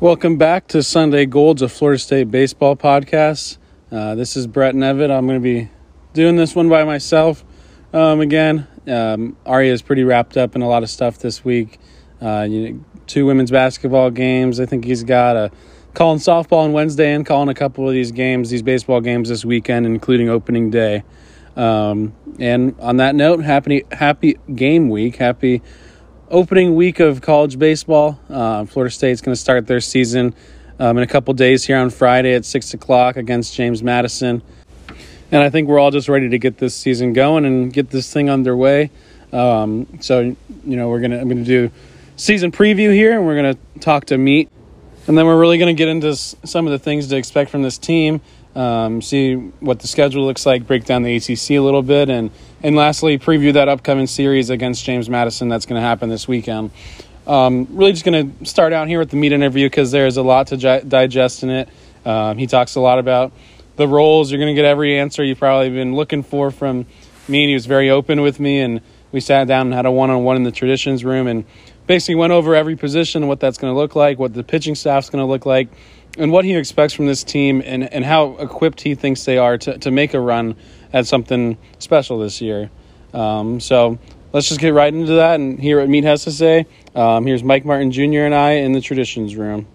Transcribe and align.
Welcome 0.00 0.38
back 0.38 0.66
to 0.68 0.82
Sunday 0.82 1.26
Golds, 1.26 1.60
a 1.60 1.68
Florida 1.68 1.98
State 1.98 2.30
baseball 2.30 2.74
podcast. 2.74 3.58
Uh, 3.92 4.14
this 4.14 4.34
is 4.34 4.46
Brett 4.46 4.74
Nevitt. 4.74 5.10
I'm 5.10 5.26
going 5.26 5.38
to 5.38 5.42
be 5.42 5.68
doing 6.14 6.36
this 6.36 6.56
one 6.56 6.70
by 6.70 6.84
myself 6.84 7.44
um, 7.92 8.20
again. 8.20 8.66
Um, 8.86 9.36
Aria 9.44 9.74
is 9.74 9.82
pretty 9.82 10.02
wrapped 10.02 10.38
up 10.38 10.56
in 10.56 10.62
a 10.62 10.68
lot 10.70 10.82
of 10.82 10.88
stuff 10.88 11.18
this 11.18 11.44
week. 11.44 11.78
Uh, 12.18 12.46
you 12.48 12.70
know, 12.70 12.84
two 13.08 13.26
women's 13.26 13.50
basketball 13.50 14.10
games. 14.10 14.58
I 14.58 14.64
think 14.64 14.86
he's 14.86 15.04
got 15.04 15.36
a 15.36 15.50
calling 15.92 16.18
softball 16.18 16.64
on 16.64 16.72
Wednesday 16.72 17.12
and 17.12 17.26
calling 17.26 17.50
a 17.50 17.54
couple 17.54 17.86
of 17.86 17.92
these 17.92 18.10
games, 18.10 18.48
these 18.48 18.62
baseball 18.62 19.02
games 19.02 19.28
this 19.28 19.44
weekend, 19.44 19.84
including 19.84 20.30
opening 20.30 20.70
day. 20.70 21.02
Um, 21.56 22.14
and 22.38 22.74
on 22.80 22.96
that 22.96 23.14
note, 23.14 23.44
happy 23.44 23.84
happy 23.92 24.38
game 24.54 24.88
week. 24.88 25.16
Happy 25.16 25.60
opening 26.30 26.76
week 26.76 27.00
of 27.00 27.20
college 27.20 27.58
baseball. 27.58 28.18
Uh, 28.30 28.64
Florida 28.64 28.92
State's 28.92 29.20
going 29.20 29.34
to 29.34 29.40
start 29.40 29.66
their 29.66 29.80
season 29.80 30.34
um, 30.78 30.96
in 30.96 31.02
a 31.02 31.06
couple 31.06 31.34
days 31.34 31.64
here 31.64 31.76
on 31.76 31.90
Friday 31.90 32.34
at 32.34 32.44
six 32.44 32.72
o'clock 32.72 33.16
against 33.16 33.54
James 33.54 33.82
Madison, 33.82 34.42
and 35.30 35.42
I 35.42 35.50
think 35.50 35.68
we're 35.68 35.78
all 35.78 35.90
just 35.90 36.08
ready 36.08 36.28
to 36.30 36.38
get 36.38 36.58
this 36.58 36.74
season 36.74 37.12
going 37.12 37.44
and 37.44 37.72
get 37.72 37.90
this 37.90 38.12
thing 38.12 38.30
underway. 38.30 38.90
Um, 39.32 39.86
so 40.00 40.20
you 40.20 40.36
know 40.76 40.88
we're 40.88 41.00
gonna 41.00 41.18
I'm 41.18 41.28
gonna 41.28 41.44
do 41.44 41.70
season 42.16 42.50
preview 42.52 42.92
here, 42.92 43.12
and 43.16 43.26
we're 43.26 43.36
gonna 43.36 43.58
talk 43.80 44.06
to 44.06 44.18
Meat, 44.18 44.48
and 45.06 45.18
then 45.18 45.26
we're 45.26 45.38
really 45.38 45.58
gonna 45.58 45.74
get 45.74 45.88
into 45.88 46.14
some 46.16 46.66
of 46.66 46.72
the 46.72 46.78
things 46.78 47.08
to 47.08 47.16
expect 47.16 47.50
from 47.50 47.62
this 47.62 47.78
team. 47.78 48.20
Um, 48.54 49.00
see 49.00 49.34
what 49.34 49.78
the 49.78 49.86
schedule 49.86 50.24
looks 50.24 50.44
like, 50.44 50.66
break 50.66 50.84
down 50.84 51.02
the 51.02 51.14
ACC 51.16 51.50
a 51.50 51.60
little 51.60 51.82
bit, 51.82 52.08
and 52.08 52.30
and 52.62 52.76
lastly, 52.76 53.18
preview 53.18 53.52
that 53.54 53.68
upcoming 53.68 54.06
series 54.06 54.50
against 54.50 54.84
James 54.84 55.08
Madison 55.08 55.48
that's 55.48 55.66
going 55.66 55.80
to 55.80 55.86
happen 55.86 56.08
this 56.08 56.28
weekend. 56.28 56.70
Um, 57.26 57.66
really 57.70 57.92
just 57.92 58.04
going 58.04 58.38
to 58.38 58.44
start 58.44 58.72
out 58.72 58.88
here 58.88 58.98
with 58.98 59.10
the 59.10 59.16
meat 59.16 59.32
interview 59.32 59.66
because 59.66 59.90
there's 59.90 60.16
a 60.16 60.22
lot 60.22 60.48
to 60.48 60.56
gi- 60.56 60.82
digest 60.88 61.42
in 61.42 61.50
it. 61.50 61.68
Um, 62.04 62.38
he 62.38 62.46
talks 62.46 62.74
a 62.74 62.80
lot 62.80 62.98
about 62.98 63.32
the 63.76 63.86
roles. 63.86 64.30
You're 64.30 64.40
going 64.40 64.54
to 64.54 64.60
get 64.60 64.64
every 64.64 64.98
answer 64.98 65.22
you've 65.22 65.38
probably 65.38 65.70
been 65.70 65.94
looking 65.94 66.22
for 66.22 66.50
from 66.50 66.86
me, 67.28 67.44
and 67.44 67.48
he 67.48 67.54
was 67.54 67.66
very 67.66 67.90
open 67.90 68.20
with 68.20 68.40
me. 68.40 68.60
And 68.60 68.80
we 69.12 69.20
sat 69.20 69.46
down 69.46 69.68
and 69.68 69.74
had 69.74 69.86
a 69.86 69.90
one 69.90 70.10
on 70.10 70.24
one 70.24 70.36
in 70.36 70.42
the 70.42 70.52
traditions 70.52 71.04
room 71.04 71.26
and 71.26 71.44
basically 71.86 72.14
went 72.14 72.32
over 72.32 72.54
every 72.54 72.76
position, 72.76 73.26
what 73.26 73.40
that's 73.40 73.58
going 73.58 73.72
to 73.72 73.76
look 73.76 73.96
like, 73.96 74.18
what 74.18 74.34
the 74.34 74.44
pitching 74.44 74.74
staff's 74.74 75.10
going 75.10 75.22
to 75.22 75.26
look 75.26 75.46
like, 75.46 75.68
and 76.18 76.30
what 76.30 76.44
he 76.44 76.54
expects 76.54 76.94
from 76.94 77.06
this 77.06 77.24
team, 77.24 77.62
and, 77.64 77.92
and 77.92 78.04
how 78.04 78.36
equipped 78.36 78.80
he 78.80 78.94
thinks 78.94 79.24
they 79.24 79.38
are 79.38 79.58
to, 79.58 79.78
to 79.78 79.90
make 79.90 80.14
a 80.14 80.20
run 80.20 80.56
at 80.92 81.06
something 81.06 81.56
special 81.78 82.18
this 82.18 82.40
year. 82.40 82.70
Um, 83.12 83.60
so 83.60 83.98
let's 84.32 84.48
just 84.48 84.60
get 84.60 84.74
right 84.74 84.92
into 84.92 85.14
that 85.14 85.40
and 85.40 85.58
hear 85.58 85.80
what 85.80 85.88
Meat 85.88 86.04
has 86.04 86.24
to 86.24 86.32
say. 86.32 86.66
Um, 86.94 87.26
here's 87.26 87.42
Mike 87.42 87.64
Martin 87.64 87.90
Jr. 87.90 88.20
and 88.20 88.34
I 88.34 88.52
in 88.52 88.72
the 88.72 88.80
traditions 88.80 89.36
room. 89.36 89.66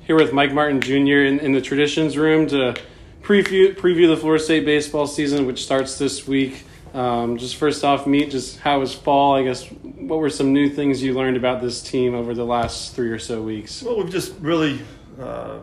Here 0.00 0.16
with 0.16 0.32
Mike 0.32 0.52
Martin 0.52 0.80
Jr. 0.80 1.24
in, 1.24 1.38
in 1.40 1.52
the 1.52 1.60
traditions 1.60 2.16
room 2.16 2.46
to 2.48 2.74
preview 3.22 3.74
preview 3.74 4.08
the 4.08 4.16
Florida 4.16 4.42
State 4.42 4.64
baseball 4.64 5.06
season, 5.06 5.46
which 5.46 5.64
starts 5.64 5.98
this 5.98 6.26
week. 6.26 6.64
Um, 6.92 7.38
just 7.38 7.56
first 7.56 7.84
off, 7.84 8.06
Meat, 8.06 8.30
just 8.30 8.58
how 8.58 8.80
was 8.80 8.94
fall? 8.94 9.34
I 9.34 9.44
guess 9.44 9.64
what 9.66 10.18
were 10.18 10.28
some 10.28 10.52
new 10.52 10.68
things 10.68 11.02
you 11.02 11.14
learned 11.14 11.38
about 11.38 11.62
this 11.62 11.80
team 11.82 12.14
over 12.14 12.34
the 12.34 12.44
last 12.44 12.94
three 12.94 13.10
or 13.10 13.18
so 13.18 13.40
weeks? 13.40 13.82
Well, 13.82 13.96
we've 13.96 14.10
just 14.10 14.34
really 14.40 14.80
uh, 15.18 15.60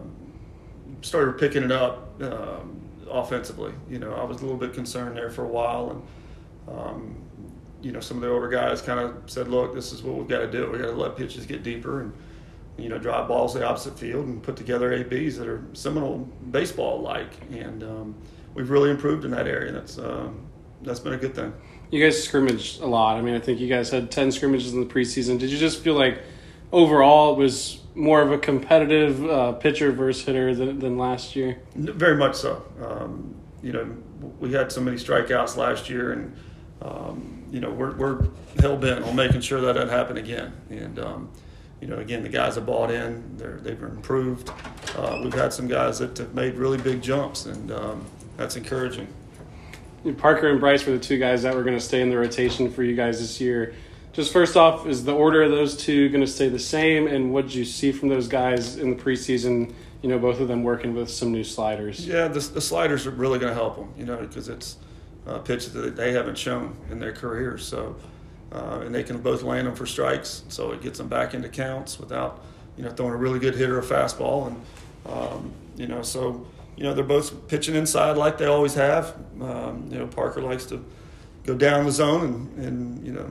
started 1.01 1.37
picking 1.37 1.63
it 1.63 1.71
up. 1.71 2.19
Um, 2.21 2.78
offensively. 3.11 3.73
You 3.89 3.99
know, 3.99 4.13
I 4.13 4.23
was 4.23 4.37
a 4.37 4.41
little 4.41 4.57
bit 4.57 4.73
concerned 4.73 5.17
there 5.17 5.29
for 5.29 5.43
a 5.43 5.47
while, 5.47 5.91
and 6.67 6.77
um, 6.77 7.15
you 7.81 7.91
know, 7.91 7.99
some 7.99 8.17
of 8.17 8.21
the 8.21 8.29
older 8.29 8.49
guys 8.49 8.81
kind 8.81 8.99
of 8.99 9.29
said, 9.29 9.47
"Look, 9.47 9.73
this 9.73 9.91
is 9.91 10.03
what 10.03 10.15
we've 10.15 10.27
got 10.27 10.39
to 10.39 10.51
do. 10.51 10.69
We 10.71 10.77
got 10.79 10.85
to 10.85 10.91
let 10.91 11.15
pitches 11.15 11.45
get 11.45 11.63
deeper 11.63 12.01
and 12.01 12.13
you 12.77 12.89
know 12.89 12.97
drive 12.97 13.27
balls 13.27 13.53
the 13.53 13.65
opposite 13.65 13.97
field 13.97 14.25
and 14.27 14.41
put 14.41 14.55
together 14.55 14.93
ABs 14.93 15.37
that 15.37 15.47
are 15.47 15.63
Seminole 15.73 16.19
baseball 16.51 17.01
like." 17.01 17.31
And 17.51 17.83
um, 17.83 18.15
we've 18.53 18.69
really 18.69 18.89
improved 18.89 19.25
in 19.25 19.31
that 19.31 19.47
area. 19.47 19.71
That's 19.71 19.97
uh, 19.97 20.29
that's 20.81 20.99
been 20.99 21.13
a 21.13 21.17
good 21.17 21.35
thing. 21.35 21.53
You 21.91 22.03
guys 22.03 22.21
scrimmaged 22.21 22.81
a 22.81 22.85
lot. 22.85 23.17
I 23.17 23.21
mean, 23.21 23.35
I 23.35 23.39
think 23.39 23.59
you 23.59 23.67
guys 23.67 23.89
had 23.89 24.11
ten 24.11 24.31
scrimmages 24.31 24.73
in 24.73 24.79
the 24.79 24.93
preseason. 24.93 25.39
Did 25.39 25.49
you 25.49 25.57
just 25.57 25.81
feel 25.81 25.95
like 25.95 26.21
overall 26.71 27.33
it 27.33 27.37
was 27.37 27.79
more 27.95 28.21
of 28.21 28.31
a 28.31 28.37
competitive 28.37 29.23
uh, 29.25 29.53
pitcher 29.53 29.91
versus 29.91 30.25
hitter 30.25 30.55
than, 30.55 30.79
than 30.79 30.97
last 30.97 31.35
year? 31.35 31.59
Very 31.75 32.15
much 32.15 32.35
so. 32.35 32.63
Um, 32.83 33.35
you 33.61 33.73
know, 33.73 33.95
we 34.39 34.53
had 34.53 34.71
so 34.71 34.81
many 34.81 34.97
strikeouts 34.97 35.57
last 35.57 35.89
year, 35.89 36.13
and 36.13 36.35
um, 36.81 37.43
you 37.51 37.59
know 37.59 37.71
we're 37.71 37.95
we're 37.95 38.27
hell 38.59 38.77
bent 38.77 39.03
on 39.03 39.15
making 39.15 39.41
sure 39.41 39.59
that 39.61 39.73
doesn't 39.73 39.89
happen 39.89 40.17
again. 40.17 40.53
And 40.69 40.99
um, 40.99 41.29
you 41.81 41.87
know, 41.87 41.97
again, 41.97 42.23
the 42.23 42.29
guys 42.29 42.55
have 42.55 42.65
bought 42.65 42.91
in; 42.91 43.37
they're, 43.37 43.59
they've 43.61 43.81
improved. 43.81 44.49
Uh, 44.95 45.19
we've 45.23 45.33
had 45.33 45.51
some 45.51 45.67
guys 45.67 45.99
that 45.99 46.17
have 46.17 46.33
made 46.33 46.55
really 46.55 46.77
big 46.77 47.01
jumps, 47.01 47.45
and 47.45 47.71
um, 47.71 48.05
that's 48.37 48.55
encouraging. 48.55 49.07
Parker 50.17 50.49
and 50.49 50.61
Bryce 50.61 50.85
were 50.85 50.93
the 50.93 50.99
two 50.99 51.17
guys 51.17 51.43
that 51.43 51.53
were 51.53 51.63
going 51.63 51.75
to 51.75 51.83
stay 51.83 52.01
in 52.01 52.09
the 52.09 52.17
rotation 52.17 52.71
for 52.71 52.83
you 52.83 52.95
guys 52.95 53.19
this 53.19 53.41
year 53.41 53.75
just 54.13 54.33
first 54.33 54.57
off, 54.57 54.87
is 54.87 55.03
the 55.03 55.13
order 55.13 55.43
of 55.43 55.51
those 55.51 55.77
two 55.77 56.09
going 56.09 56.21
to 56.21 56.27
stay 56.27 56.49
the 56.49 56.59
same? 56.59 57.07
And 57.07 57.31
what 57.33 57.45
did 57.45 57.53
you 57.53 57.65
see 57.65 57.91
from 57.91 58.09
those 58.09 58.27
guys 58.27 58.77
in 58.77 58.89
the 58.89 58.95
preseason? 58.95 59.73
You 60.01 60.09
know, 60.09 60.17
both 60.17 60.39
of 60.39 60.47
them 60.47 60.63
working 60.63 60.93
with 60.93 61.09
some 61.09 61.31
new 61.31 61.43
sliders. 61.43 62.07
Yeah, 62.07 62.27
the, 62.27 62.39
the 62.39 62.61
sliders 62.61 63.05
are 63.05 63.11
really 63.11 63.37
going 63.37 63.51
to 63.51 63.55
help 63.55 63.75
them. 63.75 63.93
You 63.97 64.05
know, 64.05 64.17
because 64.17 64.49
it's 64.49 64.77
uh, 65.27 65.39
pitches 65.39 65.73
that 65.73 65.95
they 65.95 66.11
haven't 66.11 66.37
shown 66.37 66.75
in 66.89 66.99
their 66.99 67.11
careers. 67.11 67.65
So, 67.65 67.95
uh, 68.51 68.81
and 68.83 68.95
they 68.95 69.03
can 69.03 69.19
both 69.19 69.43
land 69.43 69.67
them 69.67 69.75
for 69.75 69.85
strikes. 69.85 70.43
So 70.49 70.71
it 70.71 70.81
gets 70.81 70.97
them 70.97 71.07
back 71.07 71.33
into 71.33 71.49
counts 71.49 71.99
without 71.99 72.43
you 72.77 72.83
know 72.83 72.91
throwing 72.91 73.13
a 73.13 73.17
really 73.17 73.39
good 73.39 73.55
hitter 73.55 73.77
a 73.77 73.83
fastball. 73.83 74.47
And 74.47 74.61
um, 75.05 75.53
you 75.75 75.87
know, 75.87 76.01
so 76.01 76.47
you 76.75 76.83
know 76.83 76.93
they're 76.93 77.03
both 77.03 77.47
pitching 77.47 77.75
inside 77.75 78.17
like 78.17 78.37
they 78.37 78.45
always 78.45 78.73
have. 78.73 79.15
Um, 79.39 79.87
you 79.91 79.99
know, 79.99 80.07
Parker 80.07 80.41
likes 80.41 80.65
to 80.67 80.83
go 81.43 81.55
down 81.55 81.85
the 81.85 81.91
zone, 81.91 82.23
and, 82.23 82.65
and 82.65 83.05
you 83.05 83.11
know 83.11 83.25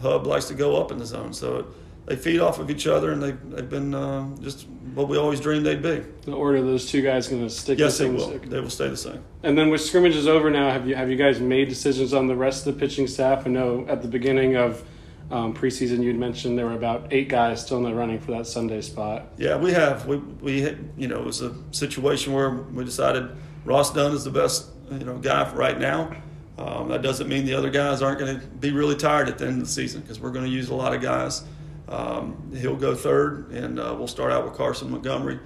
Hub 0.00 0.26
likes 0.26 0.46
to 0.46 0.54
go 0.54 0.80
up 0.80 0.90
in 0.90 0.98
the 0.98 1.06
zone. 1.06 1.32
So 1.32 1.56
it, 1.58 1.66
they 2.06 2.16
feed 2.16 2.40
off 2.40 2.58
of 2.58 2.70
each 2.70 2.86
other, 2.86 3.12
and 3.12 3.22
they 3.22 3.32
they've 3.32 3.68
been 3.68 3.94
uh, 3.94 4.28
just 4.40 4.66
what 4.94 5.08
we 5.08 5.18
always 5.18 5.40
dreamed 5.40 5.66
they'd 5.66 5.82
be. 5.82 6.04
The 6.22 6.32
order 6.32 6.58
of 6.58 6.64
those 6.64 6.86
two 6.86 7.02
guys 7.02 7.28
going 7.28 7.42
to 7.42 7.50
stick. 7.50 7.78
Yes, 7.78 7.98
they 7.98 8.08
will. 8.08 8.38
They 8.38 8.60
will 8.60 8.70
stay 8.70 8.88
the 8.88 8.96
same. 8.96 9.22
And 9.42 9.58
then 9.58 9.70
with 9.70 9.80
scrimmages 9.80 10.28
over 10.28 10.50
now, 10.50 10.70
have 10.70 10.88
you 10.88 10.94
have 10.94 11.10
you 11.10 11.16
guys 11.16 11.40
made 11.40 11.68
decisions 11.68 12.14
on 12.14 12.28
the 12.28 12.36
rest 12.36 12.66
of 12.66 12.74
the 12.74 12.80
pitching 12.80 13.06
staff? 13.06 13.46
I 13.46 13.50
know 13.50 13.84
at 13.88 14.02
the 14.02 14.08
beginning 14.08 14.56
of 14.56 14.84
um, 15.30 15.52
preseason 15.52 16.02
you'd 16.02 16.16
mentioned 16.16 16.56
there 16.56 16.66
were 16.66 16.74
about 16.74 17.08
eight 17.12 17.28
guys 17.28 17.60
still 17.60 17.78
in 17.78 17.82
the 17.82 17.94
running 17.94 18.20
for 18.20 18.30
that 18.32 18.46
Sunday 18.46 18.80
spot. 18.80 19.32
Yeah, 19.36 19.56
we 19.56 19.72
have. 19.72 20.06
We 20.06 20.18
we 20.18 20.76
you 20.96 21.08
know 21.08 21.18
it 21.18 21.26
was 21.26 21.42
a 21.42 21.54
situation 21.72 22.32
where 22.32 22.50
we 22.50 22.84
decided 22.84 23.30
Ross 23.64 23.92
Dunn 23.92 24.12
is 24.12 24.22
the 24.22 24.30
best 24.30 24.68
you 24.92 25.04
know 25.04 25.18
guy 25.18 25.52
right 25.54 25.78
now 25.78 26.16
um, 26.58 26.88
that 26.88 27.02
doesn't 27.02 27.28
mean 27.28 27.44
the 27.44 27.54
other 27.54 27.70
guys 27.70 28.00
aren't 28.00 28.18
going 28.18 28.40
to 28.40 28.46
be 28.46 28.72
really 28.72 28.96
tired 28.96 29.28
at 29.28 29.38
the 29.38 29.46
end 29.46 29.60
of 29.60 29.66
the 29.66 29.72
season 29.72 30.00
because 30.00 30.18
we're 30.18 30.30
going 30.30 30.44
to 30.46 30.50
use 30.50 30.70
a 30.70 30.74
lot 30.74 30.94
of 30.94 31.02
guys. 31.02 31.44
Um, 31.88 32.50
he'll 32.56 32.76
go 32.76 32.94
third, 32.94 33.50
and 33.50 33.78
uh, 33.78 33.94
we'll 33.96 34.08
start 34.08 34.32
out 34.32 34.44
with 34.44 34.54
Carson 34.54 34.90
Montgomery 34.90 35.38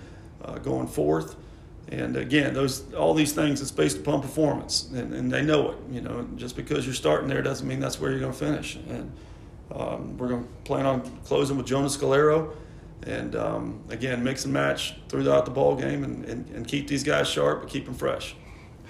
uh, 0.45 0.59
going 0.59 0.87
fourth. 0.87 1.37
And 1.89 2.17
again, 2.17 2.55
those 2.55 2.95
all 2.95 3.15
these 3.15 3.33
things 3.33 3.61
it's 3.61 3.73
based 3.73 3.99
upon 3.99 4.23
performance, 4.23 4.89
and, 4.95 5.13
and 5.13 5.31
they 5.31 5.43
know 5.43 5.73
it. 5.73 5.79
You 5.91 6.01
know, 6.01 6.27
just 6.37 6.55
because 6.55 6.87
you're 6.87 6.95
starting 6.95 7.29
there 7.29 7.43
doesn't 7.43 7.67
mean 7.67 7.81
that's 7.81 8.01
where 8.01 8.13
you're 8.13 8.21
going 8.21 8.33
to 8.33 8.39
finish. 8.39 8.77
And 8.77 9.13
um, 9.75 10.17
we're 10.17 10.29
going 10.29 10.45
to 10.45 10.49
plan 10.65 10.87
on 10.87 11.01
closing 11.25 11.57
with 11.57 11.67
Jonas 11.67 11.97
Scolaro, 11.97 12.55
and 13.03 13.35
um, 13.35 13.83
again, 13.89 14.23
mix 14.23 14.45
and 14.45 14.55
match 14.55 14.95
throughout 15.09 15.45
the 15.45 15.51
ball 15.51 15.75
game, 15.75 16.05
and, 16.05 16.25
and, 16.25 16.49
and 16.51 16.69
keep 16.69 16.87
these 16.87 17.03
guys 17.03 17.29
sharp, 17.29 17.63
but 17.63 17.69
keep 17.69 17.85
them 17.85 17.95
fresh. 17.95 18.37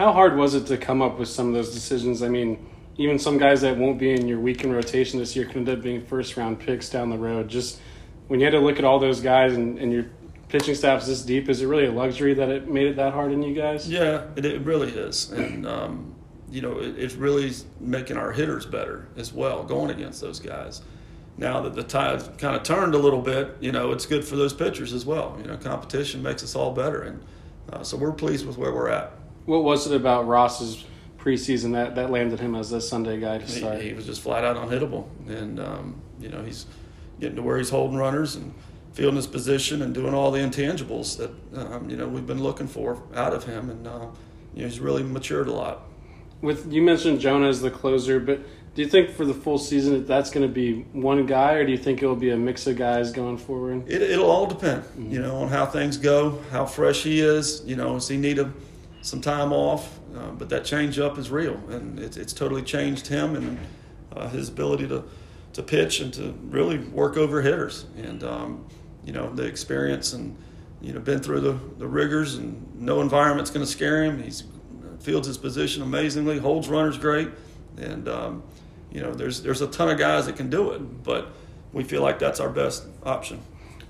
How 0.00 0.14
hard 0.14 0.38
was 0.38 0.54
it 0.54 0.64
to 0.68 0.78
come 0.78 1.02
up 1.02 1.18
with 1.18 1.28
some 1.28 1.48
of 1.48 1.52
those 1.52 1.74
decisions? 1.74 2.22
I 2.22 2.30
mean, 2.30 2.66
even 2.96 3.18
some 3.18 3.36
guys 3.36 3.60
that 3.60 3.76
won't 3.76 3.98
be 3.98 4.14
in 4.14 4.26
your 4.26 4.40
weekend 4.40 4.72
rotation 4.72 5.18
this 5.18 5.36
year 5.36 5.44
could 5.44 5.58
end 5.58 5.68
up 5.68 5.82
being 5.82 6.06
first 6.06 6.38
round 6.38 6.58
picks 6.58 6.88
down 6.88 7.10
the 7.10 7.18
road. 7.18 7.48
Just 7.48 7.82
when 8.28 8.40
you 8.40 8.46
had 8.46 8.52
to 8.52 8.60
look 8.60 8.78
at 8.78 8.84
all 8.86 8.98
those 8.98 9.20
guys 9.20 9.52
and, 9.52 9.78
and 9.78 9.92
your 9.92 10.06
pitching 10.48 10.74
staff's 10.74 11.06
this 11.06 11.20
deep, 11.20 11.50
is 11.50 11.60
it 11.60 11.66
really 11.66 11.84
a 11.84 11.92
luxury 11.92 12.32
that 12.32 12.48
it 12.48 12.66
made 12.66 12.86
it 12.86 12.96
that 12.96 13.12
hard 13.12 13.30
on 13.30 13.42
you 13.42 13.54
guys? 13.54 13.90
Yeah, 13.90 14.24
it, 14.36 14.46
it 14.46 14.62
really 14.62 14.88
is. 14.90 15.32
And, 15.32 15.66
um, 15.66 16.14
you 16.50 16.62
know, 16.62 16.78
it, 16.78 16.98
it's 16.98 17.14
really 17.16 17.52
making 17.78 18.16
our 18.16 18.32
hitters 18.32 18.64
better 18.64 19.06
as 19.18 19.34
well, 19.34 19.64
going 19.64 19.90
against 19.90 20.22
those 20.22 20.40
guys. 20.40 20.80
Now 21.36 21.60
that 21.60 21.74
the 21.74 21.82
tide's 21.82 22.26
kind 22.38 22.56
of 22.56 22.62
turned 22.62 22.94
a 22.94 22.98
little 22.98 23.20
bit, 23.20 23.54
you 23.60 23.70
know, 23.70 23.92
it's 23.92 24.06
good 24.06 24.24
for 24.24 24.36
those 24.36 24.54
pitchers 24.54 24.94
as 24.94 25.04
well. 25.04 25.36
You 25.38 25.48
know, 25.48 25.58
competition 25.58 26.22
makes 26.22 26.42
us 26.42 26.54
all 26.54 26.72
better. 26.72 27.02
And 27.02 27.22
uh, 27.70 27.82
so 27.82 27.98
we're 27.98 28.12
pleased 28.12 28.46
with 28.46 28.56
where 28.56 28.72
we're 28.72 28.88
at. 28.88 29.19
What 29.46 29.64
was 29.64 29.86
it 29.86 29.94
about 29.94 30.26
Ross's 30.26 30.84
preseason 31.18 31.72
that, 31.72 31.94
that 31.94 32.10
landed 32.10 32.40
him 32.40 32.54
as 32.54 32.70
the 32.70 32.80
Sunday 32.80 33.20
guy 33.20 33.38
to 33.38 33.48
start? 33.48 33.80
He, 33.80 33.88
he 33.88 33.94
was 33.94 34.06
just 34.06 34.20
flat 34.20 34.44
out 34.44 34.56
unhittable, 34.56 35.08
and 35.28 35.60
um, 35.60 36.00
you 36.20 36.28
know 36.28 36.42
he's 36.42 36.66
getting 37.20 37.36
to 37.36 37.42
where 37.42 37.58
he's 37.58 37.70
holding 37.70 37.96
runners 37.96 38.36
and 38.36 38.54
fielding 38.92 39.16
his 39.16 39.26
position 39.26 39.82
and 39.82 39.94
doing 39.94 40.14
all 40.14 40.30
the 40.30 40.40
intangibles 40.40 41.16
that 41.18 41.30
um, 41.58 41.88
you 41.88 41.96
know 41.96 42.08
we've 42.08 42.26
been 42.26 42.42
looking 42.42 42.66
for 42.66 43.02
out 43.14 43.32
of 43.32 43.44
him, 43.44 43.70
and 43.70 43.86
uh, 43.86 44.06
you 44.54 44.62
know 44.62 44.68
he's 44.68 44.80
really 44.80 45.02
matured 45.02 45.48
a 45.48 45.52
lot. 45.52 45.82
With 46.40 46.72
you 46.72 46.82
mentioned 46.82 47.20
Jonah 47.20 47.48
as 47.48 47.60
the 47.60 47.70
closer, 47.70 48.18
but 48.18 48.40
Do 48.74 48.82
you 48.82 48.88
think 48.88 49.10
for 49.10 49.24
the 49.24 49.34
full 49.34 49.58
season 49.58 49.94
that 49.94 50.06
that's 50.06 50.30
going 50.30 50.46
to 50.46 50.52
be 50.52 50.82
one 50.92 51.26
guy, 51.26 51.54
or 51.54 51.66
do 51.66 51.72
you 51.72 51.78
think 51.78 52.02
it 52.02 52.06
will 52.06 52.14
be 52.14 52.30
a 52.30 52.36
mix 52.36 52.68
of 52.68 52.76
guys 52.76 53.10
going 53.10 53.36
forward? 53.36 53.88
It, 53.88 54.00
it'll 54.00 54.30
all 54.30 54.46
depend, 54.46 54.84
mm-hmm. 54.84 55.10
you 55.10 55.20
know, 55.20 55.36
on 55.38 55.48
how 55.48 55.66
things 55.66 55.96
go, 55.96 56.38
how 56.52 56.66
fresh 56.66 57.02
he 57.02 57.20
is. 57.20 57.62
You 57.66 57.74
know, 57.74 57.94
does 57.94 58.06
he 58.06 58.16
need 58.16 58.38
a, 58.38 58.52
some 59.02 59.20
time 59.20 59.52
off? 59.52 59.98
Uh, 60.16 60.30
but 60.30 60.48
that 60.48 60.64
change 60.64 60.98
up 60.98 61.18
is 61.18 61.30
real, 61.30 61.54
and 61.68 61.98
it's, 61.98 62.16
it's 62.16 62.32
totally 62.32 62.62
changed 62.62 63.06
him 63.06 63.36
and 63.36 63.58
uh, 64.12 64.28
his 64.28 64.48
ability 64.48 64.88
to, 64.88 65.04
to 65.52 65.62
pitch 65.62 66.00
and 66.00 66.12
to 66.14 66.34
really 66.48 66.78
work 66.78 67.16
over 67.16 67.42
hitters. 67.42 67.86
And, 67.96 68.24
um, 68.24 68.66
you 69.04 69.12
know, 69.12 69.32
the 69.32 69.44
experience 69.44 70.12
and, 70.12 70.36
you 70.80 70.92
know, 70.92 71.00
been 71.00 71.20
through 71.20 71.40
the, 71.40 71.58
the 71.78 71.86
rigors 71.86 72.34
and 72.34 72.80
no 72.80 73.00
environment's 73.00 73.50
going 73.50 73.64
to 73.64 73.70
scare 73.70 74.04
him. 74.04 74.22
He's 74.22 74.44
fields 75.00 75.26
his 75.26 75.38
position 75.38 75.82
amazingly, 75.82 76.38
holds 76.38 76.68
runners 76.68 76.98
great. 76.98 77.28
And, 77.78 78.08
um, 78.08 78.42
you 78.92 79.00
know, 79.00 79.12
there's, 79.14 79.42
there's 79.42 79.62
a 79.62 79.66
ton 79.66 79.88
of 79.88 79.98
guys 79.98 80.26
that 80.26 80.36
can 80.36 80.50
do 80.50 80.72
it, 80.72 81.02
but 81.02 81.28
we 81.72 81.84
feel 81.84 82.02
like 82.02 82.18
that's 82.18 82.40
our 82.40 82.50
best 82.50 82.84
option. 83.04 83.40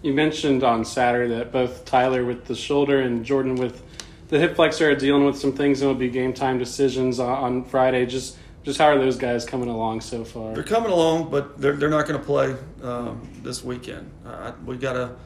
You 0.02 0.14
mentioned 0.14 0.62
on 0.62 0.84
Saturday 0.84 1.34
that 1.34 1.52
both 1.52 1.84
Tyler 1.84 2.24
with 2.24 2.44
the 2.44 2.54
shoulder 2.54 3.00
and 3.00 3.24
Jordan 3.24 3.56
with 3.56 3.82
the 4.30 4.38
hip 4.38 4.54
flexor 4.54 4.90
are 4.90 4.94
dealing 4.94 5.24
with 5.24 5.36
some 5.36 5.52
things 5.52 5.82
and 5.82 5.90
it'll 5.90 5.98
be 5.98 6.08
game 6.08 6.32
time 6.32 6.56
decisions 6.58 7.18
on 7.18 7.64
Friday. 7.64 8.06
Just 8.06 8.38
just 8.62 8.78
how 8.78 8.86
are 8.86 8.98
those 8.98 9.16
guys 9.16 9.44
coming 9.44 9.68
along 9.68 10.02
so 10.02 10.24
far? 10.24 10.54
They're 10.54 10.62
coming 10.62 10.90
along, 10.90 11.30
but 11.30 11.58
they're, 11.60 11.72
they're 11.72 11.88
not 11.88 12.06
going 12.06 12.20
to 12.20 12.26
play 12.26 12.54
um, 12.82 13.26
this 13.42 13.64
weekend. 13.64 14.10
Uh, 14.24 14.52
we 14.64 14.76
got 14.76 14.96
a 14.96 15.16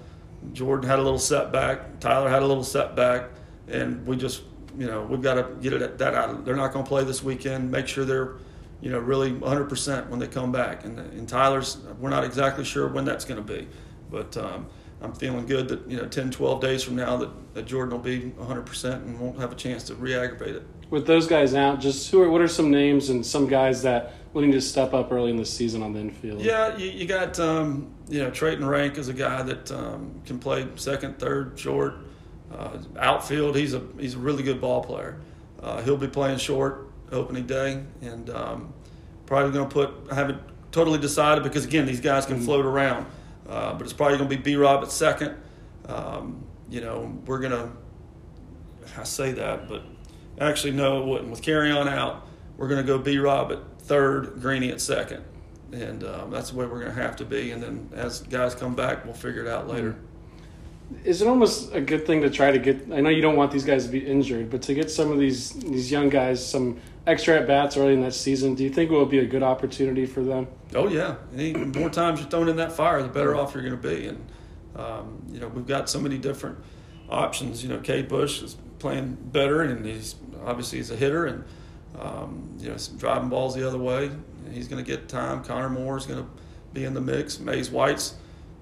Jordan 0.52 0.88
had 0.88 0.98
a 0.98 1.02
little 1.02 1.18
setback, 1.18 2.00
Tyler 2.00 2.28
had 2.28 2.42
a 2.42 2.46
little 2.46 2.64
setback, 2.64 3.30
and 3.68 4.06
we 4.06 4.16
just 4.16 4.42
you 4.78 4.86
know 4.86 5.02
we've 5.02 5.22
got 5.22 5.34
to 5.34 5.54
get 5.60 5.74
it 5.74 5.98
that 5.98 6.14
out. 6.14 6.44
They're 6.44 6.56
not 6.56 6.72
going 6.72 6.84
to 6.84 6.88
play 6.88 7.04
this 7.04 7.22
weekend. 7.22 7.70
Make 7.70 7.86
sure 7.86 8.04
they're 8.04 8.36
you 8.80 8.90
know 8.90 8.98
really 8.98 9.32
100% 9.32 10.08
when 10.08 10.18
they 10.18 10.28
come 10.28 10.50
back. 10.50 10.84
And, 10.84 10.98
and 10.98 11.28
Tyler's 11.28 11.76
we're 11.98 12.10
not 12.10 12.24
exactly 12.24 12.64
sure 12.64 12.88
when 12.88 13.04
that's 13.04 13.26
going 13.26 13.44
to 13.44 13.52
be, 13.52 13.68
but. 14.10 14.34
Um, 14.38 14.66
I'm 15.04 15.12
feeling 15.12 15.46
good 15.46 15.68
that 15.68 15.88
you 15.88 15.96
know 15.96 16.06
10, 16.06 16.30
12 16.30 16.60
days 16.60 16.82
from 16.82 16.96
now 16.96 17.16
that, 17.18 17.54
that 17.54 17.66
Jordan 17.66 17.92
will 17.92 18.02
be 18.02 18.32
100% 18.38 18.92
and 18.94 19.20
won't 19.20 19.38
have 19.38 19.52
a 19.52 19.54
chance 19.54 19.84
to 19.84 19.94
re-aggravate 19.94 20.56
it. 20.56 20.66
With 20.90 21.06
those 21.06 21.26
guys 21.26 21.54
out, 21.54 21.80
just 21.80 22.10
who 22.10 22.22
are 22.22 22.30
what 22.30 22.40
are 22.40 22.48
some 22.48 22.70
names 22.70 23.10
and 23.10 23.24
some 23.24 23.46
guys 23.46 23.82
that 23.82 24.14
will 24.32 24.42
need 24.42 24.52
to 24.52 24.60
step 24.60 24.94
up 24.94 25.12
early 25.12 25.30
in 25.30 25.36
the 25.36 25.44
season 25.44 25.82
on 25.82 25.92
the 25.92 26.00
infield? 26.00 26.40
Yeah, 26.40 26.76
you, 26.76 26.90
you 26.90 27.06
got 27.06 27.38
um, 27.38 27.94
you 28.08 28.22
know 28.22 28.30
Treyton 28.30 28.66
Rank 28.66 28.98
is 28.98 29.08
a 29.08 29.14
guy 29.14 29.42
that 29.42 29.70
um, 29.70 30.20
can 30.24 30.38
play 30.38 30.66
second, 30.76 31.18
third, 31.18 31.58
short, 31.58 31.94
uh, 32.52 32.78
outfield. 32.98 33.56
He's 33.56 33.74
a 33.74 33.82
he's 33.98 34.14
a 34.14 34.18
really 34.18 34.42
good 34.42 34.60
ball 34.60 34.82
player. 34.82 35.20
Uh, 35.62 35.82
he'll 35.82 35.96
be 35.96 36.08
playing 36.08 36.38
short 36.38 36.90
opening 37.10 37.46
day, 37.46 37.82
and 38.02 38.30
um, 38.30 38.72
probably 39.26 39.52
going 39.52 39.68
to 39.68 39.72
put. 39.72 40.12
I 40.12 40.14
haven't 40.14 40.40
totally 40.70 40.98
decided 40.98 41.44
because 41.44 41.64
again, 41.64 41.86
these 41.86 42.00
guys 42.00 42.26
can 42.26 42.36
mm-hmm. 42.36 42.44
float 42.44 42.66
around. 42.66 43.06
Uh, 43.48 43.74
but 43.74 43.82
it's 43.82 43.92
probably 43.92 44.18
going 44.18 44.30
to 44.30 44.36
be 44.36 44.42
B 44.42 44.56
Rob 44.56 44.82
at 44.82 44.90
second. 44.90 45.36
Um, 45.86 46.44
you 46.70 46.80
know, 46.80 47.18
we're 47.26 47.40
going 47.40 47.52
to, 47.52 47.70
I 48.98 49.04
say 49.04 49.32
that, 49.32 49.68
but 49.68 49.82
actually, 50.40 50.72
no, 50.72 51.02
it 51.02 51.06
wouldn't. 51.06 51.30
With 51.30 51.42
Carrion 51.42 51.88
out, 51.88 52.26
we're 52.56 52.68
going 52.68 52.80
to 52.80 52.86
go 52.86 52.98
B 52.98 53.18
Rob 53.18 53.52
at 53.52 53.58
third, 53.80 54.40
Greeny 54.40 54.70
at 54.70 54.80
second. 54.80 55.24
And 55.72 56.04
um, 56.04 56.30
that's 56.30 56.50
the 56.50 56.56
way 56.56 56.66
we're 56.66 56.80
going 56.80 56.94
to 56.94 57.02
have 57.02 57.16
to 57.16 57.24
be. 57.24 57.50
And 57.50 57.62
then 57.62 57.90
as 57.94 58.22
guys 58.22 58.54
come 58.54 58.74
back, 58.74 59.04
we'll 59.04 59.14
figure 59.14 59.42
it 59.42 59.48
out 59.48 59.68
later. 59.68 59.90
Mm-hmm. 59.90 60.04
Is 61.04 61.22
it 61.22 61.28
almost 61.28 61.74
a 61.74 61.80
good 61.80 62.06
thing 62.06 62.20
to 62.22 62.30
try 62.30 62.50
to 62.50 62.58
get? 62.58 62.92
I 62.92 63.00
know 63.00 63.08
you 63.08 63.22
don't 63.22 63.36
want 63.36 63.50
these 63.50 63.64
guys 63.64 63.86
to 63.86 63.90
be 63.90 64.06
injured, 64.06 64.50
but 64.50 64.62
to 64.62 64.74
get 64.74 64.90
some 64.90 65.10
of 65.10 65.18
these 65.18 65.50
these 65.52 65.90
young 65.90 66.10
guys 66.10 66.46
some 66.46 66.78
extra 67.06 67.36
at 67.40 67.46
bats 67.46 67.76
early 67.76 67.94
in 67.94 68.00
that 68.02 68.14
season, 68.14 68.54
do 68.54 68.64
you 68.64 68.70
think 68.70 68.90
it 68.90 68.94
will 68.94 69.06
be 69.06 69.18
a 69.18 69.26
good 69.26 69.42
opportunity 69.42 70.06
for 70.06 70.22
them? 70.22 70.48
Oh 70.74 70.88
yeah, 70.88 71.16
Any 71.34 71.52
more 71.52 71.90
times 71.90 72.20
you're 72.20 72.28
thrown 72.28 72.48
in 72.48 72.56
that 72.56 72.72
fire, 72.72 73.02
the 73.02 73.08
better 73.08 73.36
off 73.36 73.54
you're 73.54 73.62
going 73.62 73.80
to 73.80 73.88
be. 73.88 74.06
And 74.06 74.26
um, 74.76 75.22
you 75.30 75.40
know 75.40 75.48
we've 75.48 75.66
got 75.66 75.88
so 75.88 76.00
many 76.00 76.18
different 76.18 76.58
options. 77.08 77.62
You 77.62 77.68
know, 77.68 77.78
Cade 77.78 78.08
Bush 78.08 78.42
is 78.42 78.56
playing 78.78 79.16
better, 79.32 79.62
and 79.62 79.84
he's 79.84 80.16
obviously 80.44 80.78
he's 80.78 80.90
a 80.90 80.96
hitter, 80.96 81.26
and 81.26 81.44
um, 81.98 82.56
you 82.58 82.68
know 82.68 82.76
driving 82.96 83.28
balls 83.28 83.54
the 83.54 83.66
other 83.66 83.78
way. 83.78 84.10
He's 84.52 84.68
going 84.68 84.84
to 84.84 84.88
get 84.88 85.08
time. 85.08 85.42
Connor 85.42 85.70
Moore 85.70 85.96
is 85.96 86.06
going 86.06 86.22
to 86.22 86.30
be 86.72 86.84
in 86.84 86.94
the 86.94 87.00
mix. 87.00 87.38
Maze 87.38 87.70
White's, 87.70 88.14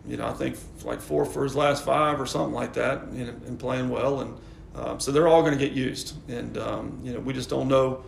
you 0.07 0.17
know, 0.17 0.27
I 0.27 0.33
think 0.33 0.57
like 0.85 1.01
four 1.01 1.25
for 1.25 1.43
his 1.43 1.57
last 1.57 1.85
five 1.85 2.21
or 2.21 2.27
something 2.27 2.55
like 2.55 2.75
that, 2.75 3.13
you 3.13 3.25
know, 3.25 3.35
and 3.47 3.59
playing 3.59 3.89
well. 3.89 4.21
And 4.21 4.39
um, 4.75 5.01
so 5.01 5.13
they're 5.13 5.29
all 5.29 5.43
going 5.43 5.59
to 5.59 5.63
get 5.63 5.75
used, 5.75 6.15
and 6.31 6.57
um, 6.59 7.01
you 7.03 7.13
know 7.13 7.21
we 7.21 7.33
just 7.33 7.51
don't 7.51 7.69
know 7.69 8.05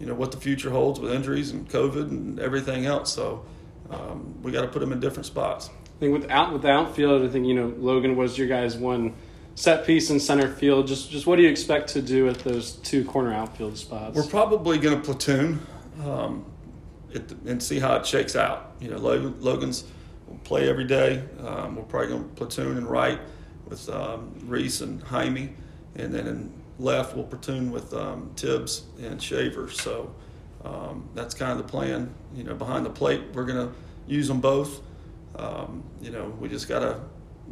you 0.00 0.06
know 0.06 0.14
what 0.14 0.32
the 0.32 0.38
future 0.38 0.70
holds 0.70 0.98
with 0.98 1.12
injuries 1.12 1.50
and 1.50 1.68
COVID 1.68 2.08
and 2.08 2.40
everything 2.40 2.86
else. 2.86 3.12
So 3.12 3.44
um, 3.90 4.42
we 4.42 4.50
got 4.50 4.62
to 4.62 4.68
put 4.68 4.80
them 4.80 4.92
in 4.92 4.98
different 4.98 5.26
spots. 5.26 5.68
I 5.68 6.00
think 6.00 6.12
with 6.18 6.30
out 6.30 6.52
with 6.52 6.62
the 6.62 6.70
outfield, 6.70 7.22
I 7.22 7.28
think 7.28 7.46
you 7.46 7.54
know 7.54 7.74
Logan 7.76 8.16
was 8.16 8.38
your 8.38 8.48
guys' 8.48 8.76
one 8.76 9.14
set 9.54 9.84
piece 9.84 10.08
in 10.08 10.18
center 10.18 10.48
field. 10.48 10.86
Just 10.86 11.10
just 11.10 11.26
what 11.26 11.36
do 11.36 11.42
you 11.42 11.50
expect 11.50 11.90
to 11.90 12.02
do 12.02 12.28
at 12.28 12.38
those 12.38 12.72
two 12.72 13.04
corner 13.04 13.32
outfield 13.32 13.76
spots? 13.76 14.16
We're 14.16 14.24
probably 14.24 14.78
going 14.78 14.96
to 14.96 15.04
platoon 15.04 15.60
um, 16.02 16.46
and 17.46 17.62
see 17.62 17.78
how 17.78 17.96
it 17.96 18.06
shakes 18.06 18.34
out. 18.34 18.72
You 18.80 18.90
know, 18.90 18.96
Logan, 18.96 19.36
Logan's 19.40 19.84
will 20.26 20.38
play 20.38 20.68
every 20.68 20.84
day. 20.84 21.22
Um, 21.44 21.76
we're 21.76 21.82
probably 21.82 22.08
going 22.08 22.22
to 22.22 22.34
platoon 22.34 22.78
and 22.78 22.88
right 22.88 23.20
with 23.68 23.88
um, 23.90 24.34
Reese 24.46 24.80
and 24.80 25.02
Jaime, 25.02 25.52
and 25.94 26.14
then 26.14 26.26
in 26.26 26.59
left 26.80 27.16
will 27.16 27.24
platoon 27.24 27.70
with 27.70 27.92
um, 27.94 28.30
Tibbs 28.36 28.84
and 29.00 29.22
Shaver. 29.22 29.70
So 29.70 30.12
um, 30.64 31.08
that's 31.14 31.34
kind 31.34 31.52
of 31.52 31.58
the 31.58 31.70
plan. 31.70 32.12
You 32.34 32.44
know, 32.44 32.54
behind 32.54 32.84
the 32.86 32.90
plate, 32.90 33.22
we're 33.32 33.44
going 33.44 33.68
to 33.68 33.74
use 34.06 34.28
them 34.28 34.40
both. 34.40 34.80
Um, 35.36 35.84
you 36.00 36.10
know, 36.10 36.34
we 36.40 36.48
just 36.48 36.68
got 36.68 36.80
to, 36.80 37.00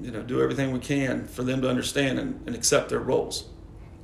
you 0.01 0.11
know, 0.11 0.23
do 0.23 0.43
everything 0.43 0.73
we 0.73 0.81
can 0.81 1.27
for 1.27 1.43
them 1.43 1.63
to 1.63 1.69
understand 1.69 2.19
and, 2.19 2.41
and 2.47 2.55
accept 2.55 2.89
their 2.89 3.01
roles. 3.01 3.49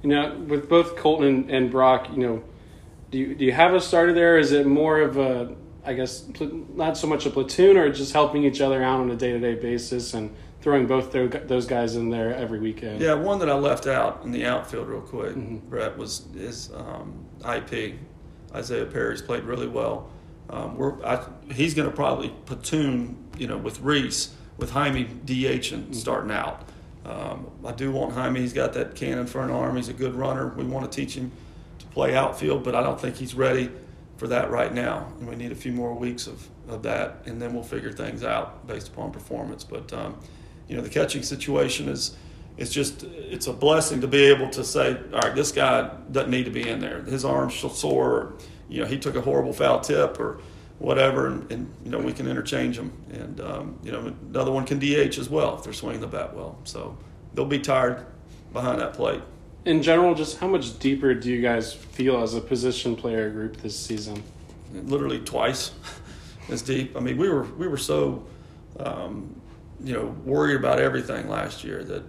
You 0.03 0.11
know, 0.11 0.37
with 0.47 0.69
both 0.69 0.97
Colton 0.97 1.27
and, 1.27 1.51
and 1.51 1.71
Brock, 1.71 2.09
you 2.11 2.19
know, 2.19 2.45
do 3.11 3.19
you, 3.19 3.35
do 3.35 3.45
you 3.45 3.53
have 3.53 3.75
a 3.75 3.81
starter 3.81 4.13
there? 4.13 4.39
Is 4.39 4.53
it 4.53 4.67
more 4.67 5.01
of 5.01 5.17
a, 5.17 5.55
I 5.85 5.95
guess, 5.95 6.27
not 6.75 6.97
so 6.97 7.07
much 7.07 7.27
a 7.27 7.31
platoon 7.31 7.77
or 7.77 7.91
just 7.91 8.13
helping 8.13 8.45
each 8.45 8.61
other 8.61 8.83
out 8.83 9.01
on 9.01 9.11
a 9.11 9.17
day 9.17 9.33
to 9.33 9.39
day 9.39 9.55
basis 9.55 10.15
and 10.15 10.35
throwing 10.65 10.87
both 10.87 11.13
those 11.13 11.67
guys 11.67 11.95
in 11.95 12.09
there 12.09 12.35
every 12.35 12.59
weekend. 12.59 12.99
Yeah, 12.99 13.13
one 13.13 13.39
that 13.41 13.51
I 13.51 13.55
left 13.55 13.87
out 13.87 14.23
in 14.25 14.33
the 14.33 14.47
outfield 14.47 14.89
real 14.89 15.03
quick, 15.03 15.37
mm-hmm. 15.37 15.59
Brett 15.69 15.99
was 15.99 16.27
is 16.35 16.71
um, 16.75 17.27
IP. 17.47 17.97
Isaiah 18.55 18.87
Perry's 18.87 19.21
played 19.21 19.45
really 19.45 19.69
well. 19.69 20.09
Um, 20.49 20.79
we're 20.79 21.05
I, 21.05 21.23
he's 21.53 21.75
going 21.75 21.91
to 21.91 21.95
probably 21.95 22.31
platoon, 22.47 23.29
you 23.37 23.47
know, 23.47 23.59
with 23.59 23.79
Reese 23.81 24.35
with 24.57 24.71
Jaime 24.71 25.05
DH 25.05 25.11
and 25.11 25.85
mm-hmm. 25.85 25.93
starting 25.93 26.31
out. 26.31 26.67
Um, 27.05 27.51
I 27.63 27.73
do 27.73 27.93
want 27.93 28.15
Jaime. 28.15 28.41
He's 28.41 28.55
got 28.55 28.73
that 28.73 28.95
cannon 28.95 29.27
for 29.27 29.45
an 29.45 29.51
arm. 29.51 29.77
He's 29.77 29.91
a 29.91 29.93
good 29.93 30.15
runner. 30.15 30.49
We 30.49 30.65
want 30.65 30.91
to 30.91 30.97
teach 30.99 31.15
him 31.15 31.31
to 31.79 31.87
play 31.89 32.17
outfield, 32.17 32.65
but 32.65 32.75
I 32.75 32.83
don't 32.83 32.99
think 32.99 33.17
he's 33.17 33.35
ready 33.35 33.69
for 34.17 34.29
that 34.29 34.51
right 34.51 34.73
now. 34.73 35.13
And 35.19 35.29
we 35.29 35.37
need 35.37 35.53
a 35.53 35.57
few 35.57 35.73
more 35.73 35.93
weeks 35.93 36.27
of, 36.27 36.49
of 36.71 36.83
that, 36.85 37.19
and 37.27 37.43
then 37.43 37.53
we'll 37.53 37.63
figure 37.63 37.93
things 37.93 38.25
out 38.25 38.67
based 38.67 38.89
upon 38.89 39.11
performance. 39.11 39.63
But 39.63 39.93
um, 39.93 40.19
you 40.69 40.77
know, 40.77 40.83
the 40.83 40.89
catching 40.89 41.23
situation 41.23 41.89
is 41.89 42.17
it's 42.57 42.73
just 42.73 43.03
it's 43.03 43.47
a 43.47 43.53
blessing 43.53 44.01
to 44.01 44.07
be 44.07 44.25
able 44.25 44.49
to 44.51 44.65
say, 44.65 44.97
all 45.13 45.21
right, 45.21 45.35
this 45.35 45.53
guy 45.53 45.91
doesn't 46.11 46.31
need 46.31 46.45
to 46.45 46.51
be 46.51 46.69
in 46.69 46.81
there. 46.81 47.03
His 47.03 47.25
arm's 47.25 47.55
sore, 47.55 48.11
or, 48.11 48.33
you 48.69 48.81
know, 48.81 48.87
he 48.87 48.99
took 48.99 49.17
a 49.17 49.21
horrible 49.21 49.53
foul 49.53 49.81
tip 49.81 50.21
or 50.21 50.41
whatever, 50.79 51.29
and, 51.29 51.51
and 51.51 51.75
you 51.85 51.91
know 51.91 51.99
we 51.99 52.13
can 52.13 52.29
interchange 52.29 52.77
them. 52.77 52.93
And 53.13 53.41
um, 53.41 53.79
you 53.83 53.93
know, 53.93 54.15
another 54.31 54.53
one 54.53 54.65
can 54.65 54.79
DH 54.79 55.19
as 55.19 55.29
well 55.29 55.57
if 55.57 55.65
they're 55.65 55.73
swinging 55.73 56.01
the 56.01 56.07
bat 56.07 56.35
well. 56.35 56.59
So 56.65 56.97
they'll 57.35 57.45
be 57.45 57.59
tired 57.59 58.07
behind 58.53 58.81
that 58.81 58.95
plate. 58.95 59.23
In 59.65 59.83
general, 59.83 60.15
just 60.15 60.39
how 60.39 60.47
much 60.47 60.79
deeper 60.79 61.15
do 61.15 61.31
you 61.31 61.41
guys 61.41 61.73
feel 61.73 62.23
as 62.23 62.35
a 62.35 62.41
position 62.41 62.95
player 62.97 63.31
group 63.31 63.57
this 63.57 63.79
season? 63.79 64.23
Literally 64.73 65.21
twice 65.21 65.73
as 66.49 66.63
deep. 66.63 66.97
I 66.97 67.01
mean, 67.01 67.17
we 67.17 67.29
were 67.29 67.45
we 67.45 67.67
were 67.67 67.79
so 67.79 68.27
um, 68.79 69.41
you 69.85 69.93
know, 69.93 70.07
worried 70.25 70.57
about 70.57 70.81
everything 70.81 71.29
last 71.29 71.63
year. 71.63 71.85
That 71.85 72.03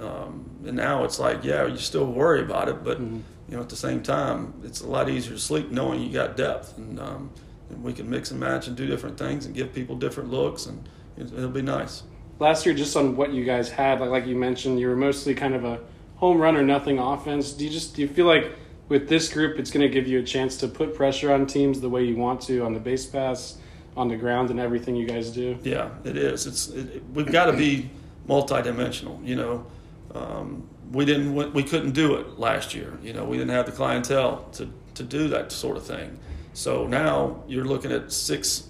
um, 0.00 0.48
and 0.66 0.76
now 0.76 1.04
it's 1.04 1.18
like, 1.18 1.44
yeah, 1.44 1.66
you 1.66 1.76
still 1.76 2.06
worry 2.06 2.40
about 2.42 2.68
it, 2.68 2.84
but 2.84 2.98
mm-hmm. 3.00 3.20
you 3.48 3.56
know, 3.56 3.60
at 3.60 3.68
the 3.68 3.76
same 3.76 4.02
time, 4.02 4.54
it's 4.64 4.80
a 4.80 4.86
lot 4.86 5.08
easier 5.08 5.34
to 5.34 5.40
sleep 5.40 5.70
knowing 5.70 6.00
you 6.00 6.12
got 6.12 6.36
depth, 6.36 6.78
and, 6.78 6.98
um, 6.98 7.30
and 7.68 7.82
we 7.82 7.92
can 7.92 8.08
mix 8.08 8.30
and 8.30 8.40
match 8.40 8.68
and 8.68 8.76
do 8.76 8.86
different 8.86 9.18
things 9.18 9.46
and 9.46 9.54
give 9.54 9.72
people 9.72 9.96
different 9.96 10.30
looks, 10.30 10.66
and 10.66 10.88
it'll 11.16 11.48
be 11.48 11.62
nice. 11.62 12.04
Last 12.38 12.64
year, 12.66 12.74
just 12.74 12.96
on 12.96 13.16
what 13.16 13.32
you 13.32 13.44
guys 13.44 13.70
had, 13.70 14.00
like 14.00 14.10
like 14.10 14.26
you 14.26 14.36
mentioned, 14.36 14.78
you 14.80 14.88
were 14.88 14.96
mostly 14.96 15.34
kind 15.34 15.54
of 15.54 15.64
a 15.64 15.80
home 16.16 16.38
run 16.38 16.56
or 16.56 16.62
nothing 16.62 16.98
offense. 16.98 17.52
Do 17.52 17.64
you 17.64 17.70
just 17.70 17.94
do 17.94 18.02
you 18.02 18.08
feel 18.08 18.26
like 18.26 18.52
with 18.88 19.08
this 19.08 19.32
group, 19.32 19.58
it's 19.58 19.70
going 19.70 19.80
to 19.80 19.88
give 19.88 20.06
you 20.06 20.18
a 20.18 20.22
chance 20.22 20.56
to 20.58 20.68
put 20.68 20.94
pressure 20.94 21.32
on 21.32 21.46
teams 21.46 21.80
the 21.80 21.88
way 21.88 22.04
you 22.04 22.16
want 22.16 22.40
to 22.42 22.64
on 22.64 22.74
the 22.74 22.80
base 22.80 23.06
pass? 23.06 23.58
On 23.96 24.08
the 24.08 24.16
ground 24.16 24.50
and 24.50 24.58
everything 24.58 24.96
you 24.96 25.06
guys 25.06 25.30
do? 25.30 25.58
Yeah, 25.62 25.90
it 26.04 26.16
is. 26.16 26.46
It's 26.46 26.68
it, 26.68 27.02
we've 27.12 27.30
got 27.30 27.46
to 27.46 27.52
be 27.52 27.90
multidimensional. 28.28 29.24
You 29.26 29.36
know, 29.36 29.66
um, 30.14 30.68
we 30.92 31.04
didn't 31.04 31.52
we 31.52 31.62
couldn't 31.62 31.92
do 31.92 32.16
it 32.16 32.38
last 32.38 32.74
year. 32.74 32.98
You 33.02 33.12
know, 33.12 33.24
we 33.24 33.36
didn't 33.36 33.52
have 33.52 33.66
the 33.66 33.72
clientele 33.72 34.48
to 34.52 34.72
to 34.94 35.02
do 35.02 35.28
that 35.28 35.52
sort 35.52 35.76
of 35.76 35.86
thing, 35.86 36.18
So 36.52 36.86
now 36.86 37.42
you're 37.46 37.64
looking 37.64 37.92
at 37.92 38.12
six, 38.12 38.68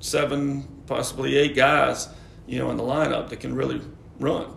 seven, 0.00 0.66
possibly 0.86 1.36
eight 1.36 1.54
guys, 1.54 2.08
you 2.46 2.58
know, 2.58 2.70
in 2.70 2.76
the 2.76 2.82
lineup 2.82 3.28
that 3.28 3.38
can 3.40 3.54
really 3.54 3.80
run. 4.18 4.52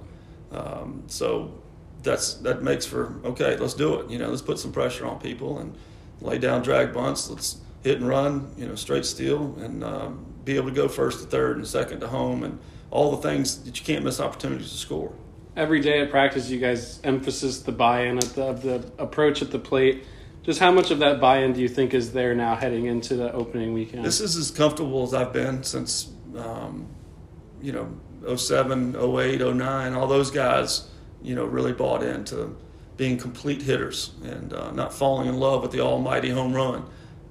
Um, 0.51 1.03
so 1.07 1.53
that's 2.01 2.35
that 2.35 2.63
makes 2.63 2.85
for 2.85 3.19
okay. 3.23 3.57
Let's 3.57 3.73
do 3.73 3.99
it. 3.99 4.09
You 4.09 4.17
know, 4.19 4.29
let's 4.29 4.41
put 4.41 4.59
some 4.59 4.71
pressure 4.71 5.05
on 5.05 5.19
people 5.19 5.59
and 5.59 5.75
lay 6.21 6.37
down 6.37 6.63
drag 6.63 6.93
bunts. 6.93 7.29
Let's 7.29 7.57
hit 7.85 7.99
and 7.99 8.07
run. 8.07 8.51
You 8.57 8.67
know, 8.67 8.75
straight 8.75 9.05
steal 9.05 9.55
and 9.59 9.83
um, 9.83 10.25
be 10.43 10.57
able 10.57 10.69
to 10.69 10.75
go 10.75 10.87
first 10.87 11.21
to 11.21 11.27
third 11.27 11.57
and 11.57 11.67
second 11.67 11.99
to 11.99 12.07
home 12.07 12.43
and 12.43 12.59
all 12.89 13.11
the 13.11 13.21
things 13.21 13.63
that 13.63 13.79
you 13.79 13.85
can't 13.85 14.03
miss 14.03 14.19
opportunities 14.19 14.71
to 14.71 14.77
score. 14.77 15.13
Every 15.55 15.79
day 15.79 16.01
at 16.01 16.09
practice, 16.09 16.49
you 16.49 16.59
guys 16.59 16.99
emphasis 17.03 17.59
the 17.61 17.71
buy-in 17.71 18.17
of 18.17 18.33
the, 18.33 18.43
of 18.43 18.61
the 18.63 18.91
approach 18.97 19.41
at 19.41 19.51
the 19.51 19.59
plate. 19.59 20.03
Just 20.43 20.59
how 20.59 20.71
much 20.71 20.91
of 20.91 20.99
that 20.99 21.21
buy-in 21.21 21.53
do 21.53 21.61
you 21.61 21.69
think 21.69 21.93
is 21.93 22.11
there 22.11 22.35
now 22.35 22.55
heading 22.55 22.87
into 22.87 23.15
the 23.15 23.31
opening 23.31 23.73
weekend? 23.73 24.03
This 24.03 24.19
is 24.19 24.35
as 24.35 24.51
comfortable 24.51 25.03
as 25.03 25.13
I've 25.13 25.31
been 25.31 25.63
since, 25.63 26.11
um, 26.37 26.87
you 27.61 27.71
know, 27.71 28.35
07, 28.35 28.95
08, 28.95 29.55
09. 29.55 29.93
All 29.93 30.07
those 30.07 30.31
guys, 30.31 30.89
you 31.21 31.35
know, 31.35 31.45
really 31.45 31.73
bought 31.73 32.03
into 32.03 32.55
being 32.97 33.17
complete 33.17 33.61
hitters 33.61 34.11
and 34.23 34.53
uh, 34.53 34.71
not 34.71 34.93
falling 34.93 35.27
in 35.27 35.37
love 35.37 35.61
with 35.61 35.71
the 35.71 35.79
almighty 35.79 36.29
home 36.29 36.53
run. 36.53 36.85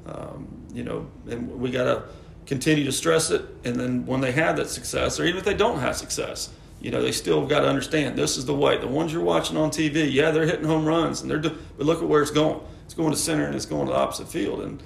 Um, 0.06 0.66
you 0.72 0.82
know, 0.82 1.06
and 1.28 1.60
we 1.60 1.70
got 1.70 1.84
to 1.84 2.02
continue 2.46 2.84
to 2.84 2.92
stress 2.92 3.30
it. 3.30 3.42
And 3.64 3.76
then 3.76 4.04
when 4.06 4.20
they 4.20 4.32
have 4.32 4.56
that 4.56 4.68
success, 4.68 5.18
or 5.18 5.24
even 5.24 5.38
if 5.38 5.44
they 5.44 5.54
don't 5.54 5.78
have 5.78 5.96
success, 5.96 6.50
you 6.80 6.90
know, 6.90 7.00
they 7.00 7.12
still 7.12 7.46
got 7.46 7.60
to 7.60 7.68
understand 7.68 8.16
this 8.18 8.36
is 8.36 8.44
the 8.44 8.54
way. 8.54 8.76
The 8.76 8.86
ones 8.86 9.12
you're 9.12 9.22
watching 9.22 9.56
on 9.56 9.70
TV, 9.70 10.12
yeah, 10.12 10.30
they're 10.30 10.44
hitting 10.44 10.66
home 10.66 10.84
runs, 10.84 11.22
and 11.22 11.30
they're, 11.30 11.38
do- 11.38 11.56
but 11.78 11.86
look 11.86 12.02
at 12.02 12.08
where 12.08 12.20
it's 12.20 12.30
going. 12.30 12.60
It's 12.84 12.92
going 12.92 13.10
to 13.10 13.16
center 13.16 13.46
and 13.46 13.54
it's 13.54 13.64
going 13.64 13.86
to 13.86 13.92
the 13.92 13.98
opposite 13.98 14.28
field, 14.28 14.60
and 14.60 14.82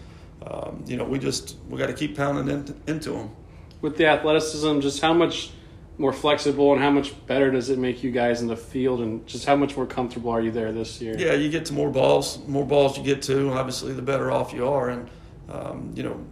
um, 0.46 0.84
you 0.86 0.96
know, 0.96 1.04
we 1.04 1.18
just 1.18 1.56
we 1.68 1.76
got 1.78 1.88
to 1.88 1.92
keep 1.92 2.16
pounding 2.16 2.48
into, 2.48 2.74
into 2.86 3.10
them. 3.10 3.30
With 3.80 3.96
the 3.96 4.06
athleticism, 4.06 4.80
just 4.80 5.00
how 5.00 5.12
much 5.12 5.50
more 5.98 6.12
flexible 6.12 6.72
and 6.72 6.80
how 6.80 6.90
much 6.90 7.12
better 7.26 7.50
does 7.50 7.70
it 7.70 7.78
make 7.78 8.04
you 8.04 8.10
guys 8.12 8.40
in 8.40 8.46
the 8.46 8.56
field, 8.56 9.00
and 9.00 9.26
just 9.26 9.44
how 9.44 9.56
much 9.56 9.76
more 9.76 9.86
comfortable 9.86 10.30
are 10.30 10.40
you 10.40 10.52
there 10.52 10.72
this 10.72 11.00
year? 11.00 11.16
Yeah, 11.18 11.34
you 11.34 11.50
get 11.50 11.66
to 11.66 11.74
more 11.74 11.90
balls. 11.90 12.38
More 12.46 12.64
balls 12.64 12.96
you 12.96 13.02
get 13.02 13.20
to, 13.22 13.52
obviously, 13.52 13.92
the 13.92 14.02
better 14.02 14.30
off 14.30 14.52
you 14.52 14.66
are, 14.68 14.90
and 14.90 15.10
um, 15.50 15.92
you 15.96 16.02
know, 16.04 16.24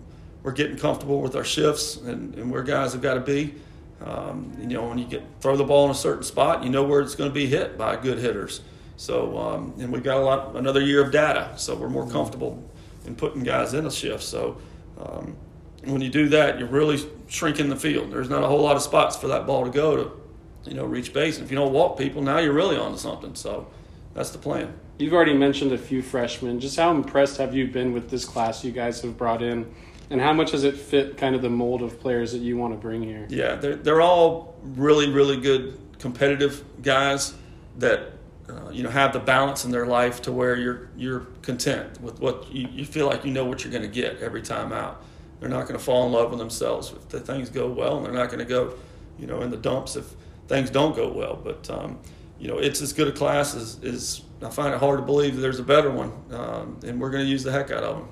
we're 0.42 0.52
getting 0.52 0.76
comfortable 0.76 1.20
with 1.20 1.34
our 1.34 1.44
shifts 1.44 1.96
and, 1.96 2.34
and 2.36 2.50
where 2.50 2.62
guys 2.62 2.92
have 2.92 3.02
got 3.02 3.14
to 3.14 3.20
be. 3.20 3.54
Um, 4.00 4.52
you 4.60 4.68
know, 4.68 4.88
when 4.88 4.98
you 4.98 5.06
get 5.06 5.22
throw 5.40 5.56
the 5.56 5.64
ball 5.64 5.86
in 5.86 5.90
a 5.90 5.94
certain 5.94 6.22
spot, 6.22 6.62
you 6.62 6.70
know 6.70 6.84
where 6.84 7.00
it's 7.00 7.14
going 7.14 7.30
to 7.30 7.34
be 7.34 7.46
hit 7.46 7.76
by 7.76 7.96
good 7.96 8.18
hitters. 8.18 8.60
So, 8.96 9.36
um, 9.36 9.74
and 9.78 9.92
we've 9.92 10.04
got 10.04 10.18
a 10.18 10.24
lot 10.24 10.54
another 10.54 10.80
year 10.80 11.02
of 11.02 11.10
data, 11.10 11.52
so 11.56 11.74
we're 11.74 11.88
more 11.88 12.08
comfortable 12.08 12.62
in 13.04 13.16
putting 13.16 13.42
guys 13.42 13.74
in 13.74 13.86
a 13.86 13.90
shift. 13.90 14.22
So, 14.22 14.58
um, 15.00 15.36
when 15.84 16.00
you 16.00 16.08
do 16.08 16.28
that, 16.28 16.58
you're 16.58 16.68
really 16.68 16.98
shrinking 17.26 17.68
the 17.68 17.76
field. 17.76 18.12
There's 18.12 18.30
not 18.30 18.42
a 18.42 18.46
whole 18.46 18.62
lot 18.62 18.76
of 18.76 18.82
spots 18.82 19.16
for 19.16 19.28
that 19.28 19.46
ball 19.46 19.64
to 19.64 19.70
go 19.70 19.96
to, 19.96 20.70
you 20.70 20.74
know, 20.74 20.84
reach 20.84 21.12
base. 21.12 21.36
And 21.36 21.44
if 21.44 21.50
you 21.50 21.56
don't 21.56 21.72
walk 21.72 21.98
people, 21.98 22.22
now 22.22 22.38
you're 22.38 22.52
really 22.52 22.76
onto 22.76 22.98
something. 22.98 23.34
So, 23.34 23.68
that's 24.16 24.30
the 24.30 24.38
plan. 24.38 24.72
You've 24.98 25.12
already 25.12 25.34
mentioned 25.34 25.72
a 25.72 25.78
few 25.78 26.00
freshmen. 26.00 26.58
Just 26.58 26.78
how 26.78 26.90
impressed 26.90 27.36
have 27.36 27.54
you 27.54 27.66
been 27.66 27.92
with 27.92 28.08
this 28.08 28.24
class 28.24 28.64
you 28.64 28.72
guys 28.72 29.02
have 29.02 29.18
brought 29.18 29.42
in? 29.42 29.70
And 30.08 30.20
how 30.20 30.32
much 30.32 30.52
does 30.52 30.64
it 30.64 30.74
fit 30.74 31.18
kind 31.18 31.34
of 31.34 31.42
the 31.42 31.50
mold 31.50 31.82
of 31.82 32.00
players 32.00 32.32
that 32.32 32.38
you 32.38 32.56
want 32.56 32.72
to 32.72 32.78
bring 32.78 33.02
here? 33.02 33.26
Yeah, 33.28 33.56
they're, 33.56 33.76
they're 33.76 34.00
all 34.00 34.54
really, 34.62 35.10
really 35.10 35.36
good 35.36 35.78
competitive 35.98 36.64
guys 36.80 37.34
that 37.78 38.12
uh, 38.48 38.70
you 38.70 38.82
know 38.82 38.90
have 38.90 39.12
the 39.12 39.18
balance 39.18 39.64
in 39.64 39.70
their 39.70 39.86
life 39.86 40.22
to 40.22 40.32
where 40.32 40.56
you're 40.56 40.88
you're 40.96 41.20
content 41.42 42.00
with 42.00 42.20
what 42.20 42.50
you, 42.52 42.68
you 42.68 42.84
feel 42.84 43.06
like 43.06 43.24
you 43.24 43.32
know 43.32 43.44
what 43.44 43.64
you're 43.64 43.72
going 43.72 43.82
to 43.82 43.88
get 43.88 44.18
every 44.20 44.42
time 44.42 44.72
out. 44.72 45.02
They're 45.40 45.48
not 45.48 45.62
going 45.62 45.78
to 45.78 45.84
fall 45.84 46.06
in 46.06 46.12
love 46.12 46.30
with 46.30 46.38
themselves 46.38 46.92
if 46.92 47.08
the 47.08 47.20
things 47.20 47.50
go 47.50 47.66
well, 47.68 47.98
and 47.98 48.06
they're 48.06 48.12
not 48.12 48.28
going 48.28 48.38
to 48.38 48.44
go, 48.44 48.74
you 49.18 49.26
know, 49.26 49.42
in 49.42 49.50
the 49.50 49.56
dumps 49.56 49.96
if 49.96 50.14
things 50.48 50.70
don't 50.70 50.96
go 50.96 51.08
well. 51.08 51.36
But 51.36 51.68
um, 51.70 51.98
you 52.38 52.48
know, 52.48 52.58
it's 52.58 52.80
as 52.80 52.92
good 52.92 53.08
a 53.08 53.12
class 53.12 53.54
as, 53.54 53.82
as 53.84 54.22
I 54.42 54.50
find 54.50 54.74
it 54.74 54.80
hard 54.80 54.98
to 54.98 55.04
believe 55.04 55.36
that 55.36 55.40
there's 55.40 55.58
a 55.58 55.64
better 55.64 55.90
one, 55.90 56.12
um, 56.30 56.80
and 56.84 57.00
we're 57.00 57.10
going 57.10 57.24
to 57.24 57.30
use 57.30 57.42
the 57.42 57.52
heck 57.52 57.70
out 57.70 57.82
of 57.82 57.96
them. 57.98 58.08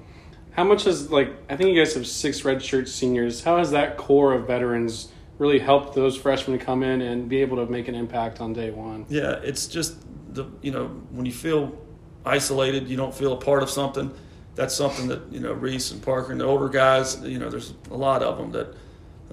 How 0.53 0.65
much 0.65 0.85
has 0.85 1.11
like 1.11 1.33
I 1.49 1.57
think 1.57 1.71
you 1.71 1.83
guys 1.83 1.95
have 1.95 2.07
six 2.07 2.43
redshirt 2.43 2.89
seniors. 2.89 3.43
How 3.43 3.59
has 3.59 3.71
that 3.73 3.97
core 3.97 4.35
of 4.35 4.47
veterans 4.47 5.11
really 5.39 5.59
helped 5.59 5.95
those 5.95 6.17
freshmen 6.17 6.59
come 6.59 6.83
in 6.83 7.01
and 7.03 7.29
be 7.29 7.41
able 7.41 7.57
to 7.65 7.71
make 7.71 7.89
an 7.89 7.95
impact 7.95 8.41
on 8.41 8.53
day 8.53 8.71
one? 8.71 9.07
Yeah, 9.09 9.41
it's 9.43 9.67
just 9.67 9.97
the 10.33 10.47
you 10.63 10.71
know 10.71 10.87
when 11.11 11.27
you 11.27 11.33
feel 11.33 11.77
isolated, 12.25 12.89
you 12.89 12.97
don't 12.97 13.15
feel 13.15 13.33
a 13.33 13.37
part 13.37 13.63
of 13.63 13.71
something. 13.71 14.15
That's 14.55 14.75
something 14.75 15.09
that 15.09 15.21
you 15.33 15.41
know 15.41 15.53
Reese 15.53 15.91
and 15.91 16.03
Parker 16.03 16.33
and 16.33 16.41
the 16.41 16.45
older 16.45 16.69
guys. 16.69 17.21
You 17.23 17.39
know, 17.39 17.51
there's 17.51 17.75
a 17.91 17.97
lot 17.97 18.23
of 18.23 18.39
them 18.39 18.53
that 18.53 18.75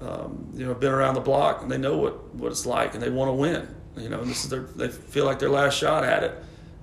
um, 0.00 0.48
you 0.54 0.66
know 0.66 0.74
been 0.74 0.92
around 0.92 1.14
the 1.14 1.20
block 1.20 1.62
and 1.62 1.70
they 1.70 1.78
know 1.78 1.96
what 1.96 2.34
what 2.34 2.50
it's 2.50 2.66
like 2.66 2.94
and 2.94 3.02
they 3.02 3.10
want 3.10 3.28
to 3.28 3.34
win. 3.34 3.68
You 3.96 4.08
know, 4.08 4.20
and 4.20 4.30
this 4.30 4.44
is 4.44 4.50
their 4.50 4.62
they 4.62 4.88
feel 4.88 5.24
like 5.24 5.38
their 5.38 5.50
last 5.50 5.76
shot 5.78 6.04
at 6.04 6.22
it. 6.22 6.34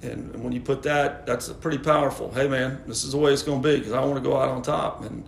And, 0.01 0.33
and 0.33 0.43
when 0.43 0.53
you 0.53 0.61
put 0.61 0.83
that, 0.83 1.25
that's 1.25 1.49
pretty 1.49 1.79
powerful. 1.79 2.31
Hey, 2.31 2.47
man, 2.47 2.81
this 2.87 3.03
is 3.03 3.11
the 3.11 3.17
way 3.17 3.33
it's 3.33 3.43
going 3.43 3.61
to 3.61 3.67
be 3.67 3.77
because 3.77 3.91
I 3.91 3.99
want 4.01 4.15
to 4.15 4.21
go 4.21 4.37
out 4.37 4.47
on 4.47 4.61
top, 4.61 5.03
and 5.03 5.25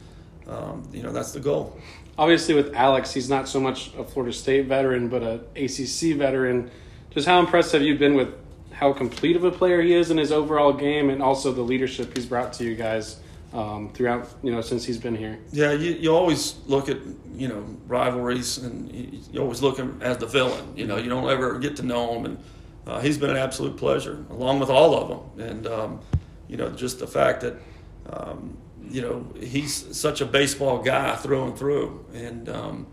um, 0.47 0.87
you 0.93 1.03
know 1.03 1.11
that's 1.11 1.33
the 1.33 1.41
goal. 1.41 1.77
Obviously, 2.17 2.53
with 2.53 2.73
Alex, 2.73 3.13
he's 3.13 3.29
not 3.29 3.49
so 3.49 3.59
much 3.59 3.93
a 3.97 4.03
Florida 4.03 4.33
State 4.33 4.67
veteran, 4.67 5.09
but 5.09 5.23
a 5.23 5.41
ACC 5.55 6.17
veteran. 6.17 6.71
Just 7.09 7.27
how 7.27 7.39
impressed 7.39 7.73
have 7.73 7.81
you 7.81 7.97
been 7.97 8.13
with 8.13 8.33
how 8.81 8.91
complete 8.91 9.35
of 9.35 9.43
a 9.43 9.51
player 9.51 9.81
he 9.81 9.93
is 9.93 10.09
in 10.09 10.17
his 10.17 10.31
overall 10.31 10.73
game, 10.73 11.11
and 11.11 11.21
also 11.21 11.53
the 11.53 11.61
leadership 11.61 12.17
he's 12.17 12.25
brought 12.25 12.51
to 12.53 12.63
you 12.63 12.75
guys 12.75 13.21
um, 13.53 13.89
throughout, 13.93 14.27
you 14.41 14.51
know, 14.51 14.61
since 14.61 14.83
he's 14.83 14.97
been 14.97 15.15
here? 15.15 15.37
Yeah, 15.51 15.71
you, 15.71 15.91
you 15.91 16.13
always 16.13 16.57
look 16.65 16.89
at 16.89 16.97
you 17.35 17.47
know 17.47 17.63
rivalries, 17.87 18.57
and 18.57 18.91
you, 18.91 19.19
you 19.31 19.39
always 19.39 19.61
look 19.61 19.77
at 19.77 19.85
him 19.85 19.99
as 20.01 20.17
the 20.17 20.25
villain. 20.25 20.75
You 20.75 20.87
know, 20.87 20.97
you 20.97 21.09
don't 21.09 21.29
ever 21.29 21.59
get 21.59 21.75
to 21.77 21.83
know 21.83 22.15
him 22.15 22.25
and 22.25 22.43
uh, 22.87 22.99
he's 22.99 23.17
been 23.17 23.29
an 23.29 23.37
absolute 23.37 23.77
pleasure, 23.77 24.25
along 24.31 24.59
with 24.59 24.69
all 24.69 24.95
of 24.95 25.07
them. 25.07 25.49
And 25.49 25.67
um, 25.67 25.99
you 26.47 26.57
know, 26.57 26.69
just 26.69 26.99
the 26.99 27.07
fact 27.07 27.41
that 27.41 27.55
um, 28.09 28.57
you 28.89 29.01
know 29.01 29.31
he's 29.39 29.95
such 29.95 30.21
a 30.21 30.25
baseball 30.25 30.81
guy 30.81 31.15
through 31.17 31.43
and 31.43 31.57
through, 31.57 32.03
and 32.13 32.49
um, 32.49 32.87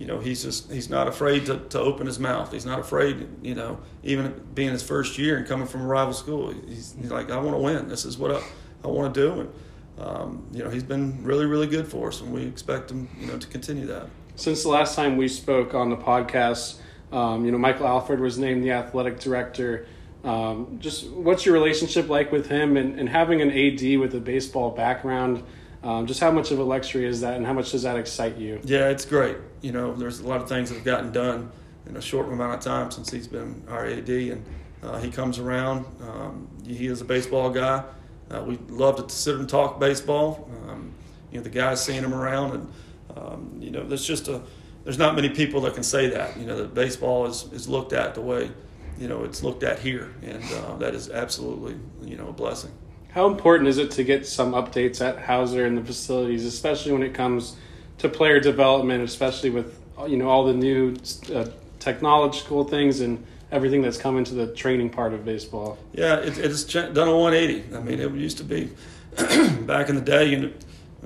you 0.00 0.06
know 0.06 0.18
he's 0.18 0.42
just 0.42 0.72
he's 0.72 0.90
not 0.90 1.06
afraid 1.06 1.46
to, 1.46 1.58
to 1.58 1.78
open 1.78 2.06
his 2.06 2.18
mouth. 2.18 2.50
He's 2.50 2.66
not 2.66 2.80
afraid, 2.80 3.28
you 3.42 3.54
know, 3.54 3.78
even 4.02 4.42
being 4.54 4.70
his 4.70 4.82
first 4.82 5.16
year 5.18 5.36
and 5.36 5.46
coming 5.46 5.68
from 5.68 5.82
a 5.82 5.86
rival 5.86 6.14
school. 6.14 6.50
He's, 6.50 6.96
he's 7.00 7.12
like, 7.12 7.30
I 7.30 7.36
want 7.36 7.54
to 7.56 7.62
win. 7.62 7.86
This 7.86 8.04
is 8.04 8.18
what 8.18 8.32
I, 8.32 8.42
I 8.82 8.88
want 8.88 9.14
to 9.14 9.20
do, 9.20 9.40
and 9.40 9.52
um, 9.98 10.46
you 10.50 10.64
know 10.64 10.70
he's 10.70 10.82
been 10.82 11.22
really 11.22 11.46
really 11.46 11.68
good 11.68 11.86
for 11.86 12.08
us, 12.08 12.20
and 12.20 12.32
we 12.32 12.42
expect 12.42 12.90
him, 12.90 13.08
you 13.20 13.28
know, 13.28 13.38
to 13.38 13.46
continue 13.46 13.86
that. 13.86 14.08
Since 14.34 14.64
the 14.64 14.70
last 14.70 14.96
time 14.96 15.16
we 15.16 15.28
spoke 15.28 15.74
on 15.74 15.90
the 15.90 15.96
podcast 15.96 16.80
um, 17.12 17.44
you 17.44 17.50
know, 17.50 17.58
Michael 17.58 17.86
Alford 17.86 18.20
was 18.20 18.38
named 18.38 18.62
the 18.62 18.72
athletic 18.72 19.18
director. 19.18 19.86
Um, 20.22 20.78
just 20.80 21.08
what's 21.10 21.44
your 21.44 21.54
relationship 21.54 22.08
like 22.08 22.30
with 22.30 22.46
him 22.48 22.76
and, 22.76 22.98
and 22.98 23.08
having 23.08 23.40
an 23.40 23.50
AD 23.50 23.98
with 23.98 24.14
a 24.14 24.20
baseball 24.20 24.70
background? 24.70 25.42
Um, 25.82 26.06
just 26.06 26.20
how 26.20 26.30
much 26.30 26.50
of 26.50 26.58
a 26.58 26.62
luxury 26.62 27.06
is 27.06 27.22
that 27.22 27.36
and 27.36 27.46
how 27.46 27.54
much 27.54 27.72
does 27.72 27.82
that 27.82 27.96
excite 27.96 28.36
you? 28.36 28.60
Yeah, 28.64 28.88
it's 28.90 29.04
great. 29.04 29.38
You 29.62 29.72
know, 29.72 29.94
there's 29.94 30.20
a 30.20 30.28
lot 30.28 30.42
of 30.42 30.48
things 30.48 30.68
that 30.68 30.76
have 30.76 30.84
gotten 30.84 31.10
done 31.10 31.50
in 31.86 31.96
a 31.96 32.02
short 32.02 32.28
amount 32.28 32.54
of 32.54 32.60
time 32.60 32.90
since 32.90 33.10
he's 33.10 33.26
been 33.26 33.64
our 33.68 33.86
AD, 33.86 34.08
and 34.08 34.44
uh, 34.82 34.98
he 34.98 35.10
comes 35.10 35.38
around. 35.38 35.86
Um, 36.02 36.48
he 36.66 36.86
is 36.86 37.00
a 37.00 37.04
baseball 37.04 37.50
guy. 37.50 37.84
Uh, 38.30 38.42
we 38.42 38.58
love 38.68 38.96
to 38.96 39.14
sit 39.14 39.36
and 39.36 39.48
talk 39.48 39.80
baseball. 39.80 40.48
Um, 40.68 40.92
you 41.32 41.38
know, 41.38 41.42
the 41.42 41.50
guys 41.50 41.82
seeing 41.82 42.02
him 42.02 42.14
around, 42.14 42.52
and 42.52 42.72
um, 43.16 43.56
you 43.60 43.70
know, 43.70 43.82
there's 43.82 44.06
just 44.06 44.28
a 44.28 44.42
there's 44.84 44.98
not 44.98 45.14
many 45.14 45.28
people 45.28 45.60
that 45.62 45.74
can 45.74 45.82
say 45.82 46.08
that. 46.08 46.36
You 46.36 46.46
know, 46.46 46.56
that 46.56 46.74
baseball 46.74 47.26
is, 47.26 47.44
is 47.52 47.68
looked 47.68 47.92
at 47.92 48.14
the 48.14 48.20
way, 48.20 48.50
you 48.98 49.08
know, 49.08 49.24
it's 49.24 49.42
looked 49.42 49.62
at 49.62 49.78
here, 49.78 50.14
and 50.22 50.42
uh, 50.52 50.76
that 50.76 50.94
is 50.94 51.10
absolutely, 51.10 51.76
you 52.02 52.16
know, 52.16 52.28
a 52.28 52.32
blessing. 52.32 52.70
How 53.12 53.26
important 53.26 53.68
is 53.68 53.78
it 53.78 53.90
to 53.92 54.04
get 54.04 54.26
some 54.26 54.52
updates 54.52 55.04
at 55.04 55.18
Howser 55.18 55.66
and 55.66 55.76
the 55.76 55.84
facilities, 55.84 56.44
especially 56.44 56.92
when 56.92 57.02
it 57.02 57.12
comes 57.12 57.56
to 57.98 58.08
player 58.08 58.38
development, 58.38 59.02
especially 59.02 59.50
with 59.50 59.78
you 60.06 60.16
know 60.16 60.28
all 60.28 60.44
the 60.44 60.54
new 60.54 60.96
uh, 61.34 61.46
technological 61.80 62.64
things 62.64 63.00
and 63.00 63.24
everything 63.50 63.82
that's 63.82 63.98
come 63.98 64.16
into 64.16 64.34
the 64.34 64.46
training 64.54 64.90
part 64.90 65.12
of 65.12 65.24
baseball? 65.24 65.76
Yeah, 65.92 66.16
it, 66.16 66.38
it's 66.38 66.64
done 66.64 67.08
a 67.08 67.16
180. 67.16 67.76
I 67.76 67.80
mean, 67.80 68.00
it 68.00 68.12
used 68.12 68.38
to 68.38 68.44
be 68.44 68.70
back 69.62 69.88
in 69.88 69.96
the 69.96 70.02
day, 70.02 70.30
know, 70.36 70.52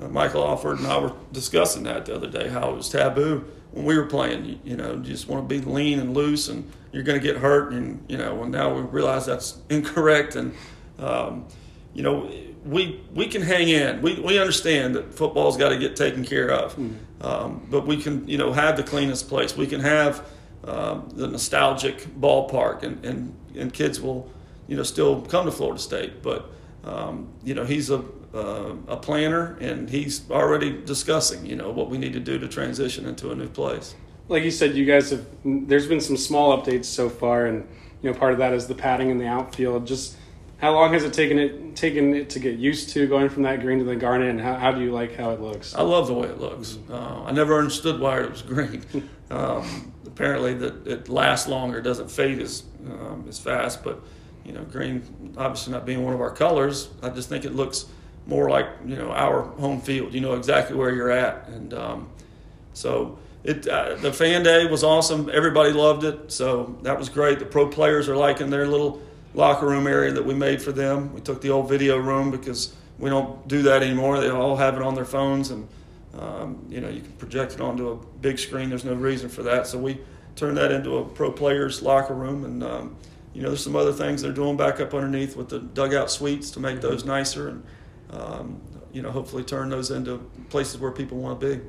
uh, 0.01 0.07
Michael 0.09 0.45
Alford 0.45 0.79
and 0.79 0.87
I 0.87 0.99
were 0.99 1.13
discussing 1.31 1.83
that 1.83 2.05
the 2.05 2.15
other 2.15 2.29
day, 2.29 2.49
how 2.49 2.69
it 2.69 2.75
was 2.75 2.89
taboo 2.89 3.45
when 3.71 3.85
we 3.85 3.97
were 3.97 4.05
playing. 4.05 4.45
You, 4.45 4.59
you 4.63 4.77
know, 4.77 4.93
you 4.93 5.03
just 5.03 5.27
want 5.27 5.47
to 5.47 5.59
be 5.59 5.65
lean 5.65 5.99
and 5.99 6.13
loose, 6.13 6.49
and 6.49 6.71
you're 6.91 7.03
going 7.03 7.19
to 7.19 7.25
get 7.25 7.37
hurt. 7.37 7.71
And 7.73 8.03
you 8.07 8.17
know, 8.17 8.35
Well, 8.35 8.47
now 8.47 8.73
we 8.73 8.81
realize 8.81 9.25
that's 9.25 9.57
incorrect. 9.69 10.35
And 10.35 10.53
um, 10.99 11.45
you 11.95 12.03
know, 12.03 12.31
we 12.63 13.01
we 13.13 13.27
can 13.27 13.41
hang 13.41 13.69
in. 13.69 14.01
We 14.03 14.19
we 14.19 14.37
understand 14.37 14.93
that 14.95 15.13
football's 15.13 15.57
got 15.57 15.69
to 15.69 15.79
get 15.79 15.95
taken 15.95 16.23
care 16.23 16.51
of, 16.51 16.75
mm. 16.75 16.95
um, 17.21 17.65
but 17.71 17.87
we 17.87 17.97
can 17.97 18.27
you 18.27 18.37
know 18.37 18.53
have 18.53 18.77
the 18.77 18.83
cleanest 18.83 19.27
place. 19.27 19.57
We 19.57 19.65
can 19.65 19.79
have 19.79 20.27
um, 20.63 21.09
the 21.13 21.27
nostalgic 21.27 22.05
ballpark, 22.19 22.83
and, 22.83 23.03
and 23.03 23.35
and 23.57 23.73
kids 23.73 23.99
will 23.99 24.29
you 24.67 24.77
know 24.77 24.83
still 24.83 25.21
come 25.21 25.45
to 25.45 25.51
Florida 25.51 25.79
State, 25.79 26.21
but 26.21 26.51
um, 26.85 27.29
you 27.43 27.55
know, 27.55 27.65
he's 27.65 27.89
a 27.89 28.03
uh, 28.33 28.75
a 28.87 28.97
planner, 28.97 29.57
and 29.61 29.89
he's 29.89 30.29
already 30.29 30.81
discussing, 30.83 31.45
you 31.45 31.55
know, 31.55 31.71
what 31.71 31.89
we 31.89 31.97
need 31.97 32.13
to 32.13 32.19
do 32.19 32.37
to 32.37 32.47
transition 32.47 33.05
into 33.05 33.31
a 33.31 33.35
new 33.35 33.47
place. 33.47 33.95
Like 34.27 34.43
you 34.43 34.51
said, 34.51 34.75
you 34.75 34.85
guys 34.85 35.09
have. 35.11 35.25
There's 35.43 35.87
been 35.87 36.01
some 36.01 36.17
small 36.17 36.57
updates 36.57 36.85
so 36.85 37.09
far, 37.09 37.45
and 37.45 37.67
you 38.01 38.11
know, 38.11 38.17
part 38.17 38.33
of 38.33 38.39
that 38.39 38.53
is 38.53 38.67
the 38.67 38.75
padding 38.75 39.09
in 39.09 39.17
the 39.17 39.27
outfield. 39.27 39.87
Just 39.87 40.17
how 40.57 40.73
long 40.73 40.93
has 40.93 41.03
it 41.03 41.13
taken 41.13 41.37
it 41.37 41.75
taken 41.75 42.13
it 42.13 42.29
to 42.31 42.39
get 42.39 42.57
used 42.57 42.89
to 42.89 43.07
going 43.07 43.29
from 43.29 43.43
that 43.43 43.61
green 43.61 43.79
to 43.79 43.85
the 43.85 43.95
garnet, 43.95 44.29
and 44.29 44.39
how, 44.39 44.55
how 44.55 44.71
do 44.71 44.81
you 44.81 44.91
like 44.91 45.15
how 45.15 45.31
it 45.31 45.41
looks? 45.41 45.75
I 45.75 45.81
love 45.81 46.07
the 46.07 46.13
way 46.13 46.27
it 46.27 46.39
looks. 46.39 46.77
Uh, 46.89 47.23
I 47.25 47.31
never 47.31 47.57
understood 47.57 47.99
why 47.99 48.21
it 48.21 48.31
was 48.31 48.41
green. 48.41 48.83
Um, 49.31 49.91
apparently, 50.05 50.53
that 50.53 50.85
it 50.85 51.09
lasts 51.09 51.47
longer, 51.47 51.81
doesn't 51.81 52.11
fade 52.11 52.37
as 52.37 52.61
um, 52.87 53.25
as 53.27 53.39
fast. 53.39 53.83
But 53.83 53.99
you 54.45 54.53
know, 54.53 54.63
green 54.65 55.33
obviously 55.35 55.73
not 55.73 55.83
being 55.83 56.05
one 56.05 56.13
of 56.13 56.21
our 56.21 56.29
colors, 56.29 56.89
I 57.01 57.09
just 57.09 57.27
think 57.27 57.43
it 57.43 57.55
looks 57.55 57.87
more 58.27 58.51
like 58.51 58.67
you 58.85 58.95
know 58.95 59.11
our 59.11 59.41
home 59.41 59.81
field. 59.81 60.13
You 60.13 60.21
know 60.21 60.35
exactly 60.35 60.75
where 60.75 60.93
you're 60.93 61.09
at, 61.09 61.47
and 61.47 61.73
um, 61.73 62.09
so 62.73 63.17
it 63.43 63.67
uh, 63.67 63.95
the 63.95 64.13
fan 64.13 64.43
day 64.43 64.67
was 64.67 64.83
awesome. 64.83 65.29
Everybody 65.33 65.71
loved 65.71 66.03
it, 66.03 66.31
so 66.31 66.77
that 66.83 66.99
was 66.99 67.09
great. 67.09 67.39
The 67.39 67.45
pro 67.45 67.67
players 67.67 68.07
are 68.07 68.15
liking 68.15 68.51
their 68.51 68.67
little 68.67 69.01
locker 69.35 69.67
room 69.67 69.85
area 69.85 70.11
that 70.11 70.25
we 70.25 70.33
made 70.33 70.61
for 70.61 70.71
them. 70.71 71.13
We 71.13 71.21
took 71.21 71.41
the 71.41 71.49
old 71.49 71.69
video 71.69 71.97
room 71.97 72.31
because 72.31 72.73
we 72.97 73.09
don't 73.09 73.47
do 73.47 73.61
that 73.63 73.83
anymore. 73.83 74.19
They 74.19 74.29
all 74.29 74.55
have 74.55 74.75
it 74.75 74.81
on 74.81 74.95
their 74.95 75.05
phones, 75.05 75.51
and 75.51 75.67
um, 76.17 76.65
you 76.69 76.81
know 76.81 76.89
you 76.89 77.01
can 77.01 77.11
project 77.13 77.53
it 77.53 77.61
onto 77.61 77.89
a 77.89 77.95
big 77.95 78.39
screen. 78.39 78.69
There's 78.69 78.85
no 78.85 78.93
reason 78.93 79.29
for 79.29 79.43
that, 79.43 79.67
so 79.67 79.77
we 79.77 79.99
turned 80.35 80.57
that 80.57 80.71
into 80.71 80.97
a 80.97 81.05
pro 81.05 81.31
players 81.31 81.81
locker 81.81 82.13
room, 82.13 82.45
and 82.45 82.63
um, 82.63 82.95
you 83.33 83.41
know 83.41 83.49
there's 83.49 83.63
some 83.63 83.75
other 83.75 83.93
things 83.93 84.21
they're 84.21 84.31
doing 84.31 84.57
back 84.57 84.79
up 84.79 84.93
underneath 84.93 85.35
with 85.35 85.49
the 85.49 85.59
dugout 85.59 86.09
suites 86.09 86.49
to 86.51 86.59
make 86.59 86.81
those 86.81 87.03
nicer, 87.03 87.49
and 87.49 87.63
um, 88.11 88.61
you 88.93 89.01
know 89.01 89.11
hopefully 89.11 89.43
turn 89.43 89.69
those 89.69 89.91
into 89.91 90.17
places 90.49 90.79
where 90.79 90.91
people 90.91 91.17
want 91.17 91.39
to 91.39 91.55
be. 91.57 91.61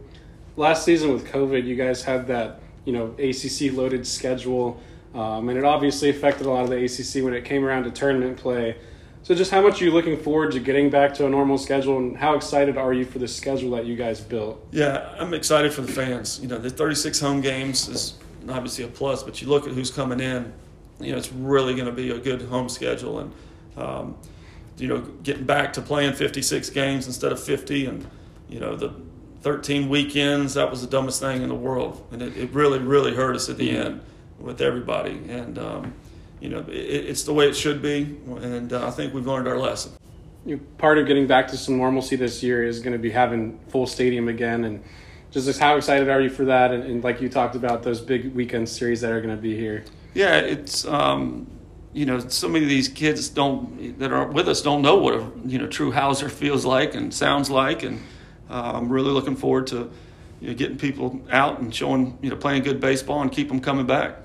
Last 0.56 0.84
season 0.84 1.12
with 1.12 1.26
COVID, 1.26 1.66
you 1.66 1.74
guys 1.74 2.02
had 2.02 2.28
that 2.28 2.60
you 2.84 2.92
know 2.92 3.06
ACC 3.18 3.72
loaded 3.72 4.06
schedule. 4.06 4.80
Um, 5.16 5.48
and 5.48 5.56
it 5.56 5.64
obviously 5.64 6.10
affected 6.10 6.46
a 6.46 6.50
lot 6.50 6.64
of 6.64 6.70
the 6.70 6.84
ACC 6.84 7.24
when 7.24 7.32
it 7.32 7.46
came 7.46 7.64
around 7.64 7.84
to 7.84 7.90
tournament 7.90 8.36
play. 8.36 8.76
So, 9.22 9.34
just 9.34 9.50
how 9.50 9.62
much 9.62 9.80
are 9.80 9.84
you 9.86 9.90
looking 9.90 10.18
forward 10.18 10.52
to 10.52 10.60
getting 10.60 10.90
back 10.90 11.14
to 11.14 11.26
a 11.26 11.28
normal 11.30 11.56
schedule, 11.56 11.96
and 11.96 12.16
how 12.16 12.34
excited 12.34 12.76
are 12.76 12.92
you 12.92 13.06
for 13.06 13.18
the 13.18 13.26
schedule 13.26 13.70
that 13.70 13.86
you 13.86 13.96
guys 13.96 14.20
built? 14.20 14.64
Yeah, 14.72 15.14
I'm 15.18 15.32
excited 15.32 15.72
for 15.72 15.80
the 15.80 15.90
fans. 15.90 16.38
You 16.40 16.48
know, 16.48 16.58
the 16.58 16.68
36 16.68 17.18
home 17.18 17.40
games 17.40 17.88
is 17.88 18.14
obviously 18.48 18.84
a 18.84 18.88
plus, 18.88 19.22
but 19.22 19.40
you 19.40 19.48
look 19.48 19.66
at 19.66 19.72
who's 19.72 19.90
coming 19.90 20.20
in. 20.20 20.52
You 21.00 21.12
know, 21.12 21.18
it's 21.18 21.32
really 21.32 21.74
going 21.74 21.86
to 21.86 21.92
be 21.92 22.10
a 22.10 22.18
good 22.18 22.42
home 22.42 22.68
schedule, 22.68 23.20
and 23.20 23.32
um, 23.76 24.18
you 24.76 24.86
know, 24.86 25.00
getting 25.22 25.44
back 25.44 25.72
to 25.72 25.80
playing 25.80 26.12
56 26.12 26.68
games 26.70 27.06
instead 27.06 27.32
of 27.32 27.42
50, 27.42 27.86
and 27.86 28.06
you 28.50 28.60
know, 28.60 28.76
the 28.76 28.92
13 29.40 29.88
weekends. 29.88 30.54
That 30.54 30.70
was 30.70 30.82
the 30.82 30.88
dumbest 30.88 31.20
thing 31.20 31.40
in 31.40 31.48
the 31.48 31.54
world, 31.54 32.06
and 32.12 32.20
it, 32.20 32.36
it 32.36 32.50
really, 32.50 32.78
really 32.78 33.14
hurt 33.14 33.34
us 33.34 33.48
at 33.48 33.56
the 33.56 33.70
mm-hmm. 33.70 33.86
end 33.86 34.00
with 34.38 34.60
everybody. 34.60 35.20
And, 35.28 35.58
um, 35.58 35.94
you 36.40 36.48
know, 36.48 36.60
it, 36.68 36.72
it's 36.72 37.24
the 37.24 37.32
way 37.32 37.48
it 37.48 37.56
should 37.56 37.82
be. 37.82 38.16
And 38.26 38.72
uh, 38.72 38.86
I 38.86 38.90
think 38.90 39.14
we've 39.14 39.26
learned 39.26 39.48
our 39.48 39.58
lesson. 39.58 39.92
You 40.44 40.58
part 40.78 40.98
of 40.98 41.06
getting 41.06 41.26
back 41.26 41.48
to 41.48 41.56
some 41.56 41.76
normalcy 41.76 42.16
this 42.16 42.42
year 42.42 42.64
is 42.64 42.80
going 42.80 42.92
to 42.92 42.98
be 42.98 43.10
having 43.10 43.58
full 43.68 43.86
stadium 43.86 44.28
again. 44.28 44.64
And 44.64 44.84
just 45.32 45.58
how 45.58 45.76
excited 45.76 46.08
are 46.08 46.20
you 46.20 46.30
for 46.30 46.44
that? 46.44 46.72
And, 46.72 46.84
and 46.84 47.04
like 47.04 47.20
you 47.20 47.28
talked 47.28 47.56
about, 47.56 47.82
those 47.82 48.00
big 48.00 48.34
weekend 48.34 48.68
series 48.68 49.00
that 49.00 49.10
are 49.10 49.20
going 49.20 49.34
to 49.34 49.40
be 49.40 49.56
here. 49.56 49.84
Yeah, 50.14 50.38
it's. 50.38 50.84
Um, 50.86 51.48
you 51.96 52.04
know, 52.04 52.18
so 52.18 52.46
many 52.46 52.62
of 52.62 52.68
these 52.68 52.88
kids 52.88 53.30
don't 53.30 53.98
that 53.98 54.12
are 54.12 54.26
with 54.26 54.48
us 54.50 54.60
don't 54.60 54.82
know 54.82 54.96
what 54.96 55.14
a 55.14 55.26
you 55.46 55.58
know 55.58 55.66
true 55.66 55.90
Howser 55.90 56.30
feels 56.30 56.66
like 56.66 56.94
and 56.94 57.12
sounds 57.12 57.48
like, 57.48 57.82
and 57.82 58.02
uh, 58.50 58.72
I'm 58.74 58.90
really 58.90 59.12
looking 59.12 59.34
forward 59.34 59.66
to 59.68 59.90
you 60.42 60.48
know, 60.48 60.54
getting 60.54 60.76
people 60.76 61.22
out 61.30 61.60
and 61.60 61.74
showing 61.74 62.18
you 62.20 62.28
know 62.28 62.36
playing 62.36 62.64
good 62.64 62.80
baseball 62.80 63.22
and 63.22 63.32
keep 63.32 63.48
them 63.48 63.60
coming 63.60 63.86
back. 63.86 64.18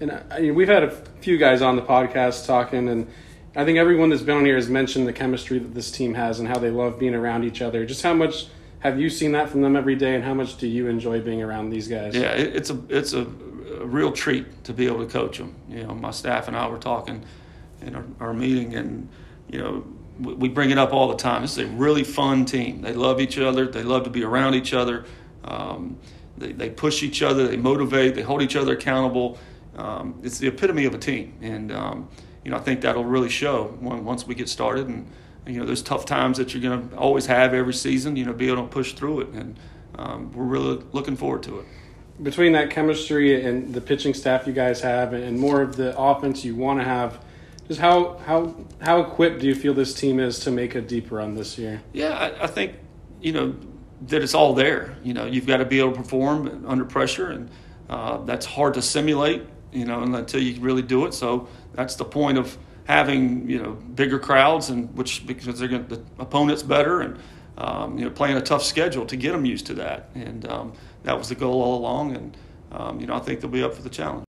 And 0.00 0.22
I 0.30 0.40
mean, 0.40 0.54
we've 0.54 0.68
had 0.68 0.84
a 0.84 0.90
few 1.20 1.38
guys 1.38 1.60
on 1.60 1.76
the 1.76 1.82
podcast 1.82 2.46
talking, 2.46 2.88
and 2.88 3.08
I 3.56 3.64
think 3.64 3.78
everyone 3.78 4.10
that's 4.10 4.22
been 4.22 4.36
on 4.36 4.44
here 4.44 4.54
has 4.54 4.68
mentioned 4.68 5.08
the 5.08 5.12
chemistry 5.12 5.58
that 5.58 5.74
this 5.74 5.90
team 5.90 6.14
has 6.14 6.38
and 6.38 6.48
how 6.48 6.58
they 6.58 6.70
love 6.70 6.98
being 6.98 7.14
around 7.14 7.44
each 7.44 7.60
other. 7.60 7.84
Just 7.84 8.02
how 8.02 8.14
much 8.14 8.46
have 8.80 9.00
you 9.00 9.10
seen 9.10 9.32
that 9.32 9.50
from 9.50 9.62
them 9.62 9.74
every 9.74 9.96
day, 9.96 10.14
and 10.14 10.22
how 10.22 10.34
much 10.34 10.56
do 10.56 10.68
you 10.68 10.86
enjoy 10.86 11.20
being 11.20 11.42
around 11.42 11.70
these 11.70 11.88
guys? 11.88 12.14
Yeah, 12.14 12.32
it's 12.32 12.70
a 12.70 12.80
it's 12.88 13.12
a, 13.12 13.22
a 13.22 13.86
real 13.86 14.12
treat 14.12 14.64
to 14.64 14.72
be 14.72 14.86
able 14.86 15.04
to 15.04 15.10
coach 15.10 15.38
them. 15.38 15.56
You 15.68 15.84
know, 15.84 15.94
my 15.94 16.12
staff 16.12 16.46
and 16.46 16.56
I 16.56 16.68
were 16.68 16.78
talking 16.78 17.24
in 17.82 17.96
our, 17.96 18.04
our 18.20 18.32
meeting, 18.32 18.76
and 18.76 19.08
you 19.50 19.58
know, 19.58 19.84
we 20.20 20.48
bring 20.48 20.70
it 20.70 20.78
up 20.78 20.92
all 20.92 21.08
the 21.08 21.16
time. 21.16 21.42
This 21.42 21.58
is 21.58 21.64
a 21.64 21.72
really 21.72 22.04
fun 22.04 22.44
team. 22.44 22.82
They 22.82 22.92
love 22.92 23.20
each 23.20 23.36
other. 23.36 23.66
They 23.66 23.82
love 23.82 24.04
to 24.04 24.10
be 24.10 24.22
around 24.22 24.54
each 24.54 24.74
other. 24.74 25.06
Um, 25.42 25.98
they, 26.36 26.52
they 26.52 26.70
push 26.70 27.02
each 27.02 27.20
other. 27.20 27.48
They 27.48 27.56
motivate. 27.56 28.14
They 28.14 28.22
hold 28.22 28.42
each 28.42 28.54
other 28.54 28.74
accountable 28.74 29.38
um, 29.78 30.20
it's 30.24 30.38
the 30.38 30.48
epitome 30.48 30.84
of 30.86 30.94
a 30.94 30.98
team, 30.98 31.38
and 31.40 31.70
um, 31.72 32.08
you 32.44 32.50
know 32.50 32.56
I 32.56 32.60
think 32.60 32.80
that'll 32.80 33.04
really 33.04 33.28
show 33.28 33.76
when, 33.78 34.04
once 34.04 34.26
we 34.26 34.34
get 34.34 34.48
started. 34.48 34.88
And 34.88 35.08
you 35.46 35.60
know, 35.60 35.64
there's 35.64 35.82
tough 35.82 36.04
times 36.04 36.38
that 36.38 36.52
you're 36.52 36.62
going 36.62 36.90
to 36.90 36.96
always 36.96 37.26
have 37.26 37.54
every 37.54 37.72
season. 37.72 38.16
You 38.16 38.24
know, 38.24 38.32
be 38.32 38.48
able 38.48 38.64
to 38.64 38.68
push 38.68 38.92
through 38.92 39.20
it, 39.20 39.28
and 39.28 39.58
um, 39.96 40.32
we're 40.32 40.44
really 40.44 40.82
looking 40.92 41.16
forward 41.16 41.44
to 41.44 41.60
it. 41.60 41.66
Between 42.20 42.52
that 42.52 42.70
chemistry 42.70 43.44
and 43.44 43.72
the 43.72 43.80
pitching 43.80 44.14
staff 44.14 44.48
you 44.48 44.52
guys 44.52 44.80
have, 44.80 45.12
and 45.12 45.38
more 45.38 45.62
of 45.62 45.76
the 45.76 45.96
offense 45.96 46.44
you 46.44 46.56
want 46.56 46.80
to 46.80 46.84
have, 46.84 47.24
just 47.68 47.80
how 47.80 48.18
how 48.26 48.56
how 48.80 49.00
equipped 49.00 49.38
do 49.38 49.46
you 49.46 49.54
feel 49.54 49.74
this 49.74 49.94
team 49.94 50.18
is 50.18 50.40
to 50.40 50.50
make 50.50 50.74
a 50.74 50.80
deep 50.80 51.12
run 51.12 51.36
this 51.36 51.56
year? 51.56 51.80
Yeah, 51.92 52.18
I, 52.18 52.44
I 52.44 52.46
think 52.48 52.74
you 53.22 53.30
know 53.30 53.54
that 54.08 54.22
it's 54.22 54.34
all 54.34 54.54
there. 54.54 54.96
You 55.04 55.14
know, 55.14 55.26
you've 55.26 55.46
got 55.46 55.58
to 55.58 55.64
be 55.64 55.78
able 55.78 55.92
to 55.92 55.98
perform 55.98 56.64
under 56.66 56.84
pressure, 56.84 57.30
and 57.30 57.48
uh, 57.88 58.18
that's 58.24 58.44
hard 58.44 58.74
to 58.74 58.82
simulate 58.82 59.46
you 59.72 59.84
know, 59.84 60.02
until 60.02 60.42
you 60.42 60.60
really 60.60 60.82
do 60.82 61.06
it. 61.06 61.14
So 61.14 61.48
that's 61.74 61.94
the 61.96 62.04
point 62.04 62.38
of 62.38 62.56
having 62.88 63.48
you 63.48 63.62
know 63.62 63.72
bigger 63.72 64.18
crowds 64.18 64.70
and 64.70 64.94
which 64.96 65.26
because 65.26 65.58
they're 65.58 65.68
going 65.68 65.86
the 65.88 66.02
opponent's 66.18 66.62
better 66.62 67.02
and 67.02 67.18
um, 67.58 67.98
you 67.98 68.04
know 68.04 68.10
playing 68.10 68.36
a 68.36 68.40
tough 68.40 68.64
schedule 68.64 69.04
to 69.06 69.16
get 69.16 69.32
them 69.32 69.44
used 69.44 69.66
to 69.66 69.74
that. 69.74 70.10
And 70.14 70.48
um, 70.48 70.72
that 71.04 71.16
was 71.16 71.28
the 71.28 71.34
goal 71.34 71.62
all 71.62 71.78
along. 71.78 72.16
And 72.16 72.36
um, 72.72 73.00
you 73.00 73.06
know 73.06 73.14
I 73.14 73.20
think 73.20 73.40
they'll 73.40 73.50
be 73.50 73.62
up 73.62 73.74
for 73.74 73.82
the 73.82 73.90
challenge. 73.90 74.24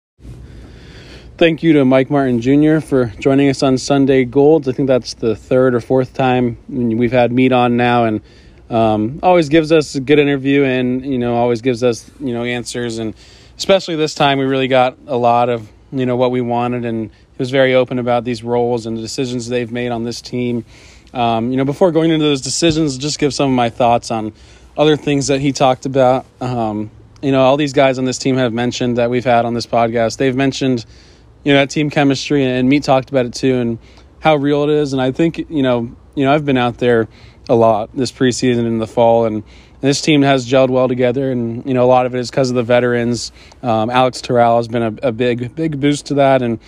Thank 1.39 1.63
you 1.63 1.75
to 1.75 1.85
Mike 1.85 2.09
Martin 2.09 2.41
Jr. 2.41 2.81
for 2.81 3.13
joining 3.21 3.51
us 3.51 3.63
on 3.63 3.77
Sunday 3.77 4.25
Golds. 4.25 4.69
I 4.69 4.73
think 4.73 4.89
that's 4.89 5.13
the 5.13 5.37
third 5.37 5.75
or 5.75 5.83
fourth 5.83 6.15
time 6.15 6.57
we've 6.67 7.13
had 7.13 7.31
Meat 7.31 7.53
on 7.53 7.77
now, 7.77 8.05
and 8.07 8.23
um, 8.71 9.21
always 9.23 9.51
gives 9.51 9.71
us 9.71 9.95
a 9.97 10.01
good 10.01 10.19
interview, 10.19 10.65
and 10.65 11.05
you 11.05 11.19
know 11.19 11.37
always 11.37 11.61
gives 11.61 11.83
us 11.83 12.11
you 12.21 12.33
know 12.33 12.43
answers 12.43 12.97
and 12.97 13.15
especially 13.57 13.97
this 13.97 14.15
time, 14.15 14.39
we 14.39 14.45
really 14.45 14.69
got 14.69 14.99
a 15.07 15.17
lot 15.17 15.49
of 15.49 15.69
you 15.93 16.07
know 16.07 16.17
what 16.17 16.31
we 16.31 16.41
wanted, 16.41 16.85
and 16.85 17.11
he 17.11 17.39
was 17.39 17.51
very 17.51 17.75
open 17.75 17.99
about 17.99 18.25
these 18.25 18.43
roles 18.43 18.87
and 18.87 18.97
the 18.97 19.01
decisions 19.01 19.49
they've 19.49 19.71
made 19.71 19.91
on 19.91 20.05
this 20.05 20.21
team. 20.21 20.65
Um, 21.15 21.51
you 21.51 21.57
know, 21.57 21.65
before 21.65 21.93
going 21.93 22.11
into 22.11 22.25
those 22.25 22.41
decisions, 22.41 22.99
just 22.99 23.19
give 23.19 23.33
some 23.33 23.51
of 23.51 23.57
my 23.57 23.71
thoughts 23.71 24.11
on 24.11 24.33
other 24.77 24.97
things 24.97 25.29
that 25.29 25.41
he 25.41 25.53
talked 25.53 25.87
about. 25.87 26.27
Um, 26.41 26.91
you 27.23 27.33
know, 27.33 27.43
all 27.43 27.57
these 27.57 27.73
guys 27.73 27.99
on 27.99 28.05
this 28.05 28.19
team 28.19 28.37
have 28.37 28.53
mentioned 28.53 28.99
that 28.99 29.09
we've 29.09 29.25
had 29.25 29.45
on 29.45 29.55
this 29.55 29.67
podcast. 29.67 30.19
They've 30.19 30.37
mentioned, 30.37 30.85
you 31.45 31.53
know, 31.53 31.61
that 31.61 31.71
team 31.71 31.89
chemistry, 31.89 32.45
and 32.45 32.69
Meat 32.69 32.83
talked 32.83 33.11
about 33.11 33.27
it 33.27 33.35
too, 33.35 33.55
and 33.57 33.79
how 34.21 34.37
real 34.37 34.65
it 34.65 34.71
is. 34.71 34.93
And 34.93 35.01
I 35.01 35.13
think, 35.13 35.39
you 35.39 35.63
know, 35.63 35.97
you 36.15 36.25
know, 36.25 36.35
I've 36.35 36.45
been 36.45 36.59
out 36.59 36.79
there 36.79 37.09
a 37.49 37.55
lot 37.55 37.91
this 37.95 38.13
preseason 38.13 38.67
in 38.67 38.79
the 38.79 38.87
fall, 38.87 39.25
and 39.25 39.45
this 39.81 40.01
team 40.01 40.23
has 40.23 40.47
gelled 40.47 40.71
well 40.71 40.89
together, 40.89 41.31
and 41.31 41.65
you 41.67 41.75
know 41.75 41.85
a 41.85 41.87
lot 41.87 42.07
of 42.07 42.15
it 42.15 42.19
is 42.19 42.31
because 42.31 42.51
of 42.51 42.57
the 42.57 42.63
veterans. 42.63 43.33
Um, 43.63 43.91
Alex 43.91 44.21
Toral 44.21 44.57
has 44.57 44.69
been 44.69 44.83
a, 44.83 45.09
a, 45.09 45.13
big 45.13 45.55
big 45.55 45.81
boost 45.81 46.07
to 46.07 46.15
that, 46.15 46.43
and 46.43 46.59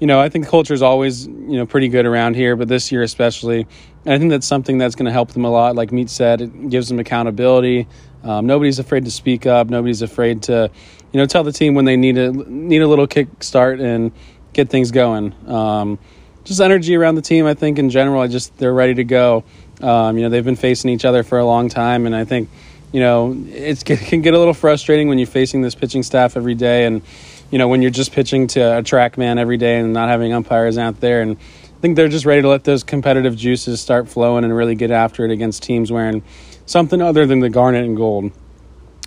you 0.00 0.06
know 0.06 0.20
I 0.20 0.28
think 0.28 0.48
culture 0.48 0.74
is 0.74 0.82
always 0.82 1.26
you 1.26 1.56
know 1.56 1.66
pretty 1.66 1.88
good 1.88 2.06
around 2.06 2.34
here, 2.34 2.56
but 2.56 2.68
this 2.68 2.90
year 2.90 3.02
especially, 3.02 3.66
and 4.04 4.14
I 4.14 4.18
think 4.18 4.30
that's 4.30 4.46
something 4.46 4.78
that's 4.78 4.94
going 4.94 5.06
to 5.06 5.12
help 5.12 5.32
them 5.32 5.44
a 5.44 5.50
lot. 5.50 5.76
Like 5.76 5.92
Meat 5.92 6.10
said, 6.10 6.40
it 6.40 6.70
gives 6.70 6.88
them 6.88 6.98
accountability. 6.98 7.86
Um, 8.24 8.46
nobody's 8.46 8.78
afraid 8.78 9.04
to 9.04 9.10
speak 9.10 9.46
up. 9.46 9.68
Nobody's 9.68 10.02
afraid 10.02 10.42
to 10.44 10.70
you 11.12 11.20
know 11.20 11.26
tell 11.26 11.44
the 11.44 11.52
team 11.52 11.74
when 11.74 11.84
they 11.84 11.96
need 11.96 12.18
a 12.18 12.32
need 12.32 12.82
a 12.82 12.88
little 12.88 13.06
kick 13.06 13.28
start 13.42 13.80
and 13.80 14.12
get 14.52 14.68
things 14.68 14.90
going. 14.90 15.34
Um, 15.48 15.98
just 16.46 16.60
energy 16.60 16.94
around 16.94 17.16
the 17.16 17.22
team, 17.22 17.44
I 17.44 17.54
think 17.54 17.78
in 17.78 17.90
general, 17.90 18.22
I 18.22 18.28
just 18.28 18.56
they're 18.56 18.72
ready 18.72 18.94
to 18.94 19.04
go. 19.04 19.44
Um, 19.80 20.16
you 20.16 20.24
know, 20.24 20.30
they've 20.30 20.44
been 20.44 20.56
facing 20.56 20.90
each 20.90 21.04
other 21.04 21.22
for 21.22 21.38
a 21.38 21.44
long 21.44 21.68
time, 21.68 22.06
and 22.06 22.16
I 22.16 22.24
think, 22.24 22.48
you 22.92 23.00
know, 23.00 23.36
it 23.48 23.84
can 23.84 24.22
get 24.22 24.34
a 24.34 24.38
little 24.38 24.54
frustrating 24.54 25.08
when 25.08 25.18
you're 25.18 25.26
facing 25.26 25.62
this 25.62 25.74
pitching 25.74 26.02
staff 26.02 26.36
every 26.36 26.54
day, 26.54 26.86
and 26.86 27.02
you 27.50 27.58
know, 27.58 27.68
when 27.68 27.82
you're 27.82 27.90
just 27.90 28.12
pitching 28.12 28.48
to 28.48 28.78
a 28.78 28.82
TrackMan 28.82 29.38
every 29.38 29.56
day 29.56 29.78
and 29.78 29.92
not 29.92 30.08
having 30.08 30.32
umpires 30.32 30.78
out 30.78 31.00
there. 31.00 31.22
And 31.22 31.36
I 31.36 31.80
think 31.80 31.96
they're 31.96 32.08
just 32.08 32.26
ready 32.26 32.42
to 32.42 32.48
let 32.48 32.64
those 32.64 32.82
competitive 32.82 33.36
juices 33.36 33.80
start 33.80 34.08
flowing 34.08 34.44
and 34.44 34.54
really 34.54 34.74
get 34.74 34.90
after 34.90 35.24
it 35.24 35.30
against 35.30 35.62
teams 35.62 35.92
wearing 35.92 36.22
something 36.64 37.00
other 37.00 37.26
than 37.26 37.40
the 37.40 37.50
garnet 37.50 37.84
and 37.84 37.96
gold. 37.96 38.32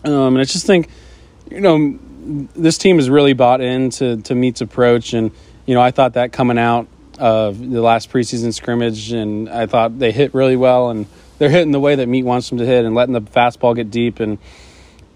Um, 0.06 0.36
and 0.36 0.40
I 0.40 0.46
just 0.46 0.66
think, 0.66 0.88
you 1.52 1.60
know, 1.60 2.00
this 2.56 2.78
team 2.78 3.00
is 3.00 3.10
really 3.10 3.34
bought 3.34 3.60
into 3.60 4.18
to 4.22 4.36
Meat's 4.36 4.62
approach, 4.62 5.14
and 5.14 5.32
you 5.66 5.74
know, 5.74 5.82
I 5.82 5.92
thought 5.92 6.14
that 6.14 6.32
coming 6.32 6.58
out 6.58 6.88
of 7.20 7.60
the 7.60 7.82
last 7.82 8.12
preseason 8.12 8.54
scrimmage, 8.54 9.12
and 9.12 9.50
I 9.50 9.66
thought 9.66 10.00
they 10.00 10.12
hit 10.12 10.34
really 10.34 10.56
well, 10.56 10.90
and 10.90 11.06
they're 11.38 11.50
hitting 11.50 11.72
the 11.72 11.80
way 11.80 11.96
that 11.96 12.08
Meat 12.08 12.24
wants 12.24 12.50
them 12.50 12.58
to 12.58 12.66
hit, 12.66 12.86
and 12.86 12.96
letting 12.96 13.14
the 13.14 13.22
fastball 13.22 13.76
get 13.76 13.92
deep, 13.92 14.20
and 14.20 14.38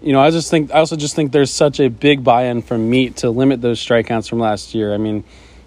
you 0.04 0.12
know, 0.12 0.20
I 0.20 0.30
just 0.30 0.50
think 0.50 0.70
I 0.70 0.80
also 0.80 0.96
just 0.96 1.16
think 1.16 1.32
there's 1.32 1.50
such 1.50 1.80
a 1.80 1.88
big 1.88 2.22
buy-in 2.22 2.60
from 2.60 2.90
Meat 2.90 3.16
to 3.18 3.30
limit 3.30 3.62
those 3.62 3.84
strikeouts 3.84 4.28
from 4.28 4.38
last 4.38 4.74
year. 4.74 4.92
I 4.92 4.98
mean, 4.98 5.24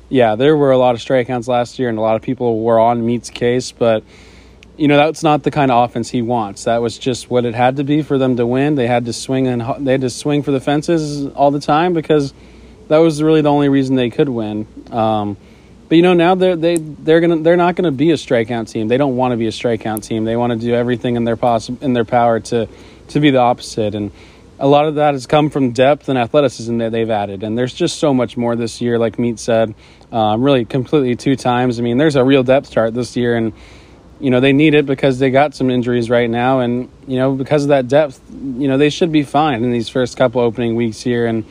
yeah, 0.10 0.36
there 0.36 0.56
were 0.56 0.72
a 0.72 0.78
lot 0.78 0.94
of 0.94 1.02
strikeouts 1.02 1.48
last 1.48 1.80
year, 1.80 1.90
and 1.90 1.98
a 1.98 2.02
lot 2.02 2.16
of 2.16 2.22
people 2.22 2.62
were 2.62 2.80
on 2.80 3.04
Meat's 3.04 3.32
case, 3.32 3.72
but 3.72 4.04
you 4.78 4.88
know 4.88 4.96
that's 4.96 5.24
not 5.24 5.42
the 5.42 5.50
kind 5.50 5.72
of 5.72 5.90
offense 5.90 6.10
he 6.10 6.22
wants. 6.22 6.66
That 6.66 6.84
was 6.84 7.00
just 7.00 7.32
what 7.32 7.46
it 7.46 7.56
had 7.56 7.78
to 7.78 7.84
be 7.84 8.04
for 8.04 8.20
them 8.20 8.38
to 8.38 8.46
win. 8.46 8.76
They 8.76 8.88
had 8.88 9.06
to 9.06 9.14
swing 9.14 9.48
and 9.48 9.64
they 9.86 9.94
had 9.94 10.02
to 10.02 10.10
swing 10.12 10.44
for 10.44 10.52
the 10.52 10.62
fences 10.62 11.28
all 11.30 11.50
the 11.50 11.60
time 11.60 11.94
because 11.94 12.34
that 12.88 13.00
was 13.00 13.24
really 13.24 13.42
the 13.42 13.52
only 13.52 13.70
reason 13.70 13.96
they 13.96 14.12
could 14.12 14.30
win. 14.30 14.68
Um, 14.92 15.36
but 15.90 15.96
you 15.96 16.02
know 16.02 16.14
now 16.14 16.36
they're 16.36 16.56
they 16.56 16.78
they're 16.78 17.22
gonna 17.22 17.38
they're 17.38 17.58
not 17.58 17.76
gonna 17.76 17.92
be 17.92 18.12
a 18.12 18.16
strikeout 18.16 18.70
team. 18.70 18.88
They 18.88 18.98
don't 18.98 19.16
want 19.16 19.32
to 19.32 19.38
be 19.38 19.48
a 19.48 19.52
strikeout 19.52 20.04
team. 20.04 20.26
They 20.26 20.36
want 20.36 20.54
to 20.54 20.60
do 20.60 20.74
everything 20.74 21.16
in 21.16 21.24
their 21.24 21.38
possible 21.38 21.84
in 21.84 21.94
their 21.94 22.06
power 22.06 22.40
to 22.40 22.68
to 23.10 23.20
be 23.20 23.32
the 23.32 23.40
opposite. 23.40 23.96
And 23.96 24.12
a 24.60 24.68
lot 24.68 24.86
of 24.86 24.96
that 24.96 25.14
has 25.14 25.28
come 25.28 25.50
from 25.50 25.72
depth 25.72 26.10
and 26.10 26.18
athleticism 26.18 26.78
that 26.80 26.92
they've 26.92 27.10
added. 27.10 27.44
And 27.44 27.58
there's 27.58 27.74
just 27.74 28.00
so 28.00 28.14
much 28.14 28.36
more 28.36 28.56
this 28.56 28.82
year, 28.82 28.98
like 28.98 29.20
Meat 29.20 29.40
said, 29.40 29.76
um, 30.12 30.42
really 30.42 30.66
completely 30.66 31.16
two 31.16 31.36
times. 31.36 31.80
I 31.80 31.84
mean, 31.84 31.98
there's 31.98 32.16
a 32.16 32.24
real 32.24 32.44
depth 32.44 32.72
chart 32.72 32.94
this 32.94 33.16
year, 33.16 33.38
and 33.38 33.54
you 34.20 34.30
know 34.30 34.40
they 34.40 34.54
need 34.54 34.74
it 34.74 34.86
because 34.86 35.20
they 35.20 35.30
got 35.30 35.56
some 35.56 35.70
injuries 35.70 36.10
right 36.10 36.30
now, 36.30 36.60
and 36.60 36.90
you 37.08 37.18
know 37.18 37.34
because 37.34 37.64
of 37.64 37.70
that 37.70 37.88
depth, 37.88 38.20
you 38.30 38.68
know 38.68 38.78
they 38.78 38.90
should 38.90 39.12
be 39.12 39.24
fine 39.24 39.64
in 39.64 39.72
these 39.72 39.90
first 39.90 40.18
couple 40.18 40.42
opening 40.42 40.76
weeks 40.76 41.02
here 41.02 41.28
and 41.28 41.46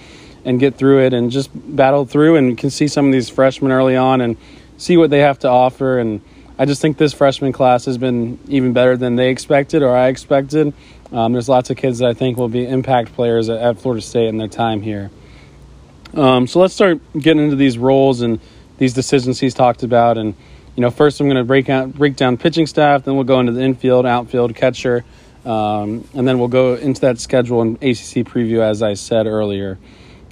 and 0.46 0.58
get 0.58 0.76
through 0.76 1.04
it 1.04 1.12
and 1.12 1.30
just 1.30 1.50
battle 1.52 2.06
through 2.06 2.36
and 2.36 2.56
can 2.56 2.70
see 2.70 2.88
some 2.88 3.04
of 3.04 3.12
these 3.12 3.28
freshmen 3.28 3.70
early 3.70 3.96
on 3.96 4.22
and 4.22 4.38
see 4.78 4.96
what 4.96 5.10
they 5.10 5.20
have 5.20 5.38
to 5.40 5.48
offer 5.48 5.98
and. 5.98 6.22
I 6.58 6.64
just 6.64 6.80
think 6.80 6.96
this 6.96 7.12
freshman 7.12 7.52
class 7.52 7.84
has 7.84 7.98
been 7.98 8.38
even 8.48 8.72
better 8.72 8.96
than 8.96 9.16
they 9.16 9.28
expected 9.28 9.82
or 9.82 9.94
I 9.94 10.06
expected. 10.08 10.72
Um, 11.12 11.32
there's 11.32 11.50
lots 11.50 11.68
of 11.68 11.76
kids 11.76 11.98
that 11.98 12.08
I 12.08 12.14
think 12.14 12.38
will 12.38 12.48
be 12.48 12.66
impact 12.66 13.12
players 13.14 13.50
at, 13.50 13.60
at 13.60 13.78
Florida 13.78 14.00
State 14.00 14.28
in 14.28 14.38
their 14.38 14.48
time 14.48 14.80
here. 14.80 15.10
Um, 16.14 16.46
so 16.46 16.60
let's 16.60 16.72
start 16.72 17.00
getting 17.12 17.44
into 17.44 17.56
these 17.56 17.76
roles 17.76 18.22
and 18.22 18.40
these 18.78 18.94
decisions 18.94 19.38
he's 19.38 19.54
talked 19.54 19.82
about. 19.82 20.16
And 20.16 20.34
you 20.74 20.80
know, 20.80 20.90
first 20.90 21.20
I'm 21.20 21.26
going 21.26 21.36
to 21.36 21.44
break 21.44 21.68
out 21.68 21.92
break 21.92 22.16
down 22.16 22.36
pitching 22.36 22.66
staff, 22.66 23.04
then 23.04 23.14
we'll 23.14 23.24
go 23.24 23.40
into 23.40 23.52
the 23.52 23.62
infield, 23.62 24.06
outfield, 24.06 24.54
catcher, 24.54 25.04
um, 25.44 26.08
and 26.14 26.26
then 26.26 26.38
we'll 26.38 26.48
go 26.48 26.74
into 26.74 27.02
that 27.02 27.18
schedule 27.18 27.62
and 27.62 27.76
ACC 27.76 28.26
preview 28.26 28.60
as 28.60 28.82
I 28.82 28.94
said 28.94 29.26
earlier. 29.26 29.78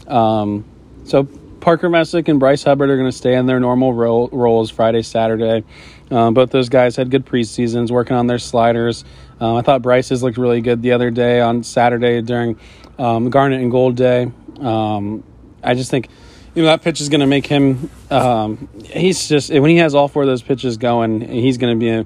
Um, 0.06 0.64
so 1.04 1.24
Parker 1.60 1.88
Messick 1.88 2.28
and 2.28 2.38
Bryce 2.38 2.62
Hubbard 2.62 2.90
are 2.90 2.96
going 2.96 3.10
to 3.10 3.16
stay 3.16 3.34
in 3.34 3.46
their 3.46 3.58
normal 3.58 3.94
role, 3.94 4.28
roles 4.32 4.70
Friday, 4.70 5.02
Saturday. 5.02 5.64
Um, 6.10 6.34
both 6.34 6.50
those 6.50 6.68
guys 6.68 6.96
had 6.96 7.10
good 7.10 7.24
preseasons, 7.24 7.90
working 7.90 8.16
on 8.16 8.26
their 8.26 8.38
sliders. 8.38 9.04
Um, 9.40 9.56
I 9.56 9.62
thought 9.62 9.82
Bryce's 9.82 10.22
looked 10.22 10.36
really 10.36 10.60
good 10.60 10.82
the 10.82 10.92
other 10.92 11.10
day 11.10 11.40
on 11.40 11.62
Saturday 11.62 12.20
during 12.20 12.58
um, 12.98 13.30
Garnet 13.30 13.62
and 13.62 13.70
Gold 13.70 13.96
Day. 13.96 14.30
Um, 14.60 15.24
I 15.62 15.74
just 15.74 15.90
think 15.90 16.08
you 16.54 16.62
know 16.62 16.68
that 16.68 16.82
pitch 16.82 17.00
is 17.00 17.08
going 17.08 17.20
to 17.20 17.26
make 17.26 17.46
him. 17.46 17.90
Um, 18.10 18.68
he's 18.84 19.28
just 19.28 19.50
when 19.50 19.70
he 19.70 19.78
has 19.78 19.94
all 19.94 20.08
four 20.08 20.22
of 20.22 20.28
those 20.28 20.42
pitches 20.42 20.76
going, 20.76 21.20
he's 21.20 21.58
going 21.58 21.78
to 21.78 21.80
be 21.80 21.88
a, 21.88 22.00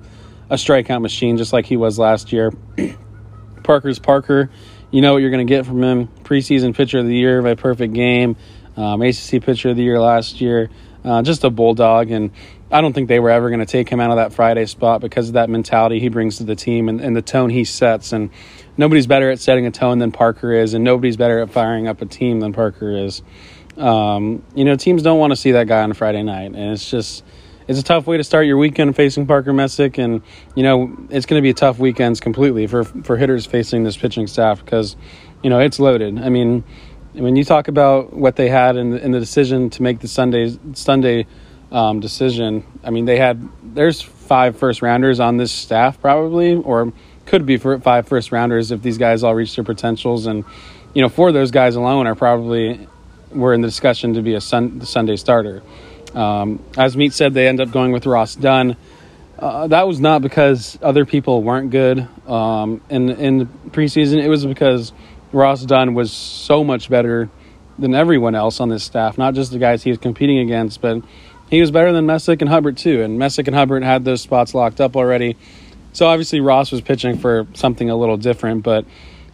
a 0.50 0.54
strikeout 0.56 1.02
machine, 1.02 1.36
just 1.36 1.52
like 1.52 1.66
he 1.66 1.76
was 1.76 1.98
last 1.98 2.32
year. 2.32 2.52
Parker's 3.64 3.98
Parker. 3.98 4.50
You 4.90 5.02
know 5.02 5.12
what 5.12 5.18
you're 5.18 5.30
going 5.30 5.46
to 5.46 5.50
get 5.50 5.66
from 5.66 5.82
him. 5.82 6.08
Preseason 6.24 6.74
pitcher 6.74 6.98
of 6.98 7.06
the 7.06 7.14
year 7.14 7.42
by 7.42 7.54
perfect 7.54 7.92
game. 7.92 8.36
Um, 8.76 9.02
ACC 9.02 9.42
pitcher 9.42 9.70
of 9.70 9.76
the 9.76 9.82
year 9.82 10.00
last 10.00 10.40
year. 10.40 10.70
Uh, 11.04 11.22
just 11.22 11.44
a 11.44 11.50
bulldog 11.50 12.10
and 12.10 12.30
I 12.70 12.82
don't 12.82 12.92
think 12.92 13.08
they 13.08 13.18
were 13.18 13.30
ever 13.30 13.48
going 13.48 13.60
to 13.60 13.66
take 13.66 13.88
him 13.88 13.98
out 13.98 14.10
of 14.10 14.16
that 14.16 14.34
Friday 14.34 14.66
spot 14.66 15.00
because 15.00 15.28
of 15.28 15.34
that 15.34 15.48
mentality 15.48 16.00
he 16.00 16.08
brings 16.08 16.36
to 16.36 16.44
the 16.44 16.54
team 16.54 16.88
and, 16.88 17.00
and, 17.00 17.16
the 17.16 17.22
tone 17.22 17.48
he 17.48 17.64
sets. 17.64 18.12
And 18.12 18.30
nobody's 18.76 19.06
better 19.06 19.30
at 19.30 19.38
setting 19.40 19.64
a 19.64 19.70
tone 19.70 19.98
than 19.98 20.12
Parker 20.12 20.52
is, 20.52 20.74
and 20.74 20.84
nobody's 20.84 21.16
better 21.16 21.38
at 21.38 21.50
firing 21.50 21.88
up 21.88 22.02
a 22.02 22.06
team 22.06 22.40
than 22.40 22.52
Parker 22.52 22.90
is. 22.94 23.22
Um, 23.78 24.42
you 24.54 24.64
know, 24.64 24.76
teams 24.76 25.02
don't 25.02 25.18
want 25.18 25.30
to 25.30 25.36
see 25.36 25.52
that 25.52 25.66
guy 25.66 25.82
on 25.82 25.94
Friday 25.94 26.22
night, 26.22 26.52
and 26.52 26.72
it's 26.72 26.90
just 26.90 27.24
it's 27.68 27.78
a 27.78 27.84
tough 27.84 28.06
way 28.06 28.16
to 28.16 28.24
start 28.24 28.46
your 28.46 28.56
weekend 28.56 28.96
facing 28.96 29.26
Parker 29.26 29.52
Messick, 29.52 29.98
and 29.98 30.22
you 30.56 30.62
know 30.62 30.96
it's 31.10 31.26
going 31.26 31.40
to 31.40 31.42
be 31.42 31.50
a 31.50 31.54
tough 31.54 31.78
weekends 31.78 32.18
completely 32.18 32.66
for 32.66 32.84
for 32.84 33.16
hitters 33.16 33.46
facing 33.46 33.84
this 33.84 33.96
pitching 33.96 34.26
staff 34.26 34.64
because 34.64 34.96
you 35.42 35.50
know 35.50 35.60
it's 35.60 35.78
loaded. 35.78 36.18
I 36.18 36.28
mean, 36.28 36.64
when 37.12 37.36
you 37.36 37.44
talk 37.44 37.68
about 37.68 38.12
what 38.12 38.36
they 38.36 38.48
had 38.48 38.76
in, 38.76 38.96
in 38.98 39.12
the 39.12 39.20
decision 39.20 39.70
to 39.70 39.82
make 39.82 40.00
the 40.00 40.08
Sunday 40.08 40.58
Sunday 40.72 41.26
um, 41.70 42.00
decision. 42.00 42.64
I 42.82 42.90
mean, 42.90 43.04
they 43.04 43.18
had 43.18 43.46
there's 43.62 44.00
five 44.00 44.56
first 44.56 44.82
rounders 44.82 45.20
on 45.20 45.36
this 45.36 45.52
staff 45.52 46.00
probably, 46.00 46.54
or 46.54 46.92
could 47.26 47.44
be 47.44 47.58
for 47.58 47.78
five 47.80 48.08
first 48.08 48.32
rounders 48.32 48.70
if 48.70 48.82
these 48.82 48.98
guys 48.98 49.22
all 49.22 49.34
reach 49.34 49.54
their 49.54 49.64
potentials. 49.64 50.26
And 50.26 50.44
you 50.94 51.02
know, 51.02 51.08
four 51.08 51.28
of 51.28 51.34
those 51.34 51.50
guys 51.50 51.76
alone 51.76 52.06
are 52.06 52.14
probably 52.14 52.88
were 53.30 53.52
in 53.52 53.60
the 53.60 53.68
discussion 53.68 54.14
to 54.14 54.22
be 54.22 54.34
a 54.34 54.40
sun, 54.40 54.80
Sunday 54.80 55.16
starter. 55.16 55.62
Um, 56.18 56.62
as 56.76 56.96
Meat 56.96 57.12
said, 57.12 57.32
they 57.32 57.46
end 57.46 57.60
up 57.60 57.70
going 57.70 57.92
with 57.92 58.04
Ross 58.04 58.34
Dunn. 58.34 58.76
Uh, 59.38 59.68
that 59.68 59.86
was 59.86 60.00
not 60.00 60.20
because 60.20 60.76
other 60.82 61.04
people 61.06 61.44
weren't 61.44 61.70
good 61.70 62.08
um, 62.26 62.80
in 62.90 63.08
in 63.10 63.38
the 63.38 63.44
preseason. 63.70 64.22
It 64.22 64.28
was 64.28 64.44
because 64.44 64.92
Ross 65.30 65.64
Dunn 65.64 65.94
was 65.94 66.10
so 66.12 66.64
much 66.64 66.90
better 66.90 67.30
than 67.78 67.94
everyone 67.94 68.34
else 68.34 68.58
on 68.58 68.68
this 68.68 68.82
staff, 68.82 69.16
not 69.16 69.34
just 69.34 69.52
the 69.52 69.58
guys 69.58 69.84
he 69.84 69.90
was 69.90 69.98
competing 69.98 70.40
against, 70.40 70.80
but 70.80 71.02
he 71.50 71.60
was 71.60 71.70
better 71.70 71.92
than 71.92 72.06
Messick 72.06 72.40
and 72.40 72.50
Hubbard 72.50 72.76
too. 72.76 73.02
And 73.02 73.18
Messick 73.18 73.46
and 73.46 73.54
Hubbard 73.54 73.84
had 73.84 74.04
those 74.04 74.20
spots 74.20 74.54
locked 74.54 74.80
up 74.80 74.96
already. 74.96 75.36
So 75.92 76.06
obviously 76.06 76.40
Ross 76.40 76.72
was 76.72 76.80
pitching 76.80 77.18
for 77.18 77.46
something 77.54 77.88
a 77.88 77.96
little 77.96 78.16
different, 78.16 78.64
but 78.64 78.84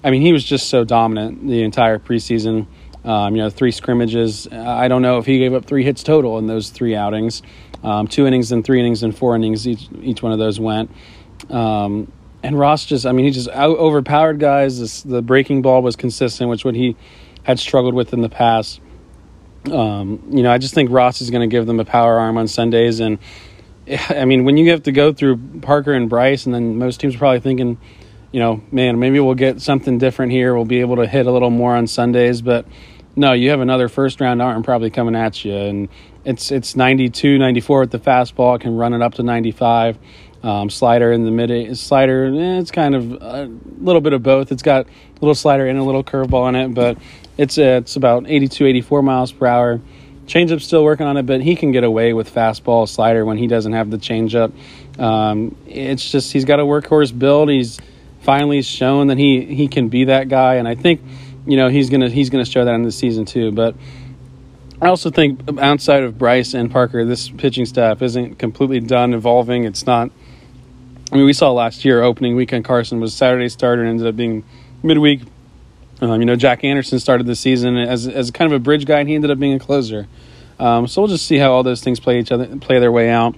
I 0.02 0.10
mean 0.10 0.20
he 0.20 0.32
was 0.32 0.44
just 0.44 0.68
so 0.68 0.84
dominant 0.84 1.46
the 1.46 1.62
entire 1.62 1.98
preseason. 1.98 2.66
Um, 3.04 3.36
you 3.36 3.42
know, 3.42 3.50
three 3.50 3.70
scrimmages. 3.70 4.48
I 4.50 4.88
don't 4.88 5.02
know 5.02 5.18
if 5.18 5.26
he 5.26 5.38
gave 5.38 5.52
up 5.52 5.66
three 5.66 5.84
hits 5.84 6.02
total 6.02 6.38
in 6.38 6.46
those 6.46 6.70
three 6.70 6.96
outings. 6.96 7.42
Um, 7.82 8.08
two 8.08 8.26
innings 8.26 8.50
and 8.50 8.64
three 8.64 8.80
innings 8.80 9.02
and 9.02 9.16
four 9.16 9.36
innings 9.36 9.68
each 9.68 9.88
each 10.00 10.22
one 10.22 10.32
of 10.32 10.38
those 10.38 10.58
went. 10.58 10.90
Um, 11.50 12.10
and 12.42 12.58
Ross 12.58 12.84
just, 12.84 13.06
I 13.06 13.12
mean, 13.12 13.24
he 13.24 13.30
just 13.30 13.48
overpowered 13.48 14.38
guys. 14.38 14.78
This, 14.78 15.02
the 15.02 15.22
breaking 15.22 15.62
ball 15.62 15.80
was 15.80 15.96
consistent, 15.96 16.50
which 16.50 16.62
what 16.62 16.74
he 16.74 16.94
had 17.42 17.58
struggled 17.58 17.94
with 17.94 18.12
in 18.12 18.20
the 18.20 18.28
past. 18.28 18.80
Um, 19.72 20.22
you 20.30 20.42
know, 20.42 20.52
I 20.52 20.58
just 20.58 20.74
think 20.74 20.90
Ross 20.90 21.22
is 21.22 21.30
going 21.30 21.40
to 21.48 21.52
give 21.52 21.64
them 21.64 21.80
a 21.80 21.86
power 21.86 22.18
arm 22.18 22.36
on 22.36 22.46
Sundays. 22.46 23.00
And 23.00 23.18
I 24.10 24.26
mean, 24.26 24.44
when 24.44 24.58
you 24.58 24.70
have 24.72 24.82
to 24.82 24.92
go 24.92 25.12
through 25.12 25.38
Parker 25.62 25.94
and 25.94 26.08
Bryce, 26.08 26.44
and 26.44 26.54
then 26.54 26.76
most 26.76 27.00
teams 27.00 27.14
are 27.14 27.18
probably 27.18 27.40
thinking, 27.40 27.78
you 28.30 28.40
know, 28.40 28.62
man, 28.70 28.98
maybe 28.98 29.20
we'll 29.20 29.34
get 29.34 29.62
something 29.62 29.96
different 29.96 30.32
here. 30.32 30.54
We'll 30.54 30.66
be 30.66 30.80
able 30.80 30.96
to 30.96 31.06
hit 31.06 31.26
a 31.26 31.32
little 31.32 31.50
more 31.50 31.74
on 31.74 31.86
Sundays. 31.86 32.42
But 32.42 32.66
no, 33.16 33.32
you 33.32 33.50
have 33.50 33.60
another 33.60 33.88
first 33.88 34.20
round 34.20 34.42
arm 34.42 34.62
probably 34.62 34.90
coming 34.90 35.14
at 35.14 35.44
you. 35.44 35.54
And 35.54 35.88
it's 36.24 36.50
it's 36.50 36.76
92, 36.76 37.38
94 37.38 37.80
with 37.80 37.90
the 37.90 37.98
fastball. 37.98 38.60
Can 38.60 38.76
run 38.76 38.92
it 38.94 39.02
up 39.02 39.14
to 39.14 39.22
95. 39.22 39.98
Um, 40.42 40.68
slider 40.68 41.10
in 41.10 41.24
the 41.24 41.30
mid 41.30 41.74
slider, 41.78 42.26
eh, 42.26 42.58
it's 42.58 42.70
kind 42.70 42.94
of 42.94 43.12
a 43.12 43.50
little 43.78 44.02
bit 44.02 44.12
of 44.12 44.22
both. 44.22 44.52
It's 44.52 44.62
got 44.62 44.84
a 44.84 45.20
little 45.22 45.34
slider 45.34 45.66
and 45.66 45.78
a 45.78 45.82
little 45.82 46.04
curveball 46.04 46.50
in 46.50 46.54
it, 46.54 46.74
but 46.74 46.98
it's 47.38 47.56
it's 47.56 47.96
about 47.96 48.28
82, 48.28 48.66
84 48.66 49.02
miles 49.02 49.32
per 49.32 49.46
hour. 49.46 49.80
Changeup's 50.26 50.66
still 50.66 50.84
working 50.84 51.06
on 51.06 51.16
it, 51.16 51.24
but 51.24 51.40
he 51.40 51.56
can 51.56 51.72
get 51.72 51.82
away 51.82 52.12
with 52.12 52.32
fastball, 52.32 52.86
slider 52.86 53.24
when 53.24 53.38
he 53.38 53.46
doesn't 53.46 53.72
have 53.72 53.90
the 53.90 53.96
changeup. 53.96 54.52
Um, 54.98 55.56
it's 55.66 56.10
just 56.10 56.30
he's 56.30 56.44
got 56.44 56.60
a 56.60 56.62
workhorse 56.62 57.18
build. 57.18 57.48
He's 57.48 57.80
finally 58.20 58.60
shown 58.60 59.06
that 59.06 59.18
he 59.18 59.46
he 59.46 59.68
can 59.68 59.88
be 59.88 60.04
that 60.04 60.28
guy, 60.28 60.56
and 60.56 60.68
I 60.68 60.74
think 60.74 61.00
you 61.46 61.56
know 61.56 61.68
he's 61.68 61.90
gonna 61.90 62.10
he's 62.10 62.30
gonna 62.30 62.44
show 62.44 62.64
that 62.64 62.74
in 62.74 62.82
the 62.82 62.92
season 62.92 63.24
too. 63.24 63.52
But 63.52 63.74
I 64.80 64.88
also 64.88 65.10
think 65.10 65.40
outside 65.58 66.02
of 66.02 66.18
Bryce 66.18 66.54
and 66.54 66.70
Parker, 66.70 67.04
this 67.04 67.28
pitching 67.28 67.66
staff 67.66 68.02
isn't 68.02 68.38
completely 68.38 68.80
done 68.80 69.14
evolving. 69.14 69.64
It's 69.64 69.86
not. 69.86 70.10
I 71.12 71.16
mean, 71.16 71.26
we 71.26 71.32
saw 71.32 71.52
last 71.52 71.84
year 71.84 72.02
opening 72.02 72.34
weekend 72.34 72.64
Carson 72.64 72.98
was 73.00 73.14
Saturday 73.14 73.48
starter 73.48 73.82
and 73.82 73.90
ended 73.90 74.06
up 74.06 74.16
being 74.16 74.44
midweek 74.82 75.20
um, 76.00 76.20
you 76.20 76.26
know, 76.26 76.36
Jack 76.36 76.64
Anderson 76.64 76.98
started 76.98 77.26
the 77.26 77.36
season 77.36 77.76
as 77.76 78.06
as 78.08 78.30
kind 78.30 78.52
of 78.52 78.56
a 78.56 78.58
bridge 78.58 78.84
guy, 78.84 79.00
and 79.00 79.08
he 79.08 79.14
ended 79.14 79.30
up 79.30 79.38
being 79.38 79.54
a 79.54 79.58
closer. 79.58 80.06
Um, 80.58 80.86
so 80.86 81.02
we'll 81.02 81.08
just 81.08 81.26
see 81.26 81.36
how 81.36 81.52
all 81.52 81.62
those 81.62 81.82
things 81.82 82.00
play 82.00 82.18
each 82.20 82.30
other, 82.30 82.46
play 82.58 82.78
their 82.78 82.92
way 82.92 83.10
out. 83.10 83.36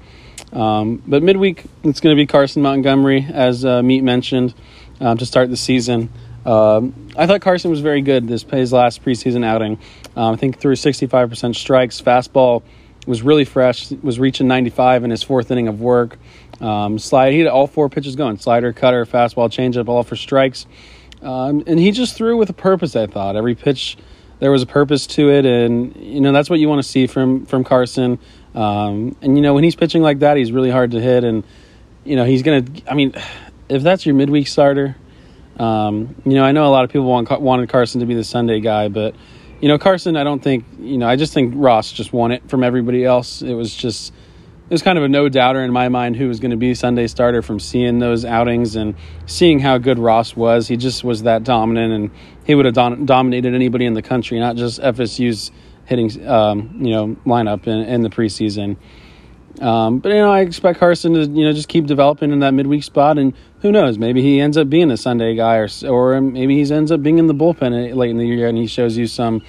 Um, 0.53 1.03
but 1.07 1.23
midweek, 1.23 1.64
it's 1.83 2.01
going 2.01 2.14
to 2.14 2.21
be 2.21 2.27
Carson 2.27 2.62
Montgomery, 2.62 3.27
as 3.33 3.64
uh, 3.64 3.83
Meat 3.83 4.03
mentioned, 4.03 4.55
um, 5.01 5.16
to 5.19 5.27
start 5.27 5.49
the 5.49 5.57
season. 5.57 6.11
Um, 6.47 6.95
I 7.17 7.27
thought 7.27 7.41
Carson 7.41 7.71
was 7.71 7.81
very 7.81 8.03
good 8.03 8.29
this 8.29 8.45
his 8.45 8.73
last 8.73 9.05
preseason 9.05 9.45
outing. 9.45 9.79
Um, 10.15 10.35
I 10.35 10.37
think 10.37 10.59
threw 10.61 10.75
65% 10.75 11.57
strikes. 11.57 12.01
Fastball 12.01 12.63
was 13.07 13.23
really 13.23 13.45
fresh. 13.45 13.91
Was 13.91 14.19
reaching 14.21 14.47
95 14.47 15.05
in 15.05 15.11
his 15.11 15.23
fourth 15.23 15.51
inning 15.51 15.69
of 15.69 15.81
work. 15.81 16.19
slide. 16.59 17.33
He 17.33 17.41
had 17.41 17.49
all 17.49 17.67
four 17.67 17.89
pitches 17.89 18.17
going: 18.17 18.39
slider, 18.39 18.73
cutter, 18.73 19.05
fastball, 19.05 19.51
changeup, 19.51 19.89
all 19.89 20.05
for 20.05 20.17
strikes. 20.17 20.67
Um, 21.21 21.65
and 21.67 21.79
he 21.79 21.91
just 21.91 22.17
threw 22.17 22.37
with 22.37 22.51
a 22.51 22.55
purpose, 22.55 22.95
I 22.95 23.07
thought. 23.07 23.37
Every 23.37 23.55
pitch 23.55 23.97
there 24.39 24.51
was 24.51 24.63
a 24.63 24.67
purpose 24.67 25.07
to 25.07 25.31
it, 25.31 25.47
and 25.47 25.97
you 25.97 26.21
know 26.21 26.33
that's 26.33 26.51
what 26.51 26.59
you 26.59 26.69
want 26.69 26.83
to 26.83 26.89
see 26.89 27.07
from 27.07 27.47
from 27.47 27.65
Carson. 27.65 28.19
Um, 28.55 29.17
and 29.23 29.37
you 29.37 29.43
know 29.43 29.55
when 29.55 29.65
he's 29.65 29.75
pitching 29.75 30.03
like 30.03 30.21
that, 30.21 30.37
he's 30.37 30.53
really 30.53 30.71
hard 30.71 30.93
to 30.93 31.01
hit, 31.01 31.25
and 31.25 31.45
you 32.05 32.17
know 32.17 32.25
he's 32.25 32.43
gonna. 32.43 32.65
I 32.89 32.95
mean, 32.95 33.15
if 33.69 33.83
that's 33.83 34.07
your 34.07 34.15
midweek 34.15 34.47
starter, 34.47 34.97
um, 35.59 36.14
you 36.25 36.35
know 36.35 36.45
I 36.45 36.53
know 36.53 36.66
a 36.66 36.73
lot 36.73 36.85
of 36.85 36.90
people 36.90 37.07
want 37.07 37.40
wanted 37.40 37.69
Carson 37.69 38.01
to 38.01 38.07
be 38.07 38.14
the 38.14 38.25
Sunday 38.25 38.61
guy, 38.61 38.88
but 38.88 39.14
you 39.61 39.69
know 39.69 39.79
Carson, 39.79 40.16
I 40.16 40.25
don't 40.25 40.42
think 40.42 40.64
you 40.79 40.99
know 40.99 41.09
I 41.09 41.16
just 41.16 41.33
think 41.33 41.55
Ross 41.57 41.92
just 41.92 42.12
won 42.12 42.33
it 42.33 42.49
from 42.49 42.62
everybody 42.62 43.05
else. 43.05 43.42
It 43.42 43.55
was 43.55 43.75
just 43.75 44.12
it 44.69 44.75
was 44.75 44.83
kind 44.83 44.99
of 44.99 45.05
a 45.05 45.09
no 45.09 45.29
doubter 45.29 45.62
in 45.62 45.73
my 45.73 45.88
mind 45.88 46.16
who 46.16 46.27
was 46.27 46.40
going 46.40 46.51
to 46.51 46.57
be 46.57 46.75
Sunday 46.75 47.07
starter 47.07 47.40
from 47.40 47.61
seeing 47.61 48.01
those 48.01 48.25
outings 48.25 48.75
and 48.75 48.97
seeing 49.25 49.61
how 49.61 49.79
good 49.79 49.97
Ross 49.97 50.35
was. 50.35 50.66
He 50.66 50.77
just 50.77 51.05
was 51.05 51.23
that 51.23 51.45
dominant, 51.45 51.92
and 51.92 52.11
he 52.45 52.57
would 52.57 52.64
have 52.64 52.75
don- 52.75 53.07
dominated 53.07 53.55
anybody 53.55 53.87
in 53.87 53.95
the 53.95 54.03
country, 54.03 54.40
not 54.40 54.57
just 54.57 54.81
FSU's 54.81 55.53
hitting, 55.85 56.27
um, 56.27 56.81
you 56.81 56.90
know, 56.90 57.16
lineup 57.25 57.69
in, 57.69 57.79
in 57.79 58.03
the 58.03 58.11
preseason. 58.11 58.77
Um, 59.61 60.01
but 60.01 60.11
you 60.11 60.19
know, 60.19 60.31
I 60.31 60.40
expect 60.40 60.79
Carson 60.79 61.14
to 61.14 61.21
you 61.21 61.45
know 61.45 61.53
just 61.53 61.69
keep 61.69 61.87
developing 61.87 62.31
in 62.31 62.40
that 62.40 62.53
midweek 62.53 62.85
spot, 62.85 63.19
and 63.19 63.33
who 63.61 63.73
knows, 63.73 63.99
maybe 63.99 64.23
he 64.23 64.40
ends 64.40 64.57
up 64.57 64.69
being 64.69 64.90
a 64.90 64.97
Sunday 64.97 65.35
guy, 65.35 65.57
or 65.57 65.69
or 65.88 66.21
maybe 66.21 66.62
he 66.62 66.73
ends 66.73 66.92
up 66.92 67.03
being 67.03 67.19
in 67.19 67.27
the 67.27 67.35
bullpen 67.35 67.95
late 67.95 68.11
in 68.11 68.19
the 68.19 68.27
year, 68.27 68.49
and 68.49 68.59
he 68.59 68.66
shows 68.66 68.97
you 68.97 69.07
some, 69.07 69.42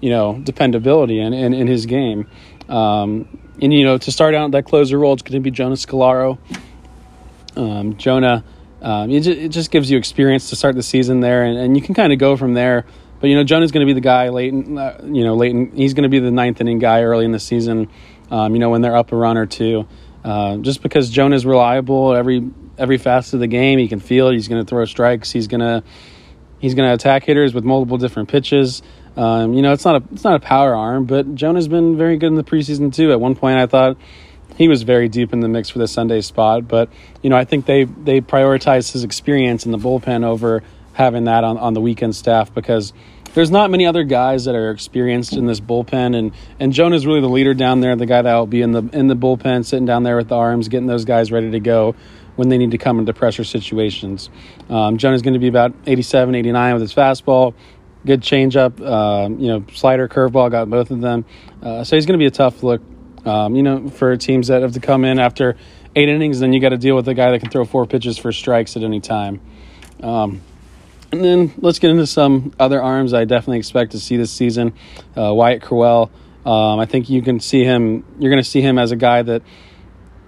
you 0.00 0.10
know, 0.10 0.40
dependability 0.42 1.20
in 1.20 1.34
in, 1.34 1.52
in 1.52 1.66
his 1.66 1.86
game. 1.86 2.26
Um, 2.68 3.38
and 3.60 3.74
you 3.74 3.84
know, 3.84 3.98
to 3.98 4.12
start 4.12 4.34
out 4.34 4.50
that 4.52 4.64
closer 4.64 4.98
role, 4.98 5.12
it's 5.12 5.22
going 5.22 5.34
to 5.34 5.40
be 5.40 5.50
Jonah 5.50 5.74
Scolaro. 5.74 6.38
Um, 7.56 7.96
Jonah, 7.96 8.44
um, 8.80 9.10
it, 9.10 9.20
just, 9.20 9.38
it, 9.38 9.48
just, 9.48 9.70
gives 9.70 9.90
you 9.90 9.98
experience 9.98 10.48
to 10.50 10.56
start 10.56 10.76
the 10.76 10.82
season 10.82 11.20
there, 11.20 11.42
and, 11.42 11.58
and 11.58 11.76
you 11.76 11.82
can 11.82 11.94
kind 11.94 12.12
of 12.12 12.18
go 12.18 12.36
from 12.36 12.54
there. 12.54 12.86
But 13.20 13.28
you 13.28 13.36
know, 13.36 13.44
Jonah's 13.44 13.72
going 13.72 13.86
to 13.86 13.90
be 13.90 13.92
the 13.92 14.00
guy 14.00 14.30
late. 14.30 14.54
In, 14.54 14.78
uh, 14.78 14.98
you 15.04 15.24
know, 15.24 15.34
late. 15.34 15.50
In, 15.50 15.72
he's 15.72 15.92
going 15.92 16.04
to 16.04 16.08
be 16.08 16.20
the 16.20 16.30
ninth 16.30 16.60
inning 16.60 16.78
guy 16.78 17.02
early 17.02 17.24
in 17.24 17.32
the 17.32 17.40
season. 17.40 17.90
Um, 18.30 18.54
you 18.54 18.60
know, 18.60 18.70
when 18.70 18.80
they're 18.80 18.96
up 18.96 19.12
a 19.12 19.16
run 19.16 19.36
or 19.36 19.46
two, 19.46 19.86
uh, 20.24 20.58
just 20.58 20.82
because 20.82 21.10
Jonah's 21.10 21.46
reliable 21.46 22.14
every 22.14 22.48
every 22.80 22.98
facet 22.98 23.34
of 23.34 23.40
the 23.40 23.46
game. 23.46 23.78
He 23.78 23.88
can 23.88 24.00
feel 24.00 24.28
it. 24.28 24.34
He's 24.34 24.48
going 24.48 24.64
to 24.64 24.68
throw 24.68 24.84
strikes. 24.86 25.30
He's 25.30 25.46
going 25.46 25.60
to 25.60 25.84
he's 26.58 26.74
going 26.74 26.88
to 26.88 26.94
attack 26.94 27.24
hitters 27.24 27.54
with 27.54 27.64
multiple 27.64 27.98
different 27.98 28.28
pitches. 28.28 28.82
Um, 29.16 29.54
you 29.54 29.62
know, 29.62 29.72
it's 29.72 29.84
not 29.84 30.02
a 30.02 30.04
it's 30.12 30.24
not 30.24 30.34
a 30.34 30.40
power 30.40 30.74
arm, 30.74 31.04
but 31.04 31.34
Jonah's 31.34 31.68
been 31.68 31.96
very 31.96 32.16
good 32.16 32.28
in 32.28 32.34
the 32.36 32.44
preseason 32.44 32.92
too. 32.92 33.12
At 33.12 33.20
one 33.20 33.34
point, 33.34 33.58
I 33.58 33.66
thought 33.66 33.98
he 34.56 34.68
was 34.68 34.82
very 34.82 35.08
deep 35.08 35.32
in 35.32 35.40
the 35.40 35.48
mix 35.48 35.68
for 35.68 35.78
the 35.78 35.88
Sunday 35.88 36.20
spot, 36.20 36.66
but 36.66 36.90
you 37.22 37.30
know, 37.30 37.36
I 37.36 37.44
think 37.44 37.66
they 37.66 37.84
they 37.84 38.20
prioritized 38.20 38.92
his 38.92 39.04
experience 39.04 39.66
in 39.66 39.72
the 39.72 39.78
bullpen 39.78 40.24
over 40.24 40.62
having 40.92 41.24
that 41.24 41.44
on, 41.44 41.56
on 41.56 41.74
the 41.74 41.80
weekend 41.80 42.14
staff 42.16 42.52
because 42.52 42.92
there's 43.34 43.50
not 43.50 43.70
many 43.70 43.86
other 43.86 44.04
guys 44.04 44.44
that 44.44 44.54
are 44.54 44.70
experienced 44.70 45.34
in 45.34 45.46
this 45.46 45.60
bullpen 45.60 46.16
and 46.16 46.32
and 46.58 46.72
Jonah's 46.72 47.06
really 47.06 47.20
the 47.20 47.28
leader 47.28 47.54
down 47.54 47.80
there, 47.80 47.96
the 47.96 48.06
guy 48.06 48.22
that 48.22 48.34
will 48.34 48.46
be 48.46 48.62
in 48.62 48.72
the 48.72 48.82
in 48.92 49.08
the 49.08 49.16
bullpen, 49.16 49.64
sitting 49.64 49.86
down 49.86 50.02
there 50.02 50.16
with 50.16 50.28
the 50.28 50.36
arms, 50.36 50.68
getting 50.68 50.86
those 50.86 51.04
guys 51.04 51.30
ready 51.30 51.50
to 51.50 51.60
go 51.60 51.94
when 52.36 52.48
they 52.48 52.58
need 52.58 52.70
to 52.70 52.78
come 52.78 52.98
into 52.98 53.12
pressure 53.12 53.44
situations. 53.44 54.30
Um, 54.68 54.96
Jonah's 54.96 55.22
going 55.22 55.34
to 55.34 55.40
be 55.40 55.48
about 55.48 55.74
87, 55.86 56.34
89 56.34 56.72
with 56.74 56.82
his 56.82 56.94
fastball 56.94 57.54
good 58.04 58.20
changeup, 58.20 58.80
uh, 58.80 59.28
you 59.28 59.48
know, 59.48 59.64
slider, 59.72 60.08
curveball, 60.08 60.50
got 60.50 60.68
both 60.70 60.90
of 60.90 61.00
them. 61.00 61.24
Uh, 61.62 61.84
so 61.84 61.96
he's 61.96 62.06
going 62.06 62.18
to 62.18 62.22
be 62.22 62.26
a 62.26 62.30
tough 62.30 62.62
look, 62.62 62.82
um, 63.24 63.54
you 63.54 63.62
know, 63.62 63.88
for 63.88 64.16
teams 64.16 64.48
that 64.48 64.62
have 64.62 64.72
to 64.72 64.80
come 64.80 65.04
in 65.04 65.18
after 65.18 65.56
eight 65.94 66.08
innings. 66.08 66.40
Then 66.40 66.52
you 66.52 66.60
got 66.60 66.70
to 66.70 66.78
deal 66.78 66.96
with 66.96 67.08
a 67.08 67.14
guy 67.14 67.30
that 67.30 67.40
can 67.40 67.50
throw 67.50 67.64
four 67.64 67.86
pitches 67.86 68.18
for 68.18 68.32
strikes 68.32 68.76
at 68.76 68.82
any 68.82 69.00
time. 69.00 69.40
Um, 70.02 70.40
and 71.12 71.24
then 71.24 71.52
let's 71.58 71.78
get 71.78 71.90
into 71.90 72.06
some 72.06 72.52
other 72.58 72.80
arms 72.80 73.12
I 73.12 73.24
definitely 73.24 73.58
expect 73.58 73.92
to 73.92 74.00
see 74.00 74.16
this 74.16 74.30
season. 74.30 74.74
Uh, 75.16 75.34
Wyatt 75.34 75.62
Crowell. 75.62 76.10
Um, 76.46 76.80
I 76.80 76.86
think 76.86 77.10
you 77.10 77.22
can 77.22 77.40
see 77.40 77.64
him. 77.64 78.04
You're 78.18 78.30
going 78.30 78.42
to 78.42 78.48
see 78.48 78.62
him 78.62 78.78
as 78.78 78.92
a 78.92 78.96
guy 78.96 79.22
that, 79.22 79.42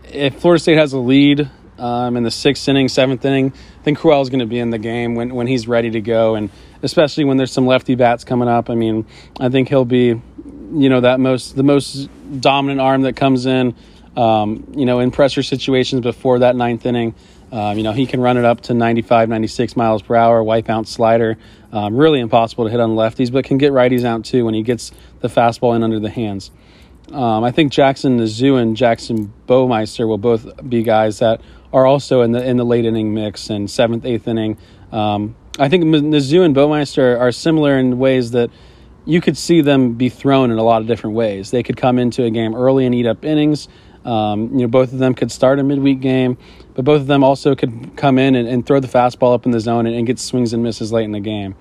if 0.05 0.41
Florida 0.41 0.61
State 0.61 0.77
has 0.77 0.93
a 0.93 0.99
lead 0.99 1.51
um, 1.79 2.17
in 2.17 2.23
the 2.23 2.31
sixth 2.31 2.69
inning, 2.69 2.89
seventh 2.89 3.25
inning, 3.25 3.53
I 3.81 3.83
think 3.83 3.99
Crowell 3.99 4.21
is 4.21 4.29
going 4.29 4.41
to 4.41 4.47
be 4.47 4.59
in 4.59 4.71
the 4.71 4.79
game 4.79 5.15
when 5.15 5.35
when 5.35 5.47
he's 5.47 5.67
ready 5.67 5.91
to 5.91 6.01
go 6.01 6.35
and 6.35 6.51
especially 6.83 7.25
when 7.25 7.37
there's 7.37 7.53
some 7.53 7.67
lefty 7.67 7.95
bats 7.95 8.25
coming 8.25 8.49
up. 8.49 8.69
I 8.69 8.75
mean, 8.75 9.07
I 9.41 9.49
think 9.49 9.69
he'll 9.69 9.85
be, 9.85 10.09
you 10.09 10.89
know, 10.89 11.01
that 11.01 11.21
most 11.21 11.57
the 11.57 11.63
most 11.63 12.09
dominant 12.41 12.81
arm 12.81 13.03
that 13.03 13.17
comes 13.17 13.47
in, 13.47 13.75
um, 14.17 14.73
you 14.77 14.85
know, 14.85 15.01
in 15.01 15.11
pressure 15.11 15.43
situations 15.43 16.03
before 16.03 16.41
that 16.41 16.57
ninth 16.57 16.85
inning. 16.85 17.15
Um, 17.53 17.77
you 17.77 17.85
know, 17.85 17.93
he 17.93 18.07
can 18.07 18.21
run 18.21 18.39
it 18.39 18.47
up 18.47 18.63
to 18.63 18.75
95, 18.75 19.29
96 19.29 19.77
miles 19.77 20.01
per 20.01 20.17
hour, 20.17 20.43
wipe 20.43 20.71
out 20.71 20.89
slider. 20.89 21.37
Um, 21.71 21.97
really 21.97 22.19
impossible 22.19 22.65
to 22.65 22.71
hit 22.71 22.81
on 22.81 22.97
lefties, 22.97 23.31
but 23.31 23.45
can 23.45 23.59
get 23.59 23.73
righties 23.73 24.05
out 24.05 24.25
too 24.25 24.47
when 24.47 24.55
he 24.55 24.63
gets 24.63 24.91
the 25.21 25.29
fastball 25.29 25.77
in 25.77 25.83
under 25.83 26.01
the 26.01 26.11
hands. 26.11 26.51
Um, 27.13 27.45
I 27.45 27.51
think 27.51 27.71
Jackson 27.71 28.19
Nezuh 28.19 28.61
and 28.61 28.75
Jackson 28.75 29.33
Baumeister 29.47 30.09
will 30.09 30.19
both 30.19 30.67
be 30.67 30.83
guys 30.83 31.19
that 31.19 31.43
are 31.73 31.85
also 31.85 32.23
in 32.23 32.33
the 32.33 32.43
in 32.45 32.57
the 32.57 32.65
late 32.65 32.87
inning 32.87 33.13
mix 33.13 33.51
and 33.51 33.71
seventh, 33.71 34.07
eighth 34.07 34.27
inning. 34.27 34.57
Um, 34.91 35.37
I 35.59 35.69
think 35.69 35.85
Nezuh 35.85 36.45
and 36.45 36.57
Baumeister 36.57 37.21
are 37.21 37.33
similar 37.33 37.79
in 37.79 37.99
ways 37.99 38.31
that 38.31 38.51
you 39.05 39.21
could 39.21 39.37
see 39.37 39.61
them 39.61 39.95
be 39.95 40.09
thrown 40.09 40.51
in 40.51 40.59
a 40.59 40.63
lot 40.63 40.81
of 40.81 40.89
different 40.89 41.17
ways. 41.17 41.51
They 41.51 41.63
could 41.63 41.77
come 41.77 41.99
into 41.99 42.25
a 42.25 42.31
game 42.31 42.55
early 42.55 42.87
and 42.87 42.95
eat 42.95 43.07
up 43.07 43.25
innings. 43.25 43.69
Um, 44.05 44.53
you 44.53 44.63
know, 44.63 44.69
both 44.69 44.93
of 44.93 44.99
them 44.99 45.15
could 45.15 45.31
start 45.31 45.59
a 45.59 45.63
midweek 45.63 46.01
game, 46.01 46.39
but 46.75 46.85
both 46.85 47.01
of 47.01 47.07
them 47.07 47.23
also 47.25 47.55
could 47.55 47.97
come 47.97 48.19
in 48.19 48.35
and, 48.35 48.49
and 48.49 48.67
throw 48.67 48.81
the 48.81 48.89
fastball 48.89 49.35
up 49.35 49.47
in 49.47 49.53
the 49.53 49.61
zone 49.61 49.87
and, 49.87 49.95
and, 49.95 50.07
get 50.07 50.19
swings 50.19 50.53
and 50.53 50.63
misses 50.63 50.93
late 50.93 51.05
in 51.05 51.13
the 51.13 51.21
game. 51.21 51.55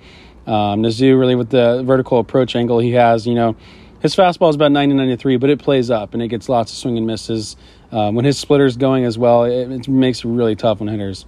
Um, 0.46 0.82
Nezuh, 0.82 1.18
really, 1.18 1.34
with 1.34 1.50
the 1.50 1.82
vertical 1.84 2.18
approach 2.18 2.56
angle 2.56 2.78
he 2.78 2.92
has, 2.92 3.26
you 3.26 3.34
know, 3.34 3.56
his 4.00 4.16
fastball 4.16 4.50
is 4.50 4.56
about 4.56 4.72
90 4.72 4.96
93, 4.96 5.36
but 5.36 5.48
it 5.48 5.60
plays 5.60 5.90
up 5.90 6.12
and 6.12 6.22
it 6.22 6.28
gets 6.28 6.48
lots 6.48 6.72
of 6.72 6.78
swing 6.78 6.98
and 6.98 7.06
misses. 7.06 7.56
Um, 7.92 8.16
when 8.16 8.24
his 8.24 8.36
splitter's 8.36 8.76
going 8.76 9.04
as 9.04 9.16
well, 9.16 9.44
it, 9.44 9.70
it 9.70 9.88
makes 9.88 10.24
it 10.24 10.28
really 10.28 10.56
tough 10.56 10.80
on 10.80 10.88
hitters. 10.88 11.24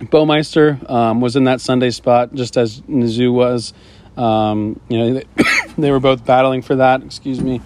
Baumeister 0.00 0.88
um, 0.90 1.20
was 1.20 1.36
in 1.36 1.44
that 1.44 1.60
Sunday 1.60 1.90
spot 1.90 2.34
just 2.34 2.56
as 2.56 2.80
Nezuh 2.82 3.32
was. 3.32 3.74
Um, 4.16 4.80
you 4.88 4.98
know, 4.98 5.14
they, 5.14 5.44
they, 5.78 5.90
were 5.90 6.00
both 6.00 6.24
battling 6.24 6.62
for 6.62 6.76
that. 6.76 7.02
Excuse 7.02 7.40
me. 7.40 7.60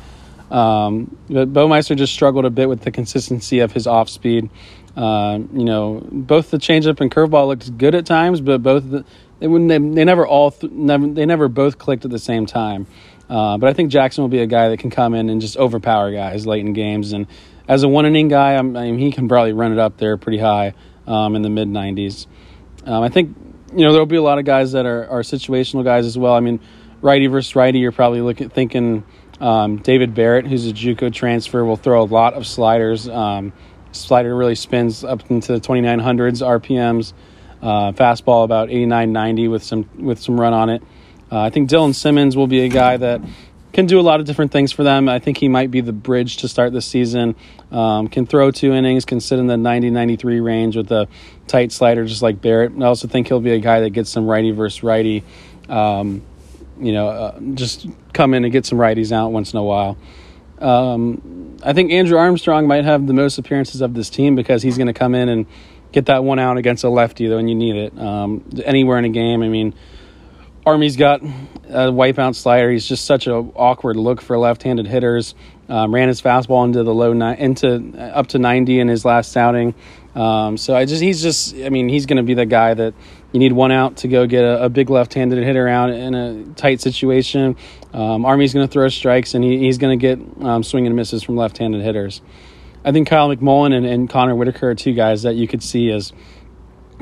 Um, 0.50 1.16
but 1.28 1.52
Baumeister 1.52 1.96
just 1.96 2.12
struggled 2.12 2.44
a 2.44 2.50
bit 2.50 2.68
with 2.68 2.80
the 2.80 2.90
consistency 2.90 3.60
of 3.60 3.70
his 3.70 3.86
off 3.86 4.08
speed. 4.08 4.50
Uh, 4.96 5.38
you 5.52 5.64
know, 5.64 6.06
both 6.10 6.50
the 6.50 6.58
changeup 6.58 7.00
and 7.00 7.10
curveball 7.10 7.46
looked 7.48 7.78
good 7.78 7.94
at 7.94 8.06
times, 8.06 8.40
but 8.40 8.62
both 8.62 8.90
the, 8.90 9.04
they 9.38 9.46
wouldn't. 9.46 9.68
They, 9.68 9.78
they 9.78 10.04
never 10.04 10.26
all 10.26 10.50
th- 10.50 10.72
never 10.72 11.06
they 11.06 11.26
never 11.26 11.48
both 11.48 11.78
clicked 11.78 12.04
at 12.04 12.10
the 12.10 12.18
same 12.18 12.46
time. 12.46 12.86
Uh, 13.28 13.56
but 13.58 13.70
I 13.70 13.72
think 13.72 13.92
Jackson 13.92 14.22
will 14.22 14.28
be 14.28 14.40
a 14.40 14.46
guy 14.46 14.68
that 14.70 14.78
can 14.78 14.90
come 14.90 15.14
in 15.14 15.30
and 15.30 15.40
just 15.40 15.56
overpower 15.56 16.10
guys 16.10 16.46
late 16.46 16.66
in 16.66 16.72
games. 16.72 17.12
And 17.12 17.28
as 17.68 17.84
a 17.84 17.88
one 17.88 18.04
inning 18.04 18.26
guy, 18.26 18.56
I 18.56 18.62
mean, 18.62 18.98
he 18.98 19.12
can 19.12 19.28
probably 19.28 19.52
run 19.52 19.72
it 19.72 19.78
up 19.78 19.98
there 19.98 20.16
pretty 20.16 20.38
high 20.38 20.74
um, 21.06 21.36
in 21.36 21.42
the 21.42 21.48
mid 21.48 21.68
90s. 21.68 22.26
Um, 22.84 23.02
I 23.02 23.08
think 23.08 23.36
you 23.72 23.84
know 23.84 23.92
there'll 23.92 24.06
be 24.06 24.16
a 24.16 24.22
lot 24.22 24.38
of 24.38 24.44
guys 24.44 24.72
that 24.72 24.86
are, 24.86 25.06
are 25.08 25.20
situational 25.22 25.84
guys 25.84 26.06
as 26.06 26.18
well. 26.18 26.34
I 26.34 26.40
mean, 26.40 26.60
righty 27.00 27.28
versus 27.28 27.54
righty, 27.54 27.78
you're 27.78 27.92
probably 27.92 28.20
looking 28.20 28.48
thinking 28.48 29.04
um, 29.40 29.76
David 29.78 30.14
Barrett, 30.14 30.46
who's 30.46 30.66
a 30.66 30.72
JUCO 30.72 31.12
transfer, 31.12 31.64
will 31.64 31.76
throw 31.76 32.02
a 32.02 32.04
lot 32.04 32.34
of 32.34 32.46
sliders. 32.46 33.08
Um, 33.08 33.52
slider 33.92 34.34
really 34.34 34.54
spins 34.54 35.04
up 35.04 35.30
into 35.30 35.52
the 35.52 35.60
2900s 35.60 36.42
RPMs. 36.60 37.12
Uh, 37.62 37.92
fastball 37.92 38.44
about 38.44 38.70
89, 38.70 39.12
90 39.12 39.48
with 39.48 39.62
some 39.62 39.88
with 39.98 40.18
some 40.18 40.40
run 40.40 40.54
on 40.54 40.70
it. 40.70 40.82
Uh, 41.30 41.40
I 41.40 41.50
think 41.50 41.68
Dylan 41.68 41.94
Simmons 41.94 42.36
will 42.36 42.46
be 42.46 42.60
a 42.60 42.68
guy 42.68 42.96
that 42.96 43.20
can 43.72 43.86
do 43.86 44.00
a 44.00 44.02
lot 44.02 44.18
of 44.18 44.26
different 44.26 44.50
things 44.50 44.72
for 44.72 44.82
them. 44.82 45.08
I 45.08 45.18
think 45.18 45.36
he 45.36 45.48
might 45.48 45.70
be 45.70 45.80
the 45.80 45.92
bridge 45.92 46.38
to 46.38 46.48
start 46.48 46.72
the 46.72 46.80
season. 46.80 47.36
Um, 47.70 48.08
can 48.08 48.26
throw 48.26 48.50
two 48.50 48.72
innings, 48.72 49.04
can 49.04 49.20
sit 49.20 49.38
in 49.38 49.46
the 49.46 49.56
90 49.56 49.90
93 49.90 50.40
range 50.40 50.76
with 50.76 50.90
a 50.90 51.06
tight 51.46 51.70
slider 51.70 52.04
just 52.04 52.22
like 52.22 52.40
Barrett. 52.40 52.72
I 52.80 52.86
also 52.86 53.06
think 53.06 53.28
he'll 53.28 53.40
be 53.40 53.52
a 53.52 53.60
guy 53.60 53.80
that 53.80 53.90
gets 53.90 54.10
some 54.10 54.26
righty 54.26 54.50
versus 54.50 54.82
righty. 54.82 55.22
Um, 55.68 56.22
you 56.80 56.92
know, 56.92 57.08
uh, 57.08 57.40
just 57.54 57.86
come 58.12 58.34
in 58.34 58.44
and 58.44 58.52
get 58.52 58.66
some 58.66 58.78
righties 58.78 59.12
out 59.12 59.32
once 59.32 59.52
in 59.52 59.58
a 59.58 59.62
while. 59.62 59.96
Um, 60.60 61.56
I 61.62 61.72
think 61.72 61.92
Andrew 61.92 62.18
Armstrong 62.18 62.66
might 62.66 62.84
have 62.84 63.06
the 63.06 63.12
most 63.12 63.38
appearances 63.38 63.80
of 63.80 63.94
this 63.94 64.10
team 64.10 64.34
because 64.34 64.62
he's 64.62 64.76
going 64.76 64.86
to 64.86 64.92
come 64.92 65.14
in 65.14 65.28
and 65.28 65.46
get 65.92 66.06
that 66.06 66.24
one 66.24 66.38
out 66.38 66.56
against 66.56 66.84
a 66.84 66.88
lefty 66.88 67.28
when 67.28 67.48
you 67.48 67.54
need 67.54 67.76
it. 67.76 67.98
Um, 67.98 68.44
anywhere 68.64 68.98
in 68.98 69.04
a 69.04 69.10
game, 69.10 69.42
I 69.42 69.48
mean, 69.48 69.74
Army's 70.64 70.96
got 70.96 71.22
a 71.22 71.90
wipeout 71.90 72.34
slider. 72.34 72.70
He's 72.70 72.86
just 72.86 73.04
such 73.04 73.26
an 73.26 73.52
awkward 73.56 73.96
look 73.96 74.20
for 74.20 74.36
left-handed 74.38 74.86
hitters. 74.86 75.34
Um, 75.68 75.94
ran 75.94 76.08
his 76.08 76.20
fastball 76.20 76.64
into 76.64 76.82
the 76.82 76.92
low 76.92 77.12
ni- 77.12 77.38
into 77.38 77.94
up 77.98 78.28
to 78.28 78.38
90 78.38 78.80
in 78.80 78.88
his 78.88 79.04
last 79.04 79.36
outing. 79.36 79.74
Um, 80.14 80.56
so 80.56 80.74
I 80.74 80.84
just 80.84 81.00
he's 81.00 81.22
just 81.22 81.54
I 81.56 81.68
mean 81.68 81.88
he's 81.88 82.06
going 82.06 82.16
to 82.16 82.24
be 82.24 82.34
the 82.34 82.44
guy 82.44 82.74
that 82.74 82.94
you 83.32 83.38
need 83.38 83.52
one 83.52 83.70
out 83.70 83.98
to 83.98 84.08
go 84.08 84.26
get 84.26 84.42
a, 84.42 84.64
a 84.64 84.68
big 84.68 84.90
left-handed 84.90 85.42
hitter 85.42 85.68
out 85.68 85.90
in 85.90 86.14
a 86.14 86.44
tight 86.54 86.80
situation. 86.80 87.56
Um, 87.92 88.24
Army's 88.24 88.54
going 88.54 88.66
to 88.66 88.72
throw 88.72 88.88
strikes 88.88 89.34
and 89.34 89.42
he, 89.42 89.58
he's 89.58 89.78
going 89.78 89.98
to 89.98 90.00
get 90.00 90.44
um, 90.44 90.62
swing 90.62 90.86
and 90.86 90.94
misses 90.94 91.22
from 91.22 91.36
left-handed 91.36 91.82
hitters. 91.82 92.22
I 92.84 92.92
think 92.92 93.08
Kyle 93.08 93.28
McMullen 93.28 93.74
and, 93.74 93.84
and 93.84 94.08
Connor 94.08 94.34
Whitaker 94.34 94.70
are 94.70 94.74
two 94.74 94.94
guys 94.94 95.22
that 95.22 95.34
you 95.34 95.46
could 95.46 95.62
see 95.62 95.90
as 95.90 96.12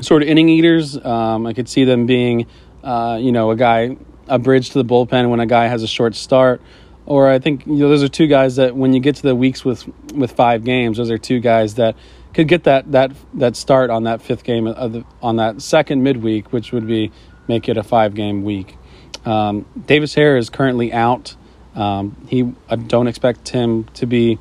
sort 0.01 0.23
of 0.23 0.27
inning 0.27 0.49
eaters. 0.49 0.97
Um, 0.97 1.45
I 1.45 1.53
could 1.53 1.69
see 1.69 1.85
them 1.85 2.05
being 2.05 2.47
uh, 2.83 3.17
you 3.21 3.31
know, 3.31 3.51
a 3.51 3.55
guy 3.55 3.97
a 4.27 4.39
bridge 4.39 4.69
to 4.69 4.81
the 4.81 4.85
bullpen 4.85 5.29
when 5.29 5.39
a 5.39 5.45
guy 5.45 5.67
has 5.67 5.83
a 5.83 5.87
short 5.87 6.15
start. 6.15 6.61
Or 7.05 7.27
I 7.27 7.39
think 7.39 7.65
you 7.65 7.73
know 7.73 7.89
those 7.89 8.03
are 8.03 8.07
two 8.07 8.27
guys 8.27 8.57
that 8.57 8.75
when 8.75 8.93
you 8.93 8.99
get 8.99 9.15
to 9.15 9.21
the 9.23 9.35
weeks 9.35 9.65
with 9.65 9.87
with 10.13 10.31
five 10.31 10.63
games, 10.63 10.97
those 10.97 11.09
are 11.09 11.17
two 11.17 11.39
guys 11.39 11.75
that 11.75 11.95
could 12.33 12.47
get 12.47 12.65
that 12.65 12.91
that 12.91 13.11
that 13.33 13.55
start 13.55 13.89
on 13.89 14.03
that 14.03 14.21
fifth 14.21 14.43
game 14.43 14.67
of 14.67 14.93
the, 14.93 15.05
on 15.21 15.37
that 15.37 15.61
second 15.61 16.03
midweek, 16.03 16.53
which 16.53 16.71
would 16.71 16.85
be 16.85 17.11
make 17.47 17.67
it 17.67 17.77
a 17.77 17.83
five 17.83 18.13
game 18.13 18.43
week. 18.43 18.77
Um, 19.25 19.65
Davis 19.85 20.13
Hare 20.15 20.37
is 20.37 20.49
currently 20.49 20.93
out. 20.93 21.35
Um, 21.75 22.15
he 22.27 22.53
I 22.69 22.75
don't 22.75 23.07
expect 23.07 23.49
him 23.49 23.85
to 23.95 24.05
be 24.05 24.39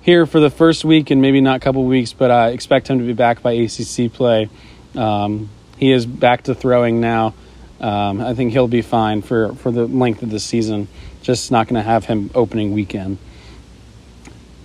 here 0.00 0.26
for 0.26 0.40
the 0.40 0.50
first 0.50 0.84
week 0.84 1.10
and 1.10 1.22
maybe 1.22 1.40
not 1.40 1.56
a 1.56 1.60
couple 1.60 1.84
weeks, 1.84 2.12
but 2.12 2.30
I 2.30 2.48
expect 2.48 2.88
him 2.88 2.98
to 2.98 3.04
be 3.04 3.12
back 3.12 3.42
by 3.42 3.52
ACC 3.52 4.12
play. 4.12 4.48
Um, 4.96 5.48
he 5.76 5.92
is 5.92 6.06
back 6.06 6.44
to 6.44 6.54
throwing 6.54 7.00
now. 7.00 7.34
Um, 7.80 8.20
I 8.20 8.34
think 8.34 8.52
he'll 8.52 8.68
be 8.68 8.82
fine 8.82 9.22
for, 9.22 9.54
for 9.54 9.70
the 9.70 9.86
length 9.86 10.22
of 10.22 10.30
the 10.30 10.38
season. 10.38 10.88
Just 11.22 11.50
not 11.50 11.66
going 11.66 11.82
to 11.82 11.88
have 11.88 12.04
him 12.04 12.30
opening 12.34 12.72
weekend. 12.72 13.18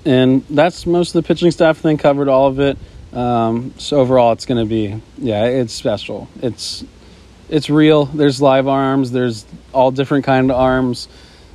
And 0.05 0.45
that's 0.49 0.85
most 0.85 1.15
of 1.15 1.23
the 1.23 1.27
pitching 1.27 1.51
staff. 1.51 1.79
I 1.79 1.81
think 1.81 1.99
covered 1.99 2.29
all 2.29 2.47
of 2.47 2.59
it. 2.59 2.77
Um, 3.13 3.73
so 3.77 3.99
overall, 3.99 4.31
it's 4.33 4.45
going 4.45 4.63
to 4.63 4.69
be 4.69 5.01
yeah, 5.17 5.45
it's 5.45 5.73
special. 5.73 6.27
It's 6.41 6.83
it's 7.49 7.69
real. 7.69 8.05
There's 8.05 8.41
live 8.41 8.67
arms. 8.67 9.11
There's 9.11 9.45
all 9.73 9.91
different 9.91 10.25
kind 10.25 10.49
of 10.49 10.57
arms. 10.57 11.07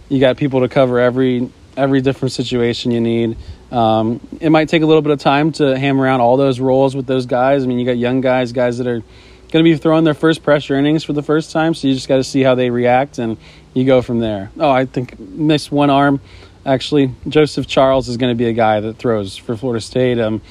You 0.09 0.21
got 0.21 0.37
people 0.37 0.61
to 0.61 0.69
cover 0.69 1.01
every 1.01 1.51
every 1.77 2.01
different 2.01 2.33
situation 2.33 2.91
you 2.91 3.01
need. 3.01 3.37
Um, 3.71 4.21
it 4.41 4.51
might 4.51 4.69
take 4.69 4.83
a 4.83 4.87
little 4.87 5.01
bit 5.01 5.13
of 5.13 5.21
time 5.21 5.53
to 5.53 5.79
hammer 5.79 6.05
around 6.05 6.21
all 6.21 6.37
those 6.37 6.61
roles 6.61 6.95
with 6.95 7.07
those 7.07 7.25
guys. 7.25 7.65
I 7.65 7.67
mean, 7.67 7.79
you 7.79 7.87
got 7.87 7.97
young 7.97 8.21
guys, 8.21 8.53
guys 8.53 8.79
that 8.79 8.87
are 8.87 9.01
going 9.01 9.65
to 9.65 9.71
be 9.71 9.77
throwing 9.77 10.05
their 10.05 10.15
first 10.15 10.43
pressure 10.43 10.75
innings 10.75 11.05
for 11.05 11.15
the 11.15 11.23
first 11.23 11.51
time, 11.51 11.73
so 11.75 11.89
you 11.89 11.95
just 11.95 12.09
got 12.09 12.17
to 12.17 12.25
see 12.25 12.43
how 12.43 12.55
they 12.55 12.69
react 12.69 13.19
and 13.19 13.39
you 13.73 13.85
go 13.85 14.03
from 14.03 14.19
there. 14.19 14.51
Oh, 14.59 14.71
I 14.71 14.85
think 14.85 15.19
missed 15.19 15.73
one 15.73 15.89
arm. 15.89 16.21
Actually, 16.65 17.15
Joseph 17.27 17.67
Charles 17.67 18.09
is 18.09 18.19
going 18.19 18.31
to 18.31 18.37
be 18.37 18.47
a 18.47 18.53
guy 18.53 18.81
that 18.81 18.99
throws 18.99 19.37
for 19.37 19.57
Florida 19.57 19.81
State. 19.81 20.19
Um, 20.19 20.43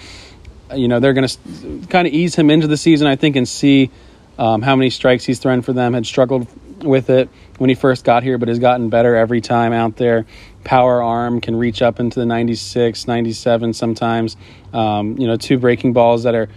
you 0.73 0.88
know, 0.88 0.99
they're 0.99 1.13
going 1.13 1.27
to 1.27 1.88
kind 1.88 2.08
of 2.08 2.13
ease 2.13 2.36
him 2.36 2.49
into 2.49 2.67
the 2.67 2.77
season, 2.77 3.08
I 3.08 3.15
think, 3.15 3.36
and 3.36 3.47
see 3.47 3.91
um, 4.41 4.62
how 4.62 4.75
many 4.75 4.89
strikes 4.89 5.23
he's 5.23 5.39
thrown 5.39 5.62
for 5.62 5.73
them. 5.73 5.93
Had 5.93 6.06
struggled 6.06 6.47
with 6.84 7.10
it 7.10 7.30
when 7.60 7.69
he 7.69 7.75
first 7.75 8.04
got 8.04 8.23
here, 8.23 8.38
but 8.38 8.47
has 8.47 8.60
gotten 8.60 8.89
better 8.89 9.15
every 9.15 9.39
time 9.39 9.71
out 9.71 9.97
there 9.97 10.25
power 10.63 11.01
arm 11.01 11.41
can 11.41 11.56
reach 11.56 11.82
up 11.82 11.99
into 11.99 12.19
the 12.19 12.25
96, 12.25 13.08
97 13.08 13.73
sometimes. 13.73 14.38
Um, 14.73 15.17
you 15.17 15.27
know, 15.27 15.36
two 15.36 15.58
breaking 15.58 15.93
balls 15.93 16.23
that 16.23 16.36
are 16.36 16.49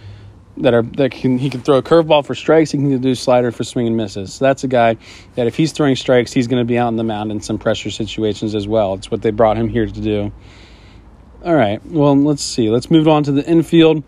that 0.57 0.73
are 0.73 0.83
that 0.83 1.11
can 1.11 1.37
he 1.37 1.49
can 1.49 1.61
throw 1.61 1.77
a 1.77 1.83
curveball 1.83 2.25
for 2.25 2.35
strikes. 2.35 2.71
He 2.71 2.77
can 2.77 3.01
do 3.01 3.15
slider 3.15 3.51
for 3.51 3.63
swing 3.63 3.87
and 3.87 3.97
misses. 3.97 4.35
So 4.35 4.45
that's 4.45 4.63
a 4.63 4.67
guy 4.67 4.97
that 5.35 5.47
if 5.47 5.55
he's 5.55 5.71
throwing 5.71 5.95
strikes, 5.95 6.31
he's 6.31 6.47
going 6.47 6.61
to 6.61 6.65
be 6.65 6.77
out 6.77 6.89
in 6.89 6.95
the 6.95 7.03
mound 7.03 7.31
in 7.31 7.41
some 7.41 7.57
pressure 7.57 7.91
situations 7.91 8.55
as 8.55 8.67
well. 8.67 8.93
It's 8.93 9.11
what 9.11 9.21
they 9.21 9.31
brought 9.31 9.57
him 9.57 9.67
here 9.67 9.85
to 9.85 10.01
do. 10.01 10.31
All 11.43 11.55
right. 11.55 11.85
Well, 11.85 12.15
let's 12.15 12.41
see. 12.41 12.69
Let's 12.69 12.89
move 12.89 13.07
on 13.07 13.23
to 13.23 13.31
the 13.31 13.45
infield. 13.45 14.03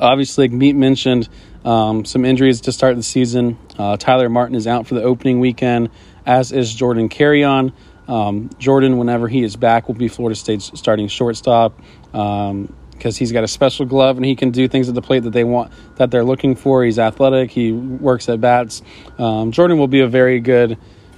Obviously, 0.00 0.48
like 0.48 0.52
Meat 0.52 0.76
mentioned, 0.76 1.28
um, 1.64 2.04
some 2.04 2.24
injuries 2.24 2.62
to 2.62 2.72
start 2.72 2.96
the 2.96 3.02
season. 3.02 3.58
Uh, 3.78 3.96
Tyler 3.96 4.28
Martin 4.28 4.56
is 4.56 4.66
out 4.66 4.86
for 4.86 4.94
the 4.94 5.02
opening 5.02 5.40
weekend, 5.40 5.90
as 6.26 6.52
is 6.52 6.74
Jordan 6.74 7.08
Carrion. 7.08 7.72
Um, 8.08 8.50
Jordan, 8.58 8.98
whenever 8.98 9.28
he 9.28 9.44
is 9.44 9.56
back, 9.56 9.86
will 9.86 9.94
be 9.94 10.08
Florida 10.08 10.34
State's 10.34 10.70
starting 10.74 11.06
shortstop 11.06 11.80
because 12.10 12.50
um, 12.50 12.74
he's 13.02 13.30
got 13.30 13.44
a 13.44 13.48
special 13.48 13.86
glove 13.86 14.16
and 14.16 14.24
he 14.24 14.34
can 14.34 14.50
do 14.50 14.66
things 14.66 14.88
at 14.88 14.94
the 14.94 15.02
plate 15.02 15.20
that 15.20 15.32
they 15.32 15.44
want 15.44 15.72
that 15.96 16.10
they're 16.10 16.24
looking 16.24 16.56
for. 16.56 16.84
He's 16.84 16.98
athletic. 16.98 17.50
He 17.50 17.72
works 17.72 18.28
at 18.28 18.40
bats. 18.40 18.82
Um, 19.18 19.52
Jordan 19.52 19.78
will 19.78 19.86
be 19.86 20.00
a 20.00 20.08
very 20.08 20.40
good, 20.40 20.76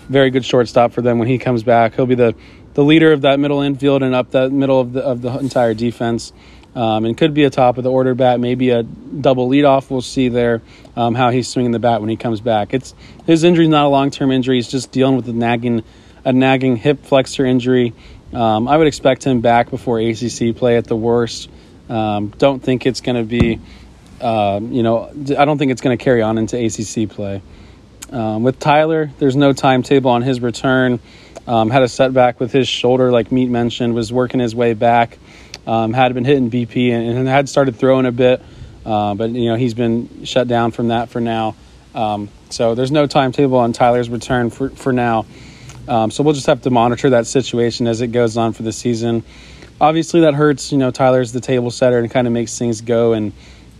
very 0.09 0.31
good 0.31 0.45
shortstop 0.45 0.93
for 0.93 1.01
them 1.01 1.19
when 1.19 1.29
he 1.29 1.39
comes 1.39 1.63
back. 1.63 1.95
He'll 1.95 2.07
be 2.07 2.15
the 2.15 2.35
the 2.75 2.85
leader 2.85 3.13
of 3.13 3.23
that 3.23 3.39
middle 3.39 3.61
infield 3.61 4.03
and 4.03 4.15
up 4.15 4.31
that 4.33 4.53
middle 4.53 4.81
of 4.81 4.93
the 4.93 5.03
of 5.03 5.23
the 5.23 5.39
entire 5.39 5.75
defense. 5.75 6.33
Um, 6.75 7.05
and 7.05 7.19
could 7.19 7.35
be 7.35 7.45
a 7.45 7.51
top 7.51 7.77
of 7.77 7.85
the 7.85 7.91
order 7.91 8.15
bat, 8.15 8.41
maybe 8.41 8.71
a 8.71 8.83
double 8.83 9.47
leadoff. 9.49 9.91
We'll 9.91 10.01
see 10.01 10.31
there 10.31 10.63
um, 10.97 11.15
how 11.15 11.29
he's 11.29 11.47
swinging 11.47 11.73
the 11.73 11.79
bat 11.79 12.01
when 12.01 12.09
he 12.09 12.17
comes 12.17 12.41
back. 12.41 12.73
It's 12.73 12.95
his 13.27 13.45
injury 13.45 13.67
is 13.67 13.71
not 13.71 13.85
a 13.85 13.89
long 13.89 14.11
term 14.11 14.31
injury. 14.31 14.57
He's 14.57 14.69
just 14.69 14.91
dealing 14.91 15.17
with 15.17 15.27
the 15.27 15.35
nagging 15.35 15.85
a 16.25 16.33
nagging 16.33 16.77
hip 16.77 17.05
flexor 17.05 17.45
injury. 17.45 17.93
Um, 18.33 18.69
I 18.69 18.77
would 18.77 18.87
expect 18.87 19.25
him 19.25 19.41
back 19.41 19.71
before 19.71 19.99
ACC 20.01 20.57
play 20.57 20.77
at 20.77 20.87
the 20.87 20.97
worst. 20.97 21.51
Um, 21.89 22.29
don't 22.29 22.63
think 22.63 22.87
it's 22.87 23.01
going 23.01 23.17
to 23.17 23.25
be, 23.25 23.61
uh, 24.21 24.61
you 24.63 24.83
know, 24.83 25.11
I 25.11 25.45
don't 25.45 25.59
think 25.59 25.73
it's 25.73 25.83
going 25.83 25.97
to 25.97 26.03
carry 26.03 26.23
on 26.23 26.39
into 26.39 26.57
ACC 26.57 27.11
play. 27.11 27.43
Um, 28.11 28.43
with 28.43 28.59
Tyler, 28.59 29.11
there's 29.19 29.37
no 29.37 29.53
timetable 29.53 30.11
on 30.11 30.23
his 30.23 30.41
return. 30.41 31.01
Had 31.47 31.83
a 31.83 31.89
setback 31.89 32.41
with 32.41 32.53
his 32.53 32.69
shoulder, 32.69 33.11
like 33.11 33.33
Meat 33.33 33.51
mentioned, 33.51 33.95
was 33.95 34.13
working 34.13 34.41
his 34.41 34.55
way 34.55 34.75
back. 34.75 35.19
Um, 35.67 35.93
had 35.93 36.13
been 36.15 36.25
hitting 36.25 36.51
BP 36.51 36.91
and, 36.91 37.19
and, 37.19 37.29
had 37.29 37.49
started 37.49 37.77
throwing 37.77 38.05
a 38.05 38.11
bit, 38.11 38.43
uh, 38.85 39.15
but 39.15 39.31
you 39.31 39.49
know 39.49 39.55
he's 39.55 39.75
been 39.75 40.25
shut 40.25 40.49
down 40.49 40.73
from 40.73 40.89
that 40.89 41.09
for 41.09 41.21
now. 41.21 41.55
Um, 41.95 42.31
so 42.51 42.75
there's 42.75 42.91
no 42.91 43.07
timetable 43.07 43.59
on 43.59 43.73
Tyler's 43.73 44.11
return 44.11 44.51
for 44.51 44.71
for 44.71 44.93
now. 44.93 45.25
Um, 45.87 46.11
so 46.11 46.23
we'll 46.23 46.35
just 46.35 46.47
have 46.47 46.63
to 46.63 46.71
monitor 46.71 47.11
that 47.11 47.27
situation 47.27 47.87
as 47.87 48.01
it 48.01 48.09
goes 48.09 48.37
on 48.37 48.53
for 48.53 48.63
the 48.63 48.73
season. 48.73 49.25
Obviously, 49.81 50.21
that 50.21 50.35
hurts. 50.35 50.73
You 50.73 50.79
know, 50.79 50.91
Tyler's 50.91 51.33
the 51.33 51.41
table 51.41 51.71
setter 51.71 51.99
and 51.99 52.11
kind 52.11 52.27
of 52.27 52.33
makes 52.33 52.59
things 52.59 52.81
go, 52.81 53.13
and 53.13 53.33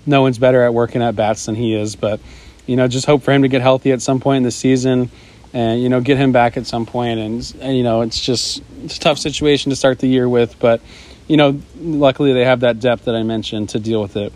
no 0.07 0.23
one's 0.23 0.39
better 0.39 0.63
at 0.63 0.75
working 0.75 1.03
at 1.03 1.17
bats 1.17 1.47
than 1.47 1.55
he 1.55 1.75
is. 1.75 1.97
But 1.97 2.21
you 2.67 2.77
know, 2.77 2.89
just 2.89 3.07
hope 3.07 3.23
for 3.23 3.33
him 3.33 3.43
to 3.43 3.49
get 3.49 3.61
healthy 3.61 3.93
at 3.93 4.03
some 4.03 4.21
point 4.21 4.39
in 4.39 4.43
the 4.43 4.51
season, 4.51 5.11
and 5.53 5.83
you 5.83 5.89
know, 5.89 6.01
get 6.01 6.17
him 6.17 6.33
back 6.33 6.57
at 6.57 6.67
some 6.67 6.87
point. 6.87 7.21
And, 7.21 7.57
and 7.61 7.77
you 7.77 7.83
know, 7.83 8.03
it's 8.03 8.21
just 8.21 8.63
it's 8.85 8.97
a 8.97 9.01
tough 9.01 9.19
situation 9.19 9.71
to 9.71 9.77
start 9.77 9.99
the 9.99 10.09
year 10.09 10.29
with, 10.29 10.59
but 10.59 10.81
you 11.29 11.37
know, 11.37 11.61
luckily 11.77 12.33
they 12.33 12.45
have 12.45 12.61
that 12.61 12.81
depth 12.81 13.07
that 13.07 13.15
I 13.15 13.23
mentioned 13.23 13.71
to 13.71 13.81
deal 13.81 14.03
with 14.03 14.17
it. 14.17 14.33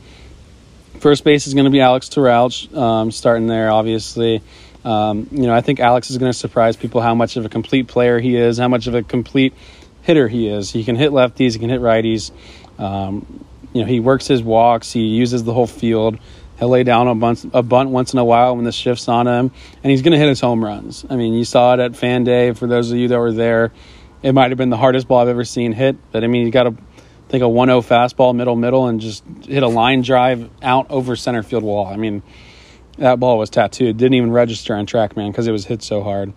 First 1.00 1.24
base 1.24 1.46
is 1.46 1.54
going 1.54 1.64
to 1.66 1.70
be 1.70 1.80
Alex 1.80 2.08
Toral, 2.08 2.50
um, 2.74 3.10
starting 3.10 3.46
there, 3.46 3.70
obviously. 3.70 4.42
Um, 4.84 5.28
you 5.30 5.42
know, 5.42 5.54
I 5.54 5.60
think 5.60 5.80
Alex 5.80 6.10
is 6.10 6.18
going 6.18 6.30
to 6.30 6.38
surprise 6.38 6.76
people 6.76 7.00
how 7.00 7.14
much 7.14 7.36
of 7.36 7.44
a 7.44 7.48
complete 7.48 7.88
player 7.88 8.18
he 8.18 8.36
is, 8.36 8.58
how 8.58 8.68
much 8.68 8.86
of 8.86 8.94
a 8.94 9.02
complete 9.02 9.52
hitter 10.02 10.28
he 10.28 10.48
is. 10.48 10.70
He 10.70 10.84
can 10.84 10.96
hit 10.96 11.12
lefties, 11.12 11.52
he 11.52 11.58
can 11.58 11.68
hit 11.68 11.80
righties. 11.80 12.30
Um, 12.78 13.44
you 13.72 13.82
know, 13.82 13.86
he 13.86 14.00
works 14.00 14.26
his 14.26 14.42
walks, 14.42 14.92
he 14.92 15.06
uses 15.06 15.44
the 15.44 15.52
whole 15.52 15.66
field. 15.66 16.18
He'll 16.58 16.70
lay 16.70 16.84
down 16.84 17.08
a 17.08 17.14
bunt, 17.14 17.44
a 17.52 17.62
bunt 17.62 17.90
once 17.90 18.14
in 18.14 18.18
a 18.18 18.24
while 18.24 18.56
when 18.56 18.64
the 18.64 18.72
shift's 18.72 19.08
on 19.08 19.26
him, 19.26 19.50
and 19.82 19.90
he's 19.90 20.00
going 20.00 20.12
to 20.12 20.18
hit 20.18 20.28
his 20.28 20.40
home 20.40 20.64
runs. 20.64 21.04
I 21.10 21.16
mean, 21.16 21.34
you 21.34 21.44
saw 21.44 21.74
it 21.74 21.80
at 21.80 21.96
Fan 21.96 22.24
Day. 22.24 22.52
For 22.52 22.66
those 22.66 22.90
of 22.90 22.96
you 22.96 23.08
that 23.08 23.18
were 23.18 23.32
there, 23.32 23.72
it 24.22 24.32
might 24.32 24.50
have 24.50 24.58
been 24.58 24.70
the 24.70 24.76
hardest 24.76 25.08
ball 25.08 25.20
I've 25.20 25.28
ever 25.28 25.44
seen 25.44 25.72
hit. 25.72 25.96
But 26.12 26.24
I 26.24 26.26
mean, 26.26 26.46
you 26.46 26.52
got 26.52 26.64
to 26.64 26.74
think 27.28 27.42
a 27.42 27.48
1 27.48 27.68
0 27.68 27.80
fastball, 27.80 28.34
middle, 28.34 28.56
middle, 28.56 28.86
and 28.86 29.00
just 29.00 29.24
hit 29.46 29.62
a 29.62 29.68
line 29.68 30.02
drive 30.02 30.48
out 30.62 30.90
over 30.90 31.16
center 31.16 31.42
field 31.42 31.62
wall. 31.62 31.86
I 31.86 31.96
mean, 31.96 32.22
that 32.98 33.20
ball 33.20 33.38
was 33.38 33.50
tattooed. 33.50 33.96
Didn't 33.96 34.14
even 34.14 34.32
register 34.32 34.74
on 34.74 34.86
TrackMan 34.86 35.30
because 35.30 35.46
it 35.46 35.52
was 35.52 35.66
hit 35.66 35.82
so 35.82 36.02
hard. 36.02 36.32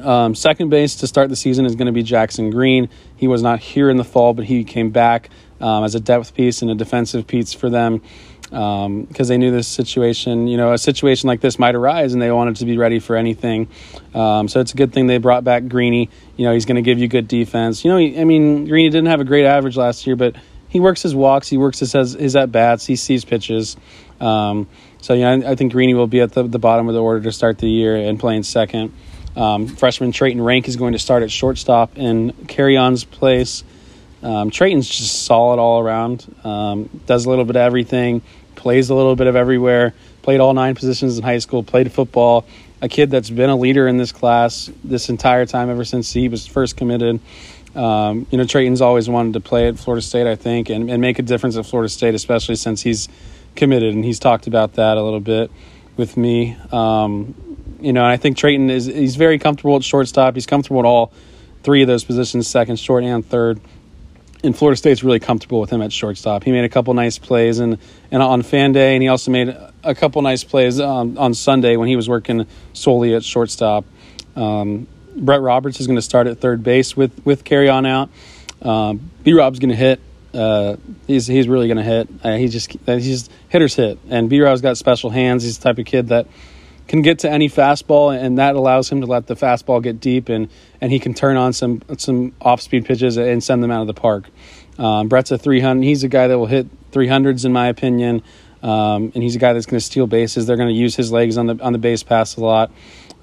Um, 0.00 0.34
second 0.34 0.68
base 0.68 0.96
to 0.96 1.06
start 1.06 1.30
the 1.30 1.36
season 1.36 1.64
is 1.64 1.74
going 1.74 1.86
to 1.86 1.92
be 1.92 2.02
Jackson 2.02 2.50
Green. 2.50 2.90
He 3.16 3.28
was 3.28 3.42
not 3.42 3.60
here 3.60 3.88
in 3.88 3.96
the 3.96 4.04
fall, 4.04 4.34
but 4.34 4.44
he 4.44 4.64
came 4.64 4.90
back 4.90 5.30
um, 5.60 5.84
as 5.84 5.94
a 5.94 6.00
depth 6.00 6.34
piece 6.34 6.60
and 6.60 6.70
a 6.70 6.74
defensive 6.74 7.26
piece 7.26 7.54
for 7.54 7.70
them 7.70 8.02
because 8.50 8.86
um, 8.86 9.06
they 9.26 9.38
knew 9.38 9.50
this 9.50 9.66
situation, 9.66 10.46
you 10.46 10.56
know, 10.56 10.72
a 10.72 10.78
situation 10.78 11.26
like 11.26 11.40
this 11.40 11.58
might 11.58 11.74
arise 11.74 12.12
and 12.12 12.22
they 12.22 12.30
wanted 12.30 12.56
to 12.56 12.64
be 12.64 12.78
ready 12.78 13.00
for 13.00 13.16
anything. 13.16 13.68
Um, 14.14 14.48
so 14.48 14.60
it's 14.60 14.72
a 14.72 14.76
good 14.76 14.92
thing 14.92 15.08
they 15.08 15.18
brought 15.18 15.42
back 15.42 15.66
Greeny. 15.66 16.10
You 16.36 16.44
know, 16.44 16.52
he's 16.52 16.64
going 16.64 16.76
to 16.76 16.82
give 16.82 16.98
you 16.98 17.08
good 17.08 17.26
defense. 17.26 17.84
You 17.84 17.90
know, 17.90 17.96
he, 17.96 18.20
I 18.20 18.24
mean, 18.24 18.66
Greeny 18.66 18.88
didn't 18.90 19.08
have 19.08 19.20
a 19.20 19.24
great 19.24 19.46
average 19.46 19.76
last 19.76 20.06
year, 20.06 20.14
but 20.14 20.36
he 20.68 20.78
works 20.78 21.02
his 21.02 21.14
walks, 21.14 21.48
he 21.48 21.56
works 21.56 21.80
his, 21.80 21.92
his 21.92 22.36
at 22.36 22.52
bats, 22.52 22.86
he 22.86 22.96
sees 22.96 23.24
pitches. 23.24 23.76
Um, 24.20 24.68
so 25.00 25.14
yeah, 25.14 25.30
I, 25.30 25.52
I 25.52 25.54
think 25.56 25.72
Greeny 25.72 25.94
will 25.94 26.06
be 26.06 26.20
at 26.20 26.32
the, 26.32 26.44
the 26.44 26.58
bottom 26.58 26.88
of 26.88 26.94
the 26.94 27.02
order 27.02 27.22
to 27.22 27.32
start 27.32 27.58
the 27.58 27.68
year 27.68 27.96
and 27.96 28.18
playing 28.18 28.44
second. 28.44 28.92
Um, 29.36 29.66
freshman 29.66 30.12
Treyton 30.12 30.40
Rank 30.40 30.66
is 30.66 30.76
going 30.76 30.92
to 30.94 30.98
start 30.98 31.22
at 31.22 31.30
shortstop 31.30 31.98
in 31.98 32.32
Carrion's 32.48 33.04
place. 33.04 33.64
Um, 34.26 34.50
Treyton's 34.50 34.88
just 34.88 35.24
solid 35.24 35.60
all 35.60 35.78
around. 35.78 36.26
Um, 36.42 36.90
does 37.06 37.26
a 37.26 37.30
little 37.30 37.44
bit 37.44 37.54
of 37.54 37.62
everything. 37.62 38.22
Plays 38.56 38.90
a 38.90 38.94
little 38.94 39.14
bit 39.14 39.28
of 39.28 39.36
everywhere. 39.36 39.94
Played 40.22 40.40
all 40.40 40.52
nine 40.52 40.74
positions 40.74 41.16
in 41.16 41.22
high 41.22 41.38
school. 41.38 41.62
Played 41.62 41.92
football. 41.92 42.44
A 42.82 42.88
kid 42.88 43.08
that's 43.08 43.30
been 43.30 43.50
a 43.50 43.56
leader 43.56 43.86
in 43.86 43.98
this 43.98 44.10
class 44.10 44.68
this 44.82 45.08
entire 45.10 45.46
time 45.46 45.70
ever 45.70 45.84
since 45.84 46.12
he 46.12 46.28
was 46.28 46.44
first 46.44 46.76
committed. 46.76 47.20
Um, 47.76 48.26
you 48.30 48.38
know, 48.38 48.44
Treyton's 48.44 48.80
always 48.80 49.08
wanted 49.08 49.34
to 49.34 49.40
play 49.40 49.68
at 49.68 49.78
Florida 49.78 50.02
State, 50.02 50.26
I 50.26 50.34
think, 50.34 50.70
and, 50.70 50.90
and 50.90 51.00
make 51.00 51.20
a 51.20 51.22
difference 51.22 51.56
at 51.56 51.64
Florida 51.64 51.88
State, 51.88 52.16
especially 52.16 52.56
since 52.56 52.82
he's 52.82 53.08
committed, 53.54 53.94
and 53.94 54.04
he's 54.04 54.18
talked 54.18 54.48
about 54.48 54.72
that 54.74 54.96
a 54.96 55.02
little 55.02 55.20
bit 55.20 55.52
with 55.96 56.16
me. 56.16 56.56
Um, 56.72 57.34
you 57.80 57.92
know, 57.92 58.02
and 58.02 58.10
I 58.10 58.16
think 58.16 58.36
Treyton 58.36 58.70
is 58.70 58.86
he's 58.86 59.14
very 59.14 59.38
comfortable 59.38 59.76
at 59.76 59.84
shortstop. 59.84 60.34
He's 60.34 60.46
comfortable 60.46 60.80
at 60.80 60.86
all 60.86 61.12
three 61.62 61.82
of 61.82 61.88
those 61.88 62.02
positions, 62.02 62.48
second, 62.48 62.80
short, 62.80 63.04
and 63.04 63.24
third. 63.24 63.60
And 64.44 64.56
Florida 64.56 64.76
State's 64.76 65.02
really 65.02 65.18
comfortable 65.18 65.60
with 65.60 65.70
him 65.70 65.82
at 65.82 65.92
shortstop. 65.92 66.44
He 66.44 66.52
made 66.52 66.64
a 66.64 66.68
couple 66.68 66.92
nice 66.94 67.18
plays 67.18 67.58
and, 67.58 67.78
and 68.10 68.22
on 68.22 68.42
fan 68.42 68.72
day, 68.72 68.94
and 68.94 69.02
he 69.02 69.08
also 69.08 69.30
made 69.30 69.56
a 69.82 69.94
couple 69.94 70.20
nice 70.22 70.44
plays 70.44 70.78
on, 70.78 71.16
on 71.18 71.34
Sunday 71.34 71.76
when 71.76 71.88
he 71.88 71.96
was 71.96 72.08
working 72.08 72.46
solely 72.72 73.14
at 73.14 73.24
shortstop. 73.24 73.84
Um, 74.36 74.86
Brett 75.16 75.40
Roberts 75.40 75.80
is 75.80 75.86
going 75.86 75.96
to 75.96 76.02
start 76.02 76.26
at 76.26 76.38
third 76.38 76.62
base 76.62 76.96
with 76.96 77.24
with 77.24 77.44
Carrion 77.44 77.86
out. 77.86 78.10
Um, 78.60 79.10
B 79.22 79.32
Rob's 79.32 79.58
going 79.58 79.70
to 79.70 79.76
hit. 79.76 80.00
Uh, 80.34 80.76
he's 81.06 81.26
he's 81.26 81.48
really 81.48 81.68
going 81.68 81.78
to 81.78 81.82
hit. 81.82 82.08
Uh, 82.22 82.36
he 82.36 82.48
just 82.48 82.70
he's 82.84 83.30
hitters 83.48 83.74
hit, 83.74 83.98
and 84.10 84.28
B 84.28 84.40
Rob's 84.40 84.60
got 84.60 84.76
special 84.76 85.08
hands. 85.08 85.42
He's 85.42 85.58
the 85.58 85.64
type 85.64 85.78
of 85.78 85.86
kid 85.86 86.08
that 86.08 86.26
can 86.88 87.02
get 87.02 87.20
to 87.20 87.30
any 87.30 87.48
fastball, 87.48 88.16
and 88.16 88.38
that 88.38 88.54
allows 88.54 88.90
him 88.90 89.00
to 89.00 89.06
let 89.06 89.26
the 89.26 89.34
fastball 89.34 89.82
get 89.82 90.00
deep, 90.00 90.28
and 90.28 90.48
and 90.80 90.92
he 90.92 90.98
can 90.98 91.14
turn 91.14 91.36
on 91.36 91.52
some 91.52 91.82
some 91.98 92.34
off 92.40 92.60
speed 92.60 92.84
pitches 92.84 93.16
and 93.16 93.42
send 93.42 93.62
them 93.62 93.70
out 93.70 93.80
of 93.80 93.86
the 93.86 93.94
park. 93.94 94.28
Um, 94.78 95.08
Brett's 95.08 95.30
a 95.30 95.38
300. 95.38 95.82
He's 95.82 96.04
a 96.04 96.08
guy 96.08 96.28
that 96.28 96.38
will 96.38 96.46
hit 96.46 96.66
300s 96.92 97.44
in 97.44 97.52
my 97.52 97.68
opinion, 97.68 98.22
um, 98.62 99.12
and 99.14 99.22
he's 99.22 99.36
a 99.36 99.38
guy 99.38 99.52
that's 99.52 99.66
going 99.66 99.78
to 99.78 99.84
steal 99.84 100.06
bases. 100.06 100.46
They're 100.46 100.56
going 100.56 100.68
to 100.68 100.74
use 100.74 100.94
his 100.94 101.10
legs 101.10 101.38
on 101.38 101.46
the 101.46 101.58
on 101.62 101.72
the 101.72 101.78
base 101.78 102.02
pass 102.02 102.36
a 102.36 102.40
lot. 102.40 102.70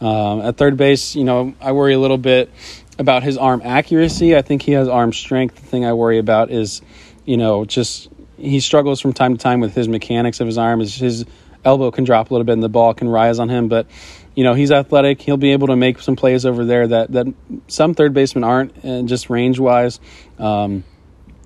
Um, 0.01 0.41
at 0.41 0.57
third 0.57 0.76
base, 0.76 1.16
you 1.16 1.24
know, 1.24 1.53
I 1.61 1.72
worry 1.72 1.93
a 1.93 1.99
little 1.99 2.18
bit 2.18 2.51
about 2.99 3.24
his 3.24 3.38
arm 3.38 3.61
accuracy. 3.64 4.36
I 4.36 4.41
think 4.41 4.61
he 4.61 4.74
has 4.74 4.88
arm 4.88 5.14
strength. 5.14 5.55
The 5.55 5.61
thing 5.61 5.86
I 5.86 5.93
worry 5.93 6.18
about 6.18 6.51
is, 6.51 6.82
you 7.26 7.38
know, 7.38 7.66
just 7.66 8.09
he 8.38 8.59
struggles 8.59 8.99
from 8.99 9.14
time 9.14 9.38
to 9.38 9.41
time 9.41 9.59
with 9.59 9.74
his 9.74 9.88
mechanics 9.88 10.39
of 10.39 10.47
his 10.47 10.57
arm. 10.57 10.82
Is 10.82 10.95
his 10.95 11.26
elbow 11.66 11.91
can 11.91 12.03
drop 12.03 12.30
a 12.30 12.34
little 12.34 12.45
bit 12.45 12.53
and 12.53 12.64
the 12.64 12.70
ball 12.70 12.93
can 12.93 13.09
rise 13.09 13.39
on 13.39 13.49
him, 13.49 13.68
but 13.68 13.88
you 14.36 14.43
know 14.43 14.53
he's 14.53 14.72
athletic. 14.72 15.22
He'll 15.22 15.38
be 15.38 15.51
able 15.51 15.68
to 15.68 15.76
make 15.76 15.99
some 15.99 16.16
plays 16.16 16.45
over 16.45 16.66
there 16.66 16.88
that 16.88 17.11
that 17.11 17.34
some 17.68 17.93
third 17.93 18.14
basemen 18.14 18.43
aren't, 18.43 18.84
and 18.84 19.07
just 19.07 19.30
range 19.30 19.59
wise. 19.59 19.99
Um, 20.39 20.84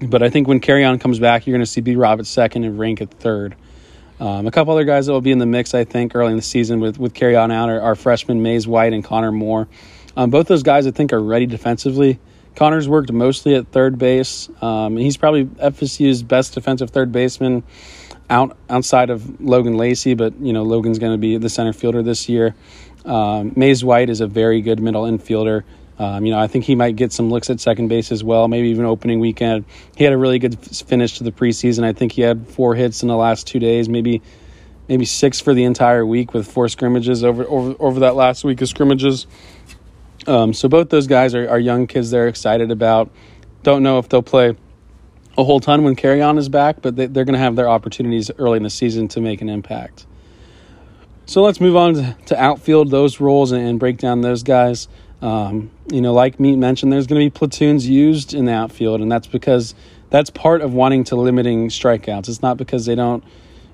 but 0.01 0.22
I 0.22 0.30
think 0.30 0.47
when 0.47 0.59
Carrion 0.59 0.99
comes 0.99 1.20
back, 1.20 1.47
you're 1.47 1.53
going 1.53 1.65
to 1.65 1.72
see 1.72 1.82
B. 1.82 1.95
Rob 1.95 2.20
at 2.20 2.28
second 2.28 2.63
and 2.63 2.78
Rank 2.78 3.01
at 3.01 3.11
third. 3.11 3.55
Um, 4.20 4.47
a 4.47 4.51
couple 4.51 4.74
other 4.74 4.84
guys 4.84 5.05
that 5.05 5.11
will 5.11 5.22
be 5.22 5.32
in 5.32 5.38
the 5.38 5.45
mix, 5.45 5.74
I 5.74 5.84
think, 5.84 6.15
early 6.15 6.32
in 6.32 6.38
the 6.38 6.43
season 6.43 6.80
with 6.80 6.99
with 6.99 7.13
Carrion 7.13 7.51
out 7.51 7.70
are, 7.70 7.82
are 7.82 7.95
freshmen 7.95 8.41
Mays 8.41 8.68
White 8.68 8.93
and 8.93 9.03
Connor 9.03 9.32
Moore. 9.32 9.68
Um, 10.15 10.32
both 10.32 10.47
those 10.47 10.63
guys, 10.63 10.88
I 10.88 10.91
think, 10.91 11.13
are 11.13 11.22
ready 11.22 11.45
defensively. 11.45 12.20
Connor's 12.57 12.89
worked 12.89 13.11
mostly 13.11 13.53
at 13.53 13.68
third 13.68 13.99
base. 13.99 14.49
Um, 14.61 14.97
and 14.97 14.99
he's 14.99 15.15
probably 15.15 15.45
FSU's 15.45 16.24
best 16.24 16.55
defensive 16.55 16.89
third 16.89 17.11
baseman 17.11 17.63
out 18.30 18.57
outside 18.69 19.09
of 19.09 19.41
Logan 19.41 19.78
Lacey, 19.78 20.13
but 20.13 20.39
you 20.39 20.53
know 20.53 20.63
Logan's 20.63 20.99
going 20.99 21.13
to 21.13 21.17
be 21.17 21.38
the 21.38 21.49
center 21.49 21.73
fielder 21.73 22.03
this 22.03 22.28
year. 22.28 22.55
Um, 23.05 23.53
Mays 23.55 23.84
White 23.84 24.09
is 24.09 24.21
a 24.21 24.28
very 24.28 24.61
good 24.61 24.80
middle 24.80 25.03
infielder. 25.03 25.63
Um, 25.99 26.25
you 26.25 26.32
know, 26.32 26.39
I 26.39 26.47
think 26.47 26.65
he 26.65 26.75
might 26.75 26.95
get 26.95 27.11
some 27.11 27.32
looks 27.32 27.49
at 27.49 27.59
second 27.59 27.88
base 27.88 28.11
as 28.11 28.23
well, 28.23 28.47
maybe 28.47 28.69
even 28.69 28.86
opening 28.86 29.19
weekend. 29.19 29.65
He 29.95 30.03
had 30.03 30.13
a 30.13 30.17
really 30.17 30.38
good 30.38 30.59
finish 30.59 31.17
to 31.17 31.23
the 31.23 31.32
preseason. 31.32 31.84
I 31.84 31.93
think 31.93 32.11
he 32.11 32.21
had 32.21 32.47
four 32.47 32.75
hits 32.75 33.01
in 33.01 33.07
the 33.07 33.15
last 33.15 33.47
two 33.47 33.59
days, 33.59 33.89
maybe 33.89 34.21
maybe 34.88 35.05
six 35.05 35.39
for 35.39 35.53
the 35.53 35.63
entire 35.63 36.05
week 36.05 36.34
with 36.34 36.49
four 36.49 36.69
scrimmages 36.69 37.23
over 37.23 37.45
over, 37.45 37.75
over 37.80 37.99
that 38.01 38.15
last 38.15 38.43
week 38.43 38.61
of 38.61 38.67
scrimmages. 38.67 39.25
Um, 40.28 40.53
so 40.53 40.67
both 40.67 40.89
those 40.89 41.07
guys 41.07 41.34
are, 41.34 41.49
are 41.49 41.59
young 41.59 41.88
kids 41.88 42.11
they're 42.11 42.28
excited 42.28 42.69
about. 42.69 43.09
Don't 43.63 43.82
know 43.82 43.97
if 43.97 44.09
they'll 44.09 44.21
play 44.21 44.55
a 45.38 45.43
whole 45.43 45.59
ton 45.59 45.83
when 45.83 45.95
Carrion 45.95 46.38
is 46.38 46.49
back, 46.49 46.81
but 46.81 46.95
they, 46.95 47.05
are 47.05 47.07
going 47.07 47.33
to 47.33 47.38
have 47.38 47.55
their 47.55 47.69
opportunities 47.69 48.31
early 48.39 48.57
in 48.57 48.63
the 48.63 48.69
season 48.69 49.07
to 49.09 49.21
make 49.21 49.41
an 49.41 49.49
impact. 49.49 50.07
So 51.27 51.43
let's 51.43 51.61
move 51.61 51.75
on 51.75 52.15
to, 52.25 52.41
outfield 52.41 52.89
those 52.89 53.19
roles 53.19 53.51
and, 53.51 53.79
break 53.79 53.97
down 53.97 54.21
those 54.21 54.43
guys. 54.43 54.88
Um, 55.21 55.71
you 55.91 56.01
know, 56.01 56.13
like 56.13 56.39
Meat 56.39 56.55
mentioned, 56.55 56.91
there's 56.91 57.05
going 57.05 57.19
to 57.21 57.25
be 57.25 57.29
platoons 57.29 57.88
used 57.88 58.33
in 58.33 58.45
the 58.45 58.53
outfield, 58.53 59.01
and 59.01 59.11
that's 59.11 59.27
because 59.27 59.75
that's 60.09 60.29
part 60.29 60.61
of 60.61 60.73
wanting 60.73 61.03
to 61.05 61.15
limiting 61.15 61.67
strikeouts. 61.67 62.29
It's 62.29 62.41
not 62.41 62.57
because 62.57 62.85
they 62.85 62.95
don't, 62.95 63.23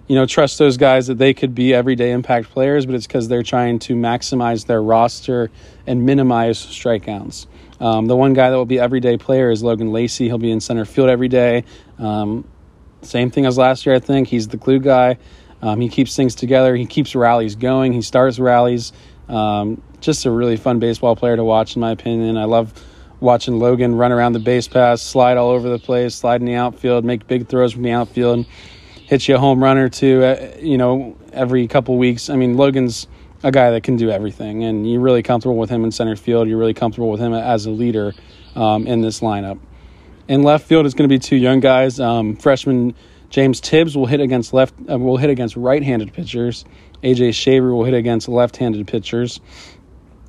you 0.07 0.15
know, 0.15 0.25
trust 0.25 0.57
those 0.57 0.77
guys 0.77 1.07
that 1.07 1.17
they 1.17 1.33
could 1.33 1.53
be 1.53 1.73
everyday 1.73 2.11
impact 2.11 2.49
players, 2.49 2.85
but 2.85 2.95
it's 2.95 3.07
because 3.07 3.27
they're 3.27 3.43
trying 3.43 3.79
to 3.79 3.95
maximize 3.95 4.65
their 4.65 4.81
roster 4.81 5.51
and 5.85 6.05
minimize 6.05 6.57
strikeouts. 6.57 7.45
Um, 7.79 8.05
the 8.05 8.15
one 8.15 8.33
guy 8.33 8.49
that 8.49 8.55
will 8.55 8.65
be 8.65 8.79
everyday 8.79 9.17
player 9.17 9.51
is 9.51 9.63
Logan 9.63 9.91
Lacey. 9.91 10.27
He'll 10.27 10.37
be 10.37 10.51
in 10.51 10.59
center 10.59 10.85
field 10.85 11.09
every 11.09 11.27
day. 11.27 11.63
Um, 11.97 12.47
same 13.01 13.31
thing 13.31 13.45
as 13.45 13.57
last 13.57 13.85
year, 13.85 13.95
I 13.95 13.99
think. 13.99 14.27
He's 14.27 14.47
the 14.47 14.57
glue 14.57 14.79
guy. 14.79 15.17
Um, 15.61 15.79
he 15.79 15.89
keeps 15.89 16.15
things 16.15 16.35
together. 16.35 16.75
He 16.75 16.85
keeps 16.85 17.15
rallies 17.15 17.55
going. 17.55 17.93
He 17.93 18.01
starts 18.01 18.39
rallies. 18.39 18.91
Um, 19.29 19.81
just 20.01 20.25
a 20.25 20.31
really 20.31 20.57
fun 20.57 20.79
baseball 20.79 21.15
player 21.15 21.35
to 21.35 21.43
watch, 21.43 21.75
in 21.75 21.81
my 21.81 21.91
opinion. 21.91 22.37
I 22.37 22.43
love 22.43 22.73
watching 23.19 23.57
Logan 23.59 23.95
run 23.95 24.11
around 24.11 24.33
the 24.33 24.39
base 24.39 24.67
pass, 24.67 25.01
slide 25.01 25.37
all 25.37 25.49
over 25.49 25.69
the 25.69 25.79
place, 25.79 26.15
slide 26.15 26.41
in 26.41 26.45
the 26.45 26.55
outfield, 26.55 27.05
make 27.05 27.25
big 27.25 27.47
throws 27.47 27.73
from 27.73 27.83
the 27.83 27.91
outfield, 27.91 28.45
hit 29.05 29.27
you 29.27 29.35
a 29.35 29.39
home 29.39 29.63
run 29.63 29.77
or 29.77 29.87
two, 29.87 30.23
uh, 30.23 30.51
you 30.59 30.77
know, 30.77 31.17
every 31.31 31.67
couple 31.67 31.97
weeks. 31.97 32.29
I 32.29 32.35
mean, 32.35 32.57
Logan's 32.57 33.07
a 33.43 33.51
guy 33.51 33.71
that 33.71 33.83
can 33.83 33.97
do 33.97 34.09
everything, 34.09 34.63
and 34.63 34.89
you're 34.89 35.01
really 35.01 35.23
comfortable 35.23 35.57
with 35.57 35.69
him 35.69 35.83
in 35.83 35.91
center 35.91 36.15
field. 36.15 36.47
You're 36.47 36.57
really 36.57 36.73
comfortable 36.73 37.09
with 37.09 37.19
him 37.19 37.33
as 37.33 37.65
a 37.65 37.69
leader 37.69 38.13
um, 38.55 38.87
in 38.87 39.01
this 39.01 39.19
lineup. 39.19 39.59
In 40.27 40.43
left 40.43 40.65
field, 40.65 40.85
it's 40.85 40.95
going 40.95 41.09
to 41.09 41.13
be 41.13 41.19
two 41.19 41.35
young 41.35 41.59
guys. 41.59 41.99
Um, 41.99 42.37
freshman 42.37 42.95
James 43.29 43.59
Tibbs 43.59 43.97
will 43.97 44.05
hit 44.05 44.21
against 44.21 44.53
left. 44.53 44.73
Uh, 44.89 44.97
will 44.97 45.17
hit 45.17 45.29
against 45.29 45.55
right-handed 45.55 46.13
pitchers. 46.13 46.65
AJ 47.03 47.33
Shaver 47.33 47.73
will 47.73 47.83
hit 47.83 47.93
against 47.93 48.29
left-handed 48.29 48.87
pitchers. 48.87 49.41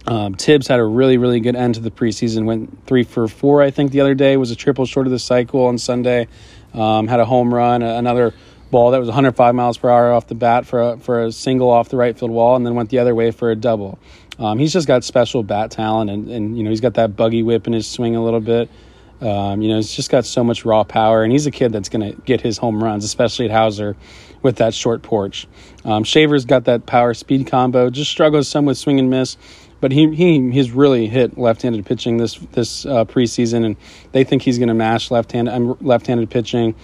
Um, 0.07 0.35
Tibbs 0.35 0.67
had 0.67 0.81
a 0.81 0.85
really, 0.85 1.17
really 1.17 1.39
good 1.39 1.55
end 1.55 1.77
to 1.77 1.81
the 1.81 1.91
preseason. 1.91 2.45
Went 2.45 2.87
three 2.87 3.05
for 3.05 3.29
four, 3.29 3.63
I 3.63 3.71
think, 3.71 3.93
the 3.93 4.01
other 4.01 4.15
day. 4.15 4.37
Was 4.37 4.51
a 4.51 4.57
triple 4.57 4.87
short 4.87 5.07
of 5.07 5.13
the 5.13 5.19
cycle 5.19 5.67
on 5.67 5.79
Sunday. 5.79 6.29
Um, 6.73 7.07
had 7.07 7.21
a 7.21 7.25
home 7.25 7.55
run, 7.55 7.83
another 7.83 8.35
ball 8.75 8.91
that 8.91 8.99
was 8.99 9.07
105 9.07 9.55
miles 9.55 9.79
per 9.79 9.89
hour 9.89 10.13
off 10.13 10.27
the 10.27 10.35
bat 10.35 10.67
for 10.67 10.83
a, 10.83 10.99
for 10.99 11.23
a 11.23 11.31
single 11.31 11.71
off 11.71 11.91
the 11.91 11.97
right 11.97 12.19
field 12.19 12.33
wall, 12.33 12.57
and 12.57 12.67
then 12.67 12.75
went 12.75 12.91
the 12.91 12.99
other 12.99 13.15
way 13.15 13.31
for 13.31 13.53
a 13.53 13.55
double. 13.55 14.01
Um, 14.41 14.59
he's 14.59 14.73
just 14.73 14.89
got 14.89 15.05
special 15.05 15.45
bat 15.45 15.71
talent, 15.71 16.11
and, 16.11 16.29
and 16.29 16.59
you 16.59 16.65
know 16.65 16.71
he's 16.71 16.81
got 16.81 16.95
that 16.95 17.15
buggy 17.15 17.45
whip 17.45 17.69
in 17.69 17.73
his 17.73 17.87
swing 17.87 18.17
a 18.17 18.23
little 18.23 18.41
bit. 18.41 18.69
Um, 19.21 19.63
you 19.63 19.69
know 19.69 19.77
he's 19.77 19.95
just 19.95 20.11
got 20.11 20.27
so 20.27 20.43
much 20.43 20.65
raw 20.65 20.83
power, 20.83 21.23
and 21.23 21.31
he's 21.31 21.47
a 21.47 21.53
kid 21.53 21.71
that's 21.71 21.89
going 21.89 22.15
to 22.15 22.21
get 22.23 22.41
his 22.41 22.59
home 22.59 22.83
runs, 22.83 23.05
especially 23.05 23.49
at 23.49 23.53
Howser 23.53 23.95
with 24.43 24.57
that 24.57 24.75
short 24.75 25.03
porch. 25.03 25.47
Um, 25.85 26.03
Shaver's 26.03 26.45
got 26.45 26.65
that 26.65 26.85
power 26.85 27.15
speed 27.15 27.47
combo, 27.47 27.91
just 27.91 28.11
struggles 28.11 28.49
some 28.49 28.67
with 28.67 28.77
swing 28.77 28.99
and 28.99 29.09
miss 29.09 29.37
but 29.85 29.93
he 29.93 30.15
he 30.15 30.51
he's 30.51 30.71
really 30.71 31.09
hit 31.09 31.37
left-handed 31.37 31.85
pitching 31.85 32.17
this 32.17 32.37
this 32.53 32.87
uh, 32.87 33.05
preseason, 33.05 33.67
and 33.67 33.77
they 34.13 34.25
think 34.25 34.41
he's 34.41 34.57
going 34.57 34.69
to 34.69 34.75
mash 34.75 35.11
left-handed 35.11 35.53
um, 35.53 35.77
left-handed 35.83 36.31
pitching. 36.31 36.75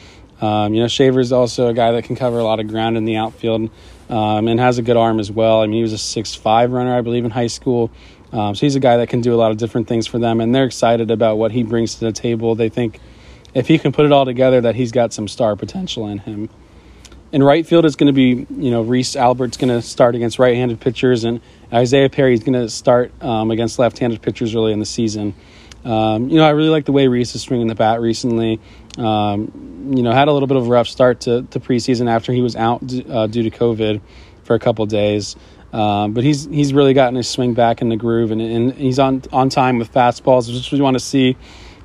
Um, 0.40 0.74
you 0.74 0.80
know, 0.80 0.88
Shaver's 0.88 1.32
also 1.32 1.68
a 1.68 1.74
guy 1.74 1.92
that 1.92 2.04
can 2.04 2.16
cover 2.16 2.38
a 2.38 2.44
lot 2.44 2.60
of 2.60 2.68
ground 2.68 2.96
in 2.96 3.04
the 3.04 3.16
outfield 3.16 3.70
um, 4.08 4.48
and 4.48 4.58
has 4.58 4.78
a 4.78 4.82
good 4.82 4.96
arm 4.96 5.20
as 5.20 5.30
well. 5.30 5.60
I 5.60 5.66
mean, 5.66 5.76
he 5.76 5.82
was 5.82 5.92
a 5.92 5.98
six-five 5.98 6.72
runner, 6.72 6.96
I 6.96 7.02
believe, 7.02 7.24
in 7.24 7.30
high 7.30 7.48
school. 7.48 7.90
Um, 8.32 8.54
so 8.54 8.60
he's 8.60 8.76
a 8.76 8.80
guy 8.80 8.96
that 8.98 9.08
can 9.08 9.20
do 9.20 9.34
a 9.34 9.36
lot 9.36 9.50
of 9.50 9.56
different 9.58 9.88
things 9.88 10.06
for 10.06 10.18
them, 10.18 10.40
and 10.40 10.54
they're 10.54 10.64
excited 10.64 11.10
about 11.10 11.36
what 11.36 11.52
he 11.52 11.62
brings 11.62 11.96
to 11.96 12.04
the 12.04 12.12
table. 12.12 12.54
They 12.54 12.68
think 12.68 13.00
if 13.54 13.66
he 13.66 13.78
can 13.78 13.92
put 13.92 14.06
it 14.06 14.12
all 14.12 14.24
together, 14.24 14.60
that 14.60 14.76
he's 14.76 14.92
got 14.92 15.12
some 15.12 15.26
star 15.28 15.56
potential 15.56 16.06
in 16.06 16.18
him. 16.18 16.48
In 17.32 17.42
right 17.42 17.66
field, 17.66 17.84
it's 17.84 17.96
going 17.96 18.06
to 18.06 18.12
be, 18.12 18.46
you 18.56 18.70
know, 18.70 18.82
Reese 18.82 19.16
Albert's 19.16 19.56
going 19.56 19.68
to 19.68 19.82
start 19.82 20.14
against 20.14 20.38
right-handed 20.38 20.80
pitchers, 20.80 21.24
and 21.24 21.40
Isaiah 21.72 22.08
Perry's 22.08 22.42
going 22.42 22.60
to 22.60 22.68
start 22.68 23.12
um, 23.22 23.50
against 23.50 23.78
left-handed 23.78 24.22
pitchers 24.22 24.54
early 24.54 24.72
in 24.72 24.78
the 24.80 24.86
season. 24.86 25.34
Um, 25.84 26.28
you 26.28 26.36
know, 26.36 26.44
I 26.44 26.50
really 26.50 26.68
like 26.68 26.84
the 26.84 26.92
way 26.92 27.08
Reese 27.08 27.34
is 27.34 27.42
swinging 27.42 27.66
the 27.66 27.74
bat 27.74 28.00
recently. 28.00 28.60
Um, 28.98 29.92
you 29.94 30.02
know, 30.02 30.12
had 30.12 30.28
a 30.28 30.32
little 30.32 30.48
bit 30.48 30.56
of 30.56 30.66
a 30.66 30.70
rough 30.70 30.88
start 30.88 31.20
to, 31.22 31.42
to 31.42 31.60
preseason 31.60 32.10
after 32.10 32.32
he 32.32 32.40
was 32.40 32.56
out 32.56 32.82
uh, 33.08 33.26
due 33.26 33.44
to 33.44 33.50
COVID 33.50 34.00
for 34.44 34.54
a 34.54 34.58
couple 34.58 34.84
days. 34.86 35.36
Um, 35.72 36.14
but 36.14 36.24
he's 36.24 36.46
he's 36.46 36.72
really 36.74 36.94
gotten 36.94 37.14
his 37.14 37.28
swing 37.28 37.54
back 37.54 37.80
in 37.80 37.88
the 37.88 37.96
groove, 37.96 38.32
and, 38.32 38.40
and 38.40 38.72
he's 38.72 38.98
on 38.98 39.22
on 39.32 39.48
time 39.48 39.78
with 39.78 39.92
fastballs, 39.92 40.52
which 40.52 40.72
we 40.72 40.80
want 40.80 40.96
to 40.96 41.00
see. 41.00 41.36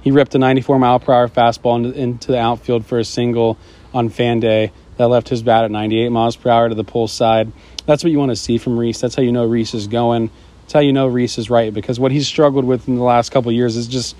He 0.02 0.12
ripped 0.12 0.34
a 0.36 0.40
94 0.40 0.80
mile 0.80 1.00
per 1.00 1.14
hour 1.14 1.28
fastball 1.28 1.78
into, 1.78 2.00
into 2.00 2.32
the 2.32 2.40
outfield 2.40 2.86
for 2.86 2.98
a 2.98 3.04
single 3.04 3.58
on 3.94 4.10
fan 4.10 4.40
day 4.40 4.72
that 4.98 5.08
left 5.08 5.30
his 5.30 5.44
bat 5.44 5.66
at 5.66 5.72
98 5.72 6.10
miles 6.10 6.36
per 6.36 6.50
hour 6.50 6.70
to 6.70 6.76
the 6.76 6.84
pull 6.84 7.08
side. 7.08 7.52
That's 7.86 8.04
what 8.04 8.12
you 8.12 8.20
want 8.20 8.32
to 8.32 8.36
see 8.36 8.58
from 8.58 8.80
Reese. 8.80 9.00
That's 9.02 9.16
how 9.16 9.24
you 9.24 9.32
know 9.32 9.46
Reese 9.46 9.74
is 9.74 9.88
going. 9.88 10.30
That's 10.62 10.74
how 10.74 10.80
you 10.80 10.94
know 10.94 11.08
Reese 11.08 11.38
is 11.38 11.50
right 11.50 11.74
because 11.74 12.00
what 12.00 12.12
he's 12.12 12.28
struggled 12.28 12.66
with 12.66 12.88
in 12.88 12.96
the 12.96 13.04
last 13.04 13.32
couple 13.32 13.52
years 13.52 13.76
is 13.76 13.88
just 13.88 14.16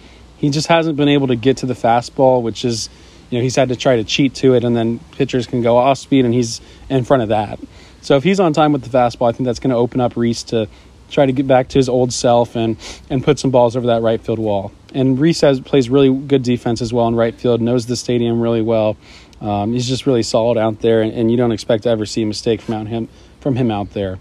he 0.46 0.52
just 0.52 0.68
hasn't 0.68 0.96
been 0.96 1.10
able 1.10 1.28
to 1.28 1.36
get 1.36 1.58
to 1.58 1.66
the 1.66 1.74
fastball, 1.74 2.44
which 2.44 2.64
is 2.64 2.88
you 3.32 3.40
know 3.40 3.44
he's 3.44 3.56
had 3.56 3.70
to 3.70 3.76
try 3.76 3.96
to 3.96 4.04
cheat 4.04 4.36
to 4.36 4.54
it, 4.54 4.64
and 4.64 4.76
then 4.76 5.00
pitchers 5.14 5.48
can 5.48 5.64
go 5.64 5.76
off 5.76 5.98
speed, 5.98 6.24
and 6.24 6.36
he's 6.36 6.62
in 6.88 7.04
front 7.04 7.24
of 7.24 7.30
that. 7.30 7.60
So 8.02 8.16
if 8.16 8.24
he's 8.24 8.40
on 8.40 8.54
time 8.54 8.72
with 8.72 8.84
the 8.84 8.96
fastball, 8.96 9.28
I 9.28 9.32
think 9.32 9.48
that's 9.48 9.60
going 9.60 9.72
to 9.72 9.76
open 9.76 10.00
up 10.00 10.16
Reese 10.16 10.44
to 10.44 10.70
try 11.10 11.26
to 11.26 11.32
get 11.32 11.48
back 11.48 11.70
to 11.70 11.80
his 11.80 11.90
old 11.90 12.14
self 12.14 12.56
and 12.56 12.78
and 13.10 13.24
put 13.24 13.40
some 13.40 13.50
balls 13.50 13.76
over 13.76 13.88
that 13.88 14.04
right 14.04 14.22
field 14.22 14.38
wall. 14.38 14.72
And 14.94 15.20
Reese 15.20 15.42
has, 15.42 15.60
plays 15.60 15.90
really 15.90 16.14
good 16.14 16.44
defense 16.44 16.80
as 16.82 16.94
well 16.94 17.08
in 17.08 17.16
right 17.16 17.34
field, 17.34 17.60
knows 17.60 17.88
the 17.88 17.96
stadium 17.96 18.40
really 18.40 18.62
well. 18.62 18.98
Um, 19.42 19.74
he's 19.74 19.88
just 19.88 20.06
really 20.06 20.24
solid 20.24 20.60
out 20.60 20.80
there, 20.80 21.02
and, 21.02 21.12
and, 21.12 21.30
you 21.30 21.36
don't 21.36 21.52
expect 21.52 21.84
to 21.84 21.90
ever 21.90 22.06
see 22.06 22.22
a 22.22 22.26
mistake 22.26 22.62
from 22.62 22.76
out 22.76 22.88
him 22.88 23.10
from 23.42 23.56
him 23.56 23.72
out 23.72 23.92
there. 23.94 24.20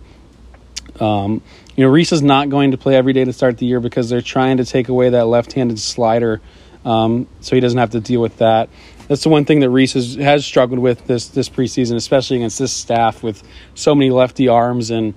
Um, 0.98 1.42
you 1.76 1.84
know, 1.84 1.90
Reese 1.90 2.12
is 2.12 2.22
not 2.22 2.48
going 2.50 2.70
to 2.70 2.78
play 2.78 2.94
every 2.94 3.12
day 3.12 3.24
to 3.24 3.32
start 3.32 3.58
the 3.58 3.66
year 3.66 3.80
because 3.80 4.08
they're 4.08 4.20
trying 4.20 4.58
to 4.58 4.64
take 4.64 4.88
away 4.88 5.10
that 5.10 5.26
left-handed 5.26 5.78
slider, 5.78 6.40
um, 6.84 7.26
so 7.40 7.56
he 7.56 7.60
doesn't 7.60 7.78
have 7.78 7.90
to 7.90 8.00
deal 8.00 8.20
with 8.20 8.38
that. 8.38 8.68
That's 9.08 9.22
the 9.22 9.28
one 9.28 9.44
thing 9.44 9.60
that 9.60 9.70
Reese 9.70 9.94
has, 9.94 10.14
has 10.14 10.46
struggled 10.46 10.78
with 10.78 11.06
this 11.06 11.28
this 11.28 11.48
preseason, 11.48 11.96
especially 11.96 12.38
against 12.38 12.58
this 12.58 12.72
staff 12.72 13.22
with 13.22 13.42
so 13.74 13.94
many 13.94 14.10
lefty 14.10 14.48
arms 14.48 14.90
and 14.90 15.14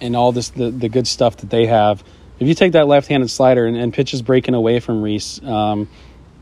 and 0.00 0.14
all 0.14 0.32
this 0.32 0.50
the, 0.50 0.70
the 0.70 0.88
good 0.88 1.06
stuff 1.06 1.38
that 1.38 1.50
they 1.50 1.66
have. 1.66 2.04
if 2.38 2.46
you 2.46 2.54
take 2.54 2.72
that 2.72 2.86
left-handed 2.86 3.30
slider 3.30 3.66
and, 3.66 3.76
and 3.76 3.92
pitches 3.92 4.22
breaking 4.22 4.54
away 4.54 4.80
from 4.80 5.02
Reese, 5.02 5.42
um, 5.42 5.88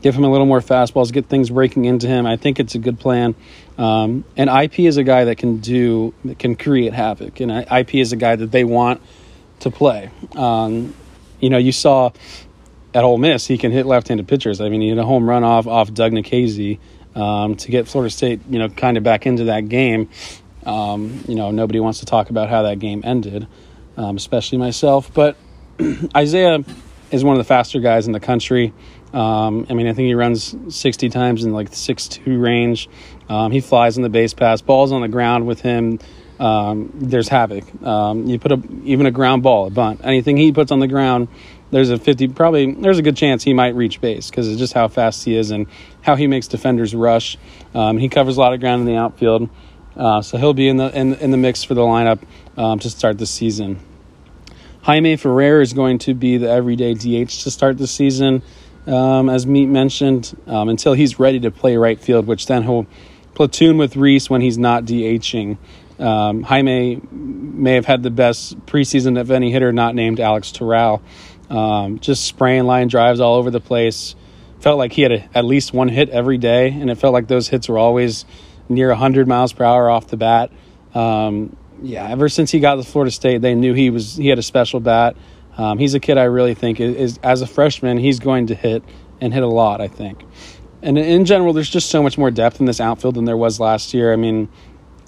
give 0.01 0.13
him 0.13 0.23
a 0.23 0.29
little 0.29 0.45
more 0.45 0.59
fastballs, 0.59 1.11
get 1.11 1.27
things 1.27 1.49
breaking 1.49 1.85
into 1.85 2.07
him. 2.07 2.25
I 2.25 2.35
think 2.35 2.59
it's 2.59 2.75
a 2.75 2.79
good 2.79 2.99
plan. 2.99 3.35
Um, 3.77 4.25
and 4.35 4.49
IP 4.49 4.79
is 4.79 4.97
a 4.97 5.03
guy 5.03 5.25
that 5.25 5.37
can 5.37 5.57
do 5.57 6.13
that 6.25 6.37
can 6.37 6.55
create 6.55 6.93
havoc, 6.93 7.39
and 7.39 7.51
IP 7.51 7.95
is 7.95 8.11
a 8.11 8.17
guy 8.17 8.35
that 8.35 8.51
they 8.51 8.65
want 8.65 9.01
to 9.59 9.71
play. 9.71 10.09
Um, 10.35 10.93
you 11.39 11.49
know, 11.49 11.57
you 11.57 11.71
saw 11.71 12.11
at 12.93 13.03
Ole 13.03 13.17
Miss 13.17 13.47
he 13.47 13.57
can 13.57 13.71
hit 13.71 13.85
left-handed 13.85 14.27
pitchers. 14.27 14.61
I 14.61 14.69
mean, 14.69 14.81
he 14.81 14.89
had 14.89 14.97
a 14.97 15.05
home 15.05 15.27
run 15.27 15.43
off 15.43 15.67
off 15.67 15.93
Doug 15.93 16.11
Nikhazy 16.11 16.79
um, 17.15 17.55
to 17.55 17.71
get 17.71 17.87
Florida 17.87 18.09
State, 18.09 18.41
you 18.49 18.59
know, 18.59 18.69
kind 18.69 18.97
of 18.97 19.03
back 19.03 19.25
into 19.25 19.45
that 19.45 19.69
game. 19.69 20.09
Um, 20.65 21.23
you 21.27 21.35
know, 21.35 21.51
nobody 21.51 21.79
wants 21.79 21.99
to 21.99 22.05
talk 22.05 22.29
about 22.29 22.49
how 22.49 22.63
that 22.63 22.79
game 22.79 23.01
ended, 23.03 23.47
um, 23.97 24.15
especially 24.15 24.57
myself. 24.57 25.13
But 25.13 25.35
Isaiah 26.15 26.63
is 27.11 27.23
one 27.23 27.33
of 27.33 27.37
the 27.37 27.47
faster 27.47 27.79
guys 27.79 28.07
in 28.07 28.13
the 28.13 28.19
country. 28.19 28.73
Um, 29.13 29.67
I 29.69 29.73
mean, 29.73 29.87
I 29.87 29.93
think 29.93 30.07
he 30.07 30.15
runs 30.15 30.55
60 30.69 31.09
times 31.09 31.43
in 31.43 31.53
like 31.53 31.69
the 31.69 31.75
6 31.75 32.07
2 32.07 32.39
range. 32.39 32.89
Um, 33.29 33.51
he 33.51 33.61
flies 33.61 33.97
in 33.97 34.03
the 34.03 34.09
base 34.09 34.33
pass. 34.33 34.61
Balls 34.61 34.91
on 34.91 35.01
the 35.01 35.07
ground 35.07 35.45
with 35.45 35.61
him. 35.61 35.99
Um, 36.43 36.91
there's 36.95 37.29
havoc. 37.29 37.63
Um, 37.83 38.25
you 38.25 38.37
put 38.37 38.51
a, 38.51 38.61
even 38.83 39.05
a 39.05 39.11
ground 39.11 39.43
ball, 39.43 39.67
a 39.67 39.69
bunt, 39.69 40.01
anything 40.03 40.35
he 40.35 40.51
puts 40.51 40.71
on 40.71 40.79
the 40.79 40.87
ground, 40.87 41.29
there's 41.71 41.89
a 41.89 41.97
50, 41.97 42.27
probably, 42.29 42.71
there's 42.73 42.99
a 42.99 43.01
good 43.01 43.15
chance 43.15 43.43
he 43.43 43.53
might 43.53 43.75
reach 43.75 44.01
base 44.01 44.29
because 44.29 44.49
it's 44.49 44.59
just 44.59 44.73
how 44.73 44.89
fast 44.89 45.23
he 45.23 45.37
is 45.37 45.51
and 45.51 45.67
how 46.01 46.15
he 46.15 46.27
makes 46.27 46.47
defenders 46.47 46.93
rush. 46.93 47.37
Um, 47.73 47.97
he 47.97 48.09
covers 48.09 48.35
a 48.35 48.41
lot 48.41 48.53
of 48.53 48.59
ground 48.59 48.81
in 48.81 48.87
the 48.87 48.97
outfield. 48.97 49.49
Uh, 49.95 50.21
so 50.21 50.37
he'll 50.37 50.53
be 50.53 50.67
in 50.67 50.77
the 50.77 50.95
in, 50.95 51.13
in 51.15 51.31
the 51.31 51.37
mix 51.37 51.63
for 51.63 51.75
the 51.75 51.81
lineup 51.81 52.21
um, 52.57 52.79
to 52.79 52.89
start 52.89 53.17
the 53.19 53.25
season. 53.25 53.79
Jaime 54.81 55.15
Ferrer 55.15 55.61
is 55.61 55.71
going 55.71 55.97
to 55.99 56.13
be 56.13 56.37
the 56.37 56.49
everyday 56.49 56.93
DH 56.93 57.29
to 57.29 57.51
start 57.51 57.77
the 57.77 57.87
season, 57.87 58.43
um, 58.85 59.29
as 59.29 59.47
Meat 59.47 59.67
mentioned, 59.67 60.35
um, 60.45 60.67
until 60.67 60.93
he's 60.93 61.19
ready 61.19 61.39
to 61.39 61.51
play 61.51 61.77
right 61.77 61.99
field, 61.99 62.27
which 62.27 62.47
then 62.47 62.63
he'll 62.63 62.85
platoon 63.33 63.77
with 63.77 63.95
Reese 63.95 64.29
when 64.29 64.41
he's 64.41 64.57
not 64.57 64.83
DHing. 64.83 65.57
Um, 65.99 66.43
Jaime 66.43 67.01
may 67.11 67.73
have 67.75 67.85
had 67.85 68.03
the 68.03 68.09
best 68.09 68.65
preseason 68.65 69.19
of 69.19 69.31
any 69.31 69.51
hitter 69.51 69.71
not 69.71 69.95
named 69.95 70.19
Alex 70.19 70.51
Toral. 70.51 71.01
Um, 71.49 71.99
just 71.99 72.25
spraying 72.25 72.63
line 72.63 72.87
drives 72.87 73.19
all 73.19 73.35
over 73.35 73.51
the 73.51 73.59
place. 73.59 74.15
Felt 74.59 74.77
like 74.77 74.93
he 74.93 75.01
had 75.01 75.11
a, 75.11 75.37
at 75.37 75.45
least 75.45 75.73
one 75.73 75.89
hit 75.89 76.09
every 76.09 76.37
day, 76.37 76.69
and 76.69 76.89
it 76.89 76.95
felt 76.95 77.13
like 77.13 77.27
those 77.27 77.49
hits 77.49 77.69
were 77.69 77.77
always 77.77 78.25
near 78.69 78.89
100 78.89 79.27
miles 79.27 79.53
per 79.53 79.63
hour 79.63 79.89
off 79.89 80.07
the 80.07 80.17
bat. 80.17 80.51
Um, 80.95 81.55
yeah, 81.81 82.07
ever 82.09 82.29
since 82.29 82.51
he 82.51 82.59
got 82.59 82.75
to 82.75 82.83
Florida 82.83 83.11
State, 83.11 83.41
they 83.41 83.55
knew 83.55 83.73
he 83.73 83.89
was 83.89 84.15
he 84.15 84.29
had 84.29 84.39
a 84.39 84.43
special 84.43 84.79
bat. 84.79 85.17
Um, 85.57 85.77
he's 85.77 85.93
a 85.93 85.99
kid 85.99 86.17
I 86.17 86.23
really 86.23 86.55
think 86.55 86.79
is, 86.79 86.95
is, 86.95 87.19
as 87.21 87.41
a 87.41 87.47
freshman 87.47 87.97
he's 87.97 88.19
going 88.19 88.47
to 88.47 88.55
hit 88.55 88.83
and 89.21 89.33
hit 89.33 89.43
a 89.43 89.47
lot. 89.47 89.81
I 89.81 89.87
think, 89.87 90.23
and 90.81 90.97
in 90.97 91.25
general, 91.25 91.53
there's 91.53 91.69
just 91.69 91.89
so 91.89 92.01
much 92.01 92.17
more 92.17 92.31
depth 92.31 92.59
in 92.59 92.65
this 92.65 92.79
outfield 92.79 93.15
than 93.15 93.25
there 93.25 93.37
was 93.37 93.59
last 93.59 93.93
year. 93.93 94.13
I 94.13 94.15
mean, 94.15 94.49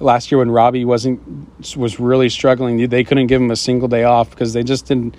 last 0.05 0.31
year 0.31 0.39
when 0.39 0.51
Robbie 0.51 0.85
wasn't 0.85 1.21
was 1.75 1.99
really 1.99 2.29
struggling, 2.29 2.87
they 2.89 3.03
couldn't 3.03 3.27
give 3.27 3.41
him 3.41 3.51
a 3.51 3.55
single 3.55 3.87
day 3.87 4.03
off 4.03 4.29
because 4.29 4.53
they 4.53 4.63
just 4.63 4.85
didn't 4.85 5.15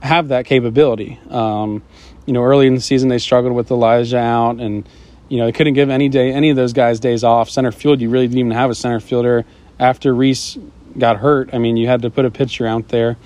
have 0.00 0.28
that 0.28 0.46
capability. 0.46 1.18
Um, 1.30 1.82
you 2.26 2.32
know, 2.32 2.44
early 2.44 2.66
in 2.66 2.74
the 2.74 2.80
season 2.80 3.08
they 3.08 3.18
struggled 3.18 3.54
with 3.54 3.70
Elijah 3.70 4.18
out, 4.18 4.60
and 4.60 4.88
you 5.28 5.38
know 5.38 5.46
they 5.46 5.52
couldn't 5.52 5.74
give 5.74 5.90
any 5.90 6.08
day 6.08 6.32
any 6.32 6.50
of 6.50 6.56
those 6.56 6.72
guys 6.72 7.00
days 7.00 7.24
off. 7.24 7.50
Center 7.50 7.72
field, 7.72 8.00
you 8.00 8.10
really 8.10 8.28
didn't 8.28 8.38
even 8.38 8.52
have 8.52 8.70
a 8.70 8.74
center 8.74 9.00
fielder 9.00 9.44
after 9.80 10.14
Reese 10.14 10.58
got 10.96 11.16
hurt. 11.16 11.50
I 11.52 11.58
mean, 11.58 11.76
you 11.76 11.86
had 11.86 12.02
to 12.02 12.10
put 12.10 12.24
a 12.24 12.30
pitcher 12.30 12.66
out 12.66 12.88
there. 12.88 13.16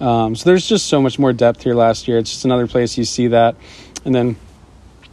Um, 0.00 0.34
so 0.34 0.50
there's 0.50 0.66
just 0.66 0.86
so 0.86 1.00
much 1.00 1.18
more 1.18 1.32
depth 1.32 1.62
here 1.62 1.74
last 1.74 2.08
year. 2.08 2.18
It's 2.18 2.30
just 2.30 2.44
another 2.44 2.66
place 2.66 2.98
you 2.98 3.04
see 3.04 3.28
that. 3.28 3.56
And 4.04 4.14
then 4.14 4.36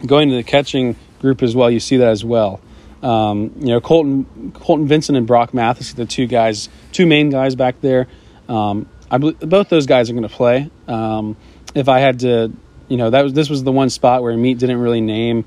going 0.06 0.30
to 0.30 0.36
the 0.36 0.44
catching 0.44 0.96
group 1.22 1.44
as 1.44 1.56
well, 1.56 1.70
you 1.70 1.80
see 1.80 1.98
that 1.98 2.08
as 2.10 2.26
well. 2.26 2.60
Um, 3.02 3.54
you 3.60 3.68
know, 3.68 3.82
Colton 3.82 4.52
Colton 4.54 4.88
Vincent 4.88 5.18
and 5.18 5.26
Brock 5.26 5.54
Mathis, 5.54 5.94
the 5.94 6.06
two 6.06 6.28
guys, 6.28 6.70
two 6.92 7.06
main 7.06 7.30
guys 7.30 7.56
back 7.56 7.80
there. 7.82 8.08
Um, 8.48 8.88
I 9.10 9.18
believe 9.18 9.40
both 9.40 9.70
those 9.70 9.86
guys 9.86 10.10
are 10.10 10.14
going 10.14 10.28
to 10.28 10.34
play. 10.34 10.70
Um, 10.88 11.38
if 11.76 11.88
I 11.88 12.00
had 12.00 12.20
to, 12.20 12.52
you 12.88 12.98
know, 12.98 13.10
that 13.10 13.24
was 13.24 13.34
this 13.34 13.50
was 13.50 13.64
the 13.64 13.72
one 13.72 13.90
spot 13.90 14.22
where 14.22 14.36
Meat 14.36 14.58
didn't 14.58 14.80
really 14.80 15.02
name, 15.02 15.46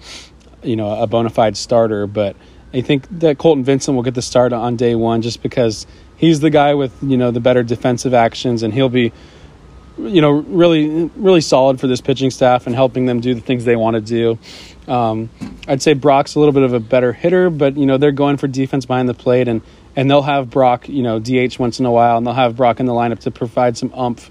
you 0.63 0.77
know, 0.77 0.91
a 1.01 1.07
bona 1.07 1.31
fide 1.31 1.57
starter, 1.57 2.07
but 2.07 2.37
I 2.75 2.81
think 2.81 3.07
that 3.21 3.39
Colton 3.39 3.65
Vincent 3.65 3.95
will 3.95 4.03
get 4.03 4.15
the 4.15 4.23
start 4.23 4.53
on 4.53 4.77
day 4.77 4.95
one 4.95 5.21
just 5.21 5.43
because 5.43 5.87
he's 6.17 6.41
the 6.41 6.51
guy 6.51 6.75
with 6.75 6.97
you 7.03 7.17
know 7.17 7.31
the 7.31 7.41
better 7.41 7.63
defensive 7.63 8.15
actions, 8.15 8.63
and 8.63 8.73
he'll 8.73 8.89
be 8.89 9.13
you 9.99 10.21
know 10.21 10.31
really 10.31 11.11
really 11.17 11.41
solid 11.41 11.81
for 11.81 11.87
this 11.87 12.01
pitching 12.01 12.31
staff 12.31 12.67
and 12.67 12.75
helping 12.75 13.07
them 13.07 13.21
do 13.21 13.35
the 13.35 13.41
things 13.41 13.65
they 13.65 13.77
want 13.77 13.95
to 13.95 14.01
do. 14.01 14.39
Um, 14.93 15.31
I'd 15.69 15.83
say 15.83 15.95
Brock's 15.95 16.35
a 16.35 16.39
little 16.39 16.53
bit 16.53 16.63
of 16.63 16.73
a 16.73 16.81
better 16.81 17.13
hitter, 17.13 17.51
but 17.51 17.77
you 17.77 17.87
know 17.87 17.99
they're 17.99 18.13
going 18.13 18.37
for 18.37 18.49
defense 18.49 18.87
behind 18.87 19.09
the 19.09 19.15
plate, 19.15 19.49
and 19.49 19.63
and 19.95 20.11
they'll 20.11 20.23
have 20.23 20.51
Brock 20.51 20.89
you 20.89 21.03
know 21.03 21.19
DH 21.19 21.59
once 21.59 21.79
in 21.81 21.87
a 21.87 21.93
while, 21.93 22.17
and 22.19 22.27
they'll 22.27 22.35
have 22.35 22.57
Brock 22.57 22.81
in 22.81 22.87
the 22.87 22.93
lineup 22.93 23.21
to 23.21 23.31
provide 23.31 23.77
some 23.77 23.93
umph. 23.95 24.31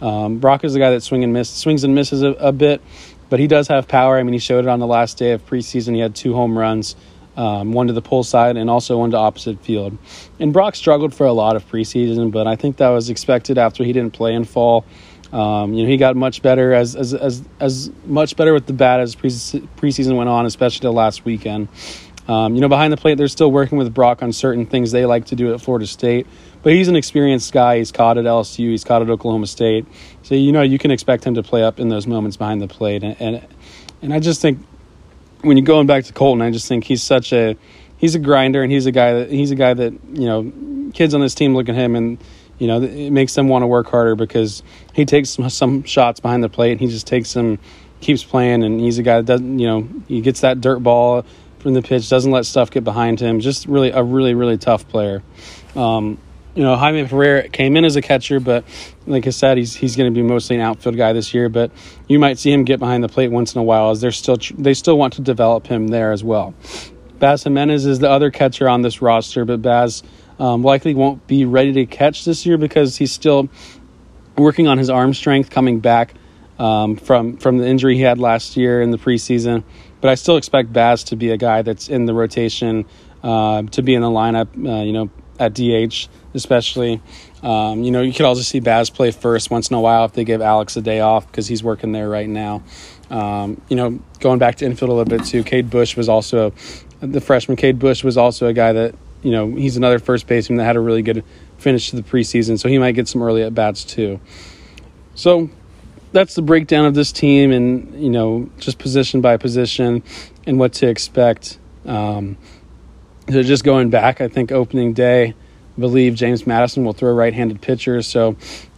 Um, 0.00 0.38
Brock 0.38 0.64
is 0.64 0.72
the 0.72 0.78
guy 0.78 0.90
that 0.90 1.02
swing 1.02 1.24
and 1.24 1.32
miss, 1.32 1.48
swings 1.48 1.84
and 1.84 1.94
misses 1.94 2.22
a, 2.22 2.32
a, 2.32 2.52
bit, 2.52 2.82
but 3.30 3.38
he 3.38 3.46
does 3.46 3.68
have 3.68 3.88
power. 3.88 4.18
I 4.18 4.22
mean, 4.22 4.34
he 4.34 4.38
showed 4.38 4.64
it 4.64 4.68
on 4.68 4.80
the 4.80 4.86
last 4.86 5.16
day 5.16 5.32
of 5.32 5.46
preseason. 5.46 5.94
He 5.94 6.00
had 6.00 6.14
two 6.14 6.34
home 6.34 6.58
runs 6.58 6.94
um, 7.36 7.72
one 7.72 7.88
to 7.88 7.92
the 7.92 8.02
pull 8.02 8.22
side 8.22 8.56
and 8.56 8.70
also 8.70 8.98
one 8.98 9.10
to 9.10 9.16
opposite 9.16 9.60
field. 9.60 9.96
And 10.38 10.52
Brock 10.52 10.76
struggled 10.76 11.14
for 11.14 11.26
a 11.26 11.32
lot 11.32 11.56
of 11.56 11.68
preseason, 11.68 12.30
but 12.30 12.46
I 12.46 12.56
think 12.56 12.76
that 12.78 12.88
was 12.88 13.10
expected 13.10 13.58
after 13.58 13.84
he 13.84 13.92
didn't 13.92 14.12
play 14.12 14.34
in 14.34 14.44
fall. 14.44 14.84
Um, 15.32 15.74
you 15.74 15.82
know, 15.82 15.88
he 15.88 15.96
got 15.96 16.14
much 16.14 16.42
better 16.42 16.72
as, 16.72 16.94
as 16.94 17.12
as 17.12 17.42
as 17.58 17.90
much 18.06 18.36
better 18.36 18.54
with 18.54 18.66
the 18.66 18.72
bat 18.72 19.00
as 19.00 19.16
pre- 19.16 19.30
preseason 19.30 20.16
went 20.16 20.28
on, 20.28 20.46
especially 20.46 20.84
the 20.84 20.92
last 20.92 21.24
weekend. 21.24 21.68
Um, 22.28 22.54
you 22.54 22.60
know, 22.60 22.68
behind 22.68 22.92
the 22.92 22.96
plate, 22.96 23.18
they're 23.18 23.28
still 23.28 23.50
working 23.50 23.76
with 23.76 23.92
Brock 23.92 24.22
on 24.22 24.32
certain 24.32 24.64
things 24.64 24.92
they 24.92 25.04
like 25.04 25.26
to 25.26 25.36
do 25.36 25.52
at 25.52 25.60
Florida 25.60 25.86
State, 25.86 26.26
but 26.62 26.72
he's 26.72 26.88
an 26.88 26.96
experienced 26.96 27.52
guy. 27.52 27.78
He's 27.78 27.92
caught 27.92 28.16
at 28.16 28.24
LSU, 28.24 28.70
he's 28.70 28.84
caught 28.84 29.02
at 29.02 29.10
Oklahoma 29.10 29.46
State, 29.46 29.86
so 30.22 30.34
you 30.34 30.52
know 30.52 30.62
you 30.62 30.78
can 30.78 30.90
expect 30.90 31.24
him 31.24 31.34
to 31.34 31.42
play 31.42 31.64
up 31.64 31.80
in 31.80 31.88
those 31.88 32.06
moments 32.06 32.36
behind 32.36 32.62
the 32.62 32.68
plate. 32.68 33.02
And 33.02 33.20
and, 33.20 33.46
and 34.02 34.14
I 34.14 34.20
just 34.20 34.40
think 34.40 34.64
when 35.44 35.56
you're 35.56 35.66
going 35.66 35.86
back 35.86 36.04
to 36.04 36.12
Colton, 36.12 36.42
I 36.42 36.50
just 36.50 36.68
think 36.68 36.84
he's 36.84 37.02
such 37.02 37.32
a 37.32 37.56
he's 37.96 38.14
a 38.14 38.18
grinder 38.18 38.62
and 38.62 38.70
he's 38.70 38.86
a 38.86 38.92
guy 38.92 39.14
that 39.14 39.30
he's 39.30 39.50
a 39.50 39.54
guy 39.54 39.74
that 39.74 39.92
you 40.12 40.26
know 40.26 40.90
kids 40.92 41.14
on 41.14 41.20
this 41.20 41.34
team 41.34 41.54
look 41.54 41.68
at 41.68 41.74
him 41.74 41.96
and 41.96 42.18
you 42.58 42.66
know 42.66 42.82
it 42.82 43.10
makes 43.10 43.34
them 43.34 43.48
want 43.48 43.62
to 43.62 43.66
work 43.66 43.88
harder 43.88 44.14
because 44.14 44.62
he 44.92 45.04
takes 45.04 45.30
some, 45.30 45.48
some 45.48 45.82
shots 45.84 46.20
behind 46.20 46.42
the 46.42 46.48
plate 46.48 46.72
and 46.72 46.80
he 46.80 46.86
just 46.86 47.06
takes 47.06 47.32
them 47.32 47.58
keeps 48.00 48.22
playing 48.22 48.62
and 48.62 48.80
he's 48.80 48.98
a 48.98 49.02
guy 49.02 49.16
that 49.16 49.26
doesn't 49.26 49.58
you 49.58 49.66
know 49.66 49.88
he 50.06 50.20
gets 50.20 50.40
that 50.42 50.60
dirt 50.60 50.80
ball 50.80 51.24
from 51.60 51.72
the 51.72 51.82
pitch 51.82 52.08
doesn't 52.10 52.30
let 52.30 52.44
stuff 52.44 52.70
get 52.70 52.84
behind 52.84 53.18
him 53.18 53.40
just 53.40 53.66
really 53.66 53.90
a 53.90 54.02
really 54.02 54.34
really 54.34 54.58
tough 54.58 54.86
player. 54.88 55.22
Um, 55.74 56.18
you 56.54 56.62
know, 56.62 56.76
Jaime 56.76 57.06
Ferrer 57.06 57.42
came 57.48 57.76
in 57.76 57.84
as 57.84 57.96
a 57.96 58.02
catcher, 58.02 58.38
but 58.38 58.64
like 59.06 59.26
I 59.26 59.30
said, 59.30 59.58
he's 59.58 59.74
he's 59.74 59.96
going 59.96 60.12
to 60.12 60.14
be 60.14 60.26
mostly 60.26 60.56
an 60.56 60.62
outfield 60.62 60.96
guy 60.96 61.12
this 61.12 61.34
year. 61.34 61.48
But 61.48 61.72
you 62.08 62.18
might 62.18 62.38
see 62.38 62.52
him 62.52 62.64
get 62.64 62.78
behind 62.78 63.02
the 63.02 63.08
plate 63.08 63.28
once 63.28 63.54
in 63.54 63.60
a 63.60 63.64
while, 63.64 63.90
as 63.90 64.00
they're 64.00 64.12
still 64.12 64.38
they 64.56 64.74
still 64.74 64.96
want 64.96 65.14
to 65.14 65.22
develop 65.22 65.66
him 65.66 65.88
there 65.88 66.12
as 66.12 66.22
well. 66.22 66.54
Baz 67.18 67.42
Jimenez 67.42 67.86
is 67.86 67.98
the 67.98 68.10
other 68.10 68.30
catcher 68.30 68.68
on 68.68 68.82
this 68.82 69.02
roster, 69.02 69.44
but 69.44 69.62
Baz 69.62 70.02
um, 70.38 70.62
likely 70.62 70.94
won't 70.94 71.26
be 71.26 71.44
ready 71.44 71.72
to 71.72 71.86
catch 71.86 72.24
this 72.24 72.46
year 72.46 72.56
because 72.56 72.96
he's 72.96 73.12
still 73.12 73.48
working 74.36 74.68
on 74.68 74.78
his 74.78 74.90
arm 74.90 75.14
strength, 75.14 75.50
coming 75.50 75.80
back 75.80 76.14
um, 76.58 76.96
from 76.96 77.36
from 77.36 77.58
the 77.58 77.66
injury 77.66 77.96
he 77.96 78.02
had 78.02 78.18
last 78.18 78.56
year 78.56 78.80
in 78.80 78.92
the 78.92 78.98
preseason. 78.98 79.64
But 80.00 80.10
I 80.10 80.14
still 80.14 80.36
expect 80.36 80.72
Baz 80.72 81.02
to 81.04 81.16
be 81.16 81.30
a 81.30 81.36
guy 81.36 81.62
that's 81.62 81.88
in 81.88 82.04
the 82.04 82.14
rotation, 82.14 82.84
uh, 83.24 83.62
to 83.62 83.82
be 83.82 83.94
in 83.94 84.02
the 84.02 84.10
lineup. 84.10 84.48
Uh, 84.56 84.84
you 84.84 84.92
know, 84.92 85.10
at 85.38 85.54
DH 85.54 86.08
especially. 86.34 87.00
Um, 87.42 87.82
you 87.82 87.90
know, 87.90 88.02
you 88.02 88.12
could 88.12 88.26
also 88.26 88.42
see 88.42 88.60
Baz 88.60 88.90
play 88.90 89.10
first 89.10 89.50
once 89.50 89.70
in 89.70 89.76
a 89.76 89.80
while 89.80 90.04
if 90.04 90.12
they 90.12 90.24
give 90.24 90.42
Alex 90.42 90.76
a 90.76 90.82
day 90.82 91.00
off 91.00 91.26
because 91.26 91.46
he's 91.46 91.62
working 91.62 91.92
there 91.92 92.08
right 92.08 92.28
now. 92.28 92.62
Um, 93.10 93.60
you 93.68 93.76
know, 93.76 94.00
going 94.20 94.38
back 94.38 94.56
to 94.56 94.64
infield 94.64 94.90
a 94.90 94.94
little 94.94 95.18
bit 95.18 95.26
too, 95.26 95.44
Cade 95.44 95.70
Bush 95.70 95.96
was 95.96 96.08
also 96.08 96.52
the 97.00 97.20
freshman. 97.20 97.56
Cade 97.56 97.78
Bush 97.78 98.02
was 98.02 98.16
also 98.16 98.46
a 98.46 98.52
guy 98.52 98.72
that 98.72 98.94
you 99.22 99.30
know 99.30 99.54
he's 99.54 99.76
another 99.76 99.98
first 99.98 100.26
baseman 100.26 100.58
that 100.58 100.64
had 100.64 100.76
a 100.76 100.80
really 100.80 101.02
good 101.02 101.24
finish 101.58 101.90
to 101.90 101.96
the 101.96 102.02
preseason, 102.02 102.58
so 102.58 102.68
he 102.68 102.78
might 102.78 102.92
get 102.92 103.08
some 103.08 103.22
early 103.22 103.42
at 103.42 103.54
bats 103.54 103.84
too. 103.84 104.20
So 105.14 105.50
that's 106.12 106.34
the 106.34 106.42
breakdown 106.42 106.86
of 106.86 106.94
this 106.94 107.12
team, 107.12 107.52
and 107.52 108.02
you 108.02 108.10
know, 108.10 108.50
just 108.58 108.78
position 108.78 109.20
by 109.20 109.36
position 109.36 110.02
and 110.46 110.58
what 110.58 110.72
to 110.74 110.88
expect. 110.88 111.58
Um, 111.86 112.36
so 113.30 113.42
just 113.42 113.64
going 113.64 113.90
back, 113.90 114.20
I 114.20 114.28
think 114.28 114.52
opening 114.52 114.92
day 114.92 115.34
believe 115.78 116.14
James 116.14 116.46
Madison 116.46 116.84
will 116.84 116.92
throw 116.92 117.12
right-handed 117.12 117.60
pitchers. 117.60 118.06
So 118.06 118.36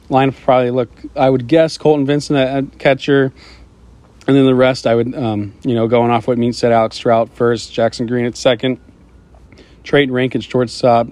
lineup 0.09 0.41
probably 0.43 0.71
look. 0.71 0.91
I 1.15 1.29
would 1.31 1.47
guess 1.47 1.79
Colton 1.79 2.07
Vincent 2.07 2.39
at, 2.39 2.49
at 2.49 2.79
catcher, 2.79 3.33
and 4.27 4.37
then 4.37 4.47
the 4.47 4.55
rest 4.55 4.87
I 4.87 4.95
would, 4.95 5.15
um, 5.15 5.55
you 5.63 5.75
know, 5.75 5.89
going 5.89 6.11
off 6.11 6.27
what 6.27 6.39
Meat 6.39 6.55
said, 6.55 6.73
Alex 6.73 6.99
Toral 6.99 7.27
first, 7.27 7.73
Jackson 7.73 8.07
Green 8.07 8.25
at 8.25 8.37
second, 8.37 8.79
Treyton 9.85 10.15
Rankin 10.15 10.41
shortstop, 10.41 11.09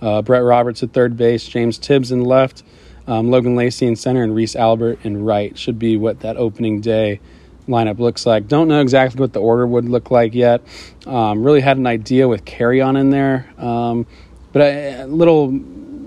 uh, 0.00 0.22
Brett 0.22 0.42
Roberts 0.42 0.82
at 0.82 0.92
third 0.92 1.16
base, 1.16 1.46
James 1.46 1.78
Tibbs 1.78 2.10
in 2.10 2.24
left, 2.24 2.62
Um, 3.06 3.30
Logan 3.30 3.54
Lacey 3.54 3.86
in 3.86 3.96
center 3.96 4.22
and 4.22 4.34
Reese 4.34 4.56
Albert 4.56 5.00
in 5.04 5.24
right 5.24 5.56
should 5.58 5.78
be 5.78 5.96
what 5.96 6.20
that 6.20 6.36
opening 6.36 6.80
day 6.80 7.20
lineup 7.68 7.98
looks 7.98 8.24
like. 8.26 8.48
Don't 8.48 8.68
know 8.68 8.80
exactly 8.80 9.20
what 9.20 9.32
the 9.32 9.40
order 9.40 9.66
would 9.66 9.86
look 9.86 10.10
like 10.10 10.34
yet. 10.34 10.62
Um, 11.06 11.42
really 11.44 11.60
had 11.60 11.76
an 11.76 11.86
idea 11.86 12.28
with 12.28 12.44
Carrion 12.44 12.96
in 12.96 13.10
there, 13.10 13.46
um, 13.58 14.06
but 14.54 14.62
a, 14.62 15.02
a, 15.02 15.06
little 15.06 15.60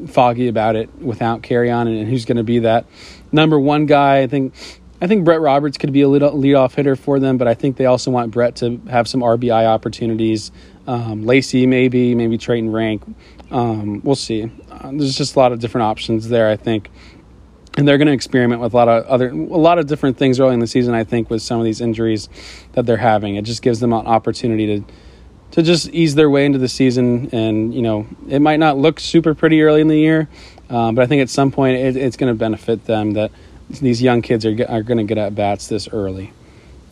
foggy 0.08 0.48
about 0.48 0.76
it 0.76 0.92
without 0.96 1.44
Carrion 1.44 1.76
on 1.76 1.88
and 1.88 2.08
who's 2.08 2.26
going 2.26 2.38
to 2.38 2.44
be 2.44 2.60
that 2.60 2.88
number 3.32 3.60
one 3.60 3.86
guy. 3.86 4.22
I 4.22 4.28
think. 4.28 4.56
I 5.00 5.06
think 5.06 5.26
Brett 5.26 5.42
Roberts 5.42 5.78
could 5.78 5.94
be 5.94 6.02
a 6.02 6.08
lead, 6.08 6.24
leadoff 6.24 6.74
hitter 6.74 6.96
for 6.96 7.20
them, 7.20 7.38
but 7.38 7.48
I 7.48 7.54
think 7.54 7.78
they 7.78 7.86
also 7.86 8.10
want 8.10 8.32
Brett 8.32 8.56
to 8.56 8.82
have 8.90 9.08
some 9.08 9.22
RBI 9.22 9.64
opportunities. 9.68 10.52
Um, 10.88 11.24
Lacey, 11.24 11.68
maybe, 11.68 12.16
maybe 12.16 12.36
Treyton 12.40 12.72
Rank. 12.72 13.04
Um, 13.52 14.02
we'll 14.04 14.16
see. 14.16 14.52
Uh, 14.72 14.90
there's 14.94 15.16
just 15.16 15.36
a 15.36 15.40
lot 15.40 15.52
of 15.52 15.60
different 15.60 15.86
options 15.86 16.30
there, 16.30 16.50
I 16.50 16.56
think 16.56 16.90
and 17.78 17.88
they're 17.88 18.00
going 18.00 18.08
to 18.08 18.14
experiment 18.14 18.60
with 18.60 18.74
a 18.74 18.76
lot 18.76 18.90
of 18.90 19.06
other 19.06 19.30
a 19.30 19.36
lot 19.36 19.78
of 19.78 19.86
different 19.86 20.18
things 20.18 20.40
early 20.40 20.56
in 20.56 20.60
the 20.60 20.68
season. 20.68 20.96
I 20.96 21.04
think 21.04 21.30
with 21.30 21.42
some 21.42 21.60
of 21.60 21.66
these 21.66 21.80
injuries 21.80 22.28
that 22.74 22.86
they're 22.86 22.98
having, 22.98 23.36
it 23.36 23.46
just 23.46 23.62
gives 23.62 23.80
them 23.80 23.94
an 23.94 24.08
opportunity 24.08 24.66
to 24.80 24.94
to 25.52 25.62
just 25.62 25.90
ease 25.90 26.16
their 26.16 26.30
way 26.30 26.46
into 26.46 26.60
the 26.60 26.68
season. 26.68 27.30
And 27.32 27.74
you 27.74 27.82
know, 27.82 28.08
it 28.28 28.40
might 28.40 28.58
not 28.58 28.78
look 28.78 29.00
super 29.00 29.34
pretty 29.34 29.62
early 29.62 29.82
in 29.82 29.88
the 29.88 29.98
year, 29.98 30.28
um, 30.70 30.96
but 30.96 31.04
I 31.04 31.08
think 31.08 31.22
at 31.22 31.30
some 31.30 31.52
point 31.52 31.78
it, 31.78 31.96
it's 31.96 32.18
going 32.18 32.34
to 32.34 32.38
benefit 32.38 32.86
them 32.86 33.14
that 33.14 33.32
these 33.70 34.02
young 34.02 34.22
kids 34.22 34.46
are 34.46 34.56
are 34.70 34.84
going 34.84 34.98
to 34.98 35.04
get 35.04 35.18
at 35.18 35.36
bats 35.36 35.68
this 35.68 35.88
early. 35.90 36.32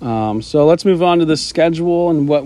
Um, 0.02 0.42
so 0.42 0.66
let's 0.66 0.86
move 0.86 1.02
on 1.02 1.20
to 1.20 1.26
the 1.26 1.38
schedule 1.38 2.10
and 2.10 2.28
what 2.28 2.46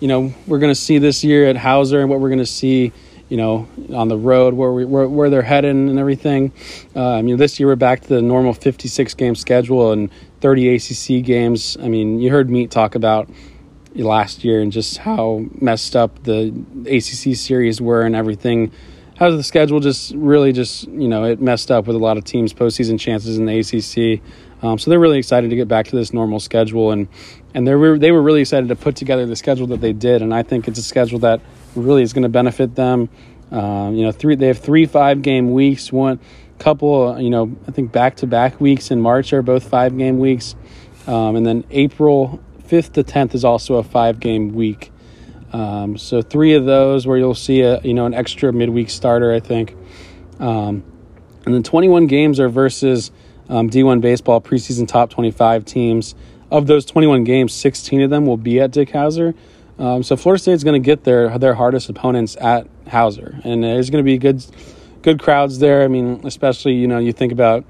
you 0.00 0.08
know 0.08 0.32
we're 0.46 0.58
going 0.58 0.72
to 0.72 0.80
see 0.80 0.98
this 0.98 1.24
year 1.24 1.48
at 1.48 1.56
Howser 1.56 2.00
and 2.00 2.08
what 2.08 2.20
we're 2.20 2.28
going 2.28 2.38
to 2.38 2.46
see 2.46 2.92
you 3.28 3.36
know, 3.36 3.66
on 3.92 4.08
the 4.08 4.16
road 4.16 4.54
where 4.54 4.72
we 4.72 4.84
where, 4.84 5.08
where 5.08 5.30
they're 5.30 5.42
heading 5.42 5.88
and 5.88 5.98
everything. 5.98 6.52
Uh, 6.94 7.14
I 7.14 7.22
mean, 7.22 7.36
this 7.36 7.58
year 7.58 7.68
we're 7.68 7.76
back 7.76 8.02
to 8.02 8.08
the 8.08 8.22
normal 8.22 8.52
56 8.52 9.14
game 9.14 9.34
schedule 9.34 9.92
and 9.92 10.10
30 10.40 10.76
ACC 10.76 11.24
games. 11.24 11.76
I 11.82 11.88
mean, 11.88 12.20
you 12.20 12.30
heard 12.30 12.50
Meat 12.50 12.70
talk 12.70 12.94
about 12.94 13.28
last 14.02 14.44
year 14.44 14.60
and 14.60 14.72
just 14.72 14.98
how 14.98 15.44
messed 15.60 15.94
up 15.94 16.22
the 16.24 16.48
ACC 16.86 17.36
series 17.36 17.80
were 17.80 18.02
and 18.02 18.16
everything. 18.16 18.72
How 19.16 19.30
the 19.30 19.44
schedule 19.44 19.78
just 19.78 20.12
really 20.16 20.52
just 20.52 20.88
you 20.88 21.06
know 21.06 21.24
it 21.24 21.40
messed 21.40 21.70
up 21.70 21.86
with 21.86 21.94
a 21.94 22.00
lot 22.00 22.16
of 22.16 22.24
teams' 22.24 22.52
postseason 22.52 22.98
chances 22.98 23.38
in 23.38 23.46
the 23.46 23.58
ACC. 23.60 24.20
Um, 24.62 24.78
so 24.78 24.90
they're 24.90 24.98
really 24.98 25.18
excited 25.18 25.50
to 25.50 25.56
get 25.56 25.68
back 25.68 25.86
to 25.88 25.96
this 25.96 26.12
normal 26.12 26.40
schedule 26.40 26.90
and 26.90 27.06
and 27.54 27.66
they 27.66 27.74
were 27.74 27.98
they 27.98 28.10
were 28.10 28.22
really 28.22 28.40
excited 28.40 28.68
to 28.68 28.76
put 28.76 28.96
together 28.96 29.26
the 29.26 29.36
schedule 29.36 29.68
that 29.68 29.80
they 29.80 29.92
did. 29.92 30.20
And 30.22 30.34
I 30.34 30.42
think 30.42 30.66
it's 30.66 30.78
a 30.78 30.82
schedule 30.82 31.20
that 31.20 31.40
really 31.76 32.02
is 32.02 32.12
going 32.12 32.24
to 32.24 32.28
benefit 32.28 32.74
them. 32.74 33.08
Um, 33.50 33.94
you 33.94 34.02
know, 34.02 34.10
three 34.10 34.34
they 34.34 34.48
have 34.48 34.58
three 34.58 34.86
five 34.86 35.22
game 35.22 35.52
weeks. 35.52 35.92
One 35.92 36.18
couple, 36.58 37.20
you 37.20 37.30
know, 37.30 37.54
I 37.68 37.70
think 37.70 37.92
back 37.92 38.16
to 38.16 38.26
back 38.26 38.60
weeks 38.60 38.90
in 38.90 39.00
March 39.00 39.32
are 39.32 39.42
both 39.42 39.68
five 39.68 39.96
game 39.96 40.18
weeks, 40.18 40.56
um, 41.06 41.36
and 41.36 41.46
then 41.46 41.64
April 41.70 42.40
fifth 42.64 42.92
to 42.94 43.02
tenth 43.02 43.34
is 43.34 43.44
also 43.44 43.74
a 43.74 43.82
five 43.82 44.20
game 44.20 44.52
week. 44.52 44.90
Um, 45.52 45.96
so 45.96 46.20
three 46.20 46.54
of 46.54 46.64
those 46.64 47.06
where 47.06 47.16
you'll 47.16 47.34
see 47.34 47.60
a 47.60 47.80
you 47.82 47.94
know 47.94 48.06
an 48.06 48.14
extra 48.14 48.52
midweek 48.52 48.90
starter, 48.90 49.32
I 49.32 49.40
think. 49.40 49.76
Um, 50.40 50.82
and 51.46 51.54
then 51.54 51.62
21 51.62 52.06
games 52.06 52.40
are 52.40 52.48
versus 52.48 53.10
um, 53.48 53.68
D1 53.68 54.00
baseball 54.00 54.40
preseason 54.40 54.88
top 54.88 55.10
25 55.10 55.64
teams. 55.64 56.14
Of 56.50 56.66
those 56.66 56.84
21 56.84 57.24
games, 57.24 57.52
16 57.52 58.02
of 58.02 58.10
them 58.10 58.26
will 58.26 58.36
be 58.36 58.60
at 58.60 58.70
Dick 58.70 58.90
Howser. 58.90 59.34
Um, 59.78 60.02
so 60.02 60.16
Florida 60.16 60.40
State 60.40 60.52
is 60.52 60.64
going 60.64 60.80
to 60.80 60.84
get 60.84 61.04
their 61.04 61.36
their 61.38 61.54
hardest 61.54 61.88
opponents 61.88 62.36
at 62.40 62.66
Howser, 62.86 63.44
and 63.44 63.64
there's 63.64 63.90
going 63.90 64.04
to 64.04 64.06
be 64.06 64.18
good 64.18 64.44
good 65.02 65.20
crowds 65.20 65.58
there. 65.58 65.82
I 65.82 65.88
mean, 65.88 66.20
especially 66.24 66.74
you 66.74 66.86
know 66.86 66.98
you 66.98 67.12
think 67.12 67.32
about 67.32 67.64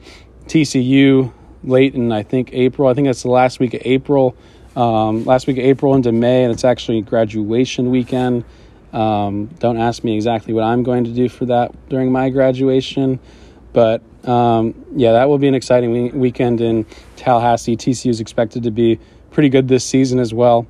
TCU 0.47 1.33
late 1.63 1.95
in 1.95 2.13
I 2.13 2.23
think 2.23 2.51
April. 2.53 2.89
I 2.89 2.95
think 2.95 3.07
that's 3.07 3.23
the 3.23 3.31
last 3.31 3.59
week 3.59 3.75
of 3.75 3.81
April, 3.85 4.37
um, 4.77 5.25
last 5.25 5.47
week 5.47 5.59
of 5.59 5.65
April 5.65 5.95
into 5.95 6.13
May, 6.13 6.45
and 6.45 6.53
it's 6.53 6.65
actually 6.65 7.01
graduation 7.03 7.91
weekend. 7.91 8.45
Um, 8.93 9.47
don't 9.59 9.77
ask 9.77 10.05
me 10.05 10.15
exactly 10.15 10.55
what 10.55 10.65
I'm 10.65 10.83
going 10.83 11.05
to 11.05 11.13
do 11.13 11.29
for 11.29 11.47
that 11.47 11.89
during 11.89 12.13
my 12.13 12.31
graduation, 12.31 13.19
but 13.73 14.03
um, 14.29 14.75
yeah, 14.95 15.13
that 15.13 15.29
will 15.29 15.39
be 15.39 15.49
an 15.49 15.55
exciting 15.55 16.19
weekend 16.19 16.61
in 16.61 16.87
Tallahassee. 17.17 17.77
TCU 17.77 18.11
is 18.11 18.21
expected 18.21 18.63
to 18.63 18.71
be 18.71 18.99
pretty 19.31 19.49
good 19.49 19.69
this 19.69 19.85
season 19.85 20.19
as 20.19 20.33
well. 20.33 20.67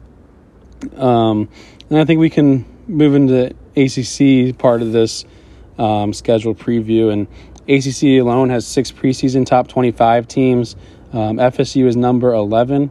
Um, 0.96 1.48
and 1.90 1.98
I 1.98 2.04
think 2.04 2.18
we 2.18 2.30
can 2.30 2.64
move 2.88 3.14
into 3.14 3.54
ACC 3.76 4.56
part 4.58 4.82
of 4.82 4.92
this 4.92 5.24
um, 5.78 6.12
schedule 6.12 6.54
preview. 6.54 7.12
And 7.12 7.28
ACC 7.68 8.20
alone 8.20 8.50
has 8.50 8.66
six 8.66 8.90
preseason 8.90 9.46
top 9.46 9.68
25 9.68 10.26
teams. 10.26 10.76
Um, 11.12 11.36
FSU 11.36 11.86
is 11.86 11.96
number 11.96 12.32
11 12.32 12.90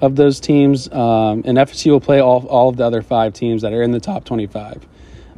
of 0.00 0.16
those 0.16 0.40
teams. 0.40 0.90
Um, 0.90 1.42
and 1.44 1.58
FSU 1.58 1.92
will 1.92 2.00
play 2.00 2.20
all, 2.20 2.46
all 2.46 2.68
of 2.68 2.76
the 2.76 2.84
other 2.84 3.02
five 3.02 3.32
teams 3.32 3.62
that 3.62 3.72
are 3.72 3.82
in 3.82 3.92
the 3.92 4.00
top 4.00 4.24
25. 4.24 4.86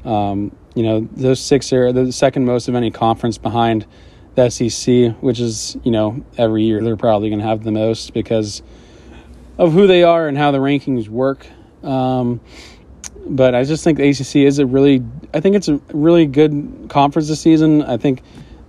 Um, 0.05 0.55
you 0.75 0.83
know, 0.83 1.09
those 1.13 1.41
six 1.41 1.73
are 1.73 1.93
the 1.93 2.13
second 2.13 2.45
most 2.45 2.69
of 2.69 2.75
any 2.75 2.91
conference 2.91 3.39
behind 3.39 3.87
the 4.35 4.49
SEC, 4.49 5.15
which 5.21 5.41
is, 5.41 5.77
you 5.85 5.91
know, 5.91 6.25
every 6.39 6.65
year 6.65 6.83
they're 6.83 6.97
probably 6.97 7.29
going 7.29 7.41
to 7.41 7.47
have 7.47 7.63
the 7.63 7.73
most 7.73 8.15
because 8.15 8.63
of 9.59 9.73
who 9.73 9.87
they 9.87 10.03
are 10.03 10.29
and 10.29 10.39
how 10.39 10.51
the 10.51 10.59
rankings 10.59 11.09
work. 11.09 11.47
Um, 11.83 12.41
but 13.27 13.55
I 13.55 13.65
just 13.65 13.85
think 13.85 13.99
the 13.99 14.09
ACC 14.09 14.37
is 14.47 14.59
a 14.59 14.67
really, 14.67 15.05
I 15.35 15.41
think 15.41 15.57
it's 15.57 15.69
a 15.69 15.81
really 15.93 16.27
good 16.27 16.87
conference 16.89 17.29
this 17.29 17.41
season. 17.41 17.83
I 17.83 17.97
think 17.97 18.23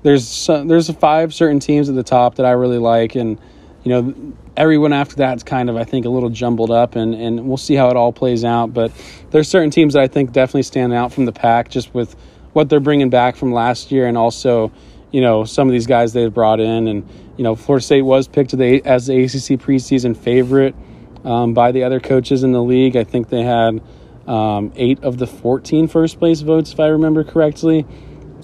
there's 0.03 0.47
there's 0.47 0.91
five 0.91 1.33
certain 1.33 1.59
teams 1.59 1.89
at 1.89 1.95
the 1.95 2.03
top 2.03 2.35
that 2.35 2.45
I 2.45 2.51
really 2.51 2.77
like, 2.77 3.15
and 3.15 3.39
you 3.83 3.89
know 3.89 4.33
everyone 4.55 4.93
after 4.93 5.15
that's 5.15 5.43
kind 5.43 5.69
of 5.69 5.75
I 5.75 5.83
think 5.83 6.05
a 6.05 6.09
little 6.09 6.29
jumbled 6.29 6.71
up, 6.71 6.95
and 6.95 7.13
and 7.13 7.47
we'll 7.47 7.57
see 7.57 7.75
how 7.75 7.89
it 7.89 7.97
all 7.97 8.13
plays 8.13 8.43
out. 8.43 8.73
But 8.73 8.91
there's 9.31 9.47
certain 9.47 9.69
teams 9.69 9.93
that 9.93 10.01
I 10.01 10.07
think 10.07 10.31
definitely 10.31 10.63
stand 10.63 10.93
out 10.93 11.11
from 11.11 11.25
the 11.25 11.31
pack 11.31 11.69
just 11.69 11.93
with 11.93 12.15
what 12.53 12.69
they're 12.69 12.79
bringing 12.79 13.09
back 13.09 13.35
from 13.35 13.51
last 13.51 13.91
year, 13.91 14.07
and 14.07 14.17
also 14.17 14.71
you 15.11 15.21
know 15.21 15.43
some 15.43 15.67
of 15.67 15.73
these 15.73 15.87
guys 15.87 16.13
they've 16.13 16.33
brought 16.33 16.59
in, 16.59 16.87
and 16.87 17.07
you 17.37 17.43
know 17.43 17.55
Florida 17.55 17.83
State 17.83 18.03
was 18.03 18.27
picked 18.27 18.53
as 18.53 19.07
the 19.07 19.23
ACC 19.23 19.59
preseason 19.59 20.15
favorite 20.15 20.75
um, 21.25 21.53
by 21.53 21.71
the 21.71 21.83
other 21.83 21.99
coaches 21.99 22.43
in 22.43 22.51
the 22.51 22.63
league. 22.63 22.95
I 22.95 23.03
think 23.03 23.29
they 23.29 23.43
had 23.43 23.81
um, 24.27 24.71
eight 24.75 25.03
of 25.03 25.17
the 25.17 25.27
14 25.27 25.87
first 25.87 26.19
place 26.19 26.41
votes, 26.41 26.71
if 26.71 26.79
I 26.79 26.87
remember 26.87 27.23
correctly. 27.23 27.85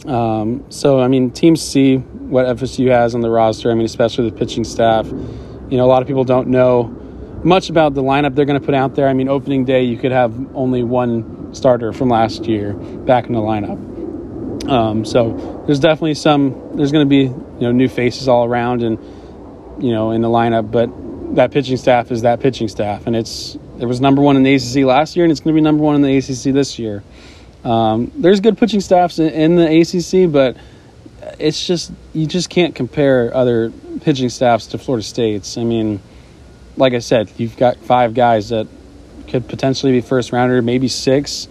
Um, 0.06 0.66
so, 0.70 1.00
I 1.00 1.08
mean, 1.08 1.32
teams 1.32 1.62
see 1.62 1.98
what 1.98 2.46
FSU 2.58 2.90
has 2.90 3.16
on 3.16 3.22
the 3.22 3.30
roster. 3.30 3.72
I 3.72 3.74
mean, 3.74 3.86
especially 3.86 4.30
the 4.30 4.36
pitching 4.36 4.64
staff. 4.64 5.08
You 5.08 5.78
know, 5.78 5.86
a 5.86 5.88
lot 5.88 6.02
of 6.02 6.08
people 6.08 6.24
don't 6.24 6.48
know 6.48 6.96
much 7.44 7.70
about 7.70 7.94
the 7.94 8.04
lineup 8.04 8.36
they're 8.36 8.46
going 8.46 8.60
to 8.60 8.66
put 8.66 8.76
out 8.76 8.96
there. 8.96 9.08
I 9.08 9.14
mean, 9.14 9.30
opening 9.30 9.66
day, 9.66 9.84
you 9.84 9.98
could 9.98 10.12
have 10.12 10.56
only 10.56 10.84
one 10.84 11.54
starter 11.54 11.94
from 11.94 12.10
last 12.10 12.46
year 12.46 12.74
back 12.74 13.28
in 13.28 13.34
the 13.34 13.40
lineup. 13.40 14.70
Um, 14.70 15.06
so 15.06 15.64
there's 15.66 15.80
definitely 15.80 16.16
some. 16.16 16.76
There's 16.76 16.92
going 16.92 17.06
to 17.06 17.10
be 17.10 17.24
you 17.24 17.62
know 17.62 17.72
new 17.72 17.88
faces 17.88 18.28
all 18.28 18.46
around 18.46 18.84
and 18.84 19.00
you 19.84 19.92
know 19.92 20.12
in 20.12 20.22
the 20.22 20.28
lineup, 20.28 20.70
but 20.70 20.90
that 21.36 21.52
pitching 21.52 21.78
staff 21.78 22.12
is 22.12 22.24
that 22.24 22.40
pitching 22.40 22.68
staff, 22.68 23.08
and 23.08 23.16
it's 23.16 23.58
it 23.80 23.86
was 23.86 24.02
number 24.02 24.22
one 24.22 24.36
in 24.36 24.44
the 24.44 24.54
ACC 24.54 24.86
last 24.86 25.16
year, 25.16 25.26
and 25.26 25.32
it's 25.32 25.40
going 25.40 25.56
to 25.56 25.58
be 25.58 25.64
number 25.64 25.84
one 25.84 25.96
in 25.96 26.02
the 26.02 26.18
ACC 26.18 26.54
this 26.54 26.78
year. 26.78 27.04
Um, 27.64 28.12
there's 28.16 28.40
good 28.40 28.58
pitching 28.58 28.82
staffs 28.82 29.20
in, 29.20 29.56
the 29.56 29.82
ACC, 29.82 30.32
but 30.32 30.58
it's 31.40 31.66
just 31.66 31.92
you 32.14 32.26
just 32.26 32.50
can't 32.50 32.74
compare 32.74 33.34
other 33.36 33.72
pitching 34.02 34.30
staffs 34.30 34.68
to 34.68 34.78
Florida 34.78 35.04
State's. 35.04 35.58
I 35.58 35.64
mean, 35.64 36.00
like 36.78 36.94
I 36.94 37.00
said, 37.00 37.32
you've 37.38 37.58
got 37.58 37.78
five 37.78 38.14
guys 38.14 38.50
that 38.50 38.68
could 39.28 39.48
potentially 39.48 39.92
be 39.92 40.02
first 40.02 40.32
rounder, 40.32 40.62
maybe 40.62 40.88
six. 40.88 41.48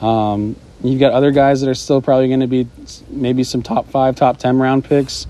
Um, 0.00 0.56
you've 0.82 1.00
got 1.00 1.12
other 1.12 1.30
guys 1.30 1.60
that 1.60 1.68
are 1.68 1.74
still 1.74 2.00
probably 2.00 2.28
going 2.28 2.40
to 2.40 2.46
be 2.46 2.68
maybe 3.08 3.44
some 3.44 3.62
top 3.62 3.88
five, 3.88 4.16
top 4.16 4.38
ten 4.38 4.58
round 4.58 4.84
picks. 4.84 5.26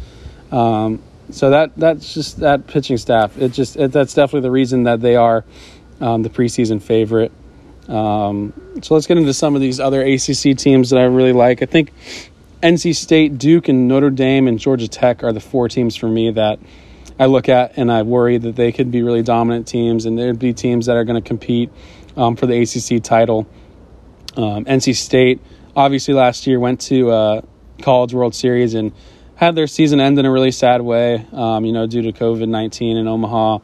Um, 0.50 1.02
so 1.30 1.50
that 1.50 1.74
that's 1.76 2.12
just 2.12 2.40
that 2.40 2.66
pitching 2.66 2.98
staff. 2.98 3.38
It 3.38 3.52
just 3.52 3.76
it, 3.76 3.92
that's 3.92 4.14
definitely 4.14 4.42
the 4.42 4.50
reason 4.50 4.84
that 4.84 5.00
they 5.00 5.16
are 5.16 5.44
um, 6.00 6.22
the 6.22 6.30
preseason 6.30 6.80
favorite. 6.82 7.32
Um, 7.88 8.52
so 8.82 8.94
let's 8.94 9.06
get 9.06 9.18
into 9.18 9.34
some 9.34 9.54
of 9.54 9.60
these 9.60 9.80
other 9.80 10.02
ACC 10.02 10.56
teams 10.56 10.90
that 10.90 10.98
I 10.98 11.04
really 11.04 11.32
like. 11.32 11.62
I 11.62 11.66
think 11.66 11.92
NC 12.62 12.94
State, 12.94 13.38
Duke, 13.38 13.68
and 13.68 13.88
Notre 13.88 14.10
Dame 14.10 14.46
and 14.46 14.58
Georgia 14.58 14.88
Tech 14.88 15.24
are 15.24 15.32
the 15.32 15.40
four 15.40 15.68
teams 15.68 15.96
for 15.96 16.08
me 16.08 16.30
that 16.30 16.58
I 17.18 17.26
look 17.26 17.48
at 17.48 17.76
and 17.76 17.90
I 17.90 18.02
worry 18.02 18.38
that 18.38 18.56
they 18.56 18.72
could 18.72 18.90
be 18.90 19.02
really 19.02 19.22
dominant 19.22 19.66
teams 19.66 20.06
and 20.06 20.18
there'd 20.18 20.38
be 20.38 20.52
teams 20.52 20.86
that 20.86 20.96
are 20.96 21.04
going 21.04 21.20
to 21.20 21.26
compete 21.26 21.70
um, 22.16 22.36
for 22.36 22.46
the 22.46 22.60
ACC 22.62 23.02
title. 23.02 23.46
Um, 24.36 24.64
NC 24.64 24.96
State 24.96 25.40
obviously 25.74 26.14
last 26.14 26.46
year 26.46 26.58
went 26.60 26.80
to 26.82 27.10
uh, 27.10 27.40
College 27.82 28.14
World 28.14 28.34
Series 28.34 28.74
and 28.74 28.92
had 29.34 29.54
their 29.54 29.66
season 29.66 30.00
end 30.00 30.18
in 30.18 30.26
a 30.26 30.30
really 30.30 30.52
sad 30.52 30.82
way, 30.82 31.26
um, 31.32 31.64
you 31.64 31.72
know, 31.72 31.86
due 31.86 32.02
to 32.02 32.12
COVID 32.12 32.48
19 32.48 32.96
in 32.96 33.08
Omaha. 33.08 33.58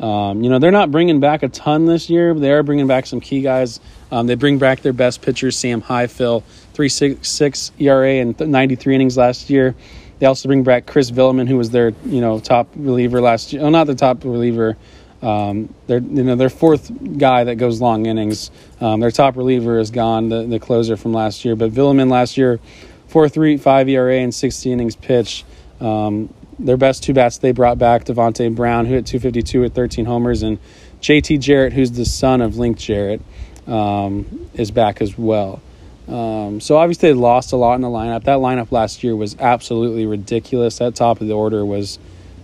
Um, 0.00 0.42
you 0.42 0.50
know, 0.50 0.58
they're 0.58 0.70
not 0.70 0.90
bringing 0.90 1.20
back 1.20 1.42
a 1.42 1.48
ton 1.48 1.86
this 1.86 2.10
year, 2.10 2.34
but 2.34 2.40
they 2.40 2.50
are 2.50 2.62
bringing 2.62 2.86
back 2.86 3.06
some 3.06 3.20
key 3.20 3.42
guys. 3.42 3.80
Um, 4.10 4.26
they 4.26 4.34
bring 4.34 4.58
back 4.58 4.80
their 4.80 4.92
best 4.92 5.22
pitcher, 5.22 5.50
Sam 5.50 5.80
Highfill, 5.80 6.42
3.66 6.74 7.70
ERA 7.78 8.14
and 8.14 8.38
93 8.38 8.94
innings 8.94 9.16
last 9.16 9.50
year. 9.50 9.74
They 10.18 10.26
also 10.26 10.48
bring 10.48 10.62
back 10.62 10.86
Chris 10.86 11.10
Villaman, 11.10 11.48
who 11.48 11.56
was 11.56 11.70
their 11.70 11.92
you 12.06 12.20
know 12.20 12.38
top 12.38 12.68
reliever 12.76 13.20
last 13.20 13.52
year. 13.52 13.62
Oh, 13.62 13.70
not 13.70 13.86
the 13.86 13.94
top 13.94 14.24
reliever. 14.24 14.76
Um, 15.22 15.74
they're 15.86 15.98
you 15.98 16.22
know 16.22 16.36
their 16.36 16.50
fourth 16.50 16.90
guy 17.18 17.44
that 17.44 17.56
goes 17.56 17.80
long 17.80 18.06
innings. 18.06 18.50
Um, 18.80 19.00
their 19.00 19.10
top 19.10 19.36
reliever 19.36 19.78
is 19.78 19.90
gone, 19.90 20.28
the, 20.28 20.44
the 20.44 20.60
closer 20.60 20.96
from 20.96 21.12
last 21.12 21.44
year. 21.44 21.56
But 21.56 21.72
Villaman 21.72 22.10
last 22.10 22.36
year, 22.36 22.60
four 23.08 23.28
three 23.28 23.56
five 23.56 23.88
ERA 23.88 24.18
and 24.18 24.34
60 24.34 24.70
innings 24.70 24.96
pitched. 24.96 25.44
Um, 25.80 26.32
their 26.58 26.76
best 26.76 27.02
two 27.02 27.12
bats 27.12 27.38
they 27.38 27.52
brought 27.52 27.78
back 27.78 28.04
Devonte 28.04 28.54
Brown, 28.54 28.86
who 28.86 28.94
hit 28.94 29.06
252 29.06 29.60
with 29.60 29.74
13 29.74 30.04
homers, 30.04 30.42
and 30.42 30.58
JT 31.00 31.40
Jarrett, 31.40 31.72
who's 31.72 31.92
the 31.92 32.04
son 32.04 32.40
of 32.40 32.56
Link 32.56 32.78
Jarrett, 32.78 33.20
um, 33.66 34.48
is 34.54 34.70
back 34.70 35.00
as 35.00 35.16
well. 35.18 35.60
Um, 36.08 36.60
so 36.60 36.76
obviously 36.76 37.10
they 37.10 37.14
lost 37.14 37.52
a 37.52 37.56
lot 37.56 37.74
in 37.74 37.80
the 37.80 37.88
lineup. 37.88 38.24
That 38.24 38.38
lineup 38.38 38.70
last 38.70 39.02
year 39.02 39.16
was 39.16 39.36
absolutely 39.38 40.06
ridiculous. 40.06 40.78
That 40.78 40.94
top 40.94 41.20
of 41.20 41.28
the 41.28 41.34
order 41.34 41.64
was 41.64 41.98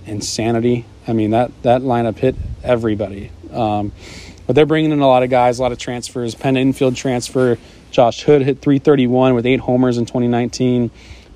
insanity. 0.07 0.87
I 1.07 1.13
mean 1.13 1.31
that 1.31 1.51
that 1.63 1.83
lineup 1.83 2.17
hit 2.17 2.37
everybody. 2.63 3.31
Um, 3.53 3.93
but 4.47 4.57
they're 4.57 4.67
bringing 4.67 4.93
in 4.93 5.01
a 5.01 5.07
lot 5.07 5.23
of 5.23 5.31
guys, 5.31 5.59
a 5.59 5.63
lot 5.63 5.73
of 5.73 5.79
transfers. 5.79 6.35
Penn 6.35 6.57
infield 6.57 6.97
transfer. 6.97 7.59
Josh 7.91 8.23
Hood 8.23 8.43
hit 8.43 8.61
331 8.61 9.35
with 9.35 9.47
eight 9.47 9.61
homers 9.61 9.99
in 9.99 10.07
2019. 10.07 10.91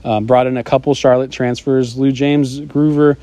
Um, 0.05 0.27
brought 0.27 0.47
in 0.47 0.57
a 0.59 0.65
couple 0.65 0.95
Charlotte 0.95 1.33
transfers. 1.33 1.97
LuJames 1.97 2.67
Groover 2.67 3.17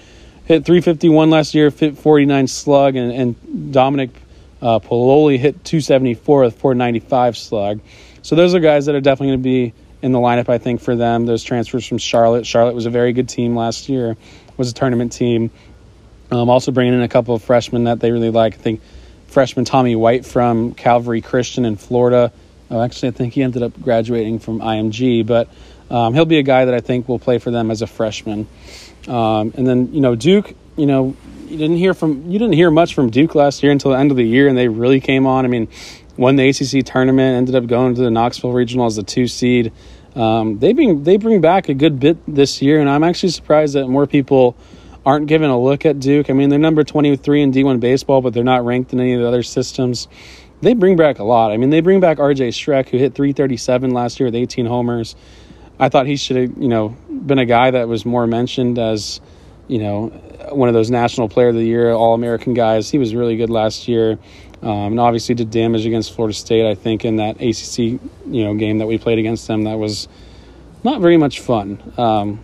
hit 0.45 0.65
351 0.65 1.29
last 1.29 1.53
year, 1.53 1.69
fit 1.69 1.97
49 1.97 2.47
slug, 2.47 2.95
and, 2.95 3.11
and 3.11 3.71
Dominic 3.71 4.09
uh, 4.61 4.79
Pilolli 4.79 5.37
hit 5.37 5.63
274 5.63 6.41
with 6.41 6.59
495 6.59 7.37
slug. 7.37 7.79
So 8.21 8.35
those 8.35 8.53
are 8.53 8.59
guys 8.59 8.85
that 8.87 8.95
are 8.95 9.01
definitely 9.01 9.27
going 9.27 9.39
to 9.39 9.43
be 9.43 9.73
in 10.01 10.11
the 10.11 10.19
lineup, 10.19 10.49
I 10.49 10.57
think, 10.57 10.81
for 10.81 10.95
them. 10.95 11.25
Those 11.25 11.43
transfers 11.43 11.85
from 11.85 11.97
Charlotte. 11.97 12.45
Charlotte 12.45 12.75
was 12.75 12.85
a 12.85 12.89
very 12.89 13.13
good 13.13 13.29
team 13.29 13.55
last 13.55 13.89
year, 13.89 14.17
was 14.57 14.69
a 14.71 14.73
tournament 14.73 15.11
team. 15.11 15.51
Um, 16.31 16.49
also 16.49 16.71
bringing 16.71 16.93
in 16.93 17.01
a 17.01 17.09
couple 17.09 17.35
of 17.35 17.43
freshmen 17.43 17.85
that 17.85 17.99
they 17.99 18.11
really 18.11 18.29
like. 18.29 18.55
I 18.55 18.57
think 18.57 18.81
freshman 19.27 19.65
Tommy 19.65 19.95
White 19.95 20.25
from 20.25 20.73
Calvary 20.73 21.21
Christian 21.21 21.65
in 21.65 21.75
Florida. 21.75 22.31
Oh, 22.69 22.81
actually, 22.81 23.09
I 23.09 23.11
think 23.11 23.33
he 23.33 23.43
ended 23.43 23.63
up 23.63 23.79
graduating 23.81 24.39
from 24.39 24.59
IMG, 24.59 25.25
but 25.25 25.49
um, 25.91 26.13
he'll 26.13 26.25
be 26.25 26.39
a 26.39 26.43
guy 26.43 26.65
that 26.65 26.73
I 26.73 26.79
think 26.79 27.07
will 27.07 27.19
play 27.19 27.37
for 27.37 27.51
them 27.51 27.69
as 27.69 27.81
a 27.81 27.87
freshman. 27.87 28.47
Um, 29.07 29.53
and 29.55 29.67
then 29.67 29.93
you 29.93 30.01
know 30.01 30.15
Duke, 30.15 30.55
you 30.77 30.85
know 30.85 31.15
you 31.47 31.57
didn't 31.57 31.77
hear 31.77 31.93
from 31.93 32.31
you 32.31 32.39
didn't 32.39 32.53
hear 32.53 32.71
much 32.71 32.95
from 32.95 33.09
Duke 33.09 33.35
last 33.35 33.61
year 33.61 33.71
until 33.71 33.91
the 33.91 33.97
end 33.97 34.09
of 34.09 34.17
the 34.17 34.27
year, 34.27 34.47
and 34.47 34.57
they 34.57 34.69
really 34.69 35.01
came 35.01 35.27
on. 35.27 35.45
I 35.45 35.49
mean, 35.49 35.67
won 36.17 36.37
the 36.37 36.47
ACC 36.49 36.85
tournament, 36.85 37.35
ended 37.35 37.55
up 37.55 37.67
going 37.67 37.95
to 37.95 38.01
the 38.01 38.11
Knoxville 38.11 38.53
Regional 38.53 38.85
as 38.85 38.97
a 38.97 39.03
two 39.03 39.27
seed. 39.27 39.73
Um, 40.15 40.59
they 40.59 40.73
bring 40.73 41.03
they 41.03 41.17
bring 41.17 41.41
back 41.41 41.69
a 41.69 41.73
good 41.73 41.99
bit 41.99 42.17
this 42.27 42.61
year, 42.61 42.79
and 42.79 42.89
I'm 42.89 43.03
actually 43.03 43.29
surprised 43.29 43.75
that 43.75 43.87
more 43.87 44.07
people 44.07 44.55
aren't 45.05 45.27
given 45.27 45.49
a 45.49 45.59
look 45.59 45.85
at 45.85 45.99
Duke. 45.99 46.29
I 46.29 46.33
mean, 46.33 46.49
they're 46.49 46.59
number 46.59 46.83
23 46.83 47.41
in 47.41 47.51
D1 47.51 47.79
baseball, 47.79 48.21
but 48.21 48.33
they're 48.33 48.43
not 48.43 48.63
ranked 48.63 48.93
in 48.93 48.99
any 48.99 49.13
of 49.13 49.21
the 49.21 49.27
other 49.27 49.43
systems. 49.43 50.07
They 50.61 50.75
bring 50.75 50.95
back 50.95 51.17
a 51.17 51.23
lot. 51.23 51.51
I 51.51 51.57
mean, 51.57 51.71
they 51.71 51.81
bring 51.81 51.99
back 51.99 52.19
RJ 52.19 52.49
Schreck, 52.49 52.89
who 52.89 52.97
hit 52.97 53.15
337 53.15 53.91
last 53.91 54.19
year 54.19 54.27
with 54.27 54.35
18 54.35 54.67
homers. 54.67 55.15
I 55.81 55.89
thought 55.89 56.05
he 56.05 56.15
should 56.15 56.37
have, 56.37 56.57
you 56.59 56.67
know, 56.67 56.89
been 57.09 57.39
a 57.39 57.45
guy 57.45 57.71
that 57.71 57.87
was 57.87 58.05
more 58.05 58.27
mentioned 58.27 58.77
as, 58.77 59.19
you 59.67 59.79
know, 59.79 60.09
one 60.51 60.69
of 60.69 60.75
those 60.75 60.91
National 60.91 61.27
Player 61.27 61.47
of 61.47 61.55
the 61.55 61.63
Year, 61.63 61.91
All 61.91 62.13
American 62.13 62.53
guys. 62.53 62.91
He 62.91 62.99
was 62.99 63.15
really 63.15 63.35
good 63.35 63.49
last 63.49 63.87
year, 63.87 64.19
um, 64.61 64.91
and 64.91 64.99
obviously 64.99 65.33
did 65.33 65.49
damage 65.49 65.87
against 65.87 66.13
Florida 66.13 66.35
State. 66.35 66.69
I 66.69 66.75
think 66.75 67.03
in 67.03 67.15
that 67.15 67.37
ACC, 67.41 67.99
you 68.27 68.43
know, 68.43 68.53
game 68.53 68.77
that 68.77 68.85
we 68.85 68.99
played 68.99 69.17
against 69.17 69.47
them, 69.47 69.63
that 69.63 69.79
was 69.79 70.07
not 70.83 71.01
very 71.01 71.17
much 71.17 71.39
fun. 71.39 71.81
Um, 71.97 72.39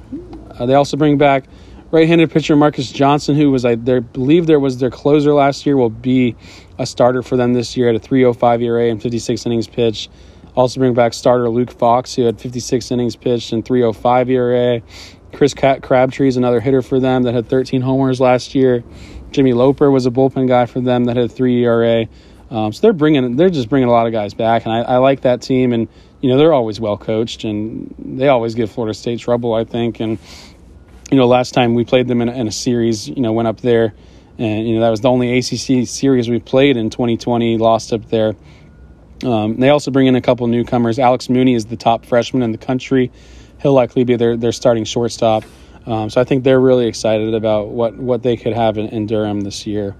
uh, 0.58 0.66
they 0.66 0.74
also 0.74 0.98
bring 0.98 1.20
back 1.20 1.44
right-handed 1.92 2.32
pitcher 2.32 2.56
Marcus 2.56 2.92
Johnson, 2.92 3.36
who 3.36 3.52
was 3.52 3.66
I 3.66 3.76
believe 3.76 4.48
there 4.48 4.60
was 4.60 4.80
their 4.80 4.90
closer 4.90 5.32
last 5.32 5.64
year, 5.64 5.78
will 5.78 5.92
be 5.92 6.36
a 6.80 6.88
starter 6.88 7.22
for 7.22 7.38
them 7.38 7.54
this 7.54 7.78
year 7.78 7.90
at 7.90 7.96
a 7.96 8.00
3.05 8.00 8.64
ERA 8.64 8.90
and 8.90 9.00
56 9.00 9.46
innings 9.46 9.68
pitched. 9.68 10.10
Also 10.58 10.80
bring 10.80 10.96
back 10.96 11.14
starter 11.14 11.48
Luke 11.50 11.72
Fox, 11.72 12.16
who 12.16 12.24
had 12.24 12.42
56 12.42 12.90
innings 12.90 13.16
pitched 13.16 13.54
and 13.54 13.64
305 13.64 14.30
ERA. 14.32 14.82
Chris 15.32 15.54
Crabtree 15.54 16.28
is 16.28 16.36
another 16.36 16.60
hitter 16.60 16.82
for 16.82 17.00
them 17.00 17.24
that 17.24 17.36
had 17.36 17.48
13 17.48 17.82
homers 17.82 18.20
last 18.20 18.56
year. 18.56 18.84
Jimmy 19.30 19.54
Loper 19.54 19.92
was 19.92 20.08
a 20.08 20.10
bullpen 20.10 20.48
guy 20.48 20.66
for 20.66 20.82
them 20.82 21.06
that 21.06 21.16
had 21.16 21.32
three 21.32 21.64
ERA. 21.64 22.08
Um, 22.50 22.74
so 22.74 22.82
they're 22.82 22.94
bringing, 22.94 23.36
they're 23.36 23.52
just 23.52 23.70
bringing 23.70 23.88
a 23.88 23.92
lot 23.92 24.08
of 24.08 24.14
guys 24.14 24.34
back, 24.34 24.66
and 24.66 24.74
I, 24.74 24.80
I 24.80 24.98
like 24.98 25.22
that 25.22 25.44
team. 25.44 25.74
And 25.74 25.88
you 26.22 26.30
know 26.30 26.38
they're 26.38 26.54
always 26.54 26.80
well 26.80 26.98
coached, 26.98 27.44
and 27.44 27.94
they 28.00 28.28
always 28.28 28.56
give 28.56 28.72
Florida 28.72 28.96
State 28.96 29.20
trouble, 29.20 29.54
I 29.54 29.64
think. 29.64 30.00
And 30.00 30.18
you 31.12 31.18
know 31.18 31.28
last 31.28 31.54
time 31.54 31.76
we 31.76 31.86
played 31.86 32.08
them 32.08 32.22
in 32.22 32.30
a, 32.30 32.34
in 32.34 32.48
a 32.48 32.52
series, 32.52 33.08
you 33.08 33.22
know 33.22 33.32
went 33.32 33.48
up 33.48 33.62
there, 33.62 33.94
and 34.40 34.68
you 34.68 34.74
know 34.76 34.82
that 34.82 34.90
was 34.90 35.02
the 35.02 35.10
only 35.10 35.38
ACC 35.38 35.88
series 35.88 36.30
we 36.30 36.40
played 36.40 36.78
in 36.78 36.90
2020. 36.90 37.60
Lost 37.60 37.94
up 37.94 38.10
there. 38.10 38.36
Um, 39.24 39.58
they 39.58 39.70
also 39.70 39.92
bring 39.92 40.08
in 40.08 40.16
a 40.16 40.22
couple 40.22 40.48
newcomers. 40.48 41.00
Alex 41.00 41.30
Mooney 41.30 41.56
is 41.56 41.66
the 41.66 41.78
top 41.78 42.06
freshman 42.06 42.44
in 42.44 42.52
the 42.52 42.58
country. 42.58 43.12
He'll 43.62 43.74
likely 43.74 44.04
be 44.04 44.16
their, 44.16 44.38
their 44.38 44.52
starting 44.52 44.84
shortstop. 44.84 45.44
Um, 45.86 46.10
so 46.10 46.20
I 46.20 46.24
think 46.24 46.44
they're 46.44 46.60
really 46.60 46.88
excited 46.88 47.34
about 47.34 47.70
what, 47.70 47.96
what 47.96 48.22
they 48.22 48.36
could 48.38 48.54
have 48.54 48.78
in, 48.78 48.88
in 48.88 49.08
Durham 49.08 49.42
this 49.42 49.66
year. 49.66 49.96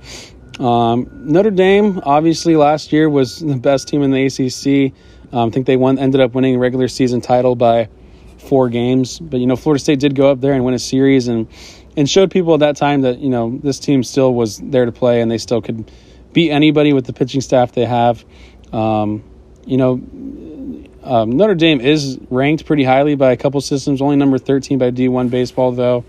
Um, 0.60 1.10
Notre 1.14 1.52
Dame, 1.52 2.02
obviously, 2.04 2.56
last 2.56 2.92
year 2.92 3.10
was 3.10 3.40
the 3.40 3.56
best 3.56 3.88
team 3.88 4.02
in 4.02 4.12
the 4.12 4.26
ACC. 4.26 4.94
Um, 5.34 5.50
I 5.50 5.52
think 5.52 5.66
they 5.66 5.78
won, 5.78 5.98
ended 5.98 6.22
up 6.22 6.34
winning 6.34 6.58
regular 6.58 6.88
season 6.88 7.22
title 7.22 7.56
by 7.56 7.90
four 8.38 8.70
games. 8.70 9.20
But, 9.20 9.40
you 9.40 9.48
know, 9.48 9.56
Florida 9.56 9.82
State 9.82 10.00
did 10.00 10.16
go 10.16 10.32
up 10.32 10.42
there 10.42 10.54
and 10.54 10.66
win 10.66 10.74
a 10.74 10.80
series 10.80 11.28
and, 11.28 11.48
and 11.96 12.10
showed 12.10 12.32
people 12.32 12.54
at 12.54 12.60
that 12.62 12.76
time 12.76 13.02
that, 13.02 13.20
you 13.20 13.30
know, 13.30 13.60
this 13.64 13.80
team 13.80 14.04
still 14.04 14.34
was 14.34 14.58
there 14.58 14.86
to 14.86 14.92
play 14.92 15.22
and 15.22 15.30
they 15.30 15.38
still 15.38 15.62
could 15.62 15.92
beat 16.34 16.52
anybody 16.52 16.94
with 16.94 17.06
the 17.06 17.14
pitching 17.14 17.42
staff 17.42 17.72
they 17.72 17.86
have. 17.86 18.26
Um, 18.74 19.24
you 19.66 19.78
know, 19.78 20.02
um, 21.04 21.32
Notre 21.32 21.56
Dame 21.56 21.80
is 21.82 22.18
ranked 22.30 22.66
pretty 22.66 22.84
highly 22.84 23.16
by 23.16 23.32
a 23.32 23.38
couple 23.38 23.62
systems, 23.62 24.02
only 24.02 24.16
number 24.16 24.38
13 24.38 24.78
by 24.78 24.92
D1 24.92 25.30
baseball, 25.30 25.72
though. 25.72 26.04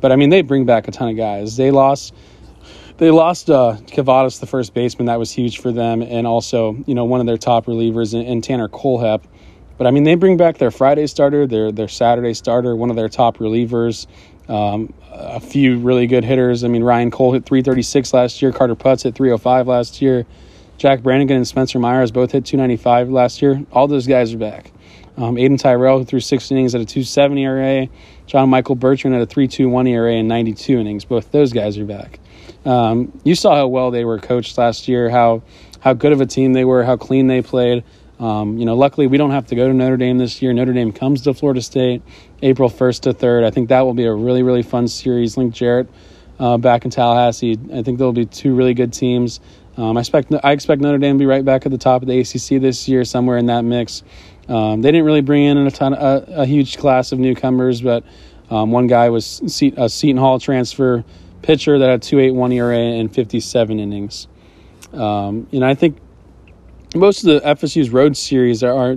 But 0.00 0.12
I 0.12 0.16
mean, 0.16 0.30
they 0.30 0.42
bring 0.42 0.64
back 0.64 0.88
a 0.88 0.90
ton 0.90 1.08
of 1.08 1.16
guys. 1.16 1.56
They 1.56 1.70
lost. 1.70 2.14
They 2.98 3.10
lost 3.10 3.50
uh, 3.50 3.78
Kavadas, 3.86 4.40
the 4.40 4.46
first 4.46 4.74
baseman. 4.74 5.06
That 5.06 5.18
was 5.18 5.32
huge 5.32 5.58
for 5.58 5.72
them, 5.72 6.02
and 6.02 6.26
also, 6.26 6.76
you 6.86 6.94
know, 6.94 7.04
one 7.04 7.20
of 7.20 7.26
their 7.26 7.38
top 7.38 7.66
relievers 7.66 8.14
in, 8.14 8.22
in 8.22 8.42
Tanner 8.42 8.68
Kohlhepp. 8.68 9.22
But 9.78 9.86
I 9.86 9.90
mean, 9.90 10.04
they 10.04 10.14
bring 10.14 10.36
back 10.36 10.58
their 10.58 10.70
Friday 10.70 11.06
starter, 11.06 11.46
their 11.46 11.72
their 11.72 11.88
Saturday 11.88 12.34
starter, 12.34 12.76
one 12.76 12.90
of 12.90 12.96
their 12.96 13.08
top 13.08 13.38
relievers, 13.38 14.06
um, 14.48 14.92
a 15.10 15.40
few 15.40 15.78
really 15.78 16.06
good 16.06 16.24
hitters. 16.24 16.64
I 16.64 16.68
mean, 16.68 16.84
Ryan 16.84 17.10
Cole 17.10 17.32
hit 17.32 17.44
336 17.44 18.12
last 18.14 18.42
year. 18.42 18.52
Carter 18.52 18.76
Putz 18.76 19.02
hit 19.02 19.14
305 19.14 19.66
last 19.66 20.02
year. 20.02 20.26
Jack 20.78 21.02
Brannigan 21.02 21.36
and 21.36 21.46
Spencer 21.46 21.78
Myers 21.78 22.10
both 22.10 22.32
hit 22.32 22.44
295 22.44 23.10
last 23.10 23.42
year. 23.42 23.64
All 23.72 23.86
those 23.86 24.06
guys 24.06 24.34
are 24.34 24.38
back. 24.38 24.72
Um, 25.16 25.36
Aiden 25.36 25.58
Tyrell, 25.58 25.98
who 25.98 26.04
threw 26.04 26.20
six 26.20 26.50
innings 26.50 26.74
at 26.74 26.80
a 26.80 26.86
270 26.86 27.42
ERA. 27.44 27.88
John 28.26 28.48
Michael 28.48 28.74
Bertrand 28.74 29.14
at 29.14 29.22
a 29.22 29.26
3.21 29.26 29.88
ERA 29.90 30.14
and 30.14 30.28
92 30.28 30.78
innings. 30.78 31.04
Both 31.04 31.30
those 31.32 31.52
guys 31.52 31.76
are 31.78 31.84
back. 31.84 32.18
Um, 32.64 33.20
you 33.24 33.34
saw 33.34 33.54
how 33.54 33.66
well 33.68 33.90
they 33.90 34.04
were 34.04 34.18
coached 34.18 34.56
last 34.56 34.88
year, 34.88 35.10
how 35.10 35.42
how 35.80 35.92
good 35.94 36.12
of 36.12 36.20
a 36.20 36.26
team 36.26 36.52
they 36.52 36.64
were, 36.64 36.84
how 36.84 36.96
clean 36.96 37.26
they 37.26 37.42
played. 37.42 37.82
Um, 38.20 38.56
you 38.56 38.64
know, 38.64 38.76
luckily 38.76 39.08
we 39.08 39.18
don't 39.18 39.32
have 39.32 39.46
to 39.48 39.56
go 39.56 39.66
to 39.66 39.74
Notre 39.74 39.96
Dame 39.96 40.16
this 40.16 40.40
year. 40.40 40.52
Notre 40.52 40.72
Dame 40.72 40.92
comes 40.92 41.22
to 41.22 41.34
Florida 41.34 41.60
State 41.60 42.02
April 42.40 42.70
1st 42.70 43.00
to 43.00 43.14
3rd. 43.14 43.44
I 43.44 43.50
think 43.50 43.68
that 43.70 43.80
will 43.80 43.94
be 43.94 44.04
a 44.04 44.14
really, 44.14 44.44
really 44.44 44.62
fun 44.62 44.86
series. 44.86 45.36
Link 45.36 45.52
Jarrett 45.52 45.88
uh, 46.38 46.56
back 46.56 46.84
in 46.84 46.90
Tallahassee. 46.92 47.58
I 47.74 47.82
think 47.82 47.98
there'll 47.98 48.12
be 48.12 48.26
two 48.26 48.54
really 48.54 48.74
good 48.74 48.92
teams. 48.92 49.40
Um, 49.76 49.96
I 49.96 50.00
expect 50.00 50.32
I 50.42 50.52
expect 50.52 50.82
Notre 50.82 50.98
Dame 50.98 51.16
to 51.16 51.22
be 51.22 51.26
right 51.26 51.44
back 51.44 51.64
at 51.64 51.72
the 51.72 51.78
top 51.78 52.02
of 52.02 52.08
the 52.08 52.20
ACC 52.20 52.60
this 52.60 52.88
year, 52.88 53.04
somewhere 53.04 53.38
in 53.38 53.46
that 53.46 53.62
mix. 53.62 54.02
Um, 54.48 54.82
they 54.82 54.90
didn't 54.90 55.06
really 55.06 55.20
bring 55.22 55.44
in 55.44 55.56
a 55.58 55.70
ton, 55.70 55.94
a, 55.94 56.24
a 56.28 56.46
huge 56.46 56.76
class 56.76 57.12
of 57.12 57.18
newcomers, 57.18 57.80
but 57.80 58.04
um, 58.50 58.70
one 58.70 58.86
guy 58.86 59.08
was 59.08 59.40
a 59.76 59.88
Seton 59.88 60.16
Hall 60.18 60.38
transfer 60.38 61.04
pitcher 61.42 61.78
that 61.78 61.88
had 61.88 62.02
2.81 62.02 62.54
ERA 62.54 62.78
and 62.78 63.12
57 63.12 63.80
innings. 63.80 64.28
Um, 64.92 65.48
and 65.52 65.64
I 65.64 65.74
think 65.74 65.98
most 66.94 67.24
of 67.24 67.32
the 67.32 67.48
FSU's 67.48 67.90
road 67.90 68.16
series 68.16 68.62
are, 68.62 68.72
are 68.72 68.96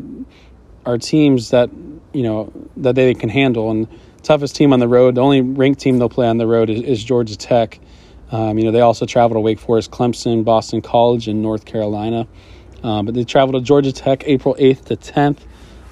are 0.86 0.98
teams 0.98 1.50
that 1.50 1.70
you 2.14 2.24
know 2.24 2.52
that 2.78 2.96
they 2.96 3.14
can 3.14 3.30
handle. 3.30 3.72
And 3.72 3.88
toughest 4.24 4.56
team 4.56 4.74
on 4.74 4.80
the 4.80 4.88
road, 4.88 5.16
the 5.16 5.22
only 5.22 5.42
ranked 5.42 5.80
team 5.80 6.00
they'll 6.00 6.10
play 6.10 6.28
on 6.28 6.38
the 6.38 6.48
road 6.48 6.70
is, 6.70 6.82
is 6.82 7.04
Georgia 7.04 7.38
Tech. 7.38 7.80
Um, 8.36 8.58
you 8.58 8.66
know, 8.66 8.72
they 8.72 8.82
also 8.82 9.06
traveled 9.06 9.38
to 9.38 9.40
Wake 9.40 9.60
Forest, 9.60 9.92
Clemson, 9.92 10.44
Boston 10.44 10.82
College, 10.82 11.30
and 11.30 11.42
North 11.42 11.64
Carolina. 11.64 12.28
Um, 12.84 13.06
but 13.06 13.16
they 13.16 13.24
traveled 13.24 13.56
to 13.56 13.66
Georgia 13.66 13.94
Tech 13.94 14.24
April 14.26 14.58
8th 14.60 14.86
to 14.86 14.98
10th. 14.98 15.38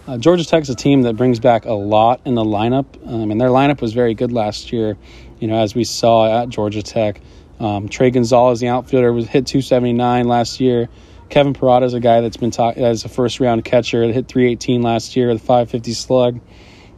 Uh, 0.06 0.18
Georgia 0.18 0.44
Tech's 0.44 0.68
a 0.68 0.76
team 0.76 1.04
that 1.04 1.16
brings 1.16 1.39
back 1.39 1.64
a 1.64 1.72
lot 1.72 2.20
in 2.26 2.36
the 2.36 2.44
lineup, 2.44 2.86
um, 3.08 3.32
and 3.32 3.39
their 3.39 3.48
lineup 3.48 3.80
was 3.80 3.94
very 3.94 4.14
good 4.14 4.34
last 4.34 4.74
year. 4.74 4.98
You 5.39 5.48
know, 5.48 5.56
as 5.56 5.74
we 5.74 5.86
saw 5.86 6.41
at 6.41 6.50
Georgia 6.50 6.84
Tech, 6.84 7.22
um, 7.62 7.88
Trey 7.88 8.12
Gonzalez, 8.12 8.60
the 8.60 8.68
outfielder, 8.68 9.14
was 9.14 9.26
hit 9.26 9.48
279 9.48 10.28
last 10.28 10.60
year. 10.60 10.89
Kevin 11.30 11.54
Parada 11.54 11.84
is 11.84 11.94
a 11.94 12.02
guy 12.02 12.20
that's 12.20 12.36
been 12.36 12.52
taught 12.52 12.76
as 12.76 13.06
a 13.06 13.10
first 13.10 13.39
round 13.39 13.64
catcher 13.64 14.06
that 14.06 14.14
hit 14.14 14.28
318 14.28 14.82
last 14.82 15.16
year, 15.16 15.34
the 15.34 15.39
550 15.39 15.94
slug. 15.94 16.41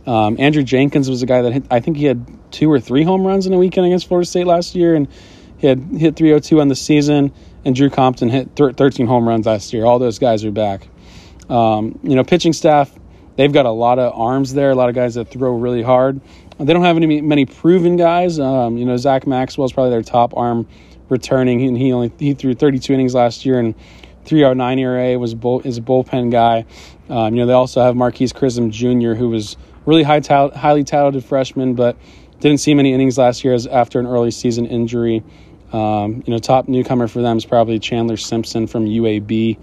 Um, 0.07 0.37
Andrew 0.39 0.63
Jenkins 0.63 1.07
was 1.07 1.21
a 1.21 1.27
guy 1.27 1.43
that 1.43 1.53
hit, 1.53 1.65
I 1.69 1.81
think 1.81 1.97
he 1.97 2.05
had 2.05 2.25
two 2.51 2.71
or 2.71 2.79
three 2.79 3.03
home 3.03 3.27
runs 3.27 3.45
in 3.45 3.53
a 3.53 3.57
weekend 3.59 3.85
against 3.85 4.07
Florida 4.07 4.27
State 4.27 4.47
last 4.47 4.73
year, 4.73 4.95
and 4.95 5.07
he 5.65 5.69
had 5.69 5.79
hit 5.97 6.15
302 6.15 6.61
on 6.61 6.67
the 6.67 6.75
season. 6.75 7.33
And 7.65 7.75
Drew 7.75 7.89
Compton 7.89 8.29
hit 8.29 8.55
13 8.55 9.07
home 9.07 9.27
runs 9.27 9.47
last 9.47 9.73
year. 9.73 9.85
All 9.85 9.97
those 9.97 10.19
guys 10.19 10.45
are 10.45 10.51
back. 10.51 10.87
Um, 11.49 11.99
you 12.03 12.15
know, 12.15 12.23
pitching 12.23 12.53
staff, 12.53 12.91
they've 13.35 13.51
got 13.51 13.65
a 13.65 13.71
lot 13.71 13.97
of 13.97 14.13
arms 14.13 14.53
there, 14.53 14.69
a 14.71 14.75
lot 14.75 14.89
of 14.89 14.95
guys 14.95 15.15
that 15.15 15.31
throw 15.31 15.55
really 15.55 15.81
hard. 15.81 16.21
They 16.59 16.71
don't 16.71 16.83
have 16.83 16.97
any 16.97 17.21
many 17.21 17.45
proven 17.45 17.97
guys. 17.97 18.39
Um, 18.39 18.77
you 18.77 18.85
know, 18.85 18.97
Zach 18.97 19.25
Maxwell 19.25 19.65
is 19.65 19.73
probably 19.73 19.89
their 19.89 20.03
top 20.03 20.37
arm 20.37 20.67
returning, 21.09 21.61
and 21.63 21.77
he 21.77 21.91
only 21.91 22.11
he 22.19 22.33
threw 22.33 22.53
32 22.53 22.93
innings 22.93 23.13
last 23.13 23.45
year 23.45 23.59
and 23.59 23.75
309 24.25 24.79
ERA 24.79 25.19
was 25.19 25.33
bull, 25.33 25.61
is 25.61 25.77
a 25.77 25.81
bullpen 25.81 26.31
guy. 26.31 26.65
Um, 27.09 27.33
you 27.33 27.41
know, 27.41 27.47
they 27.47 27.53
also 27.53 27.81
have 27.81 27.95
Marquis 27.95 28.27
Grissom 28.27 28.71
Jr., 28.71 29.13
who 29.13 29.29
was 29.29 29.57
really 29.85 30.03
high 30.03 30.21
highly 30.55 30.83
talented 30.83 31.25
freshman, 31.25 31.75
but 31.75 31.97
didn't 32.39 32.59
see 32.59 32.73
many 32.73 32.93
innings 32.93 33.17
last 33.17 33.43
year 33.43 33.53
as 33.53 33.67
after 33.67 33.99
an 33.99 34.07
early 34.07 34.31
season 34.31 34.65
injury. 34.65 35.23
Um, 35.71 36.23
you 36.25 36.31
know, 36.31 36.39
top 36.39 36.67
newcomer 36.67 37.07
for 37.07 37.21
them 37.21 37.37
is 37.37 37.45
probably 37.45 37.79
Chandler 37.79 38.17
Simpson 38.17 38.67
from 38.67 38.85
UAB, 38.85 39.57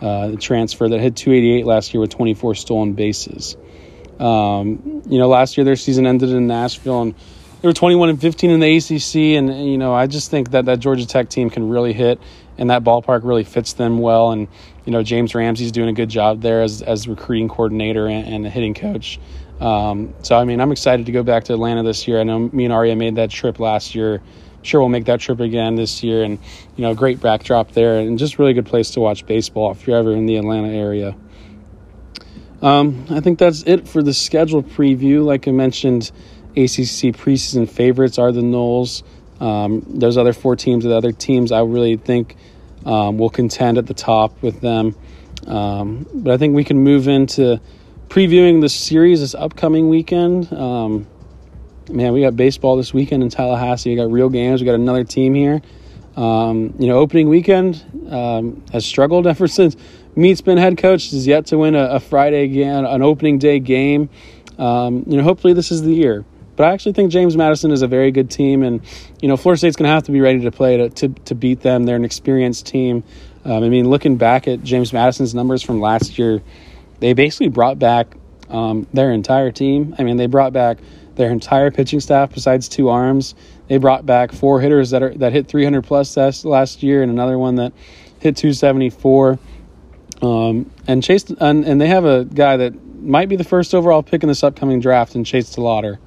uh, 0.00 0.28
the 0.28 0.36
transfer 0.36 0.88
that 0.88 1.00
hit 1.00 1.16
288 1.16 1.66
last 1.66 1.94
year 1.94 2.00
with 2.00 2.10
24 2.10 2.54
stolen 2.54 2.92
bases. 2.92 3.56
Um, 4.20 5.02
you 5.08 5.18
know, 5.18 5.28
last 5.28 5.56
year 5.56 5.64
their 5.64 5.76
season 5.76 6.06
ended 6.06 6.30
in 6.30 6.46
Nashville, 6.46 7.02
and 7.02 7.14
they 7.60 7.68
were 7.68 7.74
21 7.74 8.10
and 8.10 8.20
15 8.20 8.50
in 8.50 8.60
the 8.60 8.76
ACC. 8.76 9.38
And 9.38 9.70
you 9.70 9.78
know, 9.78 9.94
I 9.94 10.06
just 10.06 10.30
think 10.30 10.50
that 10.50 10.66
that 10.66 10.78
Georgia 10.78 11.06
Tech 11.06 11.28
team 11.28 11.50
can 11.50 11.68
really 11.68 11.92
hit, 11.92 12.20
and 12.58 12.70
that 12.70 12.84
ballpark 12.84 13.20
really 13.24 13.44
fits 13.44 13.74
them 13.74 13.98
well. 13.98 14.32
And 14.32 14.48
you 14.84 14.92
know, 14.92 15.02
James 15.02 15.34
Ramsey's 15.34 15.72
doing 15.72 15.88
a 15.88 15.92
good 15.92 16.08
job 16.08 16.40
there 16.40 16.62
as 16.62 16.82
as 16.82 17.08
recruiting 17.08 17.48
coordinator 17.48 18.06
and, 18.06 18.26
and 18.26 18.46
hitting 18.46 18.74
coach. 18.74 19.18
Um, 19.60 20.14
so 20.22 20.36
I 20.36 20.44
mean, 20.44 20.60
I'm 20.60 20.72
excited 20.72 21.06
to 21.06 21.12
go 21.12 21.22
back 21.22 21.44
to 21.44 21.54
Atlanta 21.54 21.82
this 21.82 22.06
year. 22.06 22.20
I 22.20 22.24
know 22.24 22.38
me 22.38 22.64
and 22.64 22.72
Arya 22.72 22.96
made 22.96 23.16
that 23.16 23.30
trip 23.30 23.58
last 23.58 23.94
year. 23.94 24.22
Sure, 24.66 24.80
we'll 24.80 24.88
make 24.88 25.04
that 25.04 25.20
trip 25.20 25.38
again 25.38 25.76
this 25.76 26.02
year, 26.02 26.24
and 26.24 26.40
you 26.74 26.82
know, 26.82 26.92
great 26.92 27.20
backdrop 27.20 27.70
there, 27.70 28.00
and 28.00 28.18
just 28.18 28.38
really 28.38 28.52
good 28.52 28.66
place 28.66 28.90
to 28.90 29.00
watch 29.00 29.24
baseball 29.24 29.70
if 29.70 29.86
you're 29.86 29.96
ever 29.96 30.12
in 30.12 30.26
the 30.26 30.36
Atlanta 30.36 30.68
area. 30.68 31.14
Um, 32.62 33.06
I 33.08 33.20
think 33.20 33.38
that's 33.38 33.62
it 33.62 33.86
for 33.86 34.02
the 34.02 34.12
schedule 34.12 34.64
preview. 34.64 35.24
Like 35.24 35.46
I 35.46 35.52
mentioned, 35.52 36.10
ACC 36.56 37.14
preseason 37.14 37.70
favorites 37.70 38.18
are 38.18 38.32
the 38.32 38.40
Noles. 38.40 39.04
Um, 39.40 39.86
those 39.86 40.16
other 40.16 40.32
four 40.32 40.56
teams, 40.56 40.82
the 40.82 40.96
other 40.96 41.12
teams, 41.12 41.52
I 41.52 41.60
really 41.60 41.96
think 41.96 42.36
um, 42.84 43.18
will 43.18 43.30
contend 43.30 43.78
at 43.78 43.86
the 43.86 43.94
top 43.94 44.42
with 44.42 44.60
them. 44.62 44.96
Um, 45.46 46.06
but 46.12 46.32
I 46.32 46.38
think 46.38 46.56
we 46.56 46.64
can 46.64 46.78
move 46.78 47.06
into 47.06 47.60
previewing 48.08 48.62
the 48.62 48.68
series 48.68 49.20
this 49.20 49.36
upcoming 49.36 49.88
weekend. 49.88 50.52
Um, 50.52 51.06
man, 51.90 52.12
we 52.12 52.22
got 52.22 52.36
baseball 52.36 52.76
this 52.76 52.92
weekend 52.92 53.22
in 53.22 53.28
Tallahassee. 53.28 53.90
We 53.90 53.96
got 53.96 54.10
real 54.10 54.28
games. 54.28 54.60
We 54.60 54.66
got 54.66 54.74
another 54.74 55.04
team 55.04 55.34
here. 55.34 55.62
Um, 56.16 56.74
you 56.78 56.86
know, 56.86 56.98
opening 56.98 57.28
weekend 57.28 57.84
um, 58.10 58.64
has 58.72 58.84
struggled 58.86 59.26
ever 59.26 59.46
since 59.46 59.76
Meat's 60.14 60.40
been 60.40 60.58
head 60.58 60.78
coach. 60.78 61.12
Is 61.12 61.26
yet 61.26 61.46
to 61.46 61.58
win 61.58 61.74
a, 61.74 61.84
a 61.84 62.00
Friday 62.00 62.48
game, 62.48 62.84
an 62.84 63.02
opening 63.02 63.38
day 63.38 63.58
game. 63.58 64.08
Um, 64.58 65.04
you 65.06 65.16
know, 65.16 65.22
hopefully 65.22 65.52
this 65.52 65.70
is 65.70 65.82
the 65.82 65.92
year. 65.92 66.24
But 66.56 66.68
I 66.68 66.72
actually 66.72 66.92
think 66.92 67.12
James 67.12 67.36
Madison 67.36 67.70
is 67.70 67.82
a 67.82 67.86
very 67.86 68.10
good 68.10 68.30
team, 68.30 68.62
and 68.62 68.80
you 69.20 69.28
know, 69.28 69.36
Florida 69.36 69.58
State's 69.58 69.76
going 69.76 69.88
to 69.88 69.94
have 69.94 70.04
to 70.04 70.12
be 70.12 70.22
ready 70.22 70.40
to 70.40 70.50
play 70.50 70.78
to, 70.78 70.88
to, 70.88 71.08
to 71.08 71.34
beat 71.34 71.60
them. 71.60 71.84
They're 71.84 71.96
an 71.96 72.04
experienced 72.04 72.66
team. 72.66 73.04
Um, 73.44 73.62
I 73.62 73.68
mean, 73.68 73.90
looking 73.90 74.16
back 74.16 74.48
at 74.48 74.62
James 74.62 74.92
Madison's 74.92 75.34
numbers 75.34 75.62
from 75.62 75.80
last 75.80 76.18
year, 76.18 76.42
they 76.98 77.12
basically 77.12 77.48
brought 77.48 77.78
back 77.78 78.16
um, 78.48 78.86
their 78.94 79.12
entire 79.12 79.52
team. 79.52 79.94
I 79.98 80.02
mean, 80.02 80.16
they 80.16 80.26
brought 80.26 80.54
back 80.54 80.78
their 81.16 81.30
entire 81.30 81.70
pitching 81.70 82.00
staff 82.00 82.32
besides 82.32 82.68
two 82.68 82.88
arms. 82.88 83.34
They 83.68 83.78
brought 83.78 84.06
back 84.06 84.32
four 84.32 84.60
hitters 84.60 84.90
that 84.90 85.02
are 85.02 85.14
that 85.14 85.32
hit 85.32 85.48
300 85.48 85.82
plus 85.82 86.16
last 86.44 86.82
year, 86.82 87.02
and 87.02 87.10
another 87.10 87.38
one 87.38 87.56
that 87.56 87.72
hit 88.20 88.36
274. 88.36 89.38
Um, 90.22 90.70
and 90.86 91.02
Chase 91.02 91.24
and, 91.24 91.64
and 91.64 91.80
they 91.80 91.88
have 91.88 92.04
a 92.04 92.24
guy 92.24 92.56
that 92.58 92.74
might 93.02 93.28
be 93.28 93.36
the 93.36 93.44
first 93.44 93.74
overall 93.74 94.02
pick 94.02 94.22
in 94.22 94.28
this 94.28 94.42
upcoming 94.42 94.80
draft, 94.80 95.14
and 95.14 95.26
Chase 95.26 95.54
DeLauter. 95.54 95.98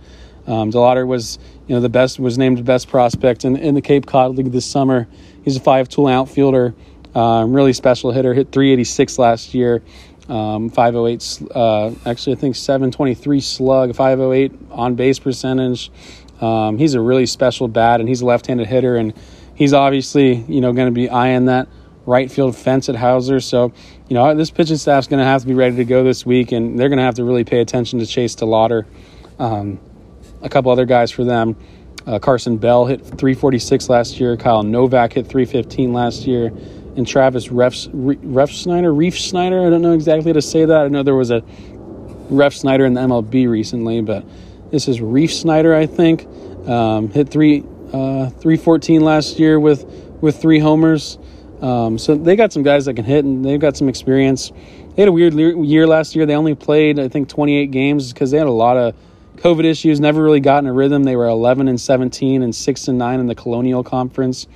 Um, 0.47 0.71
DeLauter 0.71 1.05
was 1.05 1.37
you 1.67 1.75
know 1.75 1.81
the 1.81 1.89
best 1.89 2.19
was 2.19 2.37
named 2.37 2.63
best 2.65 2.87
prospect 2.87 3.45
in, 3.45 3.55
in 3.55 3.75
the 3.75 3.81
Cape 3.81 4.05
Cod 4.05 4.35
League 4.35 4.51
this 4.51 4.65
summer. 4.65 5.07
He's 5.43 5.57
a 5.57 5.59
five 5.59 5.89
tool 5.89 6.07
outfielder, 6.07 6.73
um, 7.13 7.53
really 7.53 7.73
special 7.73 8.11
hitter. 8.11 8.33
Hit 8.33 8.51
386 8.51 9.19
last 9.19 9.53
year. 9.53 9.83
Um, 10.29 10.69
508, 10.69 11.41
uh, 11.55 11.91
actually, 12.05 12.33
I 12.33 12.39
think 12.39 12.55
723 12.55 13.41
slug, 13.41 13.95
508 13.95 14.51
on 14.69 14.93
base 14.93 15.17
percentage. 15.17 15.91
Um, 16.39 16.77
he's 16.77 16.93
a 16.93 17.01
really 17.01 17.25
special 17.25 17.67
bat, 17.67 17.99
and 17.99 18.07
he's 18.07 18.21
a 18.21 18.25
left 18.25 18.45
handed 18.45 18.67
hitter, 18.67 18.95
and 18.95 19.13
he's 19.55 19.73
obviously, 19.73 20.35
you 20.35 20.61
know, 20.61 20.71
going 20.71 20.87
to 20.87 20.93
be 20.93 21.09
eyeing 21.09 21.45
that 21.45 21.67
right 22.05 22.31
field 22.31 22.55
fence 22.55 22.89
at 22.89 22.95
Howser. 22.95 23.43
So, 23.43 23.73
you 24.07 24.13
know, 24.13 24.35
this 24.35 24.51
pitching 24.51 24.77
staff's 24.77 25.07
going 25.07 25.19
to 25.19 25.25
have 25.25 25.41
to 25.41 25.47
be 25.47 25.55
ready 25.55 25.77
to 25.77 25.85
go 25.85 26.03
this 26.03 26.25
week, 26.25 26.51
and 26.51 26.79
they're 26.79 26.89
going 26.89 26.97
to 26.97 27.03
have 27.03 27.15
to 27.15 27.23
really 27.23 27.43
pay 27.43 27.59
attention 27.59 27.97
to 27.97 28.05
Chase 28.05 28.35
DeLauter. 28.35 28.85
Um, 29.39 29.79
a 30.43 30.49
couple 30.49 30.71
other 30.71 30.85
guys 30.85 31.09
for 31.09 31.23
them. 31.23 31.57
Uh, 32.05 32.19
Carson 32.19 32.57
Bell 32.57 32.85
hit 32.85 33.01
346 33.01 33.89
last 33.89 34.19
year. 34.19 34.37
Kyle 34.37 34.63
Novak 34.63 35.13
hit 35.13 35.27
315 35.27 35.91
last 35.91 36.27
year 36.27 36.51
and 36.95 37.07
Travis 37.07 37.47
Refs 37.47 37.87
Refsnyder, 37.89 38.95
Reef 38.95 39.19
Snyder. 39.19 39.65
I 39.65 39.69
don't 39.69 39.81
know 39.81 39.93
exactly 39.93 40.29
how 40.29 40.33
to 40.33 40.41
say 40.41 40.65
that. 40.65 40.85
I 40.85 40.87
know 40.87 41.03
there 41.03 41.15
was 41.15 41.31
a 41.31 41.41
Refsnyder 42.31 42.85
in 42.85 42.93
the 42.93 43.01
MLB 43.01 43.49
recently, 43.49 44.01
but 44.01 44.25
this 44.71 44.87
is 44.87 44.99
Refsnyder, 44.99 45.75
I 45.75 45.85
think. 45.85 46.25
Um, 46.67 47.09
hit 47.09 47.29
three 47.29 47.63
uh, 47.87 48.29
314 48.29 49.01
last 49.01 49.39
year 49.39 49.59
with 49.59 49.83
with 50.21 50.41
three 50.41 50.59
homers. 50.59 51.17
Um, 51.61 51.97
so 51.97 52.15
they 52.15 52.35
got 52.35 52.53
some 52.53 52.63
guys 52.63 52.85
that 52.85 52.95
can 52.95 53.05
hit, 53.05 53.25
and 53.25 53.43
they've 53.43 53.59
got 53.59 53.75
some 53.75 53.89
experience. 53.89 54.51
They 54.95 55.01
had 55.01 55.09
a 55.09 55.11
weird 55.11 55.33
year 55.33 55.87
last 55.87 56.15
year. 56.15 56.25
They 56.25 56.35
only 56.35 56.55
played, 56.55 56.99
I 56.99 57.07
think, 57.07 57.29
28 57.29 57.71
games 57.71 58.13
because 58.13 58.31
they 58.31 58.37
had 58.37 58.47
a 58.47 58.51
lot 58.51 58.77
of 58.77 58.95
COVID 59.37 59.65
issues. 59.65 59.99
Never 59.99 60.21
really 60.21 60.39
got 60.39 60.59
in 60.59 60.67
a 60.67 60.73
rhythm. 60.73 61.03
They 61.03 61.15
were 61.15 61.27
11 61.27 61.67
and 61.67 61.79
17 61.79 62.43
and 62.43 62.55
six 62.55 62.87
and 62.87 62.97
nine 62.97 63.19
in 63.19 63.27
the 63.27 63.35
Colonial 63.35 63.83
Conference. 63.83 64.47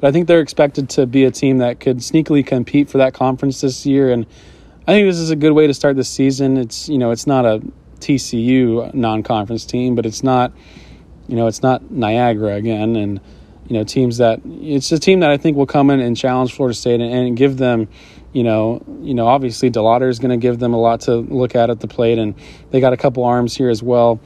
But 0.00 0.08
I 0.08 0.12
think 0.12 0.28
they're 0.28 0.40
expected 0.40 0.90
to 0.90 1.06
be 1.06 1.24
a 1.24 1.30
team 1.30 1.58
that 1.58 1.80
could 1.80 1.98
sneakily 1.98 2.46
compete 2.46 2.88
for 2.88 2.98
that 2.98 3.14
conference 3.14 3.60
this 3.60 3.84
year. 3.84 4.12
And 4.12 4.26
I 4.86 4.92
think 4.92 5.08
this 5.08 5.18
is 5.18 5.30
a 5.30 5.36
good 5.36 5.52
way 5.52 5.66
to 5.66 5.74
start 5.74 5.96
the 5.96 6.04
season. 6.04 6.56
It's 6.56 6.88
you 6.88 6.98
know 6.98 7.10
it's 7.10 7.26
not 7.26 7.44
a 7.44 7.62
TCU 8.00 8.94
non-conference 8.94 9.66
team, 9.66 9.94
but 9.94 10.06
it's 10.06 10.22
not 10.22 10.52
you 11.26 11.36
know 11.36 11.46
it's 11.46 11.62
not 11.62 11.90
Niagara 11.90 12.54
again, 12.54 12.96
and 12.96 13.20
you 13.66 13.76
know 13.76 13.84
teams 13.84 14.18
that 14.18 14.40
it's 14.46 14.90
a 14.92 14.98
team 14.98 15.20
that 15.20 15.30
I 15.30 15.36
think 15.36 15.56
will 15.56 15.66
come 15.66 15.90
in 15.90 16.00
and 16.00 16.16
challenge 16.16 16.54
Florida 16.54 16.74
State 16.74 17.00
and, 17.00 17.12
and 17.12 17.36
give 17.36 17.58
them. 17.58 17.88
You 18.32 18.44
know, 18.44 18.82
you 19.00 19.14
know. 19.14 19.26
Obviously, 19.26 19.70
DeLauter 19.70 20.08
is 20.08 20.18
going 20.18 20.30
to 20.30 20.36
give 20.36 20.58
them 20.58 20.74
a 20.74 20.78
lot 20.78 21.00
to 21.02 21.16
look 21.16 21.54
at 21.54 21.70
at 21.70 21.80
the 21.80 21.88
plate, 21.88 22.18
and 22.18 22.34
they 22.70 22.80
got 22.80 22.92
a 22.92 22.96
couple 22.96 23.24
arms 23.24 23.56
here 23.56 23.70
as 23.70 23.82
well. 23.82 24.20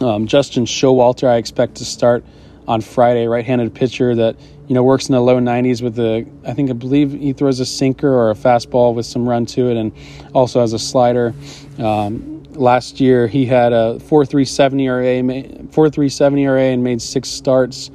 Um, 0.00 0.26
Justin 0.26 0.64
Showalter, 0.64 1.28
I 1.28 1.36
expect 1.36 1.76
to 1.76 1.84
start 1.84 2.24
on 2.68 2.80
Friday, 2.80 3.26
right-handed 3.26 3.74
pitcher 3.74 4.14
that 4.14 4.36
you 4.68 4.74
know, 4.74 4.82
works 4.82 5.08
in 5.08 5.12
the 5.12 5.20
low 5.20 5.38
90s 5.38 5.82
with 5.82 5.94
the, 5.94 6.26
I 6.44 6.52
think, 6.52 6.70
I 6.70 6.72
believe 6.72 7.12
he 7.12 7.32
throws 7.32 7.60
a 7.60 7.66
sinker 7.66 8.12
or 8.12 8.30
a 8.30 8.34
fastball 8.34 8.94
with 8.94 9.06
some 9.06 9.28
run 9.28 9.46
to 9.46 9.70
it 9.70 9.76
and 9.76 9.92
also 10.34 10.60
has 10.60 10.72
a 10.72 10.78
slider. 10.78 11.34
Um, 11.78 12.42
last 12.52 13.00
year, 13.00 13.28
he 13.28 13.46
had 13.46 13.72
a 13.72 13.98
4.37 14.00 14.82
ERA, 14.82 15.22
4.37 15.22 16.40
ERA 16.40 16.62
and 16.62 16.82
made 16.82 17.00
six 17.00 17.28
starts. 17.28 17.90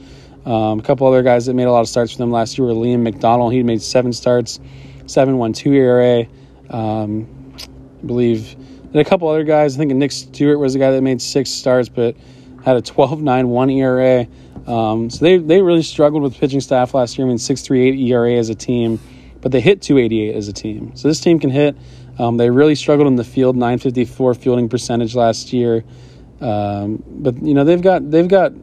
Um, 0.46 0.80
a 0.80 0.82
couple 0.82 1.08
other 1.08 1.24
guys 1.24 1.46
that 1.46 1.54
made 1.54 1.66
a 1.66 1.72
lot 1.72 1.82
of 1.82 1.90
starts 1.90 2.14
for 2.14 2.18
them 2.20 2.32
last 2.32 2.58
year 2.58 2.68
were 2.68 2.74
Liam 2.74 3.02
McDonald. 3.02 3.54
He 3.54 3.62
made 3.64 3.82
seven 3.82 4.14
starts, 4.14 4.60
7.12 5.06 5.74
ERA. 5.74 6.26
Um, 6.70 7.28
I 8.02 8.06
believe. 8.06 8.56
And 8.86 8.96
a 8.96 9.06
couple 9.06 9.28
other 9.28 9.44
guys. 9.44 9.76
I 9.76 9.78
think 9.78 9.94
Nick 9.94 10.12
Stewart 10.12 10.60
was 10.60 10.74
the 10.74 10.80
guy 10.80 10.92
that 10.92 11.02
made 11.02 11.22
six 11.22 11.50
starts, 11.50 11.90
but 11.90 12.16
had 12.64 12.76
a 12.76 12.82
12.91 12.82 13.74
ERA. 13.78 14.28
Um, 14.68 15.10
so 15.10 15.26
they 15.26 15.38
they 15.38 15.62
really 15.62 15.84
struggled 15.84 16.24
with 16.24 16.38
pitching 16.38 16.62
staff 16.62 16.94
last 16.94 17.18
year. 17.18 17.26
I 17.26 17.30
mean, 17.30 17.38
6.38 17.38 18.10
ERA 18.10 18.34
as 18.34 18.50
a 18.50 18.56
team, 18.56 19.00
but 19.42 19.52
they 19.52 19.62
hit 19.62 19.82
288 19.82 20.36
as 20.36 20.48
a 20.48 20.54
team. 20.54 20.96
So 20.96 21.08
this 21.08 21.20
team 21.20 21.40
can 21.40 21.50
hit. 21.50 21.76
Um, 22.20 22.38
they 22.38 22.50
really 22.50 22.76
struggled 22.76 23.08
in 23.08 23.16
the 23.16 23.24
field, 23.24 23.56
954 23.56 24.36
fielding 24.36 24.70
percentage 24.70 25.16
last 25.16 25.54
year. 25.54 25.84
Um, 26.40 27.04
but 27.08 27.42
you 27.42 27.54
know 27.54 27.64
they've 27.64 27.82
got 27.82 28.10
they've 28.10 28.28
got 28.28 28.54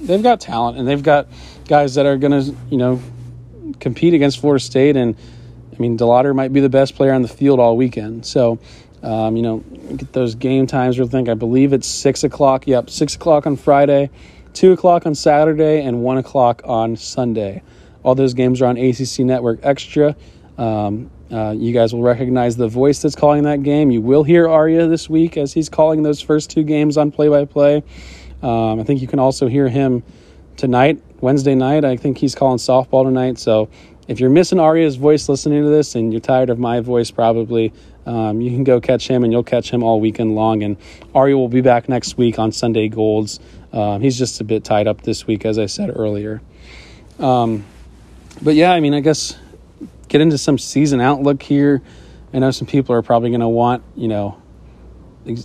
they've 0.00 0.22
got 0.22 0.40
talent 0.40 0.78
and 0.78 0.86
they've 0.86 1.02
got 1.02 1.28
guys 1.66 1.94
that 1.94 2.06
are 2.06 2.16
going 2.16 2.32
to 2.32 2.56
you 2.70 2.76
know 2.76 3.00
compete 3.80 4.14
against 4.14 4.40
Florida 4.40 4.62
State. 4.62 4.96
And 4.96 5.16
I 5.72 5.78
mean, 5.78 5.96
DeLauter 5.96 6.34
might 6.34 6.52
be 6.52 6.60
the 6.60 6.68
best 6.68 6.94
player 6.94 7.12
on 7.12 7.22
the 7.22 7.28
field 7.28 7.60
all 7.60 7.76
weekend. 7.76 8.26
So. 8.26 8.58
Um, 9.00 9.36
you 9.36 9.42
know, 9.42 9.58
get 9.96 10.12
those 10.12 10.34
game 10.34 10.66
times. 10.66 10.98
Real 10.98 11.06
think 11.06 11.28
I 11.28 11.34
believe 11.34 11.72
it's 11.72 11.86
six 11.86 12.24
o'clock. 12.24 12.66
Yep, 12.66 12.90
six 12.90 13.14
o'clock 13.14 13.46
on 13.46 13.54
Friday. 13.54 14.10
2 14.58 14.72
o'clock 14.72 15.06
on 15.06 15.14
Saturday, 15.14 15.82
and 15.82 16.02
1 16.02 16.18
o'clock 16.18 16.62
on 16.64 16.96
Sunday. 16.96 17.62
All 18.02 18.16
those 18.16 18.34
games 18.34 18.60
are 18.60 18.66
on 18.66 18.76
ACC 18.76 19.20
Network 19.20 19.60
Extra. 19.62 20.16
Um, 20.58 21.10
Uh, 21.30 21.54
you 21.54 21.74
guys 21.74 21.92
will 21.92 22.00
recognize 22.00 22.56
the 22.56 22.68
voice 22.68 23.02
that's 23.02 23.14
calling 23.14 23.42
that 23.42 23.62
game. 23.62 23.90
You 23.90 24.00
will 24.00 24.24
hear 24.24 24.48
Arya 24.48 24.86
this 24.86 25.10
week 25.10 25.36
as 25.36 25.52
he's 25.52 25.68
calling 25.68 26.02
those 26.02 26.22
first 26.22 26.48
two 26.48 26.62
games 26.62 26.96
on 26.96 27.10
play 27.10 27.28
by 27.28 27.44
play. 27.44 27.82
I 28.42 28.82
think 28.84 29.02
you 29.02 29.06
can 29.06 29.18
also 29.18 29.46
hear 29.46 29.68
him 29.68 30.02
tonight, 30.56 31.02
Wednesday 31.20 31.54
night. 31.54 31.84
I 31.84 31.96
think 31.96 32.16
he's 32.16 32.34
calling 32.34 32.56
softball 32.56 33.04
tonight. 33.04 33.38
So 33.38 33.68
if 34.08 34.20
you're 34.20 34.30
missing 34.30 34.58
Arya's 34.58 34.96
voice 34.96 35.28
listening 35.28 35.62
to 35.64 35.68
this 35.68 35.94
and 35.94 36.14
you're 36.14 36.20
tired 36.20 36.48
of 36.48 36.58
my 36.58 36.80
voice, 36.80 37.10
probably, 37.10 37.74
um, 38.06 38.40
you 38.40 38.50
can 38.50 38.64
go 38.64 38.80
catch 38.80 39.06
him 39.06 39.22
and 39.22 39.30
you'll 39.30 39.42
catch 39.42 39.70
him 39.70 39.82
all 39.82 40.00
weekend 40.00 40.34
long. 40.34 40.62
And 40.62 40.78
Arya 41.14 41.36
will 41.36 41.48
be 41.48 41.60
back 41.60 41.90
next 41.90 42.16
week 42.16 42.38
on 42.38 42.52
Sunday 42.52 42.88
Golds. 42.88 43.38
Um, 43.72 44.00
he's 44.00 44.18
just 44.18 44.40
a 44.40 44.44
bit 44.44 44.64
tied 44.64 44.86
up 44.86 45.02
this 45.02 45.26
week, 45.26 45.44
as 45.44 45.58
I 45.58 45.66
said 45.66 45.90
earlier. 45.94 46.40
Um, 47.18 47.64
but 48.42 48.54
yeah, 48.54 48.72
I 48.72 48.80
mean, 48.80 48.94
I 48.94 49.00
guess 49.00 49.36
get 50.08 50.20
into 50.20 50.38
some 50.38 50.58
season 50.58 51.00
outlook 51.00 51.42
here. 51.42 51.82
I 52.32 52.38
know 52.38 52.50
some 52.50 52.66
people 52.66 52.94
are 52.94 53.02
probably 53.02 53.30
going 53.30 53.40
to 53.40 53.48
want, 53.48 53.82
you 53.96 54.08
know, 54.08 54.40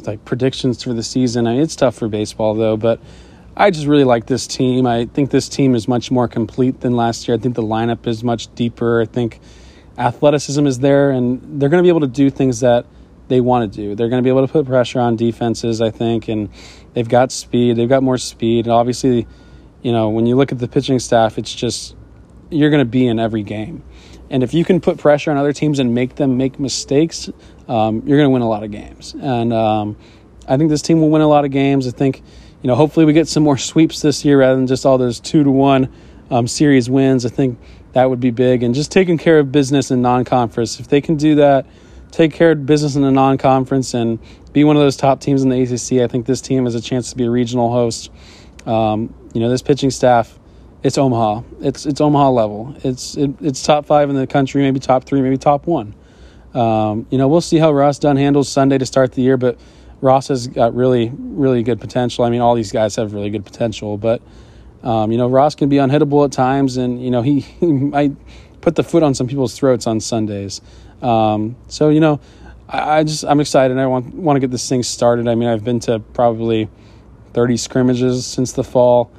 like 0.06 0.24
predictions 0.26 0.84
for 0.84 0.94
the 0.94 1.04
season. 1.04 1.48
I 1.48 1.54
mean, 1.54 1.62
it's 1.62 1.76
tough 1.76 1.96
for 1.96 2.08
baseball 2.08 2.56
though, 2.56 2.78
but 2.78 3.00
I 3.56 3.70
just 3.70 3.86
really 3.86 4.04
like 4.04 4.26
this 4.26 4.48
team. 4.48 4.88
I 4.88 5.06
think 5.06 5.30
this 5.30 5.48
team 5.48 5.76
is 5.76 5.88
much 5.88 6.10
more 6.10 6.28
complete 6.28 6.82
than 6.82 6.96
last 6.96 7.28
year. 7.28 7.38
I 7.38 7.40
think 7.40 7.56
the 7.56 7.64
lineup 7.64 8.08
is 8.08 8.24
much 8.24 8.54
deeper. 8.56 9.02
I 9.02 9.06
think 9.06 9.40
athleticism 9.98 10.66
is 10.66 10.80
there, 10.80 11.12
and 11.12 11.62
they're 11.62 11.70
going 11.70 11.82
to 11.82 11.86
be 11.86 11.90
able 11.90 12.02
to 12.02 12.08
do 12.08 12.30
things 12.30 12.62
that 12.62 12.86
they 13.28 13.42
want 13.42 13.72
to 13.72 13.78
do. 13.78 13.96
They're 13.96 14.10
going 14.10 14.22
to 14.22 14.24
be 14.24 14.30
able 14.30 14.46
to 14.46 14.52
put 14.52 14.66
pressure 14.66 15.00
on 15.00 15.16
defenses, 15.16 15.82
I 15.82 15.92
think, 15.92 16.28
and 16.28 16.50
they've 16.94 17.08
got 17.08 17.32
speed. 17.32 17.76
They've 17.76 17.90
got 17.90 18.04
more 18.04 18.18
speed. 18.18 18.66
And 18.66 18.74
obviously, 18.74 19.28
you 19.82 19.92
know, 19.92 20.10
when 20.10 20.26
you 20.26 20.36
look 20.36 20.52
at 20.52 20.60
the 20.60 20.68
pitching 20.68 21.00
staff, 21.00 21.38
it's 21.38 21.54
just 21.54 21.96
you're 22.50 22.70
going 22.70 22.82
to 22.82 22.90
be 22.90 23.08
in 23.08 23.20
every 23.20 23.44
game. 23.44 23.84
And 24.30 24.44
if 24.44 24.54
you 24.54 24.66
can 24.66 24.82
put 24.82 24.98
pressure 24.98 25.32
on 25.32 25.38
other 25.38 25.54
teams 25.54 25.80
and 25.80 25.94
make 25.94 26.16
them 26.16 26.38
make 26.38 26.60
mistakes, 26.60 27.30
um, 27.68 28.04
you're 28.06 28.18
going 28.18 28.28
to 28.28 28.34
win 28.34 28.42
a 28.42 28.50
lot 28.50 28.64
of 28.64 28.72
games. 28.72 29.16
And 29.20 29.54
um, 29.54 29.98
I 30.48 30.58
think 30.58 30.70
this 30.70 30.82
team 30.82 31.02
will 31.02 31.10
win 31.10 31.22
a 31.22 31.28
lot 31.28 31.46
of 31.46 31.52
games. 31.52 31.88
I 31.88 31.92
think 31.92 32.24
you 32.64 32.70
know, 32.70 32.76
hopefully 32.76 33.06
we 33.06 33.12
get 33.12 33.28
some 33.28 33.44
more 33.44 33.58
sweeps 33.58 34.02
this 34.02 34.24
year 34.24 34.40
rather 34.40 34.56
than 34.56 34.68
just 34.68 34.86
all 34.86 34.98
those 34.98 35.20
two 35.20 35.44
to 35.44 35.52
one 35.52 35.94
um, 36.32 36.48
series 36.48 36.90
wins. 36.90 37.26
I 37.26 37.30
think 37.30 37.60
that 37.92 38.10
would 38.10 38.22
be 38.22 38.32
big. 38.32 38.64
And 38.64 38.74
just 38.74 38.90
taking 38.90 39.18
care 39.18 39.38
of 39.38 39.52
business 39.52 39.92
in 39.92 40.02
non 40.02 40.24
conference. 40.24 40.80
If 40.80 40.88
they 40.88 41.02
can 41.02 41.18
do 41.18 41.36
that, 41.36 41.68
take 42.12 42.34
care 42.34 42.52
of 42.52 42.66
business 42.66 42.96
in 42.96 43.02
the 43.02 43.12
non 43.12 43.38
conference 43.38 43.94
and 43.94 44.18
be 44.54 44.64
one 44.64 44.76
of 44.76 44.82
those 44.82 44.96
top 44.96 45.20
teams 45.20 45.44
in 45.44 45.50
the 45.50 45.62
ACC, 45.62 46.04
I 46.04 46.08
think 46.08 46.26
this 46.26 46.42
team 46.42 46.66
has 46.66 46.76
a 46.76 46.82
chance 46.82 47.10
to 47.10 47.18
be 47.18 47.26
a 47.26 47.32
regional 47.32 47.72
host. 47.72 48.12
Um, 48.66 49.14
you 49.34 49.42
know, 49.42 49.50
this 49.50 49.62
pitching 49.62 49.90
staff, 49.90 50.40
it's 50.84 50.98
Omaha. 50.98 51.42
It's 51.62 51.86
it's 51.86 52.00
Omaha 52.00 52.30
level. 52.30 52.76
It's 52.84 53.18
it, 53.18 53.32
it's 53.42 53.64
top 53.64 53.86
five 53.86 54.10
in 54.10 54.16
the 54.16 54.28
country, 54.28 54.62
maybe 54.62 54.80
top 54.80 55.06
three, 55.06 55.22
maybe 55.22 55.38
top 55.38 55.66
one. 55.66 55.96
Um, 56.54 57.08
you 57.10 57.18
know, 57.18 57.28
we'll 57.28 57.42
see 57.42 57.58
how 57.58 57.72
Ross 57.72 57.98
Dunn 57.98 58.16
handles 58.16 58.48
Sunday 58.48 58.78
to 58.78 58.86
start 58.86 59.14
the 59.14 59.24
year, 59.24 59.38
but 59.38 59.58
Ross 60.02 60.28
has 60.28 60.48
got 60.48 60.76
really, 60.76 61.12
really 61.16 61.64
good 61.64 61.80
potential. 61.82 62.26
I 62.26 62.30
mean, 62.30 62.42
all 62.42 62.54
these 62.54 62.72
guys 62.72 62.96
have 62.98 63.14
really 63.14 63.32
good 63.32 63.46
potential, 63.46 63.98
but 63.98 64.22
um, 64.84 65.12
you 65.12 65.18
know, 65.18 65.30
Ross 65.30 65.56
can 65.56 65.70
be 65.70 65.78
unhittable 65.78 66.26
at 66.26 66.32
times, 66.32 66.78
and 66.78 67.04
you 67.04 67.10
know, 67.10 67.22
he, 67.22 67.40
he 67.60 67.72
might 67.72 68.12
put 68.62 68.76
the 68.76 68.84
foot 68.84 69.04
on 69.04 69.14
some 69.14 69.28
people's 69.28 69.58
throats 69.58 69.88
on 69.88 70.00
Sundays. 70.00 70.62
Um, 71.02 71.56
so 71.68 71.90
you 71.90 72.00
know, 72.00 72.20
I, 72.74 73.04
just 73.04 73.24
I'm 73.24 73.40
excited. 73.40 73.78
I 73.78 73.86
want 73.86 74.14
want 74.16 74.36
to 74.36 74.40
get 74.40 74.50
this 74.50 74.68
thing 74.68 74.82
started. 74.82 75.28
I 75.28 75.36
mean, 75.36 75.48
I've 75.48 75.64
been 75.64 75.80
to 75.82 76.00
probably 76.00 76.70
30 77.34 77.58
scrimmages 77.58 78.26
since 78.26 78.54
the 78.54 78.64
fall. 78.64 79.12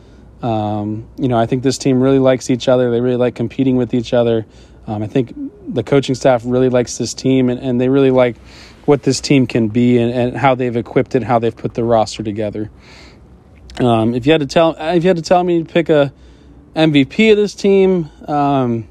Um, 0.43 1.09
you 1.17 1.29
know, 1.29 1.39
I 1.39 1.47
think 1.47 1.63
this 1.63 1.79
team 1.79 2.01
really 2.01 2.19
likes 2.19 2.51
each 2.51 2.69
other. 2.69 2.91
They 2.91 3.01
really 3.01 3.17
like 3.17 3.35
competing 3.35 3.77
with 3.77 3.95
each 3.95 4.13
other. 4.13 4.45
Um, 4.87 5.03
I 5.03 5.07
think 5.07 5.33
the 5.73 5.83
coaching 5.83 6.15
staff 6.15 6.43
really 6.45 6.69
likes 6.69 6.99
this 6.99 7.15
team, 7.15 7.49
and, 7.49 7.61
and 7.61 7.81
they 7.81 7.89
really 7.89 8.11
like 8.11 8.37
what 8.85 9.03
this 9.03 9.21
team 9.21 9.47
can 9.47 9.69
be 9.69 9.99
and, 9.99 10.13
and 10.13 10.37
how 10.37 10.55
they've 10.55 10.77
equipped 10.77 11.15
it, 11.15 11.23
how 11.23 11.39
they've 11.39 11.57
put 11.57 11.75
the 11.75 11.85
roster 11.85 12.23
together. 12.23 12.71
Um, 13.79 14.15
if 14.15 14.27
you 14.27 14.33
had 14.33 14.41
to 14.41 14.47
tell, 14.47 14.77
if 14.79 15.05
you 15.05 15.09
had 15.09 15.17
to 15.17 15.23
tell 15.23 15.43
me 15.43 15.63
to 15.63 15.73
pick 15.73 15.89
a 15.89 16.13
MVP 16.77 17.31
of 17.31 17.37
this 17.37 17.55
team, 17.55 18.11
um, 18.29 18.89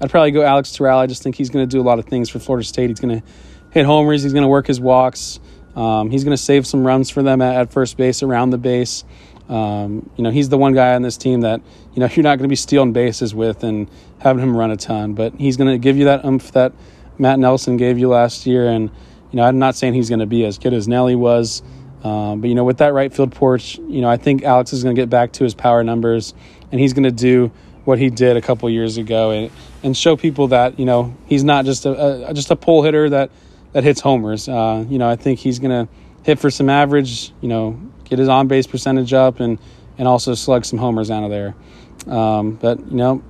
I'd 0.00 0.10
probably 0.10 0.30
go 0.30 0.42
Alex 0.42 0.72
Toral. 0.72 0.98
I 0.98 1.06
just 1.06 1.22
think 1.22 1.36
he's 1.36 1.50
going 1.50 1.68
to 1.68 1.70
do 1.70 1.80
a 1.80 1.82
lot 1.84 1.98
of 1.98 2.04
things 2.04 2.28
for 2.28 2.38
Florida 2.38 2.66
State. 2.66 2.90
He's 2.90 3.00
going 3.00 3.20
to 3.20 3.26
hit 3.72 3.84
homers. 3.84 4.22
He's 4.22 4.32
going 4.32 4.42
to 4.42 4.48
work 4.48 4.66
his 4.66 4.80
walks. 4.80 5.40
Um, 5.74 6.10
he's 6.10 6.24
going 6.24 6.36
to 6.36 6.42
save 6.42 6.66
some 6.66 6.86
runs 6.86 7.10
for 7.10 7.22
them 7.22 7.42
at, 7.42 7.56
at 7.56 7.72
first 7.72 7.96
base, 7.96 8.22
around 8.22 8.50
the 8.50 8.58
base. 8.58 9.04
Um, 9.48 10.08
you 10.16 10.24
know, 10.24 10.30
he's 10.30 10.48
the 10.48 10.58
one 10.58 10.72
guy 10.72 10.94
on 10.94 11.02
this 11.02 11.16
team 11.16 11.40
that 11.40 11.60
you 11.94 12.00
know 12.00 12.06
you're 12.14 12.22
not 12.22 12.36
going 12.36 12.44
to 12.44 12.48
be 12.48 12.56
stealing 12.56 12.92
bases 12.92 13.34
with 13.34 13.64
and 13.64 13.90
having 14.18 14.42
him 14.42 14.56
run 14.56 14.70
a 14.70 14.76
ton, 14.76 15.14
but 15.14 15.34
he's 15.34 15.56
going 15.56 15.70
to 15.70 15.78
give 15.78 15.96
you 15.96 16.04
that 16.04 16.24
umph 16.24 16.52
that 16.52 16.72
Matt 17.18 17.38
Nelson 17.38 17.76
gave 17.76 17.98
you 17.98 18.08
last 18.08 18.46
year. 18.46 18.68
And, 18.68 18.90
you 19.30 19.36
know, 19.36 19.44
I'm 19.44 19.58
not 19.58 19.76
saying 19.76 19.94
he's 19.94 20.08
going 20.08 20.20
to 20.20 20.26
be 20.26 20.44
as 20.44 20.58
good 20.58 20.74
as 20.74 20.88
Nelly 20.88 21.14
was. 21.14 21.62
Um, 22.02 22.40
but, 22.40 22.48
you 22.48 22.54
know, 22.54 22.64
with 22.64 22.78
that 22.78 22.92
right 22.92 23.12
field 23.12 23.32
porch, 23.32 23.78
you 23.78 24.00
know, 24.00 24.08
I 24.08 24.16
think 24.16 24.42
Alex 24.42 24.72
is 24.72 24.82
going 24.82 24.94
to 24.94 25.00
get 25.00 25.08
back 25.08 25.32
to 25.34 25.44
his 25.44 25.54
power 25.54 25.84
numbers 25.84 26.34
and 26.70 26.80
he's 26.80 26.92
going 26.92 27.04
to 27.04 27.12
do 27.12 27.52
what 27.84 27.98
he 27.98 28.10
did 28.10 28.36
a 28.36 28.40
couple 28.40 28.68
years 28.70 28.96
ago 28.96 29.30
and, 29.30 29.50
and 29.82 29.96
show 29.96 30.16
people 30.16 30.48
that, 30.48 30.78
you 30.78 30.84
know, 30.84 31.16
he's 31.26 31.44
not 31.44 31.64
just 31.64 31.86
a, 31.86 32.28
a 32.28 32.34
just 32.34 32.50
a 32.50 32.56
pull 32.56 32.82
hitter 32.82 33.10
that, 33.10 33.30
that 33.72 33.84
hits 33.84 34.00
homers. 34.00 34.48
Uh, 34.48 34.84
you 34.88 34.98
know, 34.98 35.08
I 35.08 35.16
think 35.16 35.38
he's 35.38 35.58
going 35.58 35.86
to 35.86 35.92
hit 36.24 36.38
for 36.38 36.50
some 36.50 36.70
average, 36.70 37.32
you 37.40 37.48
know, 37.48 37.80
get 38.04 38.18
his 38.18 38.28
on 38.28 38.48
base 38.48 38.66
percentage 38.66 39.12
up 39.12 39.40
and, 39.40 39.58
and 39.98 40.06
also 40.06 40.34
slug 40.34 40.64
some 40.64 40.78
homers 40.78 41.10
out 41.10 41.24
of 41.24 41.30
there. 41.30 41.54
Um, 42.06 42.52
but, 42.56 42.78
you 42.78 42.96
know, 42.96 43.22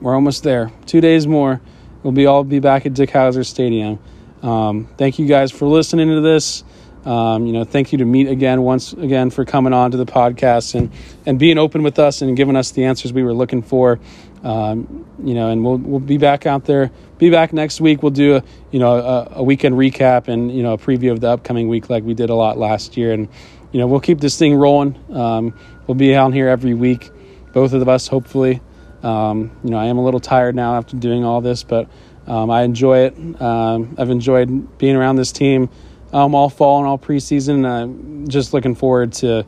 we're 0.00 0.14
almost 0.14 0.42
there. 0.42 0.70
Two 0.86 1.00
days 1.00 1.26
more 1.26 1.60
we'll 2.02 2.12
be 2.12 2.26
all 2.26 2.44
be 2.44 2.58
back 2.58 2.86
at 2.86 2.94
Dick 2.94 3.10
Howser 3.10 3.46
Stadium. 3.46 3.98
Um, 4.42 4.88
thank 4.96 5.18
you 5.18 5.26
guys 5.26 5.52
for 5.52 5.66
listening 5.66 6.08
to 6.08 6.20
this. 6.20 6.64
Um, 7.04 7.46
you 7.46 7.52
know, 7.52 7.64
thank 7.64 7.90
you 7.92 7.98
to 7.98 8.04
Meat 8.04 8.28
again 8.28 8.62
once 8.62 8.92
again 8.92 9.30
for 9.30 9.44
coming 9.44 9.72
on 9.72 9.90
to 9.90 9.96
the 9.96 10.06
podcast 10.06 10.74
and 10.74 10.92
and 11.26 11.38
being 11.38 11.58
open 11.58 11.82
with 11.82 11.98
us 11.98 12.22
and 12.22 12.36
giving 12.36 12.54
us 12.54 12.70
the 12.72 12.84
answers 12.84 13.12
we 13.12 13.22
were 13.22 13.34
looking 13.34 13.62
for. 13.62 13.98
Um, 14.42 15.06
you 15.22 15.34
know, 15.34 15.50
and 15.50 15.64
we'll 15.64 15.78
we'll 15.78 16.00
be 16.00 16.18
back 16.18 16.46
out 16.46 16.64
there. 16.64 16.90
Be 17.18 17.30
back 17.30 17.52
next 17.52 17.80
week. 17.80 18.02
We'll 18.02 18.10
do 18.10 18.36
a 18.36 18.44
you 18.70 18.80
know 18.80 18.96
a, 18.96 19.28
a, 19.36 19.42
weekend 19.42 19.76
recap 19.76 20.28
and 20.28 20.50
you 20.50 20.62
know 20.62 20.72
a 20.72 20.78
preview 20.78 21.12
of 21.12 21.20
the 21.20 21.28
upcoming 21.28 21.68
week 21.68 21.88
like 21.88 22.02
we 22.02 22.14
did 22.14 22.30
a 22.30 22.34
lot 22.34 22.58
last 22.58 22.96
year. 22.96 23.12
And 23.12 23.28
you 23.70 23.78
know 23.78 23.86
we'll 23.86 24.00
keep 24.00 24.20
this 24.20 24.36
thing 24.38 24.54
rolling. 24.54 24.98
Um, 25.12 25.54
we'll 25.86 25.94
be 25.94 26.14
out 26.14 26.34
here 26.34 26.48
every 26.48 26.74
week, 26.74 27.10
both 27.52 27.72
of 27.72 27.88
us 27.88 28.08
hopefully. 28.08 28.60
Um, 29.02 29.56
you 29.62 29.70
know, 29.70 29.78
I 29.78 29.86
am 29.86 29.98
a 29.98 30.04
little 30.04 30.20
tired 30.20 30.54
now 30.54 30.76
after 30.76 30.96
doing 30.96 31.24
all 31.24 31.40
this, 31.40 31.62
but 31.62 31.88
um, 32.26 32.50
I 32.50 32.62
enjoy 32.62 33.06
it. 33.06 33.40
Um, 33.40 33.94
I've 33.98 34.10
enjoyed 34.10 34.78
being 34.78 34.96
around 34.96 35.16
this 35.16 35.32
team 35.32 35.70
all 36.12 36.50
fall 36.50 36.78
and 36.78 36.86
all 36.86 36.98
preseason. 36.98 37.66
I'm 37.66 38.28
just 38.28 38.52
looking 38.52 38.74
forward 38.74 39.12
to 39.14 39.46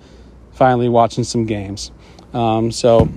finally 0.53 0.88
watching 0.88 1.24
some 1.24 1.47
games. 1.47 1.90
Um, 2.32 2.72
so 2.72 3.09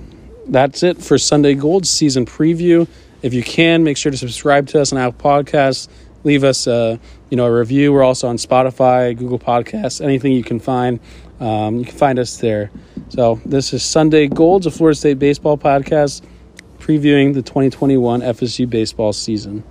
that's 0.48 0.82
it 0.82 1.02
for 1.02 1.18
Sunday 1.18 1.54
Gold 1.54 1.86
season 1.86 2.26
preview. 2.26 2.88
If 3.22 3.34
you 3.34 3.42
can, 3.42 3.84
make 3.84 3.96
sure 3.96 4.10
to 4.10 4.18
subscribe 4.18 4.68
to 4.68 4.80
us 4.80 4.92
on 4.92 4.98
Apple 4.98 5.30
Podcasts. 5.30 5.88
Leave 6.24 6.44
us 6.44 6.66
a 6.66 6.98
you 7.30 7.36
know 7.36 7.46
a 7.46 7.52
review. 7.52 7.92
We're 7.92 8.02
also 8.02 8.28
on 8.28 8.36
Spotify, 8.36 9.16
Google 9.16 9.38
Podcasts, 9.38 10.02
anything 10.02 10.32
you 10.32 10.44
can 10.44 10.60
find. 10.60 11.00
Um, 11.40 11.78
you 11.78 11.84
can 11.84 11.96
find 11.96 12.18
us 12.18 12.38
there. 12.38 12.70
So 13.10 13.40
this 13.44 13.72
is 13.72 13.82
Sunday 13.82 14.26
Golds, 14.26 14.66
a 14.66 14.70
Florida 14.70 14.96
State 14.96 15.18
baseball 15.18 15.56
podcast, 15.56 16.22
previewing 16.78 17.34
the 17.34 17.42
2021 17.42 18.20
FSU 18.22 18.68
baseball 18.68 19.12
season. 19.12 19.62